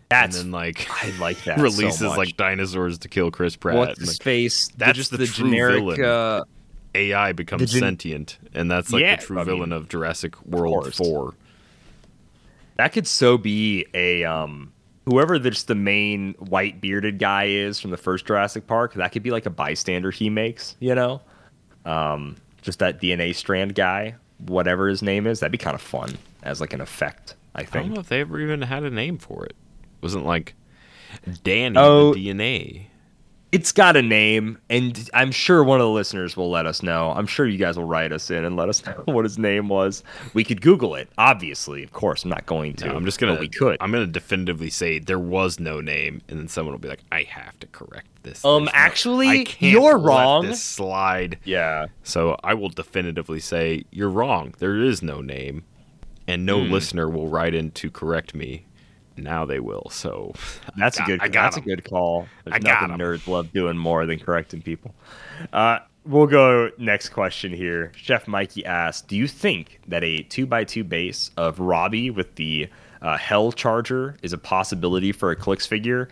that's 0.10 0.38
and 0.38 0.46
then 0.46 0.52
like 0.52 0.88
I 1.04 1.12
like 1.20 1.44
that. 1.44 1.58
so 1.58 1.64
releases 1.64 2.02
much. 2.02 2.18
like 2.18 2.38
dinosaurs 2.38 2.98
to 3.00 3.08
kill 3.10 3.32
Chris 3.32 3.56
Pratt. 3.56 3.76
what's 3.78 4.00
and, 4.00 4.08
his 4.08 4.20
like, 4.20 4.24
face? 4.24 4.68
that's 4.78 4.98
just 4.98 5.12
the 5.12 5.18
the, 5.18 5.26
generic. 5.28 6.00
Uh, 6.00 6.44
AI 6.96 7.34
becomes 7.34 7.72
gen- 7.72 7.82
sentient, 7.82 8.40
and 8.56 8.70
that's 8.72 8.92
like 8.92 9.02
Yeah, 9.04 9.18
the 9.18 9.22
true 9.22 9.40
I 9.40 9.44
villain 9.44 9.70
mean, 9.70 9.74
of 9.74 9.90
Jurassic 9.90 10.42
World 10.46 10.84
course. 10.84 10.98
Four. 10.98 11.36
That 12.80 12.94
could 12.94 13.06
so 13.06 13.38
be 13.38 13.86
a 13.94 14.24
um 14.24 14.72
whoever 15.06 15.38
this 15.38 15.64
the 15.64 15.76
main 15.76 16.34
white 16.40 16.80
bearded 16.80 17.20
guy 17.20 17.46
is 17.48 17.78
from 17.80 17.92
the 17.92 17.98
first 17.98 18.26
Jurassic 18.26 18.68
Park. 18.68 18.94
That 18.94 19.12
could 19.12 19.22
be 19.24 19.32
like 19.32 19.46
a 19.46 19.50
bystander 19.50 20.12
he 20.12 20.30
makes. 20.30 20.78
You 20.80 20.96
know, 20.96 21.22
um, 21.86 22.38
just 22.62 22.80
that 22.80 23.02
DNA 23.02 23.36
strand 23.36 23.76
guy, 23.76 24.16
whatever 24.46 24.88
his 24.88 25.02
name 25.02 25.28
is. 25.28 25.42
That'd 25.42 25.52
be 25.52 25.58
kind 25.58 25.76
of 25.76 25.82
fun 25.82 26.18
as 26.44 26.62
like 26.62 26.72
an 26.74 26.80
effect. 26.82 27.36
I 27.54 27.64
think. 27.64 27.76
I 27.76 27.80
don't 27.80 27.94
know 27.96 28.00
if 28.02 28.08
they 28.10 28.22
ever 28.22 28.40
even 28.40 28.62
had 28.62 28.84
a 28.84 28.90
name 28.90 29.18
for 29.18 29.44
it. 29.46 29.56
Wasn't 30.02 30.26
like 30.26 30.54
Danny 31.44 31.76
Oh. 31.78 32.14
the 32.14 32.28
DNA. 32.30 32.86
It's 33.52 33.72
got 33.72 33.96
a 33.98 34.02
name, 34.02 34.60
and 34.70 35.10
I'm 35.14 35.32
sure 35.32 35.64
one 35.64 35.80
of 35.80 35.86
the 35.86 35.90
listeners 35.92 36.38
will 36.38 36.52
let 36.52 36.66
us 36.68 36.84
know. 36.84 37.12
I'm 37.16 37.26
sure 37.26 37.48
you 37.48 37.58
guys 37.58 37.78
will 37.78 37.86
write 37.86 38.12
us 38.12 38.30
in 38.30 38.46
and 38.46 38.56
let 38.56 38.70
us 38.70 38.86
know 38.86 39.02
what 39.06 39.26
his 39.26 39.40
name 39.40 39.70
was. 39.70 40.04
We 40.34 40.44
could 40.44 40.62
Google 40.62 40.94
it, 40.96 41.10
obviously. 41.18 41.82
Of 41.84 41.92
course, 41.92 42.24
I'm 42.24 42.30
not 42.30 42.46
going 42.46 42.76
to. 42.76 42.88
No, 42.88 42.96
I'm 42.96 43.06
just 43.06 43.20
gonna. 43.20 43.40
we 43.40 43.50
could. 43.50 43.78
I'm 43.82 43.92
gonna 43.92 44.06
definitively 44.08 44.70
say 44.70 45.00
there 45.00 45.18
was 45.20 45.60
no 45.60 45.82
name, 45.82 46.22
and 46.30 46.40
then 46.40 46.48
someone 46.48 46.74
will 46.74 46.80
be 46.80 46.90
like, 46.90 47.04
"I 47.12 47.24
have 47.24 47.60
to 47.62 47.68
correct 47.68 48.08
this." 48.24 48.46
Um, 48.46 48.66
There's 48.66 48.74
no- 48.74 48.80
actually, 48.80 49.46
can't 49.46 49.74
you're 49.74 49.98
wrong. 49.98 50.46
This 50.46 50.64
slide. 50.64 51.40
yeah. 51.44 51.88
So 52.04 52.38
I 52.44 52.54
will 52.54 52.70
definitively 52.70 53.40
say 53.40 53.84
you're 53.92 54.10
wrong. 54.10 54.54
There 54.60 54.78
is 54.78 55.02
no 55.02 55.22
name, 55.22 55.64
and 56.28 56.46
no 56.46 56.64
Hmm. 56.64 56.72
listener 56.72 57.10
will 57.10 57.28
write 57.28 57.56
in 57.56 57.72
to 57.72 57.90
correct 57.90 58.36
me. 58.36 58.66
Now 59.24 59.46
they 59.46 59.60
will. 59.60 59.88
So 59.92 60.34
That's 60.78 60.98
got- 60.98 61.08
a 61.08 61.12
good. 61.12 61.22
I 61.22 61.28
got 61.28 61.44
that's 61.44 61.58
a 61.58 61.62
good 61.62 61.84
call. 61.90 62.28
There's 62.46 62.56
I 62.56 62.60
got 62.60 62.90
nothing 62.90 62.98
nerds 63.06 63.28
love 63.28 63.52
doing 63.54 63.78
more 63.78 64.06
than 64.06 64.20
correcting 64.20 64.62
people. 64.62 64.94
Uh, 65.54 65.80
we'll 66.06 66.28
go 66.28 66.70
next 66.78 67.10
question 67.10 67.54
here. 67.54 67.92
Chef 67.96 68.28
Mikey 68.28 68.66
asked, 68.66 69.08
"Do 69.08 69.16
you 69.16 69.28
think 69.28 69.80
that 69.88 70.04
a 70.04 70.24
two 70.24 70.48
x 70.52 70.72
two 70.74 70.84
base 70.84 71.32
of 71.38 71.60
Robbie 71.60 72.10
with 72.10 72.36
the 72.36 72.68
uh, 73.02 73.18
Hell 73.18 73.52
Charger 73.52 74.16
is 74.22 74.34
a 74.34 74.38
possibility 74.38 75.12
for 75.12 75.32
a 75.32 75.36
Clix 75.36 75.66
figure?" 75.66 76.10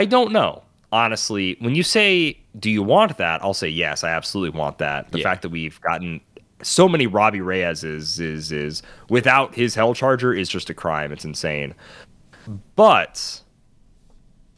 I 0.00 0.04
don't 0.04 0.32
know. 0.32 0.62
Honestly, 0.92 1.56
when 1.60 1.74
you 1.74 1.82
say, 1.82 2.38
"Do 2.58 2.70
you 2.70 2.82
want 2.82 3.18
that?" 3.18 3.42
I'll 3.42 3.52
say 3.54 3.68
yes. 3.68 4.04
I 4.04 4.10
absolutely 4.10 4.58
want 4.58 4.78
that. 4.78 5.10
The 5.12 5.18
Yeah. 5.18 5.24
fact 5.24 5.42
that 5.42 5.50
we've 5.50 5.80
gotten 5.82 6.20
so 6.62 6.88
many 6.88 7.06
Robbie 7.06 7.40
Reyes 7.40 7.84
is 7.84 8.18
is 8.18 8.50
is 8.52 8.82
without 9.10 9.54
his 9.54 9.74
Hell 9.74 9.94
Charger 9.94 10.32
is 10.32 10.48
just 10.48 10.70
a 10.70 10.74
crime. 10.74 11.12
It's 11.12 11.24
insane. 11.24 11.74
But 12.76 13.42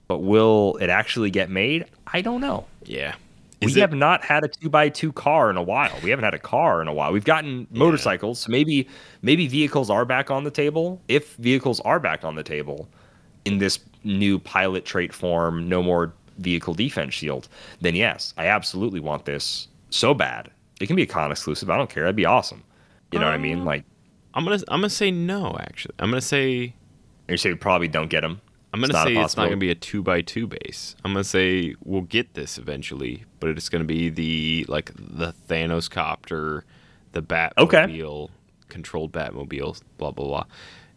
but 0.09 0.19
will 0.19 0.77
it 0.81 0.91
actually 0.91 1.31
get 1.31 1.51
made? 1.51 1.87
I 2.13 2.21
don't 2.21 2.41
know. 2.41 2.67
yeah, 2.85 3.15
we 3.63 3.71
it- 3.73 3.77
have 3.79 3.93
not 3.95 4.25
had 4.25 4.45
a 4.45 4.49
two 4.49 4.69
by 4.69 4.89
two 4.89 5.13
car 5.13 5.51
in 5.51 5.57
a 5.57 5.63
while. 5.63 5.93
We 6.03 6.11
haven't 6.11 6.25
had 6.25 6.35
a 6.35 6.39
car 6.39 6.83
in 6.83 6.89
a 6.89 6.93
while. 6.95 7.13
We've 7.13 7.25
gotten 7.25 7.67
motorcycles. 7.71 8.41
So 8.41 8.51
maybe 8.51 8.89
maybe 9.23 9.47
vehicles 9.47 9.91
are 9.91 10.05
back 10.05 10.31
on 10.31 10.45
the 10.45 10.51
table. 10.51 11.01
If 11.09 11.35
vehicles 11.37 11.81
are 11.81 12.01
back 12.01 12.25
on 12.25 12.35
the 12.35 12.43
table 12.43 12.89
in 13.45 13.59
this 13.59 13.79
new 14.05 14.39
pilot 14.39 14.85
trait 14.85 15.13
form, 15.13 15.69
no 15.69 15.83
more 15.83 16.13
vehicle 16.39 16.75
defense 16.75 17.13
shield, 17.15 17.49
then 17.81 17.95
yes, 17.95 18.33
I 18.37 18.47
absolutely 18.47 19.01
want 19.01 19.25
this 19.27 19.69
so 19.91 20.15
bad. 20.15 20.51
It 20.81 20.87
can 20.87 20.97
be 20.97 21.03
a 21.03 21.07
con 21.07 21.31
exclusive. 21.31 21.69
I 21.71 21.77
don't 21.77 21.91
care. 21.91 22.05
That'd 22.05 22.17
be 22.17 22.25
awesome. 22.27 22.63
You 23.13 23.19
know 23.19 23.27
what 23.27 23.35
I 23.35 23.39
mean? 23.39 23.61
Uh, 23.61 23.65
Like 23.65 23.85
I'm 24.35 24.45
gonna 24.45 24.61
I'm 24.69 24.81
gonna 24.81 24.91
say 24.91 25.11
no. 25.11 25.57
Actually, 25.61 25.95
I'm 25.99 26.11
gonna 26.11 26.21
say 26.21 26.75
you 27.31 27.37
say 27.37 27.51
we 27.51 27.57
probably 27.57 27.89
don't 27.89 28.11
get 28.11 28.21
them. 28.23 28.41
I'm 28.73 28.81
gonna 28.81 28.93
say 28.93 29.17
it's 29.17 29.37
not 29.37 29.45
gonna 29.47 29.57
be 29.57 29.71
a 29.71 29.75
two 29.75 30.03
by 30.03 30.21
two 30.21 30.47
base. 30.47 30.95
I'm 31.05 31.13
gonna 31.13 31.25
say 31.25 31.75
we'll 31.85 32.03
get 32.03 32.35
this 32.35 32.57
eventually, 32.57 33.25
but 33.41 33.51
it's 33.51 33.69
gonna 33.69 33.85
be 33.85 34.09
the 34.11 34.65
like 34.69 34.93
the 34.97 35.35
Thanos 35.49 35.91
copter, 35.91 36.65
the 37.13 37.23
Batmobile, 37.23 38.31
controlled 38.69 39.13
Batmobile, 39.13 39.81
blah 39.99 40.13
blah 40.13 40.27
blah. 40.27 40.45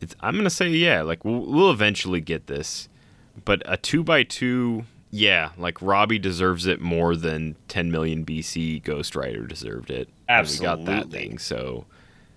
It's 0.02 0.16
I'm 0.20 0.36
gonna 0.36 0.50
say 0.52 0.70
yeah, 0.70 1.02
like 1.02 1.26
we'll, 1.26 1.46
we'll 1.46 1.72
eventually 1.72 2.22
get 2.22 2.46
this, 2.48 2.90
but 3.44 3.64
a 3.66 3.78
two 3.78 4.04
by 4.04 4.22
two, 4.24 4.86
yeah, 5.10 5.50
like 5.58 5.82
Robbie 5.82 6.20
deserves 6.20 6.66
it 6.68 6.82
more 6.82 7.16
than 7.16 7.56
10 7.68 7.92
million 7.92 8.26
BC 8.26 8.84
Ghost 8.84 9.16
Rider 9.16 9.46
deserved 9.46 9.90
it. 9.90 10.10
when 10.28 10.46
we 10.60 10.66
got 10.66 10.86
that 10.86 11.10
thing. 11.12 11.38
So, 11.38 11.86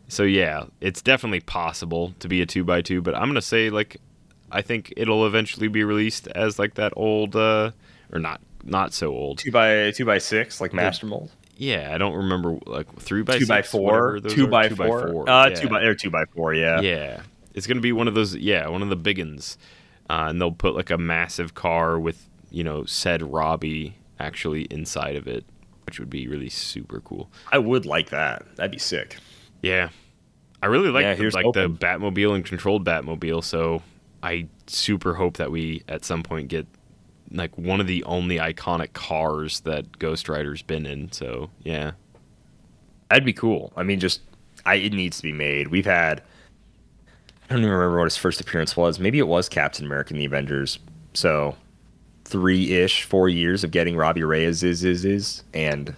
so 0.08 0.22
yeah, 0.22 0.64
it's 0.80 1.02
definitely 1.02 1.40
possible 1.40 2.14
to 2.20 2.28
be 2.28 2.42
a 2.42 2.46
two 2.46 2.64
by 2.64 2.82
two, 2.82 3.02
but 3.02 3.14
I'm 3.14 3.28
gonna 3.28 3.42
say 3.42 3.70
like 3.70 3.98
I 4.50 4.62
think 4.62 4.92
it'll 4.96 5.26
eventually 5.26 5.68
be 5.68 5.84
released 5.84 6.28
as 6.28 6.58
like 6.58 6.74
that 6.74 6.92
old 6.96 7.36
uh 7.36 7.72
or 8.12 8.18
not 8.18 8.40
not 8.64 8.92
so 8.92 9.12
old. 9.12 9.38
Two 9.38 9.52
by 9.52 9.90
two 9.92 10.04
by 10.04 10.18
six, 10.18 10.60
like 10.60 10.72
Master 10.72 11.06
Mold. 11.06 11.30
Yeah, 11.56 11.94
I 11.94 11.98
don't 11.98 12.14
remember 12.14 12.58
like 12.66 12.92
three 12.96 13.22
by 13.22 13.38
two 13.38 13.46
by 13.46 13.60
six, 13.60 13.70
four, 13.70 14.20
two 14.20 14.46
by 14.46 14.68
two 14.68 14.76
four, 14.76 15.06
by 15.06 15.12
four. 15.12 15.30
uh, 15.30 15.48
yeah. 15.48 15.54
two 15.54 15.68
by 15.68 15.82
or 15.82 15.94
two 15.94 16.10
by 16.10 16.24
four, 16.26 16.52
yeah. 16.54 16.80
yeah. 16.80 17.22
It's 17.54 17.66
gonna 17.66 17.80
be 17.80 17.92
one 17.92 18.08
of 18.08 18.14
those 18.14 18.36
yeah, 18.36 18.68
one 18.68 18.82
of 18.82 18.88
the 18.90 18.96
big 18.96 19.18
uns. 19.18 19.56
Uh, 20.08 20.26
and 20.28 20.40
they'll 20.40 20.52
put 20.52 20.76
like 20.76 20.90
a 20.90 20.98
massive 20.98 21.54
car 21.54 21.98
with, 21.98 22.28
you 22.50 22.62
know, 22.62 22.84
said 22.84 23.22
Robbie 23.22 23.96
actually 24.20 24.62
inside 24.64 25.16
of 25.16 25.26
it, 25.26 25.44
which 25.84 25.98
would 25.98 26.10
be 26.10 26.28
really 26.28 26.48
super 26.48 27.00
cool. 27.00 27.28
I 27.50 27.58
would 27.58 27.86
like 27.86 28.10
that. 28.10 28.46
That'd 28.54 28.70
be 28.70 28.78
sick. 28.78 29.16
Yeah. 29.66 29.88
I 30.62 30.66
really 30.66 30.88
like 30.88 31.02
Yeah, 31.02 31.14
the, 31.14 31.30
like 31.30 31.52
the. 31.52 31.68
Batmobile 31.68 32.34
and 32.34 32.44
controlled 32.44 32.84
Batmobile, 32.84 33.44
so 33.44 33.82
I 34.22 34.48
super 34.66 35.14
hope 35.14 35.36
that 35.36 35.50
we 35.50 35.82
at 35.88 36.04
some 36.04 36.22
point 36.22 36.48
get 36.48 36.66
like 37.30 37.56
one 37.58 37.80
of 37.80 37.86
the 37.86 38.02
only 38.04 38.36
iconic 38.36 38.92
cars 38.92 39.60
that 39.60 39.98
Ghost 39.98 40.28
Rider's 40.28 40.62
been 40.62 40.86
in. 40.86 41.12
So 41.12 41.50
yeah, 41.62 41.92
That'd 43.10 43.24
be 43.24 43.32
cool. 43.32 43.72
I 43.76 43.82
mean, 43.82 44.00
just 44.00 44.20
I 44.64 44.76
it 44.76 44.92
needs 44.92 45.18
to 45.18 45.22
be 45.22 45.32
made. 45.32 45.68
We've 45.68 45.84
had 45.86 46.22
I 47.48 47.54
don't 47.54 47.58
even 47.60 47.70
remember 47.70 47.98
what 47.98 48.04
his 48.04 48.16
first 48.16 48.40
appearance 48.40 48.76
was. 48.76 48.98
Maybe 48.98 49.18
it 49.18 49.28
was 49.28 49.48
Captain 49.48 49.84
America 49.84 50.14
and 50.14 50.20
the 50.20 50.24
Avengers. 50.24 50.78
So 51.14 51.56
three 52.24 52.72
ish, 52.72 53.04
four 53.04 53.28
years 53.28 53.62
of 53.62 53.70
getting 53.70 53.96
Robbie 53.96 54.24
Reyes 54.24 54.62
is 54.62 54.82
is 54.84 55.04
is 55.04 55.44
and 55.54 55.94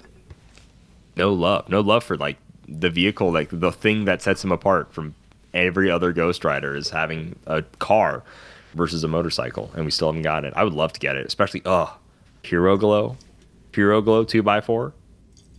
no 1.16 1.32
love. 1.32 1.68
No 1.68 1.80
love 1.80 2.04
for 2.04 2.16
like 2.16 2.36
the 2.68 2.90
vehicle, 2.90 3.32
like 3.32 3.48
the 3.50 3.72
thing 3.72 4.04
that 4.04 4.22
sets 4.22 4.44
him 4.44 4.52
apart 4.52 4.92
from 4.92 5.14
every 5.54 5.90
other 5.90 6.12
Ghost 6.12 6.44
Rider 6.44 6.76
is 6.76 6.90
having 6.90 7.36
a 7.46 7.62
car. 7.78 8.22
versus 8.74 9.02
a 9.02 9.08
motorcycle, 9.08 9.70
and 9.74 9.84
we 9.86 9.90
still 9.90 10.08
haven't 10.08 10.22
gotten 10.22 10.44
it. 10.44 10.52
I 10.54 10.62
would 10.62 10.74
love 10.74 10.92
to 10.92 11.00
get 11.00 11.16
it, 11.16 11.26
especially 11.26 11.62
oh, 11.64 11.96
Hero 12.42 12.76
Glow, 12.76 13.16
Hero 13.74 14.00
Glow 14.02 14.24
two 14.24 14.48
x 14.48 14.66
four, 14.66 14.92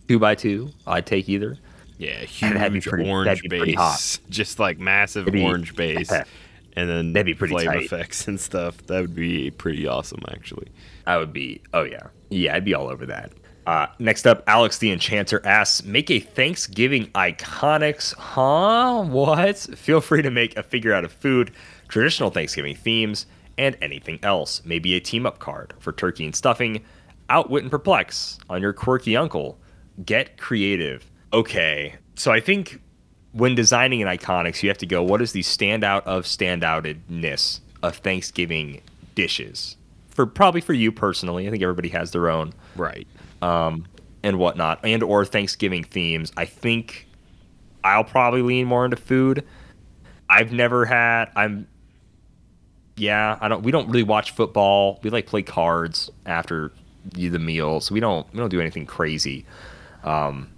two 0.08 0.24
x 0.24 0.42
two. 0.42 0.70
I'd 0.86 1.06
take 1.06 1.28
either. 1.28 1.58
Yeah, 1.98 2.24
And 2.40 2.56
that'd 2.56 2.72
be 2.72 2.78
huge 2.78 2.86
pretty- 2.86 3.10
orange 3.10 3.26
that'd 3.26 3.42
be 3.42 3.58
pretty 3.58 3.74
hot. 3.74 3.92
base, 3.94 4.20
just 4.30 4.58
like 4.60 4.78
massive 4.78 5.26
be- 5.26 5.44
orange 5.44 5.74
base, 5.82 6.10
and 6.10 6.88
then 6.88 7.12
That'd 7.12 7.26
be 7.26 7.34
pretty 7.34 7.52
flame 7.54 7.66
tight. 7.66 7.82
effects 7.84 8.26
and 8.28 8.40
stuff. 8.40 8.78
That 8.86 9.00
would 9.02 9.14
be 9.14 9.50
pretty 9.50 9.86
awesome, 9.88 10.20
actually. 10.28 10.68
I 11.06 11.16
would 11.18 11.32
be. 11.32 11.60
Oh 11.74 11.82
yeah, 11.82 12.06
yeah. 12.30 12.54
I'd 12.54 12.64
be 12.64 12.74
all 12.74 12.88
over 12.88 13.04
that. 13.06 13.32
Uh, 13.66 13.86
next 13.98 14.26
up, 14.26 14.42
Alex 14.46 14.78
the 14.78 14.90
Enchanter 14.90 15.44
asks, 15.44 15.84
"Make 15.84 16.10
a 16.10 16.18
Thanksgiving 16.20 17.06
Iconix, 17.08 18.14
huh? 18.14 19.02
What? 19.04 19.58
Feel 19.58 20.00
free 20.00 20.22
to 20.22 20.30
make 20.30 20.56
a 20.56 20.62
figure 20.62 20.92
out 20.92 21.04
of 21.04 21.12
food, 21.12 21.52
traditional 21.88 22.30
Thanksgiving 22.30 22.74
themes, 22.74 23.26
and 23.58 23.76
anything 23.82 24.18
else. 24.22 24.62
Maybe 24.64 24.94
a 24.94 25.00
team 25.00 25.26
up 25.26 25.38
card 25.38 25.74
for 25.78 25.92
turkey 25.92 26.24
and 26.24 26.34
stuffing. 26.34 26.84
Outwit 27.28 27.62
and 27.62 27.70
perplex 27.70 28.38
on 28.48 28.62
your 28.62 28.72
quirky 28.72 29.16
uncle. 29.16 29.58
Get 30.04 30.38
creative. 30.38 31.08
Okay, 31.32 31.94
so 32.16 32.32
I 32.32 32.40
think 32.40 32.80
when 33.32 33.54
designing 33.54 34.02
an 34.02 34.08
Iconix, 34.08 34.62
you 34.62 34.68
have 34.68 34.78
to 34.78 34.86
go, 34.86 35.02
what 35.02 35.22
is 35.22 35.30
the 35.32 35.42
standout 35.42 36.02
of 36.02 36.24
standoutedness 36.24 37.60
of 37.82 37.96
Thanksgiving 37.98 38.80
dishes? 39.14 39.76
For 40.08 40.26
probably 40.26 40.60
for 40.60 40.72
you 40.72 40.90
personally, 40.90 41.46
I 41.46 41.50
think 41.50 41.62
everybody 41.62 41.90
has 41.90 42.10
their 42.10 42.28
own 42.28 42.52
Right. 42.76 43.06
And 43.42 44.38
whatnot, 44.38 44.80
and 44.84 45.02
or 45.02 45.24
Thanksgiving 45.24 45.84
themes. 45.84 46.32
I 46.36 46.44
think 46.44 47.06
I'll 47.84 48.04
probably 48.04 48.42
lean 48.42 48.66
more 48.66 48.84
into 48.84 48.96
food. 48.96 49.44
I've 50.28 50.52
never 50.52 50.84
had. 50.84 51.26
I'm. 51.34 51.66
Yeah, 52.96 53.38
I 53.40 53.48
don't. 53.48 53.62
We 53.62 53.72
don't 53.72 53.88
really 53.88 54.02
watch 54.02 54.32
football. 54.32 55.00
We 55.02 55.10
like 55.10 55.26
play 55.26 55.42
cards 55.42 56.10
after 56.26 56.72
the 57.14 57.28
the 57.28 57.38
meal, 57.38 57.80
so 57.80 57.94
we 57.94 58.00
don't. 58.00 58.30
We 58.32 58.38
don't 58.38 58.50
do 58.50 58.60
anything 58.60 58.84
crazy. 58.86 59.46
Um, 60.04 60.50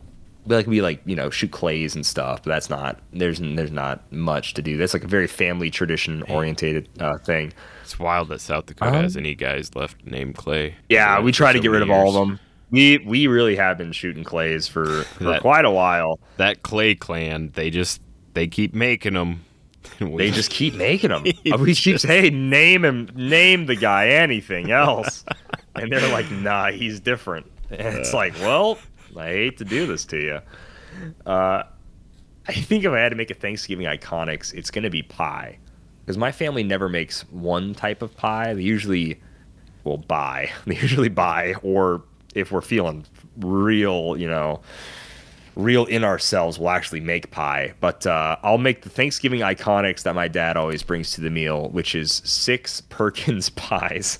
we 0.44 0.56
like 0.56 0.66
we 0.66 0.82
like 0.82 1.00
you 1.04 1.14
know 1.14 1.30
shoot 1.30 1.52
clays 1.52 1.94
and 1.94 2.04
stuff, 2.04 2.42
but 2.42 2.50
that's 2.50 2.68
not. 2.68 2.98
There's 3.12 3.38
there's 3.38 3.70
not 3.70 4.10
much 4.12 4.54
to 4.54 4.62
do. 4.62 4.76
That's 4.76 4.92
like 4.92 5.04
a 5.04 5.08
very 5.08 5.28
family 5.28 5.70
tradition 5.70 6.22
orientated 6.24 6.88
uh, 7.00 7.18
thing. 7.18 7.52
It's 7.84 7.98
wild 7.98 8.28
that 8.30 8.40
South 8.40 8.66
Dakota 8.66 8.98
has 8.98 9.16
Um, 9.16 9.20
any 9.20 9.36
guys 9.36 9.74
left 9.76 10.04
named 10.04 10.36
Clay. 10.36 10.74
Yeah, 10.88 11.16
For- 11.16 11.22
we 11.22 11.30
try 11.32 11.52
to 11.52 11.60
get 11.60 11.70
rid 11.70 11.80
many 11.80 11.92
of 11.92 11.96
all 11.96 12.08
of 12.08 12.14
them. 12.14 12.40
We 12.72 12.98
we 12.98 13.26
really 13.28 13.54
have 13.54 13.78
been 13.78 13.92
shooting 13.92 14.24
clays 14.24 14.66
for, 14.66 15.04
for 15.04 15.24
That- 15.24 15.40
quite 15.42 15.64
a 15.64 15.70
while. 15.70 16.18
That 16.38 16.62
Clay 16.62 16.94
clan, 16.96 17.52
they 17.54 17.70
just 17.70 18.00
they 18.34 18.48
keep 18.48 18.74
making 18.74 19.14
them. 19.14 19.44
They 20.00 20.30
just 20.30 20.50
keep 20.50 20.74
making 20.74 21.10
them. 21.10 21.22
we 21.60 21.74
keep 21.74 21.98
saying, 22.00 22.22
"Hey, 22.24 22.30
name 22.30 22.84
him, 22.84 23.08
name 23.14 23.66
the 23.66 23.76
guy, 23.76 24.08
anything 24.08 24.70
else," 24.72 25.24
and 25.76 25.92
they're 25.92 26.10
like, 26.12 26.28
"Nah, 26.30 26.70
he's 26.70 26.98
different." 26.98 27.46
And 27.70 27.98
it's 27.98 28.12
like, 28.14 28.32
well, 28.40 28.78
I 29.16 29.26
hate 29.28 29.58
to 29.58 29.64
do 29.64 29.86
this 29.86 30.04
to 30.06 30.18
you. 30.18 30.40
Uh, 31.26 31.62
I 32.48 32.52
think 32.52 32.84
if 32.84 32.92
I 32.92 32.98
had 32.98 33.10
to 33.10 33.16
make 33.16 33.30
a 33.30 33.34
Thanksgiving 33.34 33.86
Iconix, 33.86 34.54
it's 34.54 34.70
gonna 34.70 34.90
be 34.90 35.02
pie, 35.02 35.58
because 36.00 36.16
my 36.16 36.32
family 36.32 36.62
never 36.64 36.88
makes 36.88 37.22
one 37.30 37.74
type 37.74 38.02
of 38.02 38.16
pie. 38.16 38.54
They 38.54 38.62
usually 38.62 39.20
will 39.84 39.98
buy. 39.98 40.50
They 40.66 40.76
usually 40.76 41.08
buy, 41.08 41.54
or 41.62 42.02
if 42.34 42.50
we're 42.52 42.60
feeling 42.62 43.04
real, 43.38 44.16
you 44.16 44.28
know, 44.28 44.60
real 45.54 45.84
in 45.86 46.02
ourselves, 46.04 46.58
we'll 46.58 46.70
actually 46.70 47.00
make 47.00 47.30
pie. 47.30 47.74
But 47.80 48.06
uh, 48.06 48.36
I'll 48.42 48.58
make 48.58 48.82
the 48.82 48.88
Thanksgiving 48.90 49.40
Iconix 49.40 50.02
that 50.04 50.14
my 50.14 50.28
dad 50.28 50.56
always 50.56 50.82
brings 50.82 51.10
to 51.12 51.20
the 51.20 51.30
meal, 51.30 51.68
which 51.70 51.94
is 51.94 52.22
six 52.24 52.80
Perkins 52.88 53.50
pies, 53.50 54.18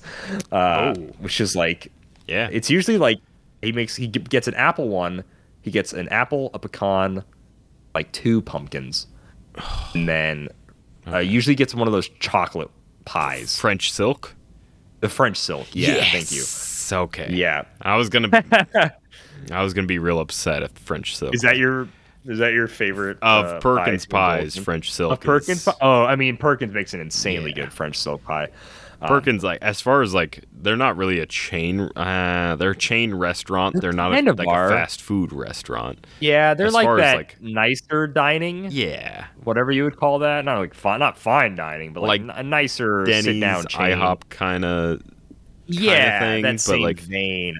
uh, 0.51 0.93
Oh. 0.95 1.01
which 1.19 1.41
is 1.41 1.55
like 1.55 1.91
yeah. 2.27 2.49
it's 2.51 2.69
usually 2.69 2.97
like 2.97 3.19
he 3.61 3.71
makes 3.71 3.95
he 3.95 4.07
gets 4.07 4.47
an 4.47 4.53
apple 4.55 4.89
one, 4.89 5.23
he 5.61 5.71
gets 5.71 5.93
an 5.93 6.07
apple, 6.09 6.51
a 6.53 6.59
pecan, 6.59 7.23
like 7.95 8.11
two 8.11 8.41
pumpkins, 8.41 9.07
and 9.95 10.07
then 10.07 10.49
uh, 11.07 11.17
usually 11.17 11.55
gets 11.55 11.73
one 11.73 11.87
of 11.87 11.93
those 11.93 12.09
chocolate 12.19 12.69
pies, 13.05 13.57
French 13.59 13.91
silk. 13.91 14.35
the 14.99 15.09
French 15.09 15.37
silk. 15.37 15.67
Yeah, 15.73 16.03
thank 16.11 16.31
you. 16.31 16.43
Okay. 16.91 17.29
Yeah, 17.31 17.63
I 17.81 17.95
was 17.95 18.09
gonna. 18.09 18.29
I 19.51 19.61
was 19.63 19.73
gonna 19.73 19.87
be 19.87 19.99
real 19.99 20.19
upset 20.19 20.63
if 20.63 20.71
French 20.71 21.15
silk. 21.17 21.33
is 21.35 21.41
that 21.41 21.57
your 21.57 21.87
is 22.25 22.39
that 22.39 22.53
your 22.53 22.67
favorite 22.67 23.17
of 23.21 23.45
uh, 23.45 23.59
Perkins 23.59 24.05
pie? 24.05 24.39
pies? 24.41 24.55
French 24.57 24.91
silk. 24.91 25.11
Of 25.13 25.19
Perkins 25.21 25.67
is- 25.67 25.73
Oh, 25.81 26.03
I 26.03 26.15
mean 26.15 26.37
Perkins 26.37 26.73
makes 26.73 26.93
an 26.93 27.01
insanely 27.01 27.49
Yeah. 27.55 27.63
good 27.63 27.73
French 27.73 27.97
silk 27.97 28.23
pie. 28.23 28.47
Um, 29.01 29.09
Perkins, 29.09 29.43
like 29.43 29.61
as 29.61 29.81
far 29.81 30.01
as 30.01 30.13
like 30.13 30.45
they're 30.53 30.77
not 30.77 30.95
really 30.95 31.19
a 31.19 31.25
chain. 31.25 31.81
Uh, 31.97 32.55
they're 32.57 32.71
a 32.71 32.75
chain 32.75 33.13
restaurant. 33.13 33.75
They're 33.81 33.91
not 33.91 34.13
a, 34.13 34.31
like 34.31 34.47
are. 34.47 34.67
a 34.67 34.69
fast 34.69 35.01
food 35.01 35.33
restaurant. 35.33 36.07
Yeah, 36.21 36.53
they're 36.53 36.67
As 36.67 36.73
like 36.73 36.85
far 36.85 36.99
as, 36.99 37.01
that 37.01 37.17
like- 37.17 37.41
nicer 37.41 38.07
dining, 38.07 38.69
Yeah, 38.71 39.25
whatever 39.43 39.73
you 39.73 39.83
would 39.83 39.97
call 39.97 40.19
that. 40.19 40.45
Not 40.45 40.59
like 40.59 40.73
fine, 40.73 40.99
not 40.99 41.17
fine 41.17 41.55
dining, 41.55 41.91
but 41.91 42.03
like, 42.03 42.21
Like 42.21 42.37
a 42.37 42.43
nicer 42.43 43.03
Denny's, 43.03 43.25
sit 43.25 43.39
down 43.41 43.65
chain. 43.65 43.97
IHOP 43.97 44.29
kind 44.29 44.63
of. 44.63 45.01
Yeah, 45.65 46.19
thing, 46.19 46.43
that 46.43 46.53
but, 46.53 46.59
same 46.59 46.81
like- 46.81 46.99
vein. 46.99 47.57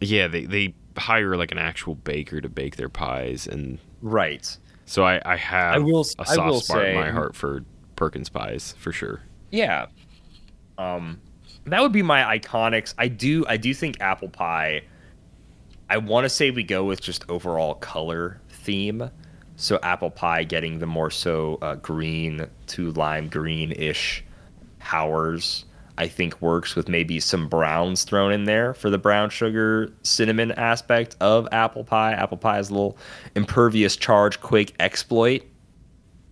Yeah, 0.00 0.28
they 0.28 0.44
they 0.46 0.74
hire 0.96 1.36
like 1.36 1.52
an 1.52 1.58
actual 1.58 1.94
baker 1.94 2.40
to 2.40 2.48
bake 2.48 2.76
their 2.76 2.88
pies, 2.88 3.46
and 3.46 3.78
Right. 4.00 4.56
so 4.86 5.04
I 5.04 5.20
I 5.24 5.36
have 5.36 5.74
I 5.74 5.78
will 5.78 6.00
a 6.18 6.24
soft 6.26 6.64
spot 6.64 6.84
in 6.86 6.94
my 6.94 7.10
heart 7.10 7.36
for 7.36 7.64
Perkins 7.96 8.28
pies 8.28 8.74
for 8.78 8.92
sure. 8.92 9.20
Yeah. 9.50 9.86
Um, 10.78 11.20
that 11.64 11.82
would 11.82 11.92
be 11.92 12.02
my 12.02 12.38
Iconix. 12.38 12.94
I 12.96 13.08
do 13.08 13.44
I 13.46 13.56
do 13.58 13.74
think 13.74 14.00
apple 14.00 14.28
pie. 14.30 14.82
I 15.90 15.98
want 15.98 16.24
to 16.24 16.28
say 16.30 16.50
we 16.50 16.62
go 16.62 16.84
with 16.84 17.00
just 17.02 17.24
overall 17.28 17.74
color 17.74 18.40
theme. 18.48 19.10
So 19.56 19.78
apple 19.82 20.10
pie 20.10 20.44
getting 20.44 20.78
the 20.78 20.86
more 20.86 21.10
so 21.10 21.58
uh, 21.60 21.74
green 21.74 22.46
to 22.68 22.92
lime 22.92 23.28
green 23.28 23.72
ish 23.72 24.24
powers. 24.78 25.66
I 26.00 26.08
think 26.08 26.40
works 26.40 26.74
with 26.74 26.88
maybe 26.88 27.20
some 27.20 27.46
browns 27.46 28.04
thrown 28.04 28.32
in 28.32 28.44
there 28.44 28.72
for 28.72 28.88
the 28.88 28.96
brown 28.96 29.28
sugar 29.28 29.92
cinnamon 30.02 30.50
aspect 30.52 31.14
of 31.20 31.46
apple 31.52 31.84
pie. 31.84 32.12
Apple 32.12 32.38
pie 32.38 32.58
is 32.58 32.70
a 32.70 32.72
little 32.72 32.96
impervious 33.34 33.96
charge, 33.96 34.40
quick 34.40 34.72
exploit. 34.80 35.42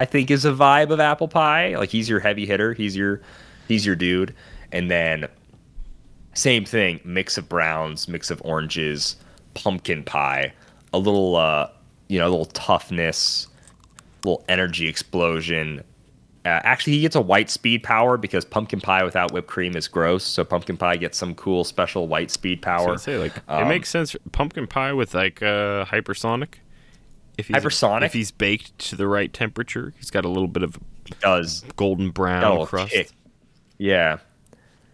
I 0.00 0.06
think 0.06 0.30
is 0.30 0.46
a 0.46 0.52
vibe 0.52 0.88
of 0.88 1.00
apple 1.00 1.28
pie. 1.28 1.76
Like 1.76 1.90
he's 1.90 2.08
your 2.08 2.18
heavy 2.18 2.46
hitter. 2.46 2.72
He's 2.72 2.96
your 2.96 3.20
he's 3.68 3.84
your 3.84 3.94
dude. 3.94 4.34
And 4.72 4.90
then 4.90 5.28
same 6.32 6.64
thing, 6.64 6.98
mix 7.04 7.36
of 7.36 7.46
browns, 7.46 8.08
mix 8.08 8.30
of 8.30 8.40
oranges, 8.46 9.16
pumpkin 9.52 10.02
pie, 10.02 10.54
a 10.94 10.98
little 10.98 11.36
uh 11.36 11.68
you 12.08 12.18
know, 12.18 12.26
a 12.26 12.30
little 12.30 12.46
toughness, 12.46 13.48
little 14.24 14.42
energy 14.48 14.88
explosion. 14.88 15.84
Uh, 16.44 16.60
actually, 16.62 16.94
he 16.94 17.00
gets 17.00 17.16
a 17.16 17.20
white 17.20 17.50
speed 17.50 17.82
power 17.82 18.16
because 18.16 18.44
pumpkin 18.44 18.80
pie 18.80 19.02
without 19.04 19.32
whipped 19.32 19.48
cream 19.48 19.76
is 19.76 19.88
gross. 19.88 20.24
So 20.24 20.44
pumpkin 20.44 20.76
pie 20.76 20.96
gets 20.96 21.18
some 21.18 21.34
cool 21.34 21.64
special 21.64 22.06
white 22.08 22.30
speed 22.30 22.62
power. 22.62 22.96
say 22.96 23.18
like 23.18 23.36
it 23.36 23.42
Um, 23.48 23.68
makes 23.68 23.90
sense. 23.90 24.14
Pumpkin 24.32 24.66
pie 24.66 24.92
with 24.92 25.14
like 25.14 25.42
uh, 25.42 25.84
hypersonic. 25.86 26.54
If 27.36 27.48
he's, 27.48 27.56
Hypersonic? 27.56 28.02
If 28.04 28.12
he's 28.14 28.30
baked 28.30 28.76
to 28.90 28.96
the 28.96 29.06
right 29.06 29.32
temperature, 29.32 29.92
he's 29.98 30.10
got 30.10 30.24
a 30.24 30.28
little 30.28 30.48
bit 30.48 30.62
of 30.62 30.76
does 31.20 31.64
golden 31.76 32.10
brown 32.10 32.42
Oh, 32.44 32.66
crust. 32.66 32.92
kick. 32.92 33.10
Yeah. 33.78 34.18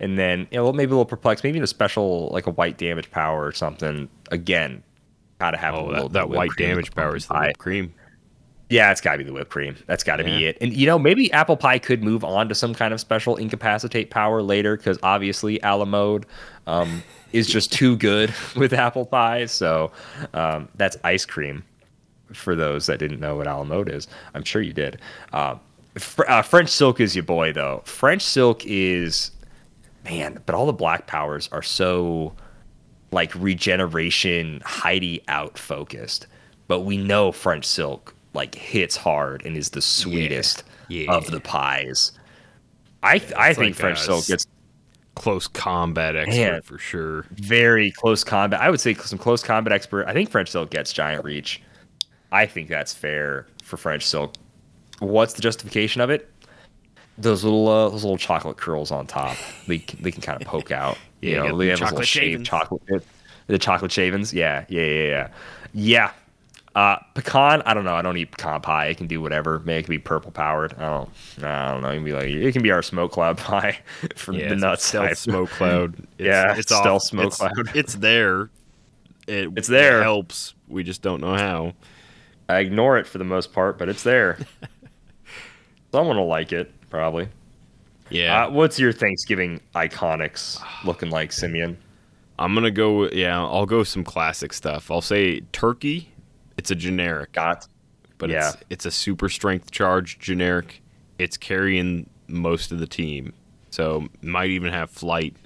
And 0.01 0.19
then, 0.19 0.47
you 0.51 0.59
know, 0.59 0.73
maybe 0.73 0.91
a 0.91 0.95
little 0.95 1.05
perplexed, 1.07 1.43
maybe 1.45 1.59
a 1.61 1.67
special, 1.67 2.29
like 2.33 2.47
a 2.47 2.51
white 2.51 2.77
damage 2.79 3.11
power 3.11 3.47
or 3.47 3.53
something. 3.53 4.09
Again, 4.31 4.83
gotta 5.39 5.57
have 5.57 5.75
a 5.75 5.79
Oh, 5.79 5.87
little 5.87 6.09
that, 6.09 6.13
that 6.13 6.29
white 6.29 6.49
whipped 6.49 6.57
cream 6.57 6.69
with 6.71 6.77
damage 6.87 6.95
power 6.95 7.17
is 7.17 7.27
the 7.27 7.35
whipped 7.35 7.59
cream. 7.59 7.95
Yeah, 8.71 8.91
it's 8.91 9.01
gotta 9.01 9.19
be 9.19 9.25
the 9.25 9.33
whipped 9.33 9.51
cream. 9.51 9.77
That's 9.87 10.03
gotta 10.03 10.25
be 10.25 10.47
it. 10.47 10.57
And, 10.61 10.73
you 10.73 10.87
know, 10.87 10.99
maybe 10.99 11.31
apple 11.33 11.57
pie 11.57 11.79
could 11.79 12.03
move 12.03 12.25
on 12.25 12.49
to 12.49 12.55
some 12.55 12.75
kind 12.75 12.95
of 12.95 13.01
special 13.01 13.37
incapacitate 13.37 14.11
power 14.11 14.43
later 14.43 14.77
because 14.77 14.99
obviously 15.03 15.61
a 15.63 15.77
la 15.77 15.85
mode 15.85 16.25
um, 16.67 17.03
is 17.33 17.47
just 17.47 17.73
too 17.73 17.97
good 17.97 18.33
with 18.57 18.73
apple 18.73 19.05
pie. 19.05 19.47
So 19.47 19.93
um, 20.33 20.69
that's 20.77 20.97
ice 21.05 21.27
cream 21.27 21.63
for 22.33 22.55
those 22.57 22.87
that 22.87 22.99
didn't 22.99 23.21
know 23.21 23.37
what 23.37 23.47
a 23.47 23.55
la 23.55 23.65
mode 23.65 23.91
is. 23.91 24.09
I'm 24.35 24.45
sure 24.45 24.63
you 24.63 24.73
did. 24.73 24.99
Um, 25.33 25.61
fr- 25.97 26.29
uh, 26.29 26.43
French 26.43 26.71
silk 26.71 27.01
is 27.01 27.15
your 27.15 27.25
boy, 27.25 27.53
though. 27.53 27.83
French 27.85 28.23
silk 28.23 28.65
is 28.65 29.31
man, 30.05 30.41
but 30.47 30.55
all 30.55 30.67
the 30.67 30.73
black 30.73 31.07
powers 31.07 31.49
are 31.53 31.63
so 31.63 32.33
like 33.13 33.35
regeneration 33.35 34.63
Heidi 34.65 35.23
out 35.29 35.59
focused. 35.59 36.27
But 36.67 36.81
we 36.81 36.97
know 36.97 37.31
French 37.31 37.67
silk 37.67 38.14
like 38.35 38.55
hits 38.55 38.97
hard 38.97 39.45
and 39.47 39.57
is 39.57 39.71
the 39.71 39.81
sweetest 39.83 40.65
Yeah. 40.89 41.13
of 41.13 41.31
the 41.31 41.41
pies. 41.41 42.13
I 43.03 43.15
I 43.37 43.55
think 43.55 43.59
like, 43.59 43.75
French 43.77 43.99
uh, 43.99 44.03
silk 44.03 44.27
gets 44.27 44.47
Close 45.17 45.47
combat 45.47 46.17
expert 46.17 46.35
Man. 46.53 46.63
for 46.63 46.77
sure. 46.77 47.25
very 47.31 47.93
close 47.93 48.25
combat. 48.25 48.61
I 48.61 48.69
would 48.69 48.81
say 48.81 48.95
some 48.95 49.17
close 49.19 49.45
combat 49.45 49.73
expert. 49.73 50.07
I 50.09 50.13
think 50.13 50.29
French 50.29 50.51
silk 50.51 50.71
gets 50.71 50.93
giant 50.93 51.25
reach. 51.25 51.63
I 52.33 52.47
think 52.47 52.69
that's 52.69 52.93
fair 52.93 53.47
for 53.63 53.77
French 53.77 54.05
silk. 54.05 54.35
What's 54.99 55.35
the 55.35 55.43
justification 55.43 56.01
of 56.01 56.11
it? 56.11 56.31
those 57.17 57.45
little 57.45 57.69
uh, 57.69 57.89
those 57.91 58.03
little 58.03 58.17
chocolate 58.17 58.57
curls 58.57 58.91
on 58.91 59.07
top. 59.07 59.37
They 59.69 59.79
can, 59.79 60.03
they 60.03 60.11
can 60.11 60.21
kind 60.21 60.43
of 60.43 60.49
poke 60.49 60.73
out. 60.73 60.99
Yeah, 61.21 61.45
you 61.45 61.49
know, 61.51 61.59
they 61.59 61.67
the 61.67 61.71
have 61.71 61.79
those 61.81 61.93
little 61.93 62.05
chocolate 62.05 62.09
shaved 62.09 62.47
chocolate. 62.47 63.05
The 63.47 63.59
chocolate 63.59 63.93
shavings. 63.93 64.35
Yeah, 64.35 64.65
yeah, 64.69 64.83
yeah, 64.83 65.05
yeah. 65.05 65.29
Yeah. 65.75 66.11
Uh, 66.75 66.97
pecan. 67.15 67.63
I 67.63 67.73
don't 67.75 67.85
know. 67.85 67.95
I 67.95 68.03
don't 68.03 68.17
eat 68.17 68.33
pecan 68.33 68.61
pie. 68.61 68.87
It 68.87 68.97
can 68.97 69.07
do 69.07 69.21
whatever. 69.21 69.61
Maybe 69.61 69.79
it 69.79 69.83
can 69.85 69.91
be 69.93 69.99
purple 69.99 70.33
powered. 70.33 70.75
I 70.75 70.91
don't. 70.91 71.09
I 71.45 71.71
don't 71.73 71.83
know. 71.83 71.89
It 71.91 71.95
can 71.97 72.05
be 72.05 72.13
like 72.13 72.27
it 72.29 72.53
can 72.53 72.63
be 72.63 72.73
our 72.73 72.83
smoke 72.83 73.13
cloud 73.13 73.39
pie 73.39 73.79
for 74.17 74.33
Yeah, 74.35 74.49
the 74.49 74.57
nuts. 74.57 74.85
stealth 74.87 75.17
smoke 75.19 75.51
cloud. 75.51 75.95
It's, 75.99 76.07
Yeah, 76.19 76.55
it's 76.57 76.67
stealth 76.75 76.87
off- 76.87 77.03
smoke 77.03 77.27
it's, 77.29 77.37
cloud. 77.37 77.77
It's 77.77 77.95
there. 77.95 78.51
It, 79.29 79.51
It's 79.57 79.69
there. 79.69 80.01
It 80.01 80.03
helps. 80.03 80.55
We 80.69 80.83
just 80.83 81.01
don't 81.01 81.21
know 81.21 81.35
how. 81.37 81.75
I 82.49 82.59
ignore 82.59 82.99
it 82.99 83.07
for 83.07 83.19
the 83.19 83.25
most 83.25 83.53
part, 83.53 83.79
but 83.79 83.89
it's 83.89 84.03
there. 84.03 84.39
Someone 85.93 86.17
will 86.17 86.27
like 86.27 86.53
it 86.53 86.73
probably. 86.91 87.29
Yeah, 88.11 88.47
Uh, 88.47 88.51
what's 88.51 88.79
your 88.79 88.93
Thanksgiving 88.93 89.61
Iconix 89.75 90.61
looking 90.85 91.11
like, 91.11 91.33
Simeon? 91.33 91.79
I'm 92.39 92.53
gonna 92.53 92.71
go. 92.73 93.09
Yeah, 93.11 93.41
I'll 93.41 93.65
go 93.65 93.85
some 93.85 94.03
classic 94.03 94.53
stuff. 94.53 94.91
I'll 94.91 95.01
say 95.01 95.41
turkey. 95.53 96.11
It's 96.57 96.71
a 96.71 96.75
generic, 96.75 97.33
Got. 97.33 97.67
but 98.19 98.31
yeah. 98.31 98.51
it's 98.51 98.57
it's 98.71 98.87
a 98.87 98.91
super 98.91 99.29
strength 99.29 99.71
charge 99.71 100.19
generic. 100.19 100.83
It's 101.19 101.37
carrying 101.37 102.09
most 102.27 102.73
of 102.73 102.79
the 102.79 102.87
team, 102.87 103.33
so 103.71 104.09
might 104.23 104.51
even 104.51 104.73
have 104.73 104.91
flight. 104.91 105.37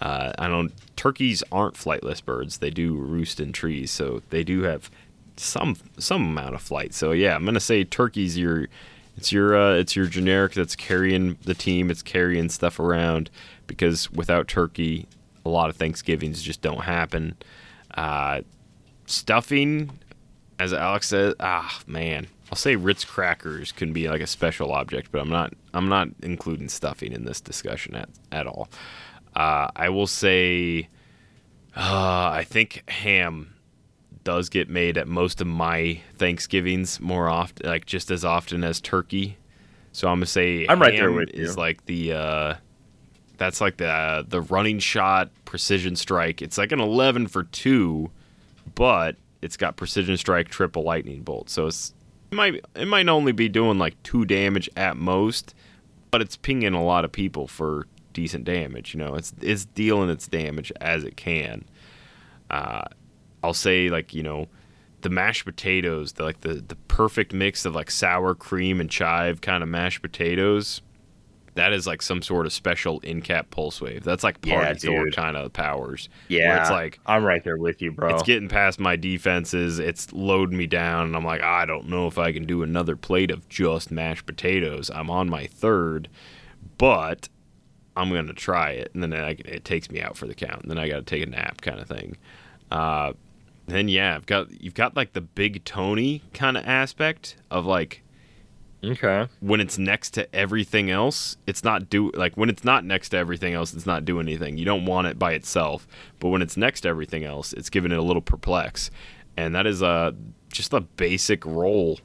Uh, 0.00 0.32
I 0.38 0.48
don't. 0.48 0.72
Turkeys 0.96 1.42
aren't 1.52 1.74
flightless 1.74 2.24
birds. 2.24 2.58
They 2.58 2.70
do 2.70 2.94
roost 2.94 3.40
in 3.40 3.52
trees, 3.52 3.90
so 3.90 4.22
they 4.30 4.42
do 4.44 4.62
have 4.62 4.90
some 5.36 5.76
some 5.98 6.22
amount 6.22 6.54
of 6.54 6.62
flight. 6.62 6.94
So 6.94 7.12
yeah, 7.12 7.34
I'm 7.34 7.44
gonna 7.44 7.60
say 7.60 7.84
turkey's 7.84 8.36
your 8.36 8.68
it's 9.16 9.32
your 9.32 9.56
uh, 9.56 9.74
it's 9.74 9.94
your 9.94 10.06
generic 10.06 10.54
that's 10.54 10.76
carrying 10.76 11.38
the 11.44 11.54
team. 11.54 11.90
It's 11.90 12.02
carrying 12.02 12.48
stuff 12.48 12.78
around 12.78 13.30
because 13.66 14.10
without 14.10 14.48
turkey, 14.48 15.06
a 15.44 15.48
lot 15.48 15.70
of 15.70 15.76
Thanksgivings 15.76 16.42
just 16.42 16.62
don't 16.62 16.82
happen. 16.82 17.36
Uh, 17.94 18.40
stuffing, 19.06 19.98
as 20.62 20.72
Alex 20.72 21.08
said, 21.08 21.34
ah 21.40 21.80
man, 21.86 22.28
I'll 22.50 22.56
say 22.56 22.76
Ritz 22.76 23.04
crackers 23.04 23.72
can 23.72 23.92
be 23.92 24.08
like 24.08 24.20
a 24.20 24.26
special 24.26 24.72
object, 24.72 25.10
but 25.10 25.20
I'm 25.20 25.28
not 25.28 25.54
I'm 25.74 25.88
not 25.88 26.08
including 26.22 26.68
stuffing 26.68 27.12
in 27.12 27.24
this 27.24 27.40
discussion 27.40 27.96
at 27.96 28.08
at 28.30 28.46
all. 28.46 28.68
Uh, 29.34 29.68
I 29.74 29.88
will 29.88 30.06
say, 30.06 30.88
uh, 31.76 32.30
I 32.32 32.44
think 32.48 32.88
ham 32.88 33.54
does 34.22 34.48
get 34.48 34.68
made 34.68 34.96
at 34.98 35.08
most 35.08 35.40
of 35.40 35.48
my 35.48 36.00
Thanksgivings 36.16 37.00
more 37.00 37.28
often, 37.28 37.68
like 37.68 37.86
just 37.86 38.10
as 38.10 38.24
often 38.24 38.62
as 38.62 38.80
turkey. 38.80 39.38
So 39.90 40.06
I'm 40.08 40.18
gonna 40.18 40.26
say 40.26 40.66
I'm 40.68 40.80
right 40.80 40.92
there 40.92 41.08
ham 41.08 41.16
with 41.16 41.30
is 41.30 41.56
you. 41.56 41.60
like 41.60 41.84
the 41.86 42.12
uh, 42.12 42.54
that's 43.36 43.60
like 43.60 43.78
the 43.78 44.24
the 44.28 44.42
running 44.42 44.78
shot 44.78 45.30
precision 45.44 45.96
strike. 45.96 46.40
It's 46.40 46.56
like 46.56 46.70
an 46.70 46.80
11 46.80 47.26
for 47.26 47.42
two, 47.42 48.10
but 48.76 49.16
it's 49.42 49.56
got 49.56 49.76
precision 49.76 50.16
strike 50.16 50.48
triple 50.48 50.84
lightning 50.84 51.22
bolt. 51.22 51.50
So 51.50 51.66
it's 51.66 51.92
it 52.30 52.34
might 52.34 52.64
it 52.74 52.88
might 52.88 53.08
only 53.08 53.32
be 53.32 53.48
doing 53.48 53.78
like 53.78 54.00
two 54.02 54.24
damage 54.24 54.70
at 54.76 54.96
most, 54.96 55.54
but 56.10 56.22
it's 56.22 56.36
pinging 56.36 56.74
a 56.74 56.82
lot 56.82 57.04
of 57.04 57.12
people 57.12 57.46
for 57.46 57.86
decent 58.12 58.44
damage. 58.44 58.94
You 58.94 59.00
know, 59.00 59.14
it's 59.16 59.34
it's 59.40 59.66
dealing 59.66 60.08
its 60.08 60.26
damage 60.26 60.72
as 60.80 61.04
it 61.04 61.16
can. 61.16 61.64
Uh, 62.50 62.82
I'll 63.42 63.52
say 63.52 63.90
like 63.90 64.14
you 64.14 64.22
know, 64.22 64.46
the 65.02 65.10
mashed 65.10 65.44
potatoes, 65.44 66.12
the 66.14 66.22
like 66.22 66.40
the 66.40 66.54
the 66.54 66.76
perfect 66.88 67.34
mix 67.34 67.64
of 67.64 67.74
like 67.74 67.90
sour 67.90 68.34
cream 68.34 68.80
and 68.80 68.88
chive 68.88 69.40
kind 69.40 69.62
of 69.62 69.68
mashed 69.68 70.00
potatoes. 70.00 70.80
That 71.54 71.72
is 71.74 71.86
like 71.86 72.00
some 72.00 72.22
sort 72.22 72.46
of 72.46 72.52
special 72.52 73.00
in 73.00 73.20
cap 73.20 73.50
pulse 73.50 73.80
wave. 73.80 74.04
That's 74.04 74.24
like 74.24 74.38
Yeah, 74.42 74.64
party 74.64 74.78
dude. 74.80 75.14
kind 75.14 75.36
of 75.36 75.52
powers. 75.52 76.08
Yeah, 76.28 76.60
it's 76.62 76.70
like 76.70 76.98
I'm 77.04 77.24
right 77.24 77.44
there 77.44 77.58
with 77.58 77.82
you, 77.82 77.92
bro. 77.92 78.14
it's 78.14 78.22
getting 78.22 78.48
past 78.48 78.80
my 78.80 78.96
defenses. 78.96 79.78
It's 79.78 80.12
loading 80.14 80.56
me 80.56 80.66
down, 80.66 81.06
and 81.06 81.16
I'm 81.16 81.24
like, 81.24 81.42
I 81.42 81.66
don't 81.66 81.88
know 81.88 82.06
if 82.06 82.16
I 82.18 82.32
can 82.32 82.44
do 82.46 82.62
another 82.62 82.96
plate 82.96 83.30
of 83.30 83.48
just 83.50 83.90
mashed 83.90 84.24
potatoes. 84.24 84.90
I'm 84.90 85.10
on 85.10 85.28
my 85.28 85.46
third, 85.46 86.08
but 86.78 87.28
I'm 87.96 88.10
gonna 88.10 88.32
try 88.32 88.70
it, 88.70 88.90
and 88.94 89.02
then 89.02 89.12
I, 89.12 89.30
it 89.44 89.64
takes 89.64 89.90
me 89.90 90.00
out 90.00 90.16
for 90.16 90.26
the 90.26 90.34
count. 90.34 90.62
And 90.62 90.70
then 90.70 90.78
I 90.78 90.88
got 90.88 90.96
to 90.96 91.02
take 91.02 91.22
a 91.22 91.30
nap, 91.30 91.60
kind 91.60 91.78
of 91.80 91.86
thing. 91.86 92.16
Uh, 92.70 93.12
then 93.66 93.88
yeah, 93.88 94.16
I've 94.16 94.26
got 94.26 94.50
you've 94.62 94.74
got 94.74 94.96
like 94.96 95.12
the 95.12 95.20
big 95.20 95.64
Tony 95.64 96.22
kind 96.32 96.56
of 96.56 96.66
aspect 96.66 97.36
of 97.50 97.66
like 97.66 98.02
okay. 98.84 99.28
when 99.40 99.60
it's 99.60 99.78
next 99.78 100.10
to 100.10 100.34
everything 100.34 100.90
else, 100.90 101.36
it's 101.46 101.64
not 101.64 101.88
do 101.88 102.10
like 102.12 102.36
when 102.36 102.48
it's 102.48 102.64
not 102.64 102.84
next 102.84 103.10
to 103.10 103.16
everything 103.16 103.54
else, 103.54 103.74
it's 103.74 103.86
not 103.86 104.04
doing 104.04 104.26
anything. 104.26 104.58
You 104.58 104.64
don't 104.64 104.84
want 104.84 105.06
it 105.06 105.18
by 105.18 105.32
itself, 105.32 105.86
but 106.20 106.28
when 106.28 106.42
it's 106.42 106.56
next 106.56 106.82
to 106.82 106.88
everything 106.88 107.24
else, 107.24 107.52
it's 107.52 107.70
giving 107.70 107.92
it 107.92 107.98
a 107.98 108.02
little 108.02 108.22
perplex, 108.22 108.90
and 109.36 109.54
that 109.54 109.66
is 109.66 109.82
uh, 109.82 110.12
just 110.52 110.72
a 110.72 110.80
basic 110.80 111.44
roll. 111.44 112.00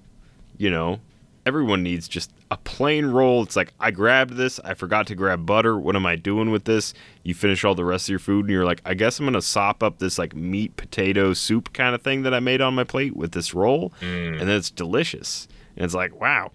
You 0.57 0.71
know, 0.71 0.99
everyone 1.45 1.83
needs 1.83 2.07
just 2.07 2.31
a 2.49 2.57
plain 2.57 3.05
roll. 3.05 3.43
It's 3.43 3.55
like 3.55 3.73
I 3.79 3.91
grabbed 3.91 4.35
this, 4.35 4.59
I 4.63 4.73
forgot 4.73 5.07
to 5.07 5.15
grab 5.15 5.45
butter. 5.45 5.77
What 5.77 5.95
am 5.95 6.05
I 6.05 6.15
doing 6.15 6.51
with 6.51 6.65
this? 6.65 6.93
You 7.23 7.33
finish 7.33 7.63
all 7.63 7.75
the 7.75 7.85
rest 7.85 8.05
of 8.05 8.09
your 8.09 8.19
food, 8.19 8.45
and 8.45 8.49
you're 8.51 8.65
like, 8.65 8.81
I 8.85 8.93
guess 8.93 9.19
I'm 9.19 9.25
gonna 9.25 9.41
sop 9.41 9.83
up 9.83 9.99
this 9.99 10.17
like 10.17 10.35
meat 10.35 10.75
potato 10.77 11.33
soup 11.33 11.73
kind 11.73 11.93
of 11.95 12.01
thing 12.01 12.23
that 12.23 12.33
I 12.33 12.39
made 12.39 12.61
on 12.61 12.75
my 12.75 12.83
plate 12.83 13.15
with 13.15 13.31
this 13.31 13.53
roll, 13.53 13.93
and 14.39 14.41
then 14.41 14.49
it's 14.57 14.69
delicious. 14.69 15.47
And 15.75 15.85
it's 15.85 15.93
like, 15.93 16.19
wow, 16.19 16.51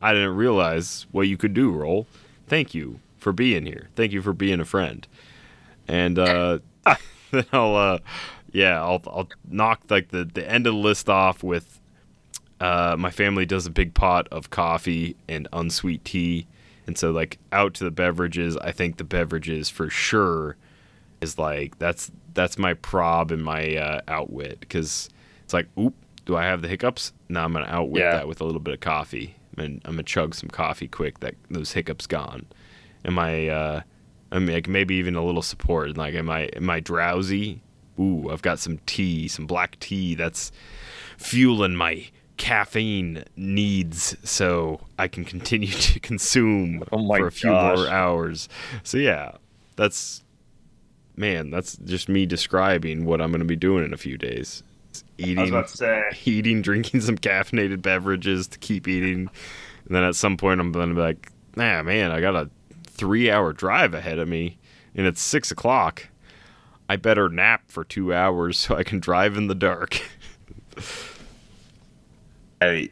I 0.00 0.12
didn't 0.12 0.36
realize 0.36 1.06
what 1.10 1.28
you 1.28 1.36
could 1.36 1.54
do, 1.54 1.70
Roll. 1.72 2.06
Thank 2.46 2.74
you 2.74 3.00
for 3.18 3.32
being 3.32 3.66
here. 3.66 3.88
Thank 3.96 4.12
you 4.12 4.22
for 4.22 4.32
being 4.32 4.60
a 4.60 4.64
friend. 4.64 5.06
And 5.88 6.18
uh, 6.18 6.58
then 7.30 7.44
I'll, 7.52 7.74
uh, 7.76 7.98
yeah, 8.52 8.80
I'll, 8.80 9.02
I'll 9.06 9.28
knock 9.48 9.82
like 9.90 10.08
the, 10.08 10.24
the 10.24 10.48
end 10.48 10.66
of 10.66 10.74
the 10.74 10.78
list 10.78 11.08
off 11.08 11.42
with 11.42 11.80
uh, 12.60 12.96
my 12.98 13.10
family 13.10 13.44
does 13.46 13.66
a 13.66 13.70
big 13.70 13.94
pot 13.94 14.28
of 14.30 14.50
coffee 14.50 15.16
and 15.28 15.48
unsweet 15.52 16.04
tea. 16.04 16.46
And 16.86 16.96
so, 16.96 17.10
like, 17.10 17.38
out 17.52 17.74
to 17.74 17.84
the 17.84 17.90
beverages, 17.90 18.56
I 18.56 18.72
think 18.72 18.96
the 18.96 19.04
beverages 19.04 19.68
for 19.68 19.90
sure 19.90 20.56
is 21.20 21.36
like 21.38 21.76
that's 21.80 22.10
that's 22.34 22.56
my 22.56 22.72
prob 22.74 23.32
and 23.32 23.42
my 23.44 23.76
uh, 23.76 24.00
outwit 24.08 24.60
because 24.60 25.10
it's 25.44 25.52
like, 25.52 25.66
oop, 25.78 25.94
do 26.24 26.36
I 26.36 26.44
have 26.44 26.62
the 26.62 26.68
hiccups? 26.68 27.12
No, 27.28 27.40
I'm 27.42 27.52
gonna 27.52 27.66
outwit 27.66 28.02
Yeah. 28.02 28.12
that 28.12 28.28
with 28.28 28.40
a 28.40 28.44
little 28.44 28.60
bit 28.60 28.72
of 28.74 28.80
coffee. 28.80 29.34
And 29.60 29.80
I'm 29.84 29.92
gonna 29.92 30.02
chug 30.02 30.34
some 30.34 30.48
coffee 30.48 30.88
quick. 30.88 31.20
That 31.20 31.34
those 31.50 31.72
hiccups 31.72 32.06
gone. 32.06 32.46
Am 33.04 33.18
I? 33.18 33.48
Uh, 33.48 33.80
I 34.30 34.38
mean, 34.38 34.52
like 34.54 34.68
maybe 34.68 34.96
even 34.96 35.14
a 35.14 35.24
little 35.24 35.42
support. 35.42 35.96
Like, 35.96 36.14
am 36.14 36.28
I? 36.30 36.44
Am 36.56 36.68
I 36.68 36.80
drowsy? 36.80 37.62
Ooh, 37.98 38.30
I've 38.30 38.42
got 38.42 38.58
some 38.58 38.78
tea, 38.86 39.26
some 39.28 39.46
black 39.46 39.78
tea. 39.80 40.14
That's 40.14 40.52
fueling 41.16 41.74
my 41.74 42.06
caffeine 42.36 43.24
needs, 43.36 44.16
so 44.22 44.80
I 44.98 45.08
can 45.08 45.24
continue 45.24 45.68
to 45.72 46.00
consume 46.00 46.84
Oh 46.92 47.06
for 47.16 47.26
a 47.26 47.32
few 47.32 47.50
gosh. 47.50 47.76
more 47.76 47.88
hours. 47.88 48.48
So 48.84 48.98
yeah, 48.98 49.32
that's 49.76 50.22
man. 51.16 51.50
That's 51.50 51.76
just 51.78 52.08
me 52.08 52.26
describing 52.26 53.04
what 53.04 53.20
I'm 53.20 53.30
going 53.30 53.40
to 53.40 53.44
be 53.46 53.56
doing 53.56 53.84
in 53.84 53.92
a 53.92 53.98
few 53.98 54.16
days. 54.16 54.62
Eating, 55.18 55.64
eating, 56.24 56.62
drinking 56.62 57.00
some 57.00 57.18
caffeinated 57.18 57.82
beverages 57.82 58.46
to 58.48 58.58
keep 58.58 58.86
eating, 58.86 59.28
and 59.86 59.94
then 59.96 60.04
at 60.04 60.14
some 60.14 60.36
point 60.36 60.60
I'm 60.60 60.70
going 60.70 60.90
to 60.90 60.94
be 60.94 61.00
like, 61.00 61.32
nah, 61.56 61.82
man, 61.82 62.12
I 62.12 62.20
got 62.20 62.36
a 62.36 62.48
three-hour 62.84 63.52
drive 63.52 63.94
ahead 63.94 64.18
of 64.18 64.28
me, 64.28 64.58
and 64.94 65.06
it's 65.06 65.20
six 65.20 65.50
o'clock. 65.50 66.08
I 66.88 66.96
better 66.96 67.28
nap 67.28 67.62
for 67.66 67.84
two 67.84 68.14
hours 68.14 68.56
so 68.58 68.76
I 68.76 68.84
can 68.84 69.00
drive 69.00 69.36
in 69.36 69.48
the 69.48 69.54
dark. 69.54 70.00
Hey. 72.60 72.90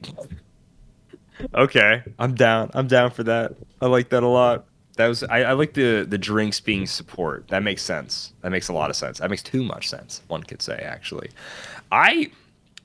Okay, 1.55 2.02
I'm 2.18 2.35
down. 2.35 2.70
I'm 2.73 2.86
down 2.86 3.10
for 3.10 3.24
that. 3.24 3.55
I 3.81 3.86
like 3.86 4.10
that 4.10 4.23
a 4.23 4.28
lot. 4.28 4.66
That 4.97 5.09
was 5.09 5.23
I, 5.24 5.43
I 5.43 5.52
like 5.52 5.74
the 5.74 6.06
the 6.09 6.16
drinks 6.16 6.60
being 6.60 6.86
support. 6.86 7.48
That 7.48 7.62
makes 7.62 7.82
sense. 7.82 8.32
That 8.40 8.51
makes 8.51 8.68
a 8.68 8.73
lot 8.73 8.90
of 8.90 8.97
sense. 8.97 9.18
That 9.18 9.28
makes 9.28 9.43
too 9.43 9.62
much 9.62 9.89
sense. 9.89 10.23
One 10.28 10.43
could 10.43 10.62
say 10.62 10.77
actually. 10.77 11.31
I, 11.93 12.31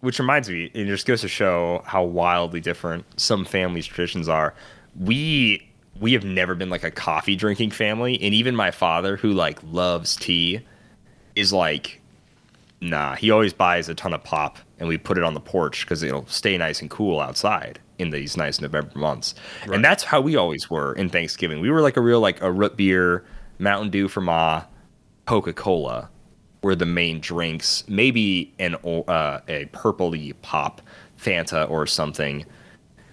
which 0.02 0.20
reminds 0.20 0.50
me, 0.50 0.72
it 0.74 0.86
just 0.86 1.06
goes 1.06 1.22
to 1.22 1.28
show 1.28 1.84
how 1.86 2.04
wildly 2.04 2.60
different 2.60 3.06
some 3.20 3.46
families' 3.46 3.88
traditions 3.88 4.30
are. 4.30 4.54
We 5.00 5.68
we 6.00 6.14
have 6.14 6.24
never 6.24 6.56
been 6.56 6.70
like 6.70 6.84
a 6.84 6.92
coffee 6.92 7.36
drinking 7.36 7.72
family, 7.72 8.20
and 8.22 8.34
even 8.34 8.56
my 8.56 8.72
father, 8.72 9.18
who 9.18 9.34
like 9.34 9.60
loves 9.64 10.16
tea, 10.16 10.62
is 11.36 11.54
like 11.54 12.02
Nah, 12.84 13.16
he 13.16 13.30
always 13.30 13.54
buys 13.54 13.90
a 13.90 13.94
ton 13.94 14.12
of 14.12 14.24
pop, 14.24 14.58
and 14.80 14.90
we 14.90 14.98
put 14.98 15.18
it 15.20 15.24
on 15.24 15.36
the 15.36 15.40
porch 15.40 15.86
because 15.86 16.02
it'll 16.02 16.26
stay 16.26 16.58
nice 16.58 16.82
and 16.82 16.90
cool 16.90 17.20
outside 17.20 17.80
in 18.00 18.10
these 18.10 18.36
nice 18.36 18.60
November 18.60 18.98
months. 18.98 19.36
And 19.72 19.86
that's 19.86 20.04
how 20.04 20.20
we 20.20 20.36
always 20.36 20.68
were 20.68 20.94
in 20.94 21.08
Thanksgiving. 21.08 21.62
We 21.62 21.70
were 21.70 21.82
like 21.82 21.96
a 21.96 22.02
real 22.02 22.20
like 22.20 22.42
a 22.42 22.52
root 22.52 22.76
beer, 22.76 23.24
Mountain 23.60 23.92
Dew 23.92 24.08
for 24.08 24.22
Ma, 24.22 24.64
Coca 25.28 25.54
Cola 25.54 26.10
were 26.64 26.76
the 26.76 26.86
main 26.86 27.20
drinks. 27.20 27.84
Maybe 27.88 28.54
an 28.60 28.76
uh, 28.76 29.40
a 29.48 29.66
purpley 29.74 30.34
pop, 30.42 30.82
Fanta 31.20 31.70
or 31.70 31.88
something. 31.88 32.46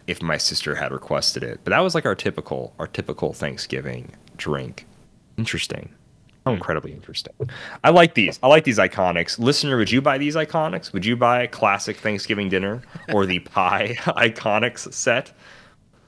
if 0.07 0.23
my 0.23 0.39
sister 0.39 0.75
had 0.75 0.91
requested 0.93 1.43
it. 1.43 1.61
But 1.65 1.71
that 1.71 1.81
was 1.81 1.95
like 1.95 2.07
our 2.07 2.15
typical 2.15 2.73
our 2.79 2.87
typical 2.87 3.33
Thanksgiving 3.33 4.13
drink. 4.37 4.87
Interesting. 5.37 5.91
How 6.47 6.53
incredibly 6.55 6.93
interesting. 6.93 7.35
I 7.85 7.91
like 7.91 8.15
these. 8.15 8.39
I 8.43 8.47
like 8.49 8.65
these 8.65 8.79
Iconix. 8.79 9.39
Listener, 9.39 9.77
would 9.77 9.91
you 9.91 10.01
buy 10.01 10.17
these 10.17 10.35
Iconix? 10.35 10.93
Would 10.95 11.05
you 11.05 11.15
buy 11.17 11.43
a 11.43 11.49
classic 11.49 11.99
Thanksgiving 11.99 12.49
dinner 12.49 12.81
or 13.13 13.27
the 13.27 13.39
pie 13.55 13.97
Iconix 14.01 14.91
set? 14.95 15.33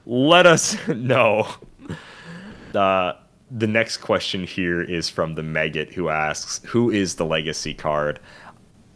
Let 0.07 0.47
us 0.47 0.75
know. 0.87 1.47
Uh, 2.73 3.13
the 3.51 3.67
next 3.67 3.97
question 3.97 4.43
here 4.43 4.81
is 4.81 5.09
from 5.09 5.33
the 5.35 5.41
Megget 5.41 5.91
who 5.93 6.09
asks, 6.09 6.61
Who 6.65 6.89
is 6.89 7.15
the 7.15 7.25
legacy 7.25 7.73
card? 7.73 8.19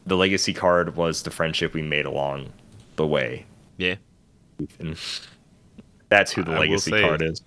The 0.06 0.16
legacy 0.16 0.54
card 0.54 0.96
was 0.96 1.24
the 1.24 1.32
friendship 1.32 1.74
we 1.74 1.82
made 1.82 2.06
along 2.06 2.54
the 2.96 3.06
way. 3.06 3.46
Yeah. 3.78 3.96
And 4.80 4.98
that's 6.10 6.32
who 6.32 6.44
the 6.44 6.54
I 6.54 6.60
legacy 6.60 6.92
card 6.92 7.22
is. 7.22 7.42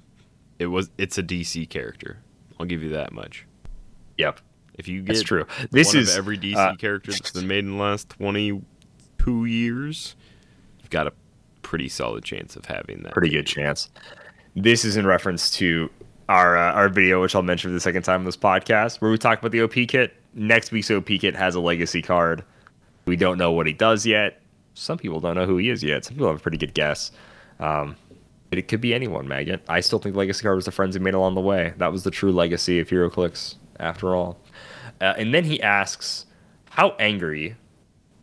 It 0.58 0.66
was 0.66 0.90
it's 0.98 1.16
a 1.16 1.22
DC 1.22 1.68
character. 1.70 2.18
I'll 2.60 2.66
give 2.66 2.82
you 2.82 2.90
that 2.90 3.12
much. 3.12 3.46
Yep. 4.18 4.40
If 4.74 4.86
you 4.88 5.00
get 5.00 5.14
That's 5.14 5.22
true. 5.22 5.46
This 5.70 5.88
one 5.88 6.02
is 6.02 6.12
of 6.12 6.18
every 6.18 6.36
DC 6.36 6.56
uh, 6.56 6.74
character 6.76 7.12
that's 7.12 7.30
been 7.30 7.48
made 7.48 7.64
in 7.64 7.76
the 7.76 7.82
last 7.82 8.10
22 8.10 9.44
years, 9.46 10.14
you've 10.80 10.90
got 10.90 11.06
a 11.06 11.12
pretty 11.62 11.88
solid 11.88 12.24
chance 12.24 12.54
of 12.54 12.66
having 12.66 13.02
that. 13.02 13.12
pretty 13.12 13.30
good 13.30 13.46
chance. 13.46 13.90
This 14.54 14.84
is 14.84 14.96
in 14.96 15.06
reference 15.06 15.50
to 15.52 15.90
our 16.28 16.56
uh, 16.56 16.72
our 16.72 16.88
video, 16.88 17.22
which 17.22 17.34
I'll 17.34 17.42
mention 17.42 17.70
for 17.70 17.74
the 17.74 17.80
second 17.80 18.02
time 18.02 18.20
in 18.20 18.24
this 18.26 18.36
podcast, 18.36 19.00
where 19.00 19.10
we 19.10 19.18
talk 19.18 19.38
about 19.38 19.52
the 19.52 19.62
OP 19.62 19.72
kit. 19.88 20.14
Next 20.34 20.70
week's 20.70 20.90
OP 20.90 21.06
kit 21.06 21.34
has 21.34 21.54
a 21.54 21.60
legacy 21.60 22.02
card. 22.02 22.44
We 23.06 23.16
don't 23.16 23.38
know 23.38 23.52
what 23.52 23.66
he 23.66 23.72
does 23.72 24.04
yet. 24.04 24.40
Some 24.74 24.98
people 24.98 25.20
don't 25.20 25.34
know 25.34 25.46
who 25.46 25.56
he 25.56 25.70
is 25.70 25.82
yet. 25.82 26.04
Some 26.04 26.14
people 26.14 26.28
have 26.28 26.36
a 26.36 26.40
pretty 26.40 26.58
good 26.58 26.74
guess. 26.74 27.10
Um, 27.58 27.96
but 28.50 28.58
it 28.58 28.68
could 28.68 28.80
be 28.80 28.94
anyone, 28.94 29.26
Maggot. 29.26 29.62
I 29.68 29.80
still 29.80 29.98
think 29.98 30.14
legacy 30.14 30.42
card 30.42 30.56
was 30.56 30.66
the 30.66 30.70
friends 30.70 30.94
he 30.94 31.00
made 31.00 31.14
along 31.14 31.34
the 31.34 31.40
way. 31.40 31.74
That 31.78 31.92
was 31.92 32.04
the 32.04 32.10
true 32.10 32.32
legacy 32.32 32.78
of 32.78 32.88
HeroClix, 32.88 33.56
after 33.80 34.14
all. 34.14 34.38
Uh, 35.00 35.14
and 35.16 35.34
then 35.34 35.44
he 35.44 35.60
asks, 35.62 36.26
"How 36.70 36.90
angry 36.98 37.56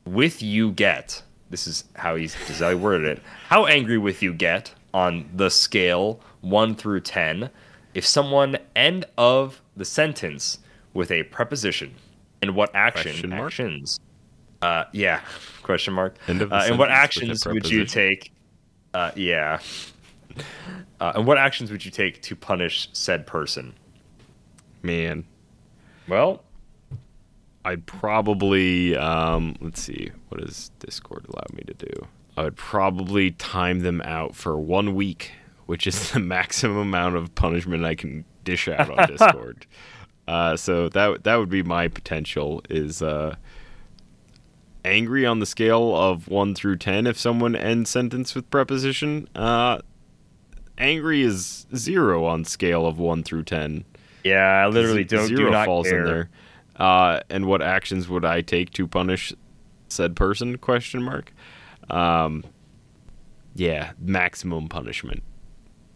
with 0.05 0.41
you 0.41 0.71
get?" 0.71 1.23
This 1.49 1.67
is 1.67 1.83
how 1.95 2.15
he's 2.15 2.33
how 2.33 2.75
worded 2.75 3.17
it. 3.17 3.23
How 3.49 3.65
angry 3.65 3.97
with 3.97 4.23
you 4.23 4.33
get 4.33 4.73
on 4.93 5.29
the 5.33 5.49
scale 5.49 6.19
one 6.41 6.75
through 6.75 7.01
ten 7.01 7.49
if 7.95 8.05
someone 8.05 8.57
end 8.75 9.05
of 9.17 9.61
the 9.75 9.85
sentence 9.85 10.59
with 10.93 11.09
a 11.09 11.23
preposition 11.23 11.95
and 12.41 12.55
what 12.55 12.69
action 12.75 13.11
Question 13.11 13.33
actions? 13.33 13.99
Uh, 14.61 14.83
yeah, 14.91 15.21
question 15.63 15.93
mark. 15.93 16.15
End 16.27 16.43
of 16.43 16.53
uh, 16.53 16.65
and 16.67 16.77
what 16.77 16.89
sentence 16.89 16.89
with 16.89 16.89
a 16.89 16.93
actions 16.93 17.45
would 17.47 17.69
you 17.69 17.85
take? 17.85 18.31
Uh, 18.93 19.11
yeah. 19.15 19.59
Uh, 20.99 21.13
and 21.15 21.25
what 21.25 21.37
actions 21.37 21.71
would 21.71 21.83
you 21.83 21.91
take 21.91 22.21
to 22.21 22.35
punish 22.35 22.89
said 22.93 23.25
person? 23.25 23.73
Man, 24.83 25.25
Well, 26.07 26.43
I'd 27.63 27.85
probably 27.85 28.95
um, 28.95 29.55
let's 29.61 29.81
see, 29.81 30.11
what 30.29 30.41
does 30.41 30.69
Discord 30.79 31.25
allow 31.29 31.45
me 31.53 31.63
to 31.63 31.73
do? 31.73 32.07
I 32.37 32.43
would 32.43 32.57
probably 32.57 33.31
time 33.31 33.79
them 33.79 34.01
out 34.03 34.35
for 34.35 34.57
one 34.57 34.93
week, 34.93 35.31
which 35.65 35.87
is 35.87 36.11
the 36.11 36.19
maximum 36.35 36.77
amount 36.77 37.15
of 37.15 37.33
punishment 37.35 37.85
I 37.85 37.95
can 37.95 38.25
dish 38.43 38.67
out 38.67 38.89
on 38.89 39.07
Discord. 39.07 39.65
uh, 40.27 40.55
so 40.55 40.89
that 40.89 41.23
that 41.23 41.35
would 41.35 41.49
be 41.49 41.63
my 41.63 41.87
potential 41.87 42.61
is 42.69 43.01
uh, 43.01 43.35
angry 44.83 45.25
on 45.25 45.39
the 45.39 45.45
scale 45.45 45.95
of 45.95 46.27
one 46.27 46.55
through 46.55 46.77
ten. 46.77 47.07
If 47.07 47.17
someone 47.17 47.55
ends 47.55 47.89
sentence 47.89 48.35
with 48.35 48.49
preposition, 48.49 49.27
uh, 49.35 49.79
angry 50.77 51.21
is 51.21 51.65
zero 51.75 52.25
on 52.25 52.45
scale 52.45 52.85
of 52.85 52.99
one 52.99 53.23
through 53.23 53.43
ten. 53.43 53.85
yeah, 54.23 54.63
I 54.63 54.67
literally 54.67 55.03
don't 55.03 55.27
zero 55.27 55.45
do 55.45 55.51
not 55.51 55.65
falls 55.65 55.89
care. 55.89 55.99
in 55.99 56.05
there. 56.05 56.29
Uh, 56.75 57.21
and 57.29 57.45
what 57.45 57.61
actions 57.61 58.09
would 58.09 58.25
I 58.25 58.41
take 58.41 58.71
to 58.71 58.87
punish 58.87 59.33
said 59.87 60.15
person? 60.15 60.57
Question 60.57 61.03
mark. 61.03 61.31
Um, 61.89 62.43
yeah, 63.55 63.93
maximum 63.99 64.67
punishment. 64.67 65.23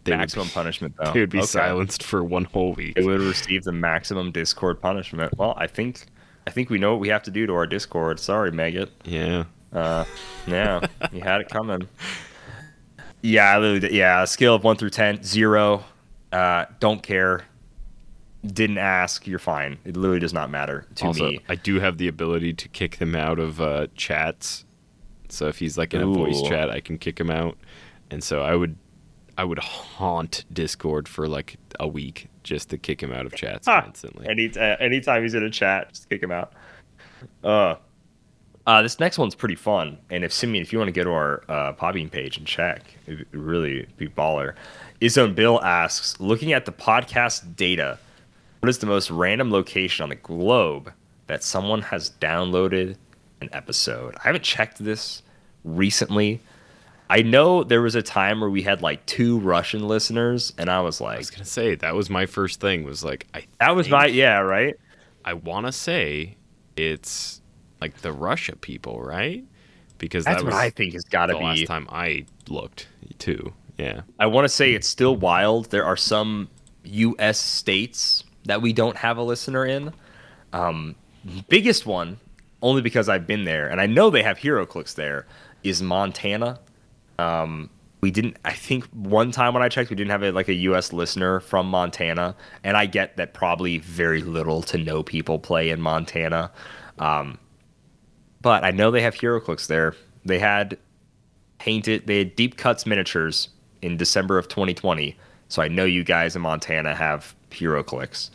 They 0.04 0.16
Maximum 0.16 0.46
would, 0.46 0.54
punishment, 0.54 0.94
though. 0.98 1.12
They 1.14 1.20
would 1.20 1.30
be 1.30 1.38
Okay. 1.38 1.46
silenced 1.46 2.02
for 2.02 2.24
one 2.24 2.44
whole 2.44 2.72
week. 2.72 2.94
They 2.94 3.04
would 3.04 3.20
receive 3.20 3.64
the 3.64 3.72
maximum 3.72 4.32
Discord 4.32 4.80
punishment. 4.80 5.36
Well, 5.36 5.54
I 5.58 5.66
think, 5.66 6.06
I 6.46 6.50
think 6.50 6.70
we 6.70 6.78
know 6.78 6.92
what 6.92 7.00
we 7.00 7.08
have 7.08 7.22
to 7.24 7.30
do 7.30 7.46
to 7.46 7.52
our 7.54 7.66
Discord. 7.66 8.18
Sorry, 8.18 8.50
Maggot. 8.50 8.90
Yeah. 9.04 9.44
Uh, 9.72 10.04
yeah, 10.46 10.80
you 11.12 11.20
had 11.20 11.42
it 11.42 11.48
coming. 11.48 11.86
Yeah, 13.22 13.50
I 13.54 13.58
literally, 13.58 13.96
yeah. 13.96 14.24
Scale 14.24 14.54
of 14.54 14.64
one 14.64 14.76
through 14.76 14.90
ten, 14.90 15.22
zero. 15.22 15.84
Uh, 16.32 16.64
don't 16.80 17.02
care. 17.02 17.44
Didn't 18.44 18.78
ask. 18.78 19.26
You're 19.26 19.38
fine. 19.38 19.78
It 19.84 19.96
literally 19.96 20.18
does 20.20 20.32
not 20.32 20.50
matter 20.50 20.86
to 20.96 21.06
also, 21.06 21.28
me. 21.28 21.40
I 21.48 21.54
do 21.56 21.78
have 21.78 21.98
the 21.98 22.08
ability 22.08 22.54
to 22.54 22.68
kick 22.68 22.94
him 22.96 23.14
out 23.14 23.38
of 23.38 23.60
uh, 23.60 23.88
chats. 23.94 24.64
So 25.28 25.46
if 25.46 25.58
he's 25.58 25.76
like 25.76 25.92
in 25.94 26.00
a 26.00 26.06
voice 26.06 26.40
chat, 26.42 26.70
I 26.70 26.80
can 26.80 26.96
kick 26.98 27.20
him 27.20 27.30
out. 27.30 27.56
And 28.10 28.24
so 28.24 28.42
I 28.42 28.56
would, 28.56 28.76
I 29.40 29.44
would 29.44 29.58
haunt 29.58 30.44
Discord 30.52 31.08
for 31.08 31.26
like 31.26 31.56
a 31.78 31.88
week 31.88 32.28
just 32.42 32.68
to 32.68 32.76
kick 32.76 33.02
him 33.02 33.10
out 33.10 33.24
of 33.24 33.34
chats 33.34 33.66
Ah, 33.66 33.80
constantly. 33.80 34.28
Any 34.28 34.52
uh, 34.54 34.76
anytime 34.78 35.22
he's 35.22 35.32
in 35.32 35.42
a 35.42 35.48
chat, 35.48 35.88
just 35.94 36.10
kick 36.10 36.22
him 36.22 36.30
out. 36.30 36.52
Uh, 37.42 37.76
uh, 38.66 38.82
this 38.82 39.00
next 39.00 39.16
one's 39.16 39.34
pretty 39.34 39.54
fun. 39.54 39.96
And 40.10 40.24
if 40.24 40.30
Simeon, 40.30 40.60
if 40.60 40.74
you 40.74 40.78
want 40.78 40.88
to 40.88 40.92
go 40.92 41.04
to 41.04 41.10
our 41.10 41.42
uh, 41.48 41.72
Podbean 41.72 42.10
page 42.10 42.36
and 42.36 42.46
check, 42.46 42.82
it 43.06 43.16
would 43.32 43.34
really 43.34 43.86
be 43.96 44.08
baller. 44.08 44.56
Izzone 45.00 45.34
Bill 45.34 45.58
asks, 45.64 46.20
looking 46.20 46.52
at 46.52 46.66
the 46.66 46.72
podcast 46.72 47.56
data, 47.56 47.98
what 48.58 48.68
is 48.68 48.76
the 48.76 48.86
most 48.86 49.10
random 49.10 49.50
location 49.50 50.02
on 50.02 50.10
the 50.10 50.16
globe 50.16 50.92
that 51.28 51.42
someone 51.42 51.80
has 51.80 52.10
downloaded 52.20 52.96
an 53.40 53.48
episode? 53.54 54.16
I 54.16 54.24
haven't 54.24 54.44
checked 54.44 54.84
this 54.84 55.22
recently. 55.64 56.42
I 57.10 57.22
know 57.22 57.64
there 57.64 57.82
was 57.82 57.96
a 57.96 58.02
time 58.02 58.40
where 58.40 58.48
we 58.48 58.62
had 58.62 58.82
like 58.82 59.04
two 59.04 59.40
Russian 59.40 59.88
listeners, 59.88 60.52
and 60.56 60.70
I 60.70 60.80
was 60.80 61.00
like, 61.00 61.16
I 61.16 61.18
was 61.18 61.30
gonna 61.30 61.44
say 61.44 61.74
that 61.74 61.94
was 61.94 62.08
my 62.08 62.24
first 62.24 62.60
thing. 62.60 62.84
Was 62.84 63.02
like 63.02 63.26
I 63.34 63.46
that 63.58 63.74
was 63.74 63.88
my 63.88 64.06
yeah, 64.06 64.38
right? 64.38 64.76
I 65.24 65.34
want 65.34 65.66
to 65.66 65.72
say 65.72 66.36
it's 66.76 67.42
like 67.80 68.00
the 68.02 68.12
Russia 68.12 68.54
people, 68.54 69.02
right? 69.02 69.44
Because 69.98 70.24
That's 70.24 70.38
that 70.38 70.46
was 70.46 70.54
what 70.54 70.62
I 70.62 70.70
think 70.70 70.92
has 70.94 71.04
got 71.04 71.26
to 71.26 71.34
be 71.34 71.38
the 71.38 71.40
be. 71.40 71.46
last 71.46 71.66
time 71.66 71.88
I 71.90 72.26
looked 72.48 72.86
too. 73.18 73.52
Yeah, 73.76 74.02
I 74.20 74.26
want 74.26 74.44
to 74.44 74.48
say 74.48 74.72
it's 74.72 74.88
still 74.88 75.16
wild. 75.16 75.70
There 75.70 75.84
are 75.84 75.96
some 75.96 76.48
U.S. 76.84 77.38
states 77.38 78.22
that 78.44 78.62
we 78.62 78.72
don't 78.72 78.96
have 78.96 79.18
a 79.18 79.22
listener 79.22 79.66
in. 79.66 79.92
Um, 80.52 80.94
biggest 81.48 81.86
one, 81.86 82.20
only 82.62 82.82
because 82.82 83.08
I've 83.08 83.26
been 83.26 83.44
there 83.44 83.68
and 83.68 83.80
I 83.80 83.86
know 83.86 84.10
they 84.10 84.22
have 84.22 84.38
HeroClix 84.38 84.94
there, 84.94 85.26
is 85.64 85.82
Montana. 85.82 86.60
Um, 87.20 87.70
we 88.00 88.10
didn't. 88.10 88.38
I 88.44 88.52
think 88.52 88.86
one 88.92 89.30
time 89.30 89.52
when 89.52 89.62
I 89.62 89.68
checked, 89.68 89.90
we 89.90 89.96
didn't 89.96 90.10
have 90.10 90.22
a, 90.22 90.32
like 90.32 90.48
a 90.48 90.54
U.S. 90.54 90.92
listener 90.92 91.40
from 91.40 91.66
Montana, 91.66 92.34
and 92.64 92.76
I 92.76 92.86
get 92.86 93.16
that 93.18 93.34
probably 93.34 93.78
very 93.78 94.22
little 94.22 94.62
to 94.62 94.78
no 94.78 95.02
people 95.02 95.38
play 95.38 95.70
in 95.70 95.80
Montana. 95.80 96.50
Um, 96.98 97.38
but 98.40 98.64
I 98.64 98.70
know 98.70 98.90
they 98.90 99.02
have 99.02 99.14
HeroClix 99.14 99.66
there. 99.66 99.94
They 100.24 100.38
had 100.38 100.78
painted 101.58 102.06
they 102.06 102.18
had 102.18 102.36
deep 102.36 102.56
cuts 102.56 102.86
miniatures 102.86 103.50
in 103.82 103.96
December 103.96 104.38
of 104.38 104.48
2020. 104.48 105.16
So 105.48 105.62
I 105.62 105.68
know 105.68 105.84
you 105.84 106.04
guys 106.04 106.36
in 106.36 106.42
Montana 106.42 106.94
have 106.94 107.34
HeroClix. 107.50 108.30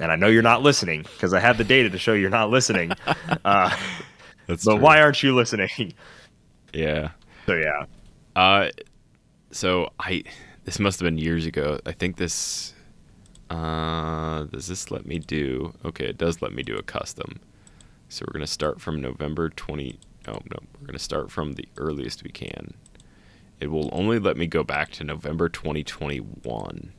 And 0.00 0.10
I 0.10 0.16
know 0.16 0.28
you're 0.28 0.42
not 0.42 0.62
listening 0.62 1.02
because 1.02 1.34
I 1.34 1.40
have 1.40 1.58
the 1.58 1.64
data 1.64 1.90
to 1.90 1.98
show 1.98 2.14
you're 2.14 2.30
not 2.30 2.50
listening. 2.50 2.92
Uh, 3.44 3.70
that's 4.46 4.64
but 4.64 4.74
true. 4.74 4.80
why 4.80 5.00
aren't 5.00 5.22
you 5.22 5.34
listening? 5.34 5.92
Yeah. 6.72 7.10
So 7.46 7.54
yeah, 7.54 7.84
Uh, 8.34 8.70
so 9.50 9.90
I 10.00 10.24
this 10.64 10.78
must 10.80 10.98
have 11.00 11.06
been 11.06 11.18
years 11.18 11.46
ago. 11.46 11.78
I 11.86 11.92
think 11.92 12.16
this. 12.16 12.74
Uh, 13.48 14.44
does 14.44 14.66
this 14.66 14.90
let 14.90 15.06
me 15.06 15.20
do? 15.20 15.72
Okay, 15.84 16.06
it 16.06 16.18
does 16.18 16.42
let 16.42 16.52
me 16.52 16.62
do 16.64 16.76
a 16.76 16.82
custom. 16.82 17.40
So 18.08 18.24
we're 18.26 18.32
gonna 18.32 18.46
start 18.46 18.80
from 18.80 19.00
November 19.00 19.48
twenty. 19.50 19.98
Oh 20.26 20.40
no, 20.50 20.58
we're 20.80 20.86
gonna 20.86 20.98
start 20.98 21.30
from 21.30 21.52
the 21.52 21.68
earliest 21.76 22.24
we 22.24 22.30
can. 22.30 22.74
It 23.60 23.68
will 23.68 23.88
only 23.92 24.18
let 24.18 24.36
me 24.36 24.46
go 24.46 24.62
back 24.62 24.90
to 24.92 25.04
November 25.04 25.48
2021. 25.48 26.92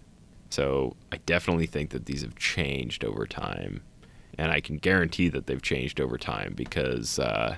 So 0.49 0.95
I 1.11 1.17
definitely 1.17 1.67
think 1.67 1.91
that 1.91 2.05
these 2.05 2.23
have 2.23 2.35
changed 2.35 3.03
over 3.03 3.27
time, 3.27 3.81
and 4.37 4.51
I 4.51 4.61
can 4.61 4.77
guarantee 4.77 5.29
that 5.29 5.45
they've 5.45 5.61
changed 5.61 5.99
over 6.01 6.17
time 6.17 6.53
because 6.55 7.19
uh, 7.19 7.57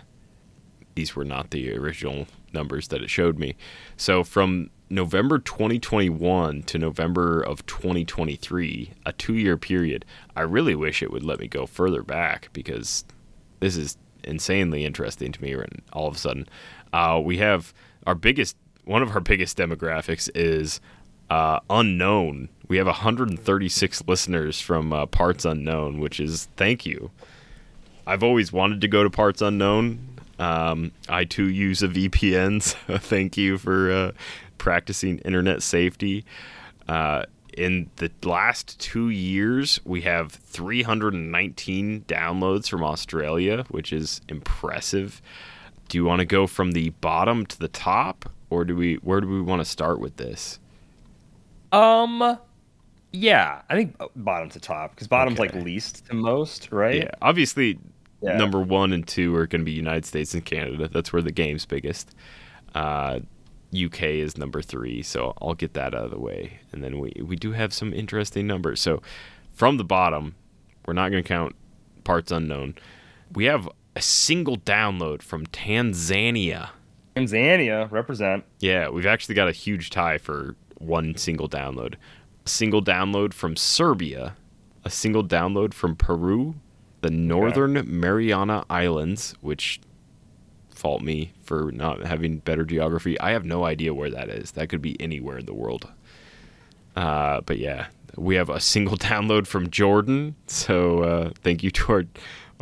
these 0.96 1.16
were 1.16 1.26
not 1.26 1.52
the 1.52 1.76
original 1.76 2.28
numbers 2.54 2.88
that 2.90 3.02
it 3.02 3.10
showed 3.10 3.38
me. 3.38 3.56
So 3.98 4.24
from 4.24 4.70
November 4.90 5.40
2021 5.40 6.64
to 6.64 6.78
November 6.78 7.42
of 7.42 7.66
2023, 7.66 8.94
a 9.06 9.14
two 9.14 9.36
year 9.36 9.58
period, 9.58 10.06
I 10.36 10.42
really 10.42 10.76
wish 10.76 11.04
it 11.04 11.12
would 11.12 11.24
let 11.24 11.40
me 11.40 11.48
go 11.48 11.66
further 11.66 12.02
back 12.02 12.50
because 12.54 13.06
this 13.60 13.78
is 13.78 13.98
insanely 14.24 14.86
interesting 14.86 15.32
to 15.32 15.42
me. 15.42 15.54
And 15.54 15.82
all 15.94 16.08
of 16.08 16.16
a 16.16 16.20
sudden, 16.20 16.48
uh, 16.92 17.22
we 17.24 17.38
have 17.38 17.74
our 18.08 18.16
biggest, 18.16 18.58
one 18.86 19.04
of 19.04 19.12
our 19.12 19.22
biggest 19.22 19.58
demographics 19.58 20.30
is 20.34 20.82
uh, 21.30 21.60
unknown. 21.70 22.50
We 22.68 22.78
have 22.78 22.88
136 22.88 24.04
listeners 24.08 24.60
from 24.60 24.94
uh, 24.94 25.06
Parts 25.06 25.46
Unknown, 25.46 26.00
which 26.00 26.20
is 26.20 26.48
thank 26.58 26.86
you. 26.86 27.12
I've 28.08 28.24
always 28.24 28.52
wanted 28.52 28.82
to 28.82 28.88
go 28.88 29.04
to 29.04 29.10
Parts 29.10 29.42
Unknown. 29.42 30.19
Um, 30.40 30.92
I 31.08 31.26
too 31.26 31.50
use 31.50 31.84
a 31.84 31.88
VPN, 31.88 32.62
so 32.88 32.98
thank 32.98 33.38
you 33.38 33.58
for 33.58 33.92
uh, 33.92 34.12
practicing 34.58 35.20
internet 35.20 35.62
safety. 35.62 36.26
Uh, 36.88 37.24
in 37.58 37.90
the 37.98 38.10
last 38.24 38.80
two 38.80 39.10
years, 39.10 39.80
we 39.84 40.02
have 40.02 40.32
319 40.32 42.06
downloads 42.08 42.70
from 42.70 42.84
Australia, 42.84 43.66
which 43.70 43.92
is 43.92 44.22
impressive. 44.30 45.22
Do 45.90 45.98
you 45.98 46.06
want 46.06 46.20
to 46.20 46.26
go 46.26 46.48
from 46.48 46.72
the 46.72 46.90
bottom 47.02 47.46
to 47.48 47.60
the 47.60 47.68
top, 47.68 48.32
or 48.50 48.64
do 48.64 48.76
we? 48.76 48.96
Where 48.96 49.20
do 49.20 49.28
we 49.28 49.42
want 49.42 49.60
to 49.60 49.66
start 49.66 50.00
with 50.00 50.18
this? 50.18 50.60
Um, 51.72 52.38
yeah, 53.12 53.62
I 53.70 53.76
think 53.76 53.98
bottom 54.16 54.50
to 54.50 54.60
top 54.60 54.92
because 54.92 55.08
bottom's 55.08 55.40
like 55.40 55.54
least 55.54 56.06
to 56.08 56.14
most, 56.14 56.72
right? 56.72 56.96
Yeah, 56.96 57.12
obviously, 57.22 57.80
Yeah. 58.22 58.38
number 58.38 58.60
one 58.60 58.92
and 58.94 59.08
two 59.08 59.36
are 59.36 59.48
going 59.48 59.62
to 59.62 59.66
be 59.66 59.72
United 59.72 60.06
States 60.06 60.34
and 60.34 60.44
Canada. 60.44 60.90
That's 60.90 61.14
where 61.14 61.22
the 61.22 61.32
game's 61.32 61.66
biggest. 61.66 62.14
Uh, 62.76 63.20
UK 63.74 64.04
is 64.04 64.38
number 64.38 64.62
three, 64.62 65.02
so 65.04 65.34
I'll 65.42 65.54
get 65.54 65.74
that 65.74 65.94
out 65.94 66.06
of 66.06 66.12
the 66.12 66.20
way. 66.20 66.60
And 66.72 66.84
then 66.84 67.00
we 67.00 67.14
we 67.24 67.36
do 67.36 67.52
have 67.52 67.72
some 67.74 67.94
interesting 67.94 68.48
numbers. 68.48 68.82
So 68.82 69.02
from 69.54 69.78
the 69.78 69.84
bottom, 69.84 70.36
we're 70.86 70.94
not 70.94 71.10
going 71.10 71.24
to 71.24 71.28
count 71.28 71.56
parts 72.04 72.32
unknown. 72.32 72.76
We 73.34 73.46
have 73.46 73.70
a 73.96 74.02
single 74.02 74.58
download 74.58 75.22
from 75.22 75.46
Tanzania. 75.48 76.70
Tanzania 77.16 77.92
represent. 77.92 78.44
Yeah, 78.60 78.90
we've 78.90 79.06
actually 79.06 79.36
got 79.36 79.48
a 79.48 79.52
huge 79.52 79.90
tie 79.90 80.18
for 80.18 80.56
one 80.78 81.16
single 81.18 81.50
download. 81.50 81.96
A 82.46 82.50
single 82.50 82.82
download 82.82 83.34
from 83.34 83.56
Serbia, 83.56 84.36
a 84.84 84.90
single 84.90 85.24
download 85.24 85.74
from 85.74 85.96
Peru, 85.96 86.56
the 87.02 87.10
Northern 87.10 88.00
Mariana 88.00 88.66
Islands, 88.70 89.36
which 89.42 89.80
fault 90.70 91.02
me 91.02 91.34
for 91.44 91.72
not 91.72 92.06
having 92.06 92.38
better 92.38 92.64
geography. 92.64 93.20
I 93.20 93.32
have 93.32 93.46
no 93.46 93.66
idea 93.66 93.94
where 93.94 94.10
that 94.10 94.30
is. 94.30 94.52
That 94.52 94.70
could 94.70 94.82
be 94.82 95.00
anywhere 95.00 95.38
in 95.38 95.46
the 95.46 95.54
world. 95.54 95.90
Uh, 96.96 97.42
but 97.42 97.58
yeah, 97.58 97.88
we 98.18 98.36
have 98.36 98.50
a 98.50 98.60
single 98.60 98.98
download 99.10 99.48
from 99.48 99.70
Jordan. 99.70 100.36
So 100.48 101.04
uh, 101.04 101.32
thank 101.44 101.64
you 101.64 101.72
to 101.72 101.94
our 101.94 102.04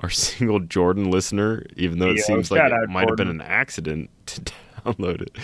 our 0.03 0.09
single 0.11 0.59
Jordan 0.59 1.09
listener, 1.09 1.65
even 1.75 1.97
though 1.97 2.11
it 2.11 2.17
Yo, 2.17 2.23
seems 2.23 2.51
like 2.51 2.71
it 2.71 2.89
might 2.89 3.09
have 3.09 3.17
been 3.17 3.29
an 3.29 3.41
accident 3.41 4.11
to 4.27 4.41
download 4.85 5.21
it. 5.21 5.35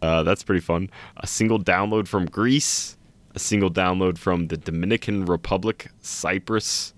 Uh, 0.00 0.22
that's 0.22 0.42
pretty 0.44 0.60
fun. 0.60 0.88
A 1.16 1.26
single 1.26 1.58
download 1.58 2.06
from 2.06 2.26
Greece, 2.26 2.96
a 3.34 3.38
single 3.38 3.70
download 3.70 4.16
from 4.16 4.46
the 4.46 4.56
Dominican 4.56 5.26
Republic, 5.26 5.90
Cyprus, 6.00 6.94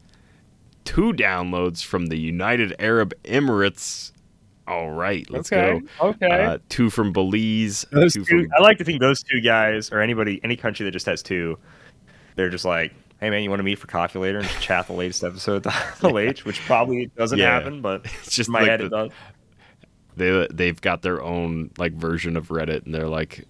two 0.84 1.12
downloads 1.12 1.84
from 1.84 2.06
the 2.06 2.16
United 2.18 2.74
Arab 2.78 3.12
Emirates. 3.24 4.12
All 4.66 4.90
right, 4.92 5.28
let's 5.30 5.52
okay. 5.52 5.80
go. 6.00 6.08
Okay. 6.10 6.26
Uh, 6.44 6.58
two 6.68 6.88
from 6.88 7.12
Belize, 7.12 7.84
those 7.90 8.14
two 8.14 8.24
two, 8.24 8.42
from 8.44 8.52
I 8.56 8.62
like 8.62 8.78
to 8.78 8.84
think 8.84 9.00
those 9.00 9.22
two 9.22 9.40
guys, 9.40 9.90
or 9.92 10.00
anybody, 10.00 10.40
any 10.44 10.56
country 10.56 10.84
that 10.84 10.92
just 10.92 11.06
has 11.06 11.22
two, 11.22 11.58
they're 12.36 12.48
just 12.50 12.64
like, 12.64 12.92
hey 13.20 13.28
man, 13.30 13.42
you 13.42 13.50
want 13.50 13.58
to 13.60 13.64
meet 13.64 13.78
for 13.78 13.88
coffee 13.88 14.18
later 14.20 14.38
and 14.38 14.46
just 14.46 14.60
chat 14.62 14.86
the 14.86 14.92
latest 14.92 15.24
episode 15.24 15.66
of 15.66 15.72
the 16.00 16.16
H, 16.16 16.44
which 16.44 16.60
probably 16.60 17.06
doesn't 17.16 17.38
Yeah. 17.38 17.50
happen, 17.54 17.80
but 17.82 18.04
It's 18.22 18.34
just 18.36 18.48
in 18.48 18.52
my 18.52 18.60
like 18.60 18.68
head 18.68 18.80
the- 18.80 18.86
it 18.86 18.90
does. 18.90 19.10
they 20.16 20.46
they've 20.52 20.80
got 20.80 21.02
their 21.02 21.20
own 21.22 21.70
like 21.76 21.92
version 21.94 22.36
of 22.36 22.48
Reddit, 22.48 22.84
and 22.86 22.94
they're 22.94 23.08
like, 23.08 23.44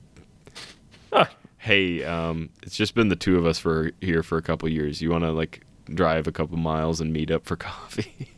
Huh. 1.12 1.26
"Hey, 1.58 2.02
um, 2.04 2.48
it's 2.62 2.74
just 2.76 2.94
been 2.94 3.08
the 3.10 3.16
two 3.16 3.36
of 3.36 3.44
us 3.44 3.58
for 3.58 3.92
here 4.00 4.22
for 4.22 4.38
a 4.38 4.42
couple 4.42 4.66
years. 4.70 5.02
You 5.02 5.10
want 5.10 5.24
to 5.24 5.30
like 5.32 5.60
drive 5.86 6.26
a 6.26 6.32
couple 6.32 6.56
miles 6.56 7.00
and 7.00 7.12
meet 7.12 7.30
up 7.30 7.44
for 7.46 7.56
coffee?" 7.70 8.30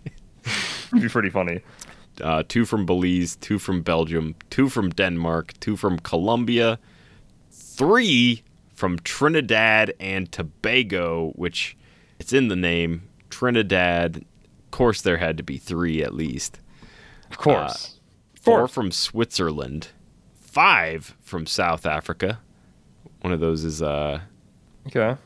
It'd 0.88 1.02
be 1.02 1.08
pretty 1.08 1.30
funny. 1.30 1.60
uh, 2.20 2.42
two 2.48 2.64
from 2.64 2.86
Belize, 2.86 3.36
two 3.36 3.58
from 3.58 3.82
Belgium, 3.82 4.34
two 4.50 4.68
from 4.68 4.90
Denmark, 4.90 5.54
two 5.60 5.76
from 5.76 5.98
Colombia, 5.98 6.78
three 7.50 8.42
from 8.74 8.98
Trinidad 9.00 9.92
and 9.98 10.30
Tobago, 10.30 11.32
which 11.36 11.76
it's 12.18 12.32
in 12.32 12.48
the 12.48 12.56
name 12.56 13.08
Trinidad. 13.30 14.16
Of 14.18 14.70
course, 14.70 15.00
there 15.02 15.16
had 15.16 15.36
to 15.38 15.42
be 15.42 15.56
three 15.58 16.02
at 16.02 16.14
least. 16.14 16.60
Of 17.30 17.38
course. 17.38 17.98
Four 18.40 18.68
from 18.68 18.90
Switzerland, 18.90 19.88
five 20.38 21.16
from 21.22 21.46
South 21.46 21.86
Africa. 21.86 22.40
One 23.22 23.32
of 23.32 23.40
those 23.40 23.64
is 23.64 23.80
uh, 23.80 24.20
okay. 24.88 25.16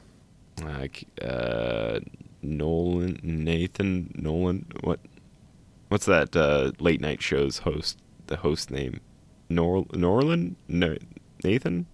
Like 0.64 1.05
uh, 1.22 2.01
Nolan, 2.43 3.20
Nathan, 3.22 4.12
Nolan. 4.16 4.66
What? 4.82 5.01
What's 5.89 6.06
that 6.06 6.36
uh, 6.36 6.72
late 6.78 7.01
night 7.01 7.22
show's 7.22 7.59
host? 7.59 7.98
The 8.26 8.36
host 8.36 8.70
name, 8.70 9.01
Nor 9.48 9.86
Norland, 9.93 10.56
no, 10.68 10.97
Nathan. 11.43 11.86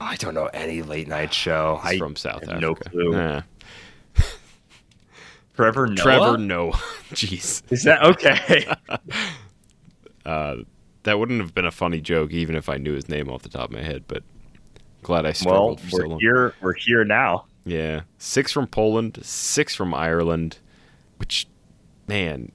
I 0.00 0.16
don't 0.16 0.34
know 0.34 0.46
any 0.46 0.82
late 0.82 1.08
night 1.08 1.32
show. 1.32 1.80
He's 1.84 1.92
I 1.92 1.98
from 1.98 2.16
South 2.16 2.42
Africa. 2.42 2.60
no 2.60 2.74
clue. 2.74 3.12
Nah. 3.12 3.42
Trevor 5.54 5.86
Noah. 5.86 5.96
Trevor 5.96 6.38
Noah. 6.38 6.72
Jeez, 7.12 7.62
Is 7.70 7.84
that 7.84 8.02
okay? 8.02 8.66
that 11.04 11.18
wouldn't 11.18 11.40
have 11.40 11.54
been 11.54 11.66
a 11.66 11.70
funny 11.70 12.00
joke 12.00 12.32
even 12.32 12.56
if 12.56 12.68
I 12.68 12.76
knew 12.76 12.92
his 12.94 13.08
name 13.08 13.30
off 13.30 13.42
the 13.42 13.48
top 13.48 13.70
of 13.70 13.76
my 13.76 13.82
head. 13.82 14.04
But 14.08 14.24
glad 15.02 15.24
I 15.24 15.28
well, 15.28 15.34
struggled 15.34 15.80
for 15.80 15.90
so 15.90 15.98
we're 15.98 16.06
long. 16.08 16.20
here. 16.20 16.54
We're 16.60 16.74
here 16.74 17.04
now. 17.04 17.46
Yeah, 17.64 18.02
six 18.18 18.52
from 18.52 18.66
Poland, 18.66 19.18
six 19.22 19.74
from 19.74 19.94
Ireland, 19.94 20.58
which, 21.16 21.46
man, 22.06 22.52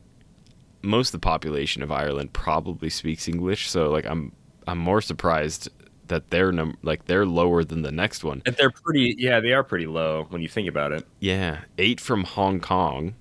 most 0.82 1.10
of 1.10 1.12
the 1.14 1.26
population 1.26 1.82
of 1.84 1.92
Ireland 1.92 2.32
probably 2.34 2.90
speaks 2.90 3.28
English. 3.28 3.70
So 3.70 3.90
like, 3.90 4.06
I'm 4.06 4.32
I'm 4.68 4.78
more 4.78 5.02
surprised 5.02 5.70
that 6.08 6.30
they're 6.30 6.52
num- 6.52 6.78
like 6.84 7.06
they're 7.06 7.26
lower 7.26 7.64
than 7.64 7.82
the 7.82 7.92
next 7.92 8.24
one. 8.24 8.42
And 8.46 8.56
they're 8.56 8.70
pretty. 8.72 9.16
Yeah, 9.18 9.40
they 9.40 9.54
are 9.54 9.64
pretty 9.64 9.88
low 9.88 10.26
when 10.30 10.42
you 10.42 10.48
think 10.48 10.68
about 10.70 10.92
it. 10.92 11.06
Yeah, 11.20 11.62
eight 11.78 12.00
from 12.00 12.24
Hong 12.24 12.60
Kong, 12.60 13.16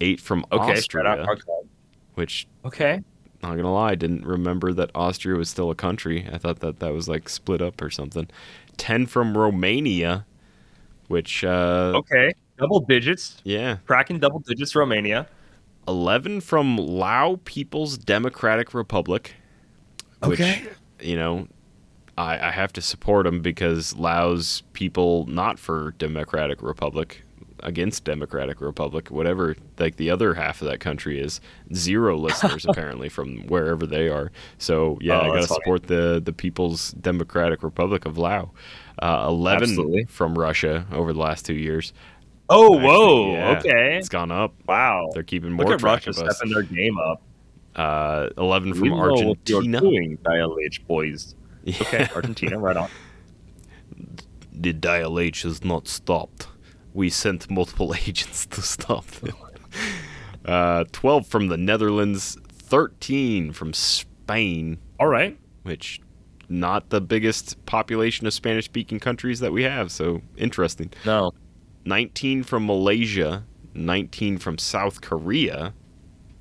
eight 0.00 0.20
from 0.20 0.44
Okay. 0.52 0.72
Austria, 0.74 1.04
Shout 1.04 1.18
out. 1.20 1.28
Okay. 1.28 1.68
which 2.14 2.46
Okay. 2.64 3.02
not 3.42 3.56
gonna 3.56 3.72
lie, 3.72 3.90
I 3.90 3.94
didn't 3.96 4.24
remember 4.24 4.72
that 4.74 4.90
Austria 4.94 5.36
was 5.36 5.50
still 5.50 5.70
a 5.70 5.74
country. 5.74 6.28
I 6.32 6.38
thought 6.38 6.60
that 6.60 6.78
that 6.80 6.92
was 6.92 7.08
like 7.08 7.28
split 7.28 7.60
up 7.60 7.80
or 7.82 7.90
something. 7.90 8.28
Ten 8.76 9.06
from 9.06 9.36
Romania, 9.36 10.24
which 11.08 11.44
uh, 11.44 11.92
Okay. 11.96 12.32
Double 12.58 12.80
digits. 12.80 13.40
yeah, 13.44 13.76
Cracking 13.86 14.18
double 14.18 14.38
digits. 14.40 14.74
Romania. 14.74 15.26
11 15.88 16.40
from 16.40 16.76
Lao 16.78 17.38
People's 17.44 17.98
Democratic 17.98 18.72
Republic. 18.74 19.34
Which, 20.24 20.40
Okay. 20.40 20.64
you 21.00 21.16
know, 21.16 21.48
I, 22.16 22.48
I 22.48 22.50
have 22.50 22.72
to 22.72 22.80
support 22.80 23.24
them 23.26 23.40
because 23.40 23.94
Lao's 23.96 24.62
people 24.72 25.26
not 25.26 25.58
for 25.58 25.92
Democratic 25.98 26.62
Republic, 26.62 27.22
against 27.62 28.04
Democratic 28.04 28.60
Republic, 28.60 29.10
whatever, 29.10 29.56
like 29.78 29.96
the 29.96 30.10
other 30.10 30.34
half 30.34 30.60
of 30.62 30.68
that 30.68 30.80
country 30.80 31.20
is. 31.20 31.40
Zero 31.74 32.16
listeners, 32.26 32.66
apparently, 32.68 33.08
from 33.08 33.46
wherever 33.48 33.86
they 33.86 34.08
are. 34.08 34.30
So, 34.58 34.98
yeah, 35.00 35.14
Oh, 35.14 35.20
I 35.20 35.26
got 35.26 35.26
to 35.26 35.32
that's 35.40 35.46
funny. 35.48 35.60
support 35.62 35.82
the, 35.86 36.20
the 36.24 36.32
People's 36.32 36.92
Democratic 36.92 37.62
Republic 37.62 38.04
of 38.06 38.18
Lao. 38.18 38.50
Uh, 39.02 39.24
11 39.28 39.62
Absolutely. 39.70 40.04
from 40.04 40.38
Russia 40.38 40.86
over 40.92 41.12
the 41.12 41.18
last 41.20 41.44
two 41.46 41.54
years. 41.54 41.92
Oh, 42.48 42.74
Actually, 42.76 42.86
whoa. 42.86 43.32
yeah, 43.32 43.58
Okay. 43.58 43.96
It's 43.98 44.08
gone 44.08 44.30
up. 44.30 44.54
Wow. 44.68 45.10
They're 45.14 45.22
keeping 45.22 45.52
more 45.52 45.64
Look 45.66 45.74
at 45.74 45.80
track 45.80 46.06
Russia 46.06 46.10
of 46.22 46.28
us. 46.28 46.36
stepping 46.36 46.52
their 46.54 46.62
game 46.62 46.96
up. 46.98 47.20
uh, 47.74 48.28
11 48.38 48.70
We 48.80 48.88
from 48.88 48.90
what 48.98 49.10
Argentina. 49.12 49.80
doing, 49.80 50.18
Dial 50.24 50.56
H 50.64 50.86
boys. 50.86 51.34
Yeah. 51.64 51.76
Okay, 51.80 52.08
Argentina, 52.14 52.58
right 52.58 52.76
on. 52.76 52.88
The 54.52 54.72
Dial 54.72 55.18
H 55.18 55.42
has 55.42 55.64
not 55.64 55.86
stopped. 55.88 56.46
We 56.96 57.10
sent 57.10 57.50
multiple 57.50 57.94
agents 58.06 58.46
to 58.46 58.62
stop 58.62 59.04
them. 59.06 59.34
uh, 60.46 60.84
12 60.92 61.26
from 61.26 61.48
the 61.48 61.58
Netherlands, 61.58 62.38
13 62.50 63.52
from 63.52 63.74
Spain, 63.74 64.78
All 64.98 65.06
right. 65.08 65.38
which 65.62 66.00
not 66.48 66.88
the 66.88 67.02
biggest 67.02 67.62
population 67.66 68.26
of 68.26 68.32
Spanish 68.32 68.64
speaking 68.64 68.98
countries 68.98 69.40
that 69.40 69.52
we 69.52 69.64
have, 69.64 69.92
so 69.92 70.22
interesting. 70.38 70.90
No. 71.04 71.32
19 71.84 72.42
from 72.44 72.64
Malaysia, 72.64 73.44
19 73.74 74.38
from 74.38 74.56
South 74.56 75.02
Korea, 75.02 75.74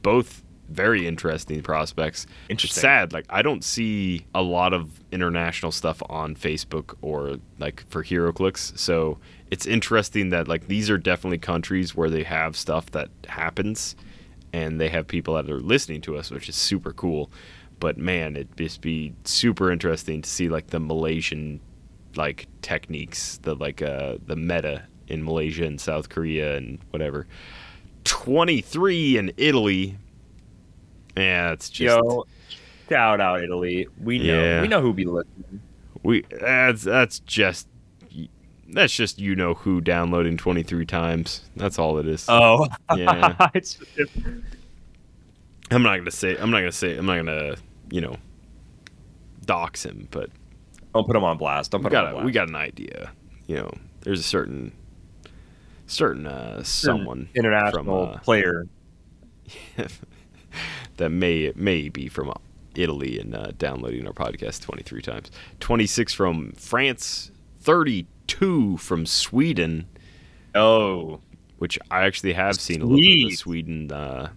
both 0.03 0.41
very 0.69 1.07
interesting 1.07 1.61
prospects. 1.61 2.25
Interesting. 2.49 2.77
It's 2.77 2.81
sad, 2.81 3.13
like 3.13 3.25
I 3.29 3.41
don't 3.41 3.63
see 3.63 4.25
a 4.33 4.41
lot 4.41 4.73
of 4.73 4.89
international 5.11 5.71
stuff 5.71 6.01
on 6.09 6.35
Facebook 6.35 6.95
or 7.01 7.37
like 7.59 7.85
for 7.89 8.03
HeroClix, 8.03 8.77
so 8.77 9.17
it's 9.51 9.65
interesting 9.65 10.29
that 10.29 10.47
like 10.47 10.67
these 10.67 10.89
are 10.89 10.97
definitely 10.97 11.37
countries 11.37 11.95
where 11.95 12.09
they 12.09 12.23
have 12.23 12.57
stuff 12.57 12.91
that 12.91 13.09
happens 13.27 13.95
and 14.53 14.79
they 14.79 14.89
have 14.89 15.07
people 15.07 15.35
that 15.35 15.49
are 15.49 15.59
listening 15.59 16.01
to 16.01 16.17
us, 16.17 16.31
which 16.31 16.49
is 16.49 16.55
super 16.55 16.91
cool. 16.93 17.29
but 17.79 17.97
man, 17.97 18.35
it'd 18.35 18.57
just 18.57 18.81
be 18.81 19.13
super 19.25 19.71
interesting 19.71 20.21
to 20.21 20.29
see 20.29 20.47
like 20.49 20.67
the 20.67 20.79
Malaysian 20.79 21.59
like 22.15 22.47
techniques, 22.61 23.37
the 23.43 23.53
like 23.55 23.81
uh 23.81 24.17
the 24.25 24.35
meta 24.35 24.83
in 25.07 25.23
Malaysia 25.23 25.65
and 25.65 25.79
South 25.79 26.09
Korea 26.09 26.55
and 26.57 26.79
whatever. 26.91 27.27
23 28.05 29.17
in 29.17 29.33
Italy. 29.37 29.97
Yeah, 31.17 31.51
it's 31.51 31.69
just 31.69 31.95
Yo, 31.95 32.25
shout 32.89 33.21
out 33.21 33.43
Italy. 33.43 33.87
We 34.01 34.19
know. 34.19 34.25
Yeah. 34.25 34.61
We 34.61 34.67
know 34.67 34.81
who 34.81 34.93
be 34.93 35.05
listening. 35.05 35.61
we 36.03 36.23
that's 36.29 36.83
that's 36.83 37.19
just 37.19 37.67
that's 38.67 38.93
just 38.93 39.19
you 39.19 39.35
know 39.35 39.53
who 39.53 39.79
downloading 39.81 40.37
23 40.37 40.85
times. 40.85 41.41
That's 41.55 41.79
all 41.79 41.97
it 41.99 42.07
is. 42.07 42.25
Oh, 42.27 42.67
Yeah. 42.95 43.35
it's, 43.53 43.79
I'm 45.71 45.83
not 45.83 45.93
going 45.93 46.05
to 46.05 46.11
say 46.11 46.35
I'm 46.37 46.51
not 46.51 46.59
going 46.59 46.71
to 46.71 46.77
say 46.77 46.97
I'm 46.97 47.05
not 47.05 47.13
going 47.15 47.25
to, 47.27 47.57
you 47.89 48.01
know, 48.01 48.17
dox 49.45 49.85
him, 49.85 50.07
but 50.11 50.29
don't 50.93 51.05
put 51.07 51.15
him 51.15 51.23
on 51.23 51.37
blast. 51.37 51.71
Don't 51.71 51.81
put 51.83 51.93
him 51.93 51.99
on 52.05 52.11
blast. 52.11 52.25
we 52.25 52.31
got 52.31 52.49
an 52.49 52.55
idea. 52.55 53.11
You 53.47 53.57
know, 53.57 53.71
there's 54.01 54.19
a 54.19 54.23
certain 54.23 54.73
certain 55.87 56.25
uh 56.25 56.63
someone 56.63 57.29
international 57.35 57.83
from, 58.07 58.15
uh, 58.15 58.19
player. 58.19 58.67
that 60.97 61.09
may 61.09 61.51
may 61.55 61.89
be 61.89 62.07
from 62.07 62.31
Italy 62.75 63.19
and 63.19 63.35
uh, 63.35 63.51
downloading 63.57 64.05
our 64.07 64.13
podcast 64.13 64.61
23 64.61 65.01
times. 65.01 65.31
26 65.59 66.13
from 66.13 66.51
France, 66.53 67.31
32 67.61 68.77
from 68.77 69.05
Sweden, 69.05 69.87
Oh, 70.53 71.19
which 71.57 71.77
I 71.91 72.05
actually 72.05 72.33
have 72.33 72.55
seen 72.59 72.81
a 72.81 72.85
little 72.85 72.99
bit 72.99 73.23
of 73.25 73.29
the 73.31 73.35
Sweden 73.35 73.91
uh, 73.91 74.29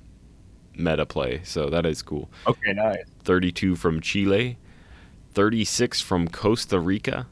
meta 0.76 1.06
play, 1.06 1.40
so 1.44 1.68
that 1.70 1.84
is 1.86 2.02
cool. 2.02 2.28
okay, 2.46 2.72
nice. 2.72 3.04
32 3.24 3.76
from 3.76 4.00
Chile, 4.00 4.56
36 5.34 6.00
from 6.00 6.28
Costa 6.28 6.78
Rica, 6.80 7.26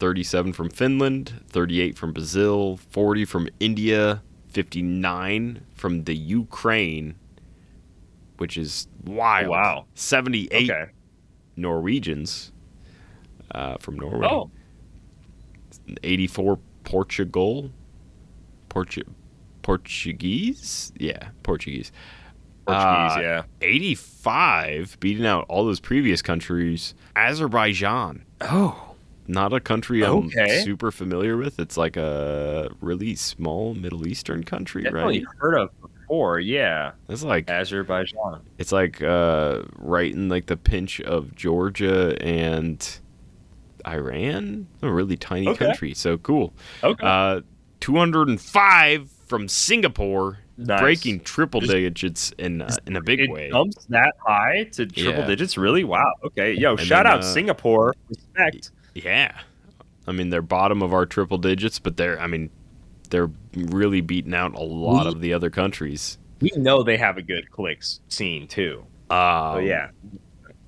37 0.00 0.52
from 0.52 0.70
Finland, 0.70 1.42
38 1.48 1.96
from 1.98 2.12
Brazil, 2.12 2.76
40 2.90 3.24
from 3.24 3.48
India, 3.60 4.22
59 4.48 5.62
from 5.74 6.04
the 6.04 6.16
Ukraine, 6.16 7.14
which 8.38 8.56
is 8.56 8.88
wild. 9.04 9.48
Wow. 9.48 9.86
78 9.94 10.70
Okay. 10.70 10.90
Norwegians 11.56 12.52
uh, 13.54 13.76
from 13.78 13.96
Norway. 13.96 14.26
Oh, 14.30 14.50
84 16.02 16.58
Portugal. 16.84 17.70
Portu- 18.68 19.06
Portuguese? 19.62 20.92
Yeah, 20.98 21.28
Portuguese. 21.42 21.92
Portuguese. 22.66 23.16
Uh, 23.16 23.20
yeah. 23.20 23.42
85, 23.60 24.96
beating 25.00 25.26
out 25.26 25.44
all 25.48 25.64
those 25.64 25.80
previous 25.80 26.22
countries. 26.22 26.94
Azerbaijan, 27.16 28.24
Oh, 28.40 28.94
not 29.26 29.52
a 29.52 29.60
country 29.60 30.02
I'm 30.04 30.26
Okay. 30.26 30.62
super 30.64 30.90
familiar 30.90 31.36
with. 31.36 31.58
It's 31.60 31.76
like 31.76 31.96
a 31.96 32.70
really 32.80 33.14
small 33.14 33.74
Middle 33.74 34.06
Eastern 34.08 34.42
country, 34.44 34.82
definitely 34.84 35.24
right? 35.24 35.36
heard 35.38 35.54
of 35.58 35.70
before. 36.12 36.38
Yeah, 36.40 36.92
It's 37.08 37.22
like 37.24 37.48
Azerbaijan. 37.48 38.40
it's 38.58 38.70
like 38.72 39.00
uh, 39.02 39.62
right 39.78 40.12
in 40.12 40.28
like 40.28 40.44
the 40.46 40.56
pinch 40.58 41.00
of 41.00 41.34
Georgia 41.34 42.16
and 42.22 42.86
Iran. 43.86 44.66
A 44.82 44.90
really 44.92 45.16
tiny 45.16 45.48
Okay. 45.48 45.64
country, 45.66 45.94
so 45.94 46.18
cool. 46.18 46.52
Okay. 46.84 47.04
Uh, 47.06 47.40
205 47.80 49.10
from 49.26 49.48
Singapore, 49.48 50.38
Nice. 50.58 50.80
breaking 50.80 51.20
triple 51.20 51.60
Just- 51.62 51.72
digits 51.72 52.32
in 52.38 52.60
uh, 52.60 52.76
in 52.86 52.94
a 52.96 53.00
big 53.00 53.20
it 53.20 53.30
way. 53.30 53.48
jumps 53.50 53.86
that 53.88 54.12
high 54.24 54.64
to 54.72 54.84
triple 54.86 55.20
Yeah. 55.22 55.26
digits. 55.26 55.56
Really? 55.56 55.82
Wow. 55.82 56.12
Okay. 56.24 56.52
Yo, 56.52 56.72
And 56.72 56.80
shout 56.80 57.04
then, 57.04 57.12
out 57.14 57.20
uh, 57.20 57.22
Singapore. 57.22 57.94
Respect. 58.10 58.70
Yeah. 58.94 59.32
I 60.06 60.12
mean, 60.12 60.28
they're 60.30 60.42
bottom 60.42 60.82
of 60.82 60.92
our 60.92 61.06
triple 61.06 61.38
digits, 61.38 61.78
but 61.78 61.96
they're, 61.96 62.20
I 62.20 62.26
mean, 62.26 62.50
they're 63.12 63.30
really 63.54 64.00
beating 64.00 64.34
out 64.34 64.54
a 64.56 64.62
lot 64.62 65.04
We- 65.06 65.12
of 65.12 65.20
the 65.20 65.32
other 65.34 65.50
countries. 65.50 66.18
We 66.40 66.50
know 66.56 66.82
they 66.82 66.96
have 66.96 67.18
a 67.18 67.22
good 67.22 67.50
clicks 67.52 68.00
scene 68.08 68.48
too. 68.48 68.84
Uh, 69.08 69.52
Oh 69.54 69.58
yeah. 69.58 69.90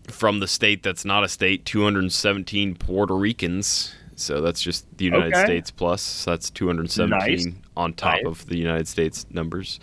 From 0.08 0.38
the 0.38 0.46
state 0.46 0.82
that's 0.82 1.04
not 1.04 1.24
a 1.24 1.28
state, 1.28 1.64
217 1.64 2.76
Puerto 2.76 3.16
Ricans. 3.16 3.94
So 4.16 4.40
that's 4.40 4.60
just 4.62 4.86
the 4.98 5.06
United 5.06 5.34
Okay. 5.34 5.44
States 5.44 5.70
plus. 5.72 6.00
So 6.02 6.30
that's 6.30 6.50
217 6.50 7.18
Nice. 7.18 7.46
on 7.76 7.94
top 7.94 8.14
Nice. 8.22 8.26
of 8.26 8.46
the 8.46 8.56
United 8.58 8.86
States 8.86 9.26
numbers. 9.30 9.80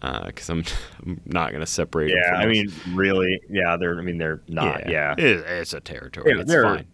Because 0.00 0.50
I'm, 0.50 0.62
I'm 1.06 1.20
not 1.24 1.48
going 1.50 1.60
to 1.62 1.66
separate 1.66 2.10
Yeah. 2.10 2.34
I 2.36 2.46
mean, 2.46 2.70
really. 2.92 3.40
Yeah. 3.48 3.76
They're. 3.78 3.98
I 3.98 4.02
mean, 4.02 4.18
they're 4.18 4.42
not. 4.48 4.88
Yeah. 4.88 5.14
It- 5.18 5.44
it's 5.48 5.72
a 5.72 5.80
territory. 5.80 6.30
Yeah, 6.34 6.42
it's 6.42 6.50
they're- 6.50 6.62
fine. 6.62 6.86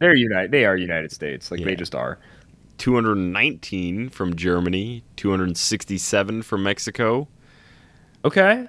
They're 0.00 0.14
United. 0.16 0.50
They 0.50 0.66
are 0.66 0.76
United 0.76 1.12
States. 1.12 1.50
Like 1.50 1.60
Yeah. 1.60 1.66
they 1.66 1.76
just 1.76 1.94
are. 1.94 2.18
219 2.78 4.08
from 4.10 4.36
Germany, 4.36 5.02
267 5.16 6.42
from 6.42 6.62
Mexico, 6.62 7.28
Okay. 8.24 8.66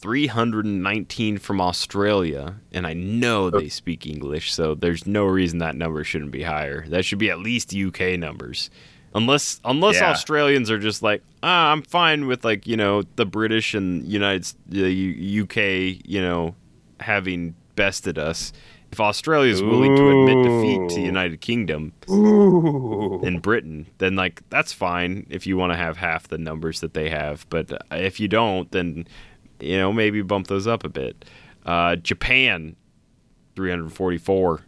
319 0.00 1.38
from 1.38 1.60
Australia, 1.60 2.56
and 2.72 2.86
I 2.86 2.92
know 2.92 3.48
they 3.48 3.68
speak 3.70 4.06
English, 4.06 4.52
so 4.52 4.74
there's 4.74 5.06
no 5.06 5.24
reason 5.24 5.58
that 5.60 5.76
number 5.76 6.04
shouldn't 6.04 6.30
be 6.30 6.42
higher. 6.42 6.84
That 6.88 7.04
should 7.06 7.18
be 7.18 7.30
at 7.30 7.38
least 7.38 7.74
UK 7.74 8.18
numbers. 8.18 8.68
Unless 9.14 9.60
unless 9.64 9.96
Yeah. 9.96 10.10
Australians 10.10 10.70
are 10.70 10.78
just 10.78 11.02
like, 11.02 11.22
ah, 11.42 11.70
I'm 11.72 11.82
fine 11.82 12.26
with 12.26 12.44
like, 12.44 12.66
you 12.66 12.76
know, 12.76 13.02
the 13.16 13.24
British 13.24 13.72
and 13.74 14.06
United 14.06 14.46
the 14.66 15.40
UK, 15.42 16.02
you 16.04 16.20
know, 16.20 16.54
having 17.00 17.54
bested 17.76 18.18
us. 18.18 18.52
If 18.94 19.00
Australia 19.00 19.52
is 19.52 19.60
willing 19.60 19.96
to 19.96 20.08
admit 20.08 20.44
defeat 20.44 20.88
to 20.90 20.94
the 21.00 21.04
United 21.04 21.40
Kingdom, 21.40 21.92
Ooh. 22.08 23.20
in 23.24 23.40
Britain, 23.40 23.88
then 23.98 24.14
like 24.14 24.48
that's 24.50 24.72
fine 24.72 25.26
if 25.30 25.48
you 25.48 25.56
want 25.56 25.72
to 25.72 25.76
have 25.76 25.96
half 25.96 26.28
the 26.28 26.38
numbers 26.38 26.78
that 26.78 26.94
they 26.94 27.10
have. 27.10 27.44
But 27.50 27.72
uh, 27.72 27.78
if 27.90 28.20
you 28.20 28.28
don't, 28.28 28.70
then 28.70 29.08
you 29.58 29.76
know 29.76 29.92
maybe 29.92 30.22
bump 30.22 30.46
those 30.46 30.68
up 30.68 30.84
a 30.84 30.88
bit. 30.88 31.24
Uh, 31.66 31.96
Japan, 31.96 32.76
344. 33.56 34.60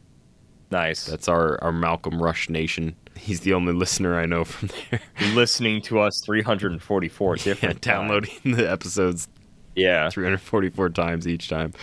Nice. 0.73 1.05
That's 1.07 1.29
our 1.29 1.63
our 1.63 1.71
Malcolm 1.71 2.21
Rush 2.21 2.51
nation. 2.51 2.97
He's 3.15 3.43
the 3.43 3.55
only 3.55 3.75
listener 3.75 4.19
I 4.19 4.27
know 4.27 4.45
from 4.45 4.71
there. 4.91 5.01
listening 5.35 5.83
to 5.83 6.01
us 6.01 6.21
344 6.25 7.37
yeah, 7.37 7.45
different 7.45 7.81
downloading 7.81 8.41
the 8.43 8.69
episodes. 8.69 9.29
Yeah. 9.77 10.11
344 10.11 10.89
times 10.89 11.29
each 11.29 11.49
time. 11.49 11.75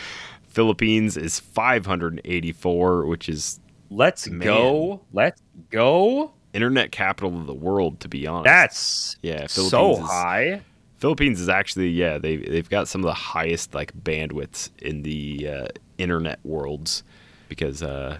Philippines 0.54 1.18
is 1.18 1.40
584, 1.40 3.06
which 3.06 3.28
is 3.30 3.60
Let's 3.90 4.28
Man. 4.30 4.48
go. 4.48 5.02
Let's 5.12 5.42
go. 5.70 6.32
internet 6.54 6.92
capital 6.92 7.36
of 7.40 7.48
the 7.48 7.54
world. 7.54 8.00
To 8.02 8.08
be 8.08 8.26
honest, 8.28 8.46
That's 8.46 9.18
yeah, 9.22 9.48
so 9.48 9.70
Philippines 9.70 10.06
is- 10.06 10.10
high. 10.12 10.62
Philippines 10.98 11.42
is 11.42 11.50
actually 11.50 11.90
yeah 11.90 12.18
they 12.18 12.38
they've 12.38 12.70
got 12.70 12.88
some 12.88 13.02
of 13.02 13.08
the 13.08 13.14
highest 13.14 13.74
like 13.76 13.92
bandwidths 14.04 14.70
in 14.82 15.02
the 15.02 15.48
uh, 15.50 15.68
internet 15.98 16.40
worlds 16.46 17.04
because 17.50 17.84
uh, 17.84 18.18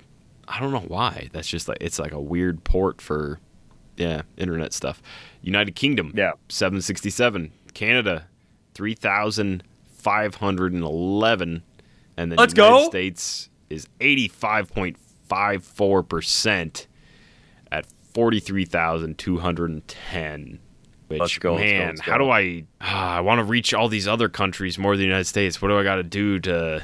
I 0.50 0.60
don't 0.60 0.72
know 0.74 0.84
why 0.88 1.30
that's 1.32 1.48
just 1.48 1.70
like 1.70 1.78
it's 1.80 1.98
like 1.98 2.12
a 2.12 2.20
weird 2.20 2.64
port 2.66 3.00
for 3.00 3.40
yeah 3.96 4.24
internet 4.38 4.74
stuff. 4.74 5.02
United 5.44 5.76
Kingdom 5.76 6.12
Yeah. 6.14 6.34
seven 6.50 6.82
sixty 6.82 7.10
seven 7.10 7.54
Canada 7.74 8.28
three 8.74 8.96
thousand 8.96 9.64
five 9.96 10.36
hundred 10.36 10.74
and 10.74 10.84
eleven 10.84 11.64
and 12.18 12.32
the 12.32 12.36
Let's 12.36 12.54
United 12.56 12.72
go. 12.84 12.90
States 12.90 13.50
is 13.70 13.88
eighty 14.02 14.28
five 14.28 14.70
point 14.72 14.98
five 15.28 15.64
four 15.64 16.04
percent 16.04 16.88
at 17.72 17.86
forty 18.14 18.40
three 18.40 18.66
thousand 18.66 19.18
two 19.18 19.38
hundred 19.40 19.72
and 19.72 19.88
ten. 19.88 20.60
Which 21.08 21.20
Let's 21.20 21.38
go, 21.38 21.56
let's 21.56 21.64
go, 21.72 21.78
man, 21.78 21.98
how 22.02 22.18
do 22.18 22.30
I? 22.32 22.64
ah, 22.82 23.18
I 23.18 23.22
want 23.22 23.40
to 23.40 23.44
reach 23.44 23.74
all 23.74 23.88
these 23.90 24.08
other 24.08 24.30
countries 24.30 24.80
more 24.80 24.94
than 24.94 25.00
the 25.02 25.06
United 25.08 25.26
States. 25.26 25.62
What 25.62 25.68
do 25.68 25.78
I 25.78 25.84
got 25.84 25.96
to 25.96 26.04
do 26.04 26.40
to 26.40 26.82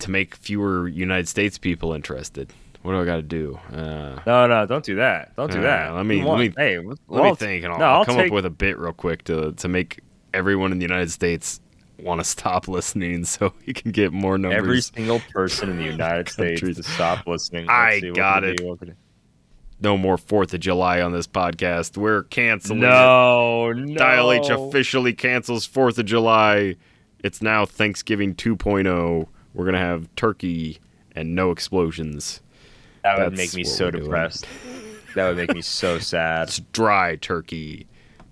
to 0.00 0.10
make 0.10 0.34
fewer 0.34 0.88
United 0.88 1.28
States 1.28 1.58
people 1.58 1.92
interested? 1.92 2.52
What 2.82 2.92
do 2.92 3.00
I 3.00 3.04
got 3.04 3.16
to 3.16 3.22
do? 3.22 3.60
Uh, 3.72 4.18
No, 4.26 4.48
no, 4.48 4.66
don't 4.66 4.84
do 4.84 4.96
that. 4.96 5.36
Don't 5.36 5.52
do 5.52 5.58
Uh, 5.58 5.62
that. 5.62 5.94
let 5.94 6.04
me- 6.04 6.24
let 6.24 6.36
me- 6.40 6.52
Hey, 6.56 6.78
let 7.06 7.24
me 7.24 7.34
think, 7.36 7.62
and 7.62 7.72
I'll, 7.72 7.78
no, 7.78 7.84
I'll 7.84 7.94
I'll 7.98 8.04
come 8.04 8.16
take 8.16 8.26
up 8.26 8.32
with 8.34 8.44
a 8.46 8.50
bit 8.50 8.76
real 8.76 8.92
quick 8.92 9.22
to 9.24 9.52
to 9.52 9.68
make 9.68 10.00
everyone 10.34 10.72
in 10.72 10.78
the 10.78 10.84
United 10.84 11.12
States 11.12 11.60
want 12.02 12.20
to 12.20 12.24
stop 12.24 12.68
listening, 12.68 13.24
so 13.24 13.52
we 13.66 13.72
can 13.72 13.90
get 13.90 14.12
more 14.12 14.36
numbers. 14.38 14.58
every 14.58 14.80
single 14.80 15.20
person 15.32 15.70
in 15.70 15.78
the 15.78 15.84
United 15.84 16.28
States 16.30 16.60
to 16.60 16.82
stop 16.82 17.26
listening. 17.26 17.68
I 17.68 17.90
Let's 17.90 18.00
see, 18.02 18.10
got 18.12 18.44
it. 18.44 18.56
do? 18.58 18.66
What 18.66 18.78
can 18.80 18.88
we- 18.88 18.94
no 19.80 19.98
more 19.98 20.16
Fourth 20.16 20.54
of 20.54 20.60
July 20.60 21.00
on 21.00 21.12
this 21.12 21.26
podcast. 21.26 21.96
We're 21.96 22.22
canceling. 22.24 22.78
it. 22.78 22.82
No, 22.82 23.72
no. 23.72 23.96
Dial 23.96 24.30
H 24.30 24.48
officially 24.48 25.12
cancels 25.12 25.66
Fourth 25.66 25.98
of 25.98 26.06
July. 26.06 26.76
It's 27.24 27.42
now 27.42 27.66
Thanksgiving 27.66 28.36
2.0. 28.36 29.26
We're 29.54 29.64
gonna 29.64 29.78
have 29.78 30.08
turkey 30.14 30.78
and 31.16 31.34
no 31.34 31.50
explosions. 31.50 32.40
That 33.02 33.18
would 33.18 33.32
That's 33.32 33.36
make 33.36 33.54
me 33.54 33.64
so 33.64 33.90
depressed. 33.90 34.46
That 35.16 35.26
would 35.28 35.36
make 35.36 35.52
me 35.52 35.62
so 35.62 35.98
sad. 36.00 36.44
It's 36.48 36.60
dry 36.72 37.16
turkey, 37.16 37.88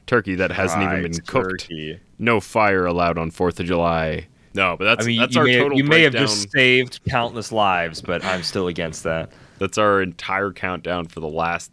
turkey 0.06 0.36
that 0.36 0.52
hasn't 0.52 0.82
even 0.84 1.02
been 1.02 1.20
cooked. 1.22 1.68
Turkey. 2.20 2.24
No 2.24 2.40
fire 2.40 2.86
allowed 2.86 3.18
on 3.18 3.30
Fourth 3.30 3.60
of 3.60 3.66
July. 3.66 4.28
No, 4.54 4.76
but 4.76 4.84
that's 4.84 5.04
I 5.04 5.08
mean, 5.08 5.20
that's 5.20 5.34
you, 5.34 5.40
our 5.40 5.46
may, 5.46 5.58
total 5.58 5.78
you 5.78 5.84
may 5.84 6.02
have 6.02 6.12
just 6.12 6.50
saved 6.50 7.00
countless 7.08 7.52
lives, 7.52 8.02
but 8.02 8.24
I'm 8.24 8.42
still 8.42 8.68
against 8.68 9.04
that. 9.04 9.30
That's 9.58 9.78
our 9.78 10.02
entire 10.02 10.52
countdown 10.52 11.06
for 11.06 11.20
the 11.20 11.28
last 11.28 11.72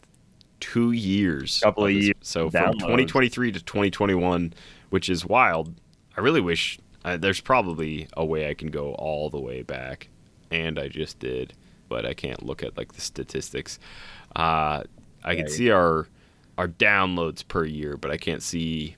two 0.59 0.91
years. 0.91 1.59
Couple 1.63 1.85
of 1.85 1.93
this. 1.93 2.05
years 2.05 2.15
So 2.21 2.47
of 2.47 2.51
from 2.51 2.73
2023 2.73 3.51
to 3.53 3.63
2021, 3.63 4.53
which 4.89 5.09
is 5.09 5.25
wild. 5.25 5.73
I 6.15 6.21
really 6.21 6.41
wish 6.41 6.77
uh, 7.03 7.17
there's 7.17 7.41
probably 7.41 8.07
a 8.15 8.25
way 8.25 8.49
I 8.49 8.53
can 8.53 8.69
go 8.69 8.93
all 8.93 9.29
the 9.29 9.39
way 9.39 9.63
back, 9.63 10.09
and 10.51 10.77
I 10.77 10.87
just 10.87 11.19
did, 11.19 11.53
but 11.89 12.05
I 12.05 12.13
can't 12.13 12.43
look 12.43 12.63
at 12.63 12.77
like 12.77 12.93
the 12.93 13.01
statistics. 13.01 13.79
Uh, 14.35 14.83
I 15.23 15.35
can 15.35 15.49
see 15.49 15.71
our 15.71 16.07
our 16.57 16.67
downloads 16.67 17.47
per 17.47 17.65
year, 17.65 17.97
but 17.97 18.11
I 18.11 18.17
can't 18.17 18.43
see 18.43 18.95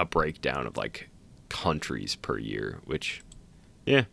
a 0.00 0.04
breakdown 0.04 0.66
of 0.66 0.76
like 0.76 1.08
countries 1.48 2.16
per 2.16 2.38
year. 2.38 2.80
Which, 2.84 3.22
yeah, 3.86 4.04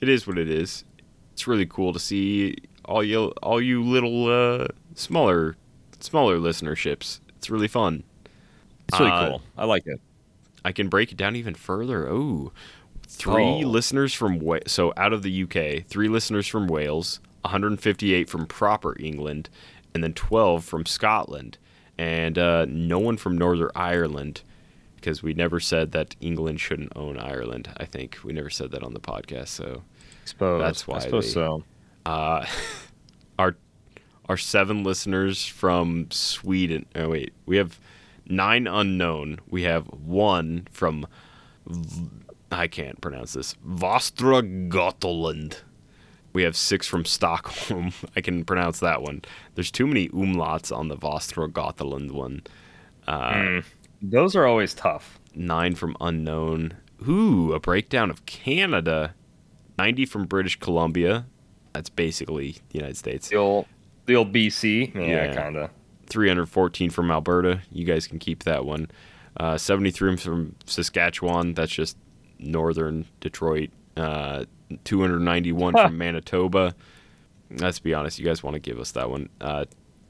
it 0.00 0.08
is 0.08 0.26
what 0.26 0.38
it 0.38 0.48
is. 0.50 0.84
It's 1.32 1.46
really 1.46 1.66
cool 1.66 1.92
to 1.92 1.98
see 1.98 2.56
all 2.84 3.02
you 3.04 3.28
all 3.42 3.60
you 3.60 3.82
little 3.82 4.26
uh, 4.28 4.68
smaller 4.94 5.56
smaller 6.00 6.38
listenerships. 6.38 7.20
It's 7.36 7.50
really 7.50 7.68
fun. 7.68 8.02
It's 8.88 8.98
really 8.98 9.12
Uh, 9.12 9.28
cool. 9.28 9.42
I 9.56 9.64
like 9.64 9.86
it. 9.86 10.00
I 10.64 10.72
can 10.72 10.88
break 10.88 11.12
it 11.12 11.16
down 11.18 11.36
even 11.36 11.54
further. 11.54 12.08
Ooh, 12.08 12.52
Oh, 12.52 12.52
three 13.06 13.64
Oh. 13.64 13.68
listeners 13.68 14.12
from 14.12 14.38
Wa- 14.38 14.58
so 14.66 14.92
out 14.96 15.12
of 15.12 15.22
the 15.22 15.30
UK, 15.44 15.80
three 15.86 16.08
listeners 16.08 16.46
from 16.46 16.66
Wales, 16.66 17.20
158 17.44 18.28
from 18.28 18.46
proper 18.46 18.94
England, 19.00 19.48
and 19.94 20.02
then 20.04 20.12
12 20.12 20.64
from 20.64 20.84
Scotland, 20.84 21.56
and 21.96 22.36
uh, 22.38 22.66
no 22.68 22.98
one 22.98 23.16
from 23.16 23.38
Northern 23.38 23.70
Ireland 23.74 24.42
because 25.00 25.22
we 25.22 25.32
never 25.34 25.60
said 25.60 25.92
that 25.92 26.16
England 26.20 26.60
shouldn't 26.60 26.92
own 26.96 27.18
Ireland. 27.18 27.70
I 27.76 27.84
think 27.84 28.18
we 28.24 28.32
never 28.32 28.50
said 28.50 28.70
that 28.72 28.82
on 28.82 28.94
the 28.94 29.00
podcast. 29.00 29.48
So 29.48 29.82
suppose. 30.24 30.60
that's 30.60 30.86
why 30.86 30.96
I 30.96 31.00
suppose 31.00 31.26
they- 31.26 31.32
so. 31.32 31.64
uh, 32.06 32.44
our 33.38 33.56
our 34.28 34.36
seven 34.36 34.84
listeners 34.84 35.46
from 35.46 36.10
Sweden. 36.10 36.86
Oh 36.94 37.10
wait, 37.10 37.32
we 37.46 37.56
have 37.56 37.78
nine 38.26 38.66
unknown. 38.66 39.38
We 39.48 39.62
have 39.62 39.86
one 39.86 40.66
from 40.70 41.06
V- 41.66 42.08
I 42.50 42.66
can't 42.66 43.00
pronounce 43.00 43.34
this. 43.34 43.54
Vostra 43.66 44.42
Gotland. 44.68 45.58
We 46.32 46.42
have 46.42 46.56
six 46.56 46.86
from 46.86 47.04
Stockholm. 47.04 47.92
I 48.16 48.20
can 48.20 48.44
pronounce 48.44 48.80
that 48.80 49.02
one. 49.02 49.22
There's 49.54 49.70
too 49.70 49.86
many 49.86 50.08
umlauts 50.10 50.74
on 50.76 50.88
the 50.88 50.96
Vostra 50.96 51.50
Gotland 51.50 52.12
one. 52.12 52.42
Uh, 53.06 53.62
Those 54.02 54.36
are 54.36 54.46
always 54.46 54.74
tough. 54.74 55.18
nine 55.34 55.74
from 55.74 55.96
unknown. 56.00 56.72
Ooh, 57.08 57.52
a 57.52 57.60
breakdown 57.60 58.10
of 58.10 58.26
Canada. 58.26 59.14
90 59.78 60.06
from 60.06 60.24
British 60.26 60.58
Columbia. 60.58 61.26
That's 61.72 61.88
basically 61.90 62.56
the 62.70 62.78
United 62.78 62.96
States. 62.96 63.28
The 63.28 63.36
old, 63.36 63.66
the 64.06 64.16
old 64.16 64.32
BC. 64.32 64.92
Yeah, 64.94 65.00
Yeah. 65.02 65.34
kind 65.34 65.56
of. 65.56 65.70
314 66.08 66.90
from 66.90 67.10
Alberta. 67.10 67.60
You 67.70 67.84
guys 67.84 68.06
can 68.08 68.18
keep 68.18 68.42
that 68.44 68.64
one. 68.64 68.90
Uh, 69.36 69.56
73 69.56 70.16
from 70.16 70.56
Saskatchewan. 70.64 71.54
That's 71.54 71.70
just 71.70 71.96
northern 72.40 73.04
Detroit. 73.20 73.70
Uh, 73.96 74.44
291 74.84 75.74
from 75.74 75.96
Manitoba. 75.98 76.74
Let's 77.50 77.78
be 77.78 77.94
honest. 77.94 78.18
You 78.18 78.24
guys 78.24 78.42
want 78.42 78.54
to 78.54 78.60
give 78.60 78.78
us 78.80 78.90
that 78.92 79.08
one. 79.10 79.28
Uh, 79.40 79.66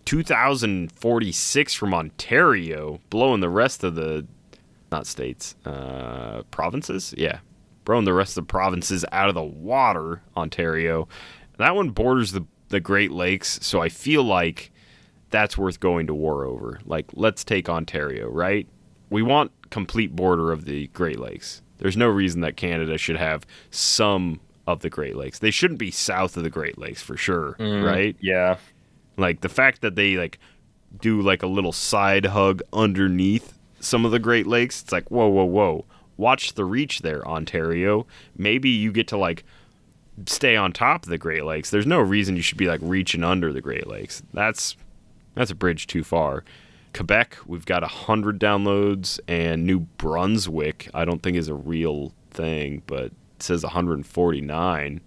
2046 0.09 1.75
from 1.75 1.93
Ontario, 1.93 2.99
blowing 3.11 3.41
the 3.41 3.51
rest 3.51 3.85
of 3.85 3.95
the 3.95 4.27
not 4.91 5.07
states, 5.07 5.55
uh, 5.67 6.45
provinces. 6.51 7.13
Yeah, 7.19 7.41
blowing 7.85 8.07
the 8.07 8.15
rest 8.15 8.31
of 8.39 8.47
the 8.47 8.51
provinces 8.51 9.05
out 9.13 9.29
of 9.29 9.35
the 9.35 9.43
water. 9.43 10.23
Ontario. 10.35 11.09
That 11.59 11.77
one 11.77 11.91
borders 11.91 12.33
the 12.33 12.47
the 12.71 12.81
Great 12.81 13.11
Lakes, 13.11 13.59
so 13.63 13.83
I 13.83 13.91
feel 13.91 14.23
like 14.23 14.71
that's 15.29 15.59
worth 15.59 15.79
going 15.79 16.07
to 16.07 16.15
war 16.15 16.47
over. 16.47 16.81
Like, 16.87 17.05
let's 17.13 17.45
take 17.45 17.69
Ontario, 17.69 18.31
right? 18.31 18.67
We 19.11 19.21
want 19.21 19.53
complete 19.69 20.17
border 20.17 20.53
of 20.53 20.65
the 20.65 20.87
Great 20.89 21.19
Lakes. 21.19 21.61
There's 21.79 21.99
no 21.99 22.09
reason 22.09 22.41
that 22.41 22.57
Canada 22.57 22.97
should 22.97 23.17
have 23.17 23.47
some 23.71 24.41
of 24.67 24.81
the 24.81 24.89
Great 24.89 25.17
Lakes. 25.17 25.39
They 25.39 25.51
shouldn't 25.51 25.79
be 25.79 25.91
south 25.91 26.39
of 26.39 26.45
the 26.45 26.51
Great 26.51 26.79
Lakes 26.79 27.03
for 27.03 27.19
sure, 27.19 27.57
right? 27.85 28.17
Yeah. 28.21 28.57
Like 29.19 29.41
the 29.41 29.49
fact 29.49 29.83
that 29.83 29.97
they 29.97 30.17
like 30.17 30.39
do 31.01 31.21
like 31.21 31.43
a 31.43 31.47
little 31.47 31.73
side 31.73 32.27
hug 32.27 32.63
underneath 32.73 33.53
some 33.81 34.05
of 34.05 34.11
the 34.11 34.19
Great 34.19 34.47
Lakes, 34.47 34.83
it's 34.83 34.93
like, 34.93 35.11
whoa, 35.11 35.29
whoa, 35.29 35.45
whoa. 35.45 35.85
Watch 36.17 36.55
the 36.55 36.65
reach 36.65 37.01
there, 37.01 37.27
Ontario. 37.27 38.07
Maybe 38.37 38.71
you 38.71 38.91
get 38.93 39.07
to 39.09 39.17
like 39.17 39.45
stay 40.27 40.57
on 40.57 40.73
top 40.73 41.05
of 41.05 41.11
the 41.11 41.19
Great 41.19 41.45
Lakes. 41.45 41.71
There's 41.71 41.87
no 41.87 42.01
reason 42.01 42.37
you 42.37 42.43
should 42.43 42.59
be 42.59 42.67
like 42.67 42.81
reaching 42.83 43.23
under 43.23 43.53
the 43.53 43.61
Great 43.61 43.87
Lakes. 43.87 44.23
That's 44.33 44.77
that's 45.35 45.51
a 45.51 45.55
bridge 45.55 45.87
too 45.87 46.03
far. 46.03 46.45
Quebec, 46.95 47.39
we've 47.47 47.67
got 47.67 47.83
100 47.83 48.41
downloads, 48.41 49.21
and 49.29 49.67
New 49.67 49.81
Brunswick, 49.81 50.89
I 50.95 51.05
don't 51.05 51.23
think 51.23 51.37
is 51.37 51.49
a 51.49 51.55
real 51.55 52.13
thing, 52.31 52.83
but 52.87 53.05
it 53.05 53.13
says 53.41 53.63
149. 53.63 55.01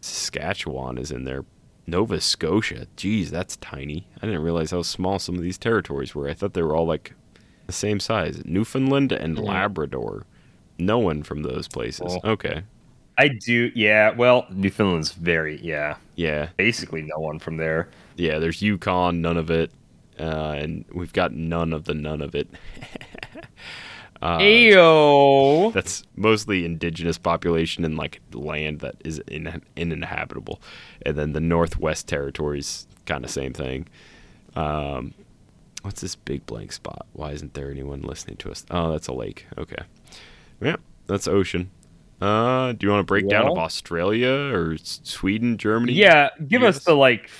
Saskatchewan 0.00 0.98
is 0.98 1.12
in 1.12 1.24
there. 1.24 1.44
Nova 1.88 2.20
Scotia, 2.20 2.86
geez, 2.96 3.30
that's 3.30 3.56
tiny. 3.56 4.06
I 4.20 4.26
didn't 4.26 4.42
realize 4.42 4.72
how 4.72 4.82
small 4.82 5.18
some 5.18 5.36
of 5.36 5.42
these 5.42 5.56
territories 5.56 6.14
were. 6.14 6.28
I 6.28 6.34
thought 6.34 6.52
they 6.52 6.62
were 6.62 6.76
all 6.76 6.86
like 6.86 7.14
the 7.66 7.72
same 7.72 7.98
size. 7.98 8.42
Newfoundland 8.44 9.10
and 9.10 9.38
Labrador. 9.38 10.26
No 10.78 10.98
one 10.98 11.22
from 11.22 11.42
those 11.42 11.66
places. 11.66 12.18
Oh. 12.22 12.32
Okay. 12.32 12.62
I 13.16 13.28
do. 13.28 13.72
Yeah. 13.74 14.10
Well, 14.10 14.46
Newfoundland's 14.50 15.12
very. 15.12 15.60
Yeah. 15.62 15.96
Yeah. 16.14 16.50
Basically, 16.58 17.02
no 17.02 17.18
one 17.18 17.38
from 17.38 17.56
there. 17.56 17.88
Yeah, 18.16 18.38
there's 18.38 18.60
Yukon, 18.60 19.22
none 19.22 19.38
of 19.38 19.50
it. 19.50 19.72
Uh, 20.20 20.56
and 20.58 20.84
we've 20.92 21.12
got 21.12 21.32
none 21.32 21.72
of 21.72 21.84
the 21.84 21.94
none 21.94 22.20
of 22.20 22.34
it. 22.34 22.48
Uh, 24.20 24.38
Ayo. 24.38 25.72
That's 25.72 26.02
mostly 26.16 26.64
indigenous 26.64 27.18
population 27.18 27.84
and 27.84 27.96
like 27.96 28.20
land 28.32 28.80
that 28.80 28.96
is 29.04 29.20
in, 29.28 29.62
uninhabitable. 29.76 30.60
And 31.06 31.16
then 31.16 31.32
the 31.32 31.40
Northwest 31.40 32.08
Territories, 32.08 32.86
kind 33.06 33.24
of 33.24 33.30
same 33.30 33.52
thing. 33.52 33.86
Um, 34.56 35.14
what's 35.82 36.00
this 36.00 36.16
big 36.16 36.44
blank 36.46 36.72
spot? 36.72 37.06
Why 37.12 37.30
isn't 37.30 37.54
there 37.54 37.70
anyone 37.70 38.02
listening 38.02 38.36
to 38.38 38.50
us? 38.50 38.66
Oh, 38.70 38.90
that's 38.90 39.06
a 39.06 39.12
lake. 39.12 39.46
Okay. 39.56 39.82
Yeah, 40.60 40.76
that's 41.06 41.28
ocean. 41.28 41.70
Uh, 42.20 42.72
do 42.72 42.84
you 42.86 42.90
want 42.90 43.00
to 43.00 43.06
break 43.06 43.28
down 43.28 43.46
of 43.46 43.58
Australia 43.58 44.52
or 44.52 44.76
Sweden, 44.82 45.56
Germany? 45.56 45.92
Yeah. 45.92 46.30
Give 46.48 46.62
Yes. 46.62 46.78
us 46.78 46.84
the 46.84 46.94
like, 46.94 47.30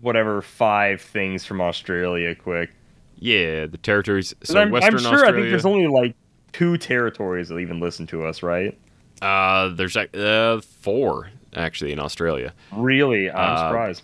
whatever 0.00 0.42
five 0.42 1.00
things 1.00 1.44
from 1.46 1.60
Australia, 1.60 2.34
quick. 2.34 2.70
Yeah, 3.16 3.66
the 3.66 3.78
territories. 3.78 4.34
So 4.42 4.60
I'm, 4.60 4.72
Western 4.72 4.94
I'm 4.94 5.00
sure. 5.00 5.12
Australia. 5.12 5.38
I 5.38 5.40
think 5.42 5.50
there's 5.50 5.64
only 5.64 5.86
like 5.86 6.16
two 6.54 6.78
territories 6.78 7.48
that 7.48 7.58
even 7.58 7.80
listen 7.80 8.06
to 8.06 8.24
us, 8.24 8.42
right? 8.42 8.78
Uh, 9.20 9.68
there's 9.68 9.96
uh, 9.96 10.60
four 10.80 11.28
actually 11.54 11.92
in 11.92 11.98
Australia. 12.00 12.52
Really, 12.72 13.30
I'm 13.30 13.36
Uh, 13.56 13.68
surprised. 13.68 14.02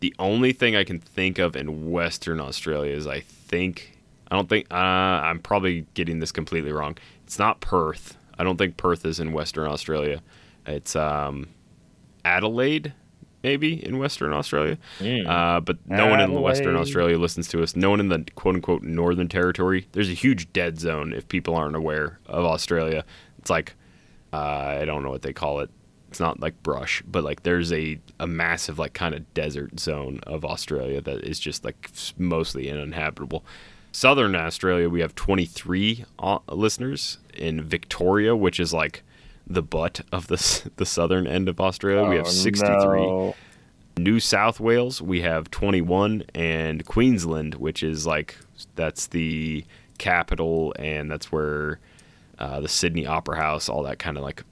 The 0.00 0.14
only 0.18 0.52
thing 0.52 0.74
I 0.74 0.82
can 0.84 0.98
think 0.98 1.38
of 1.38 1.54
in 1.54 1.90
Western 1.90 2.40
Australia 2.40 2.92
is 2.92 3.06
I 3.06 3.20
think 3.20 3.98
I 4.30 4.34
don't 4.36 4.48
think 4.48 4.66
uh, 4.72 4.76
I'm 4.76 5.38
probably 5.38 5.86
getting 5.94 6.18
this 6.20 6.32
completely 6.32 6.72
wrong. 6.72 6.96
It's 7.24 7.38
not 7.38 7.60
Perth. 7.60 8.16
I 8.38 8.44
don't 8.44 8.56
think 8.56 8.76
Perth 8.78 9.04
is 9.04 9.20
in 9.20 9.32
Western 9.32 9.68
Australia. 9.68 10.22
It's 10.66 10.96
um, 10.96 11.48
Adelaide, 12.24 12.94
maybe 13.42 13.84
in 13.84 13.98
Western 13.98 14.32
Australia. 14.32 14.78
Uh, 15.28 15.60
but 15.60 15.78
no 15.88 16.06
one 16.06 16.20
in 16.20 16.32
Western 16.42 16.76
Australia 16.76 17.18
listens 17.18 17.48
to 17.48 17.62
us. 17.62 17.74
No 17.76 17.90
one 17.90 18.00
in 18.00 18.08
the 18.08 18.24
quote 18.34 18.54
unquote 18.54 18.82
Northern 18.82 19.28
Territory. 19.28 19.88
There's 19.92 20.10
a 20.10 20.14
huge 20.14 20.52
dead 20.52 20.78
zone 20.80 21.12
if 21.12 21.28
people 21.28 21.54
aren't 21.54 21.76
aware 21.76 22.18
of 22.26 22.44
Australia. 22.44 23.04
It's 23.38 23.50
like 23.50 23.74
uh, 24.32 24.78
I 24.80 24.84
don't 24.84 25.02
know 25.02 25.10
what 25.10 25.22
they 25.22 25.32
call 25.32 25.60
it. 25.60 25.70
It's 26.08 26.20
not 26.20 26.40
like 26.40 26.62
brush, 26.62 27.02
but 27.06 27.24
like 27.24 27.42
there's 27.42 27.72
a, 27.72 27.98
a 28.20 28.26
massive 28.26 28.78
like 28.78 28.92
kind 28.92 29.14
of 29.14 29.32
desert 29.34 29.80
zone 29.80 30.20
of 30.26 30.44
Australia 30.44 31.00
that 31.00 31.24
is 31.24 31.40
just 31.40 31.64
like 31.64 31.90
mostly 32.18 32.70
uninhabitable. 32.70 33.44
Southern 33.92 34.34
Australia, 34.34 34.88
we 34.88 35.00
have 35.00 35.14
23 35.14 36.04
uh, 36.18 36.38
listeners 36.48 37.18
in 37.34 37.62
Victoria, 37.62 38.34
which 38.34 38.58
is 38.58 38.72
like 38.72 39.02
the 39.46 39.62
butt 39.62 40.00
of 40.12 40.26
the 40.28 40.70
the 40.76 40.86
southern 40.86 41.26
end 41.26 41.48
of 41.48 41.60
Australia. 41.60 42.08
we 42.08 42.16
have 42.16 42.26
Oh, 42.26 42.30
63. 42.30 43.00
no. 43.00 43.34
New 43.98 44.20
South 44.20 44.58
Wales, 44.58 45.02
we 45.02 45.20
have 45.20 45.50
21, 45.50 46.24
and 46.34 46.86
Queensland, 46.86 47.56
which 47.56 47.82
is 47.82 48.06
like 48.06 48.36
that's 48.74 49.06
the 49.08 49.64
capital, 49.98 50.72
and 50.78 51.10
that's 51.10 51.30
where 51.30 51.78
uh, 52.38 52.58
the 52.60 52.68
Sydney 52.68 53.06
Opera 53.06 53.36
House, 53.36 53.68
all 53.68 53.82
that 53.82 53.98
kind 53.98 54.16
of 54.16 54.22
like 54.22 54.44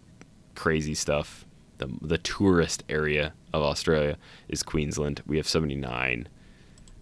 crazy 0.54 0.94
stuff. 0.94 1.46
The 1.78 1.88
the 2.02 2.18
tourist 2.18 2.84
area 2.90 3.32
of 3.54 3.62
Australia 3.62 4.18
is 4.50 4.62
Queensland. 4.62 5.22
We 5.26 5.38
have 5.38 5.48
79. 5.48 6.28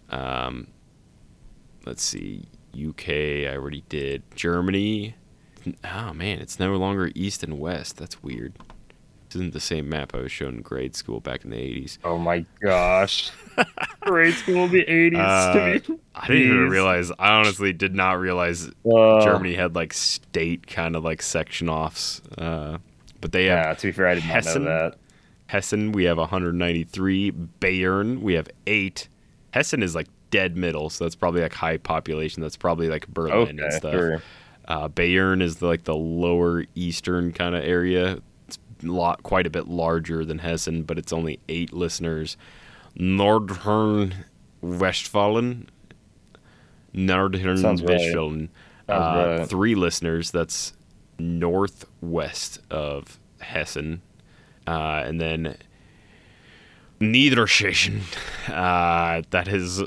Um, 0.09 0.67
let's 1.85 2.01
see, 2.01 2.45
UK, 2.73 3.09
I 3.09 3.55
already 3.55 3.83
did. 3.89 4.23
Germany, 4.35 5.15
oh 5.83 6.13
man, 6.13 6.39
it's 6.39 6.59
no 6.59 6.75
longer 6.77 7.11
east 7.15 7.43
and 7.43 7.59
west. 7.59 7.97
That's 7.97 8.21
weird. 8.23 8.53
This 9.29 9.35
isn't 9.35 9.53
the 9.53 9.59
same 9.59 9.87
map 9.87 10.15
I 10.15 10.21
was 10.21 10.31
shown 10.31 10.55
in 10.55 10.61
grade 10.63 10.95
school 10.95 11.19
back 11.19 11.43
in 11.45 11.51
the 11.51 11.57
80s. 11.57 11.99
Oh 12.03 12.17
my 12.17 12.43
gosh. 12.63 13.29
Grade 14.01 14.33
school 14.33 14.63
in 14.65 14.71
the 14.71 14.83
80s. 14.85 15.17
Uh, 15.19 15.79
to 15.81 15.91
me. 15.91 15.99
I 16.15 16.27
didn't 16.27 16.43
even 16.43 16.69
realize. 16.69 17.11
I 17.19 17.33
honestly 17.33 17.71
did 17.71 17.93
not 17.93 18.13
realize 18.19 18.69
Uh, 18.91 19.21
Germany 19.23 19.53
had 19.53 19.75
like 19.75 19.93
state 19.93 20.65
kind 20.65 20.95
of 20.95 21.03
like 21.03 21.21
section 21.21 21.69
offs. 21.69 22.21
Uh, 22.39 22.79
but 23.21 23.31
they 23.31 23.45
have 23.45 23.65
Yeah, 23.65 23.73
to 23.75 23.87
be 23.87 23.91
fair, 23.91 24.07
I 24.07 24.15
did 24.15 24.23
not 24.25 24.33
Hessen. 24.33 24.63
know 24.63 24.69
that. 24.89 24.97
Hessen, 25.45 25.91
we 25.91 26.05
have 26.05 26.17
193. 26.17 27.31
Bayern, 27.59 28.21
we 28.21 28.33
have 28.33 28.47
eight. 28.65 29.09
Hessen 29.53 29.83
is 29.83 29.93
like 29.93 30.07
dead 30.31 30.57
middle, 30.57 30.89
so 30.89 31.03
that's 31.05 31.15
probably 31.15 31.41
like 31.41 31.53
high 31.53 31.77
population. 31.77 32.41
That's 32.41 32.57
probably 32.57 32.87
like 32.89 33.07
Berlin 33.09 33.59
and 33.59 33.73
stuff. 33.73 33.93
sure. 33.93 34.21
Uh, 34.69 34.87
Bayern 34.87 35.41
is 35.41 35.57
the, 35.57 35.65
like 35.65 35.83
the 35.83 35.95
lower 35.95 36.63
eastern 36.75 37.33
kind 37.33 37.55
of 37.55 37.63
area. 37.63 38.19
It's 38.47 38.59
a 38.83 38.87
lot, 38.87 39.23
quite 39.23 39.47
a 39.47 39.49
bit 39.49 39.67
larger 39.67 40.23
than 40.23 40.39
Hessen, 40.39 40.83
but 40.83 40.99
it's 40.99 41.11
only 41.11 41.39
eight 41.49 41.73
listeners. 41.73 42.37
Nordhorn 42.97 44.13
Westfalen. 44.63 45.67
Nordhorn 46.93 47.63
right. 47.63 47.99
Westfalen. 47.99 48.49
Uh, 48.87 49.37
right. 49.39 49.49
Three 49.49 49.73
listeners. 49.73 50.29
That's 50.31 50.73
northwest 51.17 52.59
of 52.69 53.19
Hessen. 53.41 54.01
Uh, 54.67 55.03
and 55.03 55.19
then 55.19 55.57
Niedersachsen. 56.99 58.01
Uh, 58.47 59.23
that 59.31 59.47
is 59.47 59.81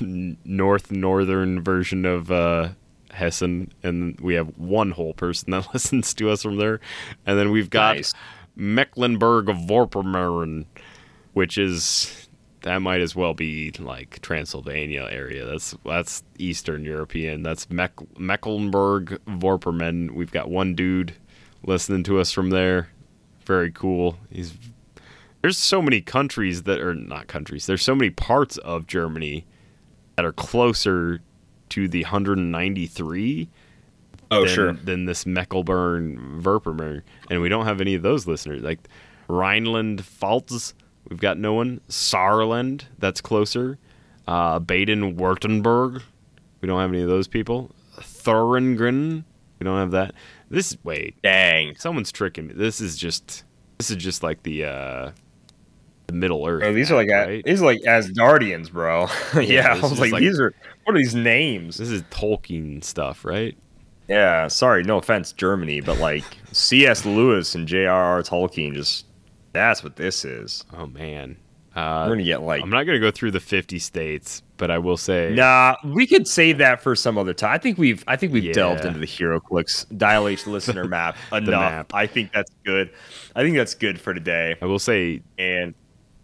north 0.00 0.90
northern 0.90 1.62
version 1.62 2.06
of 2.06 2.30
uh, 2.30 2.70
Hessen, 3.12 3.70
and 3.82 4.18
we 4.20 4.34
have 4.34 4.48
one 4.58 4.90
whole 4.92 5.14
person 5.14 5.50
that 5.52 5.66
listens 5.74 6.12
to 6.14 6.30
us 6.30 6.42
from 6.42 6.56
there, 6.56 6.80
and 7.26 7.38
then 7.38 7.50
we've 7.50 7.70
got 7.70 7.96
Nice. 7.96 8.14
Mecklenburg-Vorpommern, 8.56 10.66
which 11.32 11.58
is 11.58 12.28
that 12.62 12.78
might 12.78 13.00
as 13.00 13.16
well 13.16 13.34
be 13.34 13.72
like 13.78 14.20
Transylvania 14.22 15.08
area. 15.10 15.44
That's 15.46 15.74
that's 15.84 16.22
Eastern 16.38 16.84
European. 16.84 17.42
That's 17.42 17.68
Meck- 17.70 18.18
Mecklenburg-Vorpommern. 18.18 20.12
We've 20.12 20.30
got 20.30 20.48
one 20.50 20.74
dude 20.74 21.14
listening 21.64 22.02
to 22.04 22.20
us 22.20 22.30
from 22.32 22.50
there. 22.50 22.88
Very 23.46 23.72
cool. 23.72 24.18
He's 24.30 24.52
there's 25.42 25.58
so 25.58 25.82
many 25.82 26.00
countries 26.00 26.62
that 26.64 26.80
are 26.80 26.94
not 26.94 27.26
countries. 27.26 27.66
There's 27.66 27.82
so 27.82 27.96
many 27.96 28.10
parts 28.10 28.56
of 28.58 28.86
Germany 28.86 29.44
that 30.16 30.24
are 30.24 30.32
closer 30.32 31.20
to 31.72 31.88
the 31.88 32.02
193 32.02 33.48
Oh, 34.30 34.46
than, 34.46 34.54
sure. 34.54 34.72
than 34.72 35.04
this 35.04 35.26
Mecklenburg-Vorpommern, 35.26 37.02
and 37.30 37.42
we 37.42 37.48
don't 37.50 37.66
have 37.66 37.80
any 37.82 37.94
of 37.94 38.00
those 38.02 38.26
listeners. 38.26 38.62
Like 38.62 38.78
Rhineland-Pfalz, 39.28 40.72
we've 41.08 41.20
got 41.20 41.36
no 41.38 41.52
one. 41.52 41.80
Saarland, 41.88 42.84
that's 42.98 43.20
closer. 43.20 43.78
Uh, 44.26 44.58
Baden-Württemberg, 44.58 46.02
we 46.60 46.66
don't 46.66 46.80
have 46.80 46.90
any 46.90 47.02
of 47.02 47.08
those 47.08 47.28
people. 47.28 47.74
Thuringen, 47.98 49.24
we 49.58 49.64
don't 49.64 49.78
have 49.78 49.90
that. 49.90 50.14
This 50.48 50.76
wait, 50.82 51.20
Dang. 51.22 51.76
someone's 51.76 52.10
tricking 52.12 52.46
me. 52.48 52.54
This 52.54 52.80
is 52.80 52.96
just 52.96 53.44
this 53.78 53.90
is 53.90 53.96
just 53.96 54.22
like 54.22 54.42
the 54.44 54.64
uh 54.64 55.10
Middle 56.12 56.46
Earth. 56.46 56.74
These 56.74 56.90
are 56.90 56.94
like 56.96 57.08
right? 57.10 57.42
these 57.44 57.62
are 57.62 57.66
like 57.66 57.80
Asgardians, 57.82 58.70
bro. 58.70 59.08
yeah, 59.40 59.74
I 59.74 59.80
was 59.80 59.98
like, 60.00 60.12
like- 60.12 60.20
these 60.20 60.38
are 60.40 60.52
what 60.84 60.94
are 60.94 60.98
these 60.98 61.14
names? 61.14 61.76
This 61.78 61.90
is 61.90 62.02
Tolkien 62.04 62.82
stuff, 62.82 63.24
right? 63.24 63.56
Yeah, 64.08 64.48
sorry, 64.48 64.82
no 64.82 64.98
offense, 64.98 65.32
Germany, 65.32 65.80
but 65.80 65.98
like 65.98 66.24
C.S. 66.52 67.04
Lewis 67.06 67.54
and 67.54 67.66
J.R.R. 67.68 68.22
Tolkien, 68.22 68.74
just 68.74 69.06
that's 69.52 69.82
what 69.82 69.96
this 69.96 70.24
is. 70.24 70.64
Oh 70.76 70.86
man. 70.86 71.36
We're 71.74 71.80
Uh, 71.82 72.08
gonna 72.08 72.22
get 72.22 72.42
like 72.42 72.62
I'm 72.62 72.68
not 72.68 72.84
gonna 72.84 73.00
go 73.00 73.10
through 73.10 73.30
the 73.30 73.40
50 73.40 73.78
states, 73.78 74.42
but 74.58 74.70
I 74.70 74.76
will 74.76 74.98
say 74.98 75.32
Nah, 75.34 75.76
we 75.84 76.06
could 76.06 76.28
save 76.28 76.58
that 76.58 76.82
for 76.82 76.94
some 76.94 77.16
other 77.16 77.32
time. 77.32 77.50
I 77.54 77.56
think 77.58 77.78
we've 77.78 78.04
I 78.06 78.16
think 78.16 78.32
we've 78.34 78.52
delved 78.52 78.84
into 78.84 78.98
the 78.98 79.06
HeroClix 79.06 79.96
Dial 79.96 80.28
H 80.28 80.46
listener 80.46 80.84
map 80.86 81.16
enough. 81.32 81.48
map. 81.48 81.94
I 81.94 82.06
think 82.06 82.30
that's 82.34 82.50
good. 82.66 82.90
I 83.34 83.42
think 83.42 83.56
that's 83.56 83.74
good 83.74 83.98
for 83.98 84.12
today. 84.12 84.56
I 84.60 84.66
will 84.66 84.78
say 84.78 85.22
And 85.38 85.74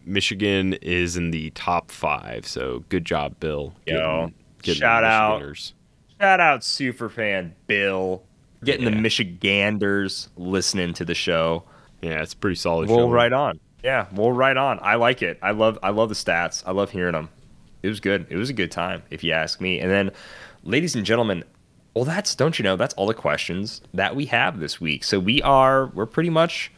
Michigan 0.05 0.74
is 0.82 1.16
in 1.16 1.30
the 1.30 1.48
top 1.51 1.90
five, 1.90 2.47
so 2.47 2.85
good 2.90 3.06
job, 3.06 3.40
Bill. 3.40 3.74
Getting 3.86 4.35
shout 4.62 5.02
the 5.02 5.09
out. 5.09 5.28
Michiganders. 5.40 5.74
shout 6.20 6.40
out 6.40 6.60
superfan 6.60 7.52
Bill 7.66 8.22
getting 8.64 8.85
Yeah. 8.85 8.90
the 8.90 8.97
Michiganders 8.97 10.28
listening 10.36 10.94
to 10.94 11.05
the 11.05 11.14
show. 11.14 11.64
Yeah, 12.02 12.22
it's 12.22 12.32
a 12.32 12.36
pretty 12.36 12.56
solid. 12.56 12.89
We'll 12.89 12.98
show. 12.98 13.10
right 13.10 13.32
on. 13.32 13.60
Yeah, 13.82 14.06
we'll 14.12 14.32
right 14.32 14.56
on. 14.56 14.78
I 14.82 14.97
like 14.97 15.22
it. 15.22 15.39
I 15.43 15.52
love 15.52 15.78
I 15.82 15.90
love 15.90 16.09
the 16.09 16.14
stats. 16.14 16.62
I 16.66 16.72
love 16.72 16.90
hearing 16.90 17.12
them. 17.12 17.28
It 17.82 17.89
was 17.89 18.01
good. 18.01 18.26
It 18.28 18.36
was 18.36 18.51
a 18.51 18.52
good 18.52 18.72
time, 18.72 19.02
if 19.10 19.22
you 19.22 19.32
ask 19.32 19.60
me. 19.60 19.78
And 19.78 19.89
then, 19.90 20.10
ladies 20.64 20.97
and 20.97 21.05
gentlemen, 21.06 21.44
well, 21.94 22.05
that's 22.05 22.35
don't 22.35 22.59
you 22.59 22.62
know 22.64 22.74
that's 22.76 22.94
all 22.94 23.06
the 23.06 23.14
questions 23.14 23.80
that 23.94 24.16
we 24.16 24.26
have 24.26 24.59
this 24.59 24.80
week. 24.80 25.05
So 25.05 25.18
we 25.20 25.40
are 25.43 25.86
we're 25.86 26.06
pretty 26.06 26.30
much 26.30 26.72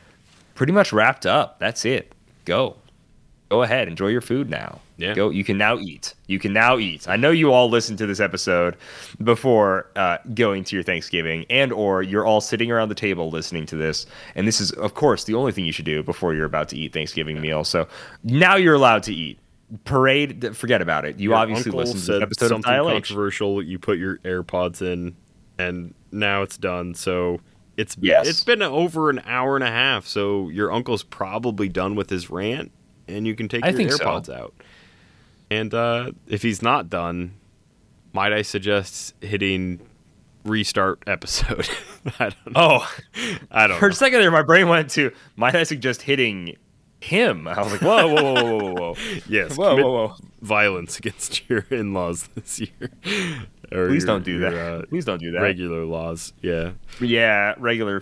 pretty 0.55 0.73
much 0.73 0.93
wrapped 0.93 1.25
up. 1.27 1.59
That's 1.59 1.85
it. 1.87 2.13
Go. 2.45 2.77
Go 3.51 3.63
ahead, 3.63 3.89
enjoy 3.89 4.09
your 4.09 4.21
food 4.21 4.49
now. 4.51 4.81
Yeah. 5.01 5.15
Go. 5.15 5.31
You 5.31 5.45
can 5.45 5.57
now 5.59 5.79
eat. 5.79 6.15
You 6.27 6.39
can 6.39 6.53
now 6.53 6.79
eat. 6.79 7.09
I 7.09 7.17
know 7.17 7.31
you 7.31 7.53
all 7.53 7.69
listened 7.71 7.99
to 7.99 8.07
this 8.07 8.21
episode 8.21 8.77
before 9.23 9.87
uh, 9.97 10.19
going 10.35 10.65
to 10.65 10.77
your 10.77 10.83
Thanksgiving, 10.83 11.47
and 11.51 11.73
or 11.73 12.03
you're 12.03 12.27
all 12.27 12.41
sitting 12.41 12.71
around 12.71 12.89
the 12.91 12.95
table 12.95 13.31
listening 13.31 13.67
to 13.67 13.77
this, 13.77 14.07
and 14.35 14.47
this 14.47 14.61
is, 14.61 14.71
of 14.73 14.95
course, 14.95 15.25
the 15.25 15.35
only 15.35 15.53
thing 15.53 15.65
you 15.65 15.73
should 15.73 15.85
do 15.85 16.03
before 16.03 16.35
you're 16.35 16.45
about 16.45 16.69
to 16.69 16.77
eat 16.77 16.93
Thanksgiving 16.93 17.41
meal. 17.41 17.65
So 17.65 17.89
now 18.25 18.57
you're 18.57 18.75
allowed 18.75 19.03
to 19.05 19.15
eat. 19.15 19.39
Parade. 19.85 20.57
Forget 20.57 20.83
about 20.83 21.05
it. 21.05 21.19
You 21.21 21.31
Your 21.31 21.39
obviously 21.39 21.71
listened 21.73 22.01
to 22.01 22.05
said 22.05 22.23
episode 22.23 22.47
of 22.47 22.49
something 22.51 22.73
H. 22.73 22.81
controversial. 22.93 23.63
You 23.63 23.79
put 23.79 23.99
your 23.99 24.19
AirPods 24.19 24.83
in, 24.83 25.15
and 25.59 25.95
now 26.11 26.43
it's 26.43 26.57
done. 26.57 26.95
So 26.95 27.41
it's 27.77 27.97
Yes. 28.01 28.27
it's 28.29 28.43
been 28.45 28.63
over 28.63 29.11
an 29.11 29.21
hour 29.25 29.55
and 29.55 29.63
a 29.65 29.71
half. 29.71 30.07
So 30.07 30.49
your 30.49 30.73
uncle's 30.73 31.05
probably 31.05 31.69
done 31.69 31.95
with 31.95 32.11
his 32.11 32.29
rant, 32.31 32.73
and 33.07 33.27
you 33.29 33.37
can 33.37 33.49
take 33.49 33.65
I 33.65 33.69
your 33.69 33.77
think 33.77 33.93
so. 33.93 34.05
AirPods 34.05 34.29
out. 34.29 34.55
And 35.51 35.75
uh, 35.75 36.13
if 36.29 36.43
he's 36.43 36.63
not 36.63 36.89
done, 36.89 37.35
might 38.13 38.33
I 38.33 38.43
suggest 38.43 39.15
hitting 39.21 39.81
restart 40.45 41.03
episode? 41.07 41.69
I 42.19 42.31
don't 42.31 42.47
know. 42.55 42.79
Oh, 42.83 42.95
I 43.51 43.67
don't 43.67 43.79
for 43.79 43.89
know. 43.89 43.93
a 43.93 43.95
second 43.97 44.21
there, 44.21 44.31
my 44.31 44.43
brain 44.43 44.69
went 44.69 44.91
to. 44.91 45.11
Might 45.37 45.55
I 45.55 45.65
suggest 45.65 46.03
hitting 46.03 46.57
him? 47.01 47.49
I 47.49 47.61
was 47.63 47.73
like, 47.73 47.81
whoa, 47.83 48.07
whoa, 48.09 48.23
whoa, 48.23 48.35
whoa, 48.45 48.59
whoa, 48.59 48.73
whoa. 48.75 48.95
Yes, 49.29 49.57
Whoa, 49.57 49.75
whoa, 49.77 49.93
whoa. 49.93 50.15
violence 50.41 50.99
against 50.99 51.49
your 51.49 51.67
in-laws 51.71 52.29
this 52.35 52.61
year. 52.61 52.91
Or 53.73 53.89
Please 53.89 54.03
your- 54.03 54.07
don't 54.07 54.25
do 54.25 54.39
your, 54.39 54.51
that. 54.51 54.55
uh, 54.83 54.87
Please 54.87 55.05
don't 55.05 55.19
do 55.21 55.31
that. 55.33 55.41
regular 55.41 55.85
laws. 55.85 56.33
Yeah. 56.43 56.73
Yeah, 57.01 57.55
regular, 57.59 58.01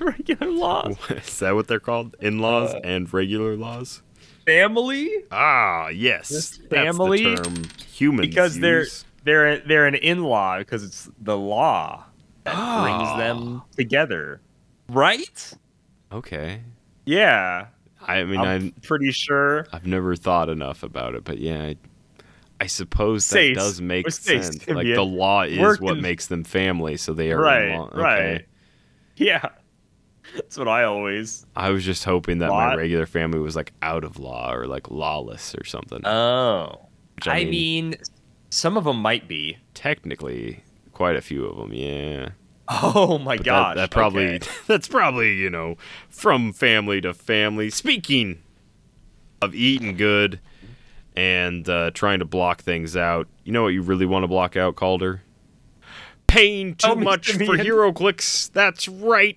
regular 0.00 0.50
laws. 0.50 0.96
Is 1.10 1.38
that 1.40 1.54
what 1.54 1.66
they're 1.68 1.80
called? 1.80 2.16
In-laws 2.20 2.74
Uh, 2.74 2.80
and 2.84 3.12
regular 3.12 3.56
laws? 3.56 4.02
Family, 4.46 5.10
Ah, 5.30 5.88
yes. 5.88 6.28
This 6.28 6.58
That's 6.58 6.68
family? 6.70 7.24
the 7.24 7.42
term 7.42 7.62
humans 7.90 8.28
because 8.28 8.58
they're 8.60 8.86
they're 9.24 9.58
they're 9.60 9.86
an 9.86 9.94
in-law 9.94 10.58
because 10.58 10.82
it's 10.84 11.08
the 11.20 11.36
law 11.38 12.04
that 12.44 12.54
Ah. 12.54 12.82
brings 12.82 13.18
them 13.18 13.62
together, 13.76 14.40
right? 14.88 15.52
Okay. 16.12 16.60
Yeah, 17.06 17.66
I 18.06 18.24
mean, 18.24 18.38
I'm 18.40 18.46
I'm, 18.46 18.70
pretty 18.82 19.12
sure. 19.12 19.66
I've 19.72 19.86
never 19.86 20.14
thought 20.16 20.48
enough 20.50 20.82
about 20.82 21.14
it, 21.14 21.24
but 21.24 21.38
yeah, 21.38 21.62
I, 21.62 21.76
I 22.60 22.66
suppose 22.66 23.28
that 23.30 23.54
does 23.54 23.80
make 23.80 24.10
sense. 24.10 24.66
Like 24.68 24.86
the 24.86 25.02
law 25.04 25.42
is 25.42 25.58
Working- 25.58 25.84
what 25.86 25.98
makes 25.98 26.26
them 26.26 26.44
family, 26.44 26.96
so 26.98 27.12
they 27.14 27.32
are 27.32 27.40
Right, 27.40 27.68
in 27.70 27.78
law. 27.78 27.86
Okay. 27.88 27.98
right. 28.00 28.46
Yeah, 29.16 29.48
that's 30.34 30.56
what 30.56 30.68
I 30.68 30.84
always. 30.84 31.44
I 31.56 31.70
was 31.70 31.84
just 31.84 32.04
hoping 32.04 32.38
that 32.38 32.50
Law- 32.50 32.68
my 32.70 32.74
regular 32.74 33.06
family 33.06 33.38
was 33.38 33.54
like 33.56 33.72
out 33.82 34.04
of 34.04 34.18
law 34.18 34.52
or 34.52 34.66
like 34.66 34.90
lawless 34.90 35.54
or 35.54 35.64
something. 35.64 36.06
Oh, 36.06 36.80
Which, 37.16 37.28
I 37.28 37.38
I 37.40 37.44
mean- 37.44 37.90
mean, 37.90 37.94
some 38.50 38.76
of 38.76 38.84
them 38.84 39.00
might 39.00 39.26
be. 39.28 39.58
Technically, 39.74 40.62
quite 40.92 41.16
a 41.16 41.20
few 41.20 41.44
of 41.44 41.56
them, 41.56 41.72
yeah. 41.72 42.30
Oh 42.68 43.18
my 43.18 43.36
But 43.36 43.44
gosh, 43.46 43.76
that, 43.76 43.90
probably 43.90 44.36
okay. 44.36 44.48
that's 44.66 44.88
probably 44.88 45.34
you 45.36 45.50
know 45.50 45.76
from 46.08 46.52
family 46.52 47.00
to 47.02 47.12
family. 47.12 47.68
Speaking 47.68 48.40
of 49.42 49.54
eating 49.54 49.96
good 49.98 50.40
and 51.14 51.68
uh, 51.68 51.90
trying 51.92 52.20
to 52.20 52.24
block 52.24 52.62
things 52.62 52.96
out, 52.96 53.28
you 53.44 53.52
know 53.52 53.62
what 53.64 53.68
you 53.74 53.82
really 53.82 54.06
want 54.06 54.22
to 54.22 54.28
block 54.28 54.56
out, 54.56 54.76
Kalder? 54.76 55.20
Paying 56.26 56.76
too 56.76 56.96
me, 56.96 57.04
much 57.04 57.32
for 57.32 57.56
HeroClix. 57.58 58.50
That's 58.52 58.88
right. 58.88 59.36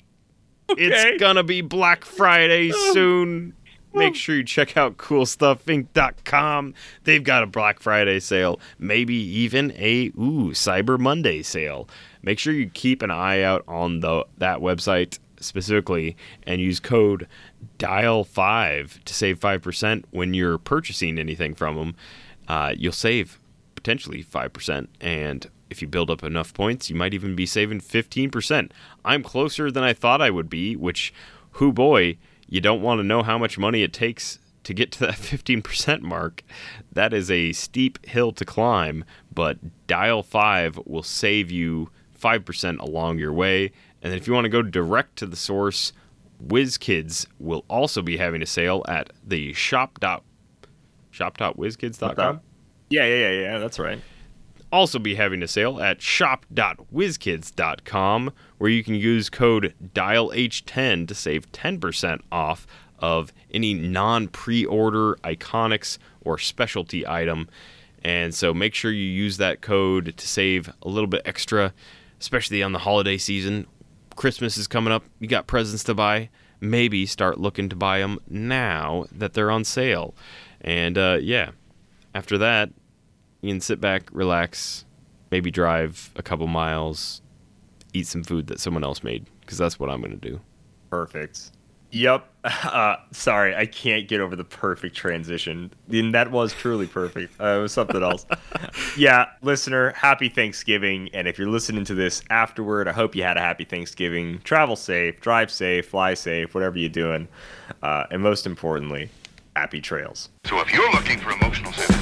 Okay. 0.70 0.84
It's 0.86 1.20
gonna 1.22 1.44
be 1.44 1.62
Black 1.62 2.04
Friday 2.06 2.72
soon. 2.94 3.54
make 3.94 4.16
sure 4.16 4.36
you 4.36 4.44
check 4.44 4.78
out 4.78 4.98
coolstuffinc.com. 4.98 6.74
They've 7.04 7.24
got 7.24 7.44
a 7.44 7.48
Black 7.48 7.80
Friday 7.80 8.20
sale, 8.20 8.60
maybe 8.78 9.16
even 9.16 9.72
a 9.72 10.08
ooh 10.18 10.52
Cyber 10.52 11.00
Monday 11.00 11.42
sale. 11.42 11.88
Make 12.22 12.38
sure 12.38 12.54
you 12.54 12.70
keep 12.70 13.02
an 13.02 13.12
eye 13.12 13.42
out 13.42 13.64
on 13.68 14.02
the 14.02 14.26
that 14.38 14.60
website 14.60 15.20
specifically 15.40 16.18
and 16.44 16.60
use 16.62 16.80
code 16.80 17.28
dial5 17.80 19.04
to 19.04 19.14
save 19.14 19.40
5% 19.40 20.04
when 20.12 20.34
you're 20.34 20.58
purchasing 20.58 21.18
anything 21.18 21.54
from 21.54 21.76
them. 21.76 21.96
Uh, 22.48 22.74
you'll 22.78 22.92
save 22.92 23.40
potentially 23.76 24.24
5% 24.24 24.88
and 25.00 25.48
if 25.70 25.82
you 25.82 25.88
build 25.88 26.10
up 26.10 26.24
enough 26.24 26.54
points, 26.54 26.90
you 26.90 26.96
might 26.96 27.14
even 27.14 27.36
be 27.36 27.46
saving 27.46 27.82
15%. 27.82 28.72
I'm 29.06 29.24
closer 29.24 29.72
than 29.72 29.84
I 29.84 29.94
thought 29.94 30.22
I 30.22 30.30
would 30.30 30.50
be, 30.50 30.76
which, 30.76 31.14
who 31.52 31.72
boy, 31.72 32.18
you 32.48 32.62
don't 32.62 32.82
want 32.82 33.00
to 33.00 33.04
know 33.04 33.24
how 33.24 33.38
much 33.38 33.58
money 33.58 33.84
it 33.84 33.94
takes 33.94 34.40
to 34.64 34.74
get 34.74 34.92
to 34.94 35.00
that 35.00 35.16
15% 35.16 36.02
mark. 36.02 36.44
That 36.92 37.14
is 37.14 37.30
a 37.32 37.54
steep 37.54 38.06
hill 38.06 38.32
to 38.34 38.46
climb, 38.46 39.06
but 39.34 39.88
Dial 39.88 40.24
5 40.24 40.80
will 40.86 41.04
save 41.04 41.52
you 41.52 41.90
5% 42.20 42.80
along 42.80 43.20
your 43.20 43.34
way. 43.34 43.72
And 44.02 44.14
if 44.14 44.28
you 44.28 44.34
want 44.34 44.46
to 44.46 44.50
go 44.50 44.62
direct 44.62 45.18
to 45.18 45.26
the 45.26 45.36
source, 45.36 45.94
WizKids 46.46 47.28
will 47.40 47.66
also 47.68 48.02
be 48.02 48.18
having 48.18 48.42
a 48.42 48.46
sale 48.46 48.84
at 48.88 49.12
the 49.26 49.54
shop. 49.54 50.00
Shop.wizkids.com. 51.12 52.42
Yeah, 52.90 53.06
yeah, 53.06 53.16
yeah, 53.16 53.42
yeah. 53.42 53.58
That's 53.60 53.80
right. 53.80 54.00
Also 54.72 55.00
be 55.00 55.16
having 55.16 55.42
a 55.42 55.48
sale 55.48 55.82
at 55.82 56.02
shop.wizkids.com 56.02 58.34
where 58.58 58.70
you 58.70 58.84
can 58.84 58.96
use 58.96 59.30
code 59.30 59.74
DIALH10 59.94 61.08
to 61.08 61.16
save 61.16 61.50
10% 61.52 62.20
off 62.32 62.68
of 63.00 63.32
any 63.52 63.74
non 63.74 64.28
pre 64.28 64.66
order 64.66 65.16
Iconix 65.24 65.98
or 66.22 66.38
specialty 66.38 67.08
item. 67.08 67.48
And 68.04 68.36
so 68.36 68.54
make 68.54 68.74
sure 68.74 68.92
you 68.92 69.04
use 69.04 69.38
that 69.38 69.62
code 69.62 70.18
to 70.18 70.28
save 70.28 70.70
a 70.82 70.90
little 70.90 71.08
bit 71.08 71.22
extra, 71.26 71.74
especially 72.20 72.62
on 72.62 72.74
the 72.74 72.80
holiday 72.80 73.18
season. 73.18 73.68
Christmas 74.16 74.58
is 74.58 74.68
coming 74.68 74.92
up. 74.92 75.06
You 75.20 75.28
got 75.28 75.48
presents 75.48 75.84
to 75.86 75.94
buy. 75.94 76.30
Maybe 76.60 77.06
start 77.06 77.40
looking 77.40 77.70
to 77.70 77.76
buy 77.76 78.00
them 78.00 78.20
now 78.28 79.06
that 79.12 79.34
they're 79.34 79.52
on 79.52 79.64
sale. 79.64 80.16
And 80.62 80.98
uh, 80.98 81.20
yeah, 81.22 81.52
after 82.16 82.40
that, 82.40 82.72
you 83.42 83.50
can 83.52 83.62
sit 83.62 83.80
back, 83.80 84.10
relax, 84.12 84.86
maybe 85.32 85.52
drive 85.52 86.12
a 86.16 86.24
couple 86.24 86.48
miles, 86.48 87.22
eat 87.94 88.08
some 88.08 88.24
food 88.24 88.48
that 88.48 88.60
someone 88.60 88.84
else 88.84 89.04
made, 89.04 89.26
because 89.42 89.58
that's 89.58 89.80
what 89.80 89.90
I'm 89.90 90.02
going 90.02 90.18
to 90.18 90.30
do. 90.30 90.40
Perfect. 90.90 91.52
Yep. 91.92 92.28
Uh, 92.48 92.96
sorry, 93.12 93.54
I 93.54 93.66
can't 93.66 94.08
get 94.08 94.22
over 94.22 94.38
the 94.38 94.46
perfect 94.46 94.96
transition. 94.96 95.70
And 95.92 96.14
that 96.14 96.32
was 96.32 96.54
truly 96.54 96.88
perfect. 96.88 97.40
Uh, 97.42 97.58
it 97.58 97.62
was 97.62 97.74
something 97.74 98.02
else. 98.02 98.26
yeah, 98.98 99.26
listener, 99.42 99.92
happy 99.92 100.30
Thanksgiving. 100.30 101.10
And 101.14 101.28
if 101.28 101.38
you're 101.38 101.50
listening 101.50 101.84
to 101.86 101.94
this 101.94 102.24
afterward, 102.30 102.88
I 102.88 102.94
hope 102.94 103.16
you 103.16 103.24
had 103.24 103.36
a 103.36 103.42
happy 103.42 103.66
Thanksgiving. 103.66 104.40
Travel 104.46 104.78
safe, 104.78 105.20
drive 105.20 105.52
safe, 105.52 105.88
fly 105.90 106.14
safe, 106.14 106.54
whatever 106.54 106.78
you're 106.78 106.88
doing. 106.88 107.28
Uh, 107.84 108.06
and 108.12 108.24
most 108.24 108.46
importantly, 108.46 109.10
happy 109.58 109.82
trails. 109.82 110.30
So 110.46 110.62
if 110.62 110.72
you're 110.72 110.90
looking 110.92 111.20
for 111.20 111.32
emotional 111.32 111.74
satisfaction, 111.74 111.97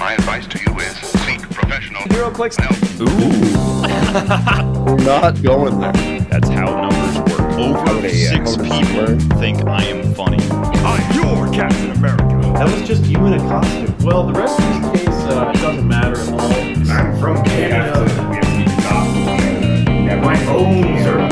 my 0.00 0.14
advice 0.14 0.46
to 0.46 0.58
you 0.58 0.80
is 0.80 0.96
seek 0.96 1.42
professional 1.50 2.00
HeroClix 2.04 2.56
help. 2.58 2.74
Ooh. 3.02 4.96
Not 5.04 5.42
going 5.42 5.78
there. 5.78 6.20
That's 6.20 6.48
how 6.48 6.88
numbers 6.88 7.18
work. 7.30 7.52
Over 7.58 7.90
okay, 7.98 8.08
six 8.08 8.56
yeah. 8.56 8.80
people 8.80 9.38
think 9.38 9.66
I 9.66 9.84
am 9.84 10.14
funny. 10.14 10.38
I'm 10.50 11.14
your 11.14 11.52
Captain 11.52 11.90
America. 11.90 12.24
That 12.54 12.64
was 12.74 12.88
just 12.88 13.04
you 13.04 13.18
in 13.26 13.34
a 13.34 13.38
costume. 13.40 13.94
Well, 13.98 14.26
the 14.26 14.32
rest 14.32 14.58
of 14.58 14.92
this 14.92 15.02
case 15.02 15.14
uh, 15.24 15.52
doesn't 15.52 15.86
matter 15.86 16.18
at 16.18 16.28
all. 16.30 16.50
I'm 16.90 17.20
from 17.20 17.44
Canada. 17.44 18.00
We 18.30 18.36
have 18.36 18.64
to 18.64 18.80
stop. 18.80 20.24
My 20.24 20.46
bones 20.46 21.06
are 21.06 21.29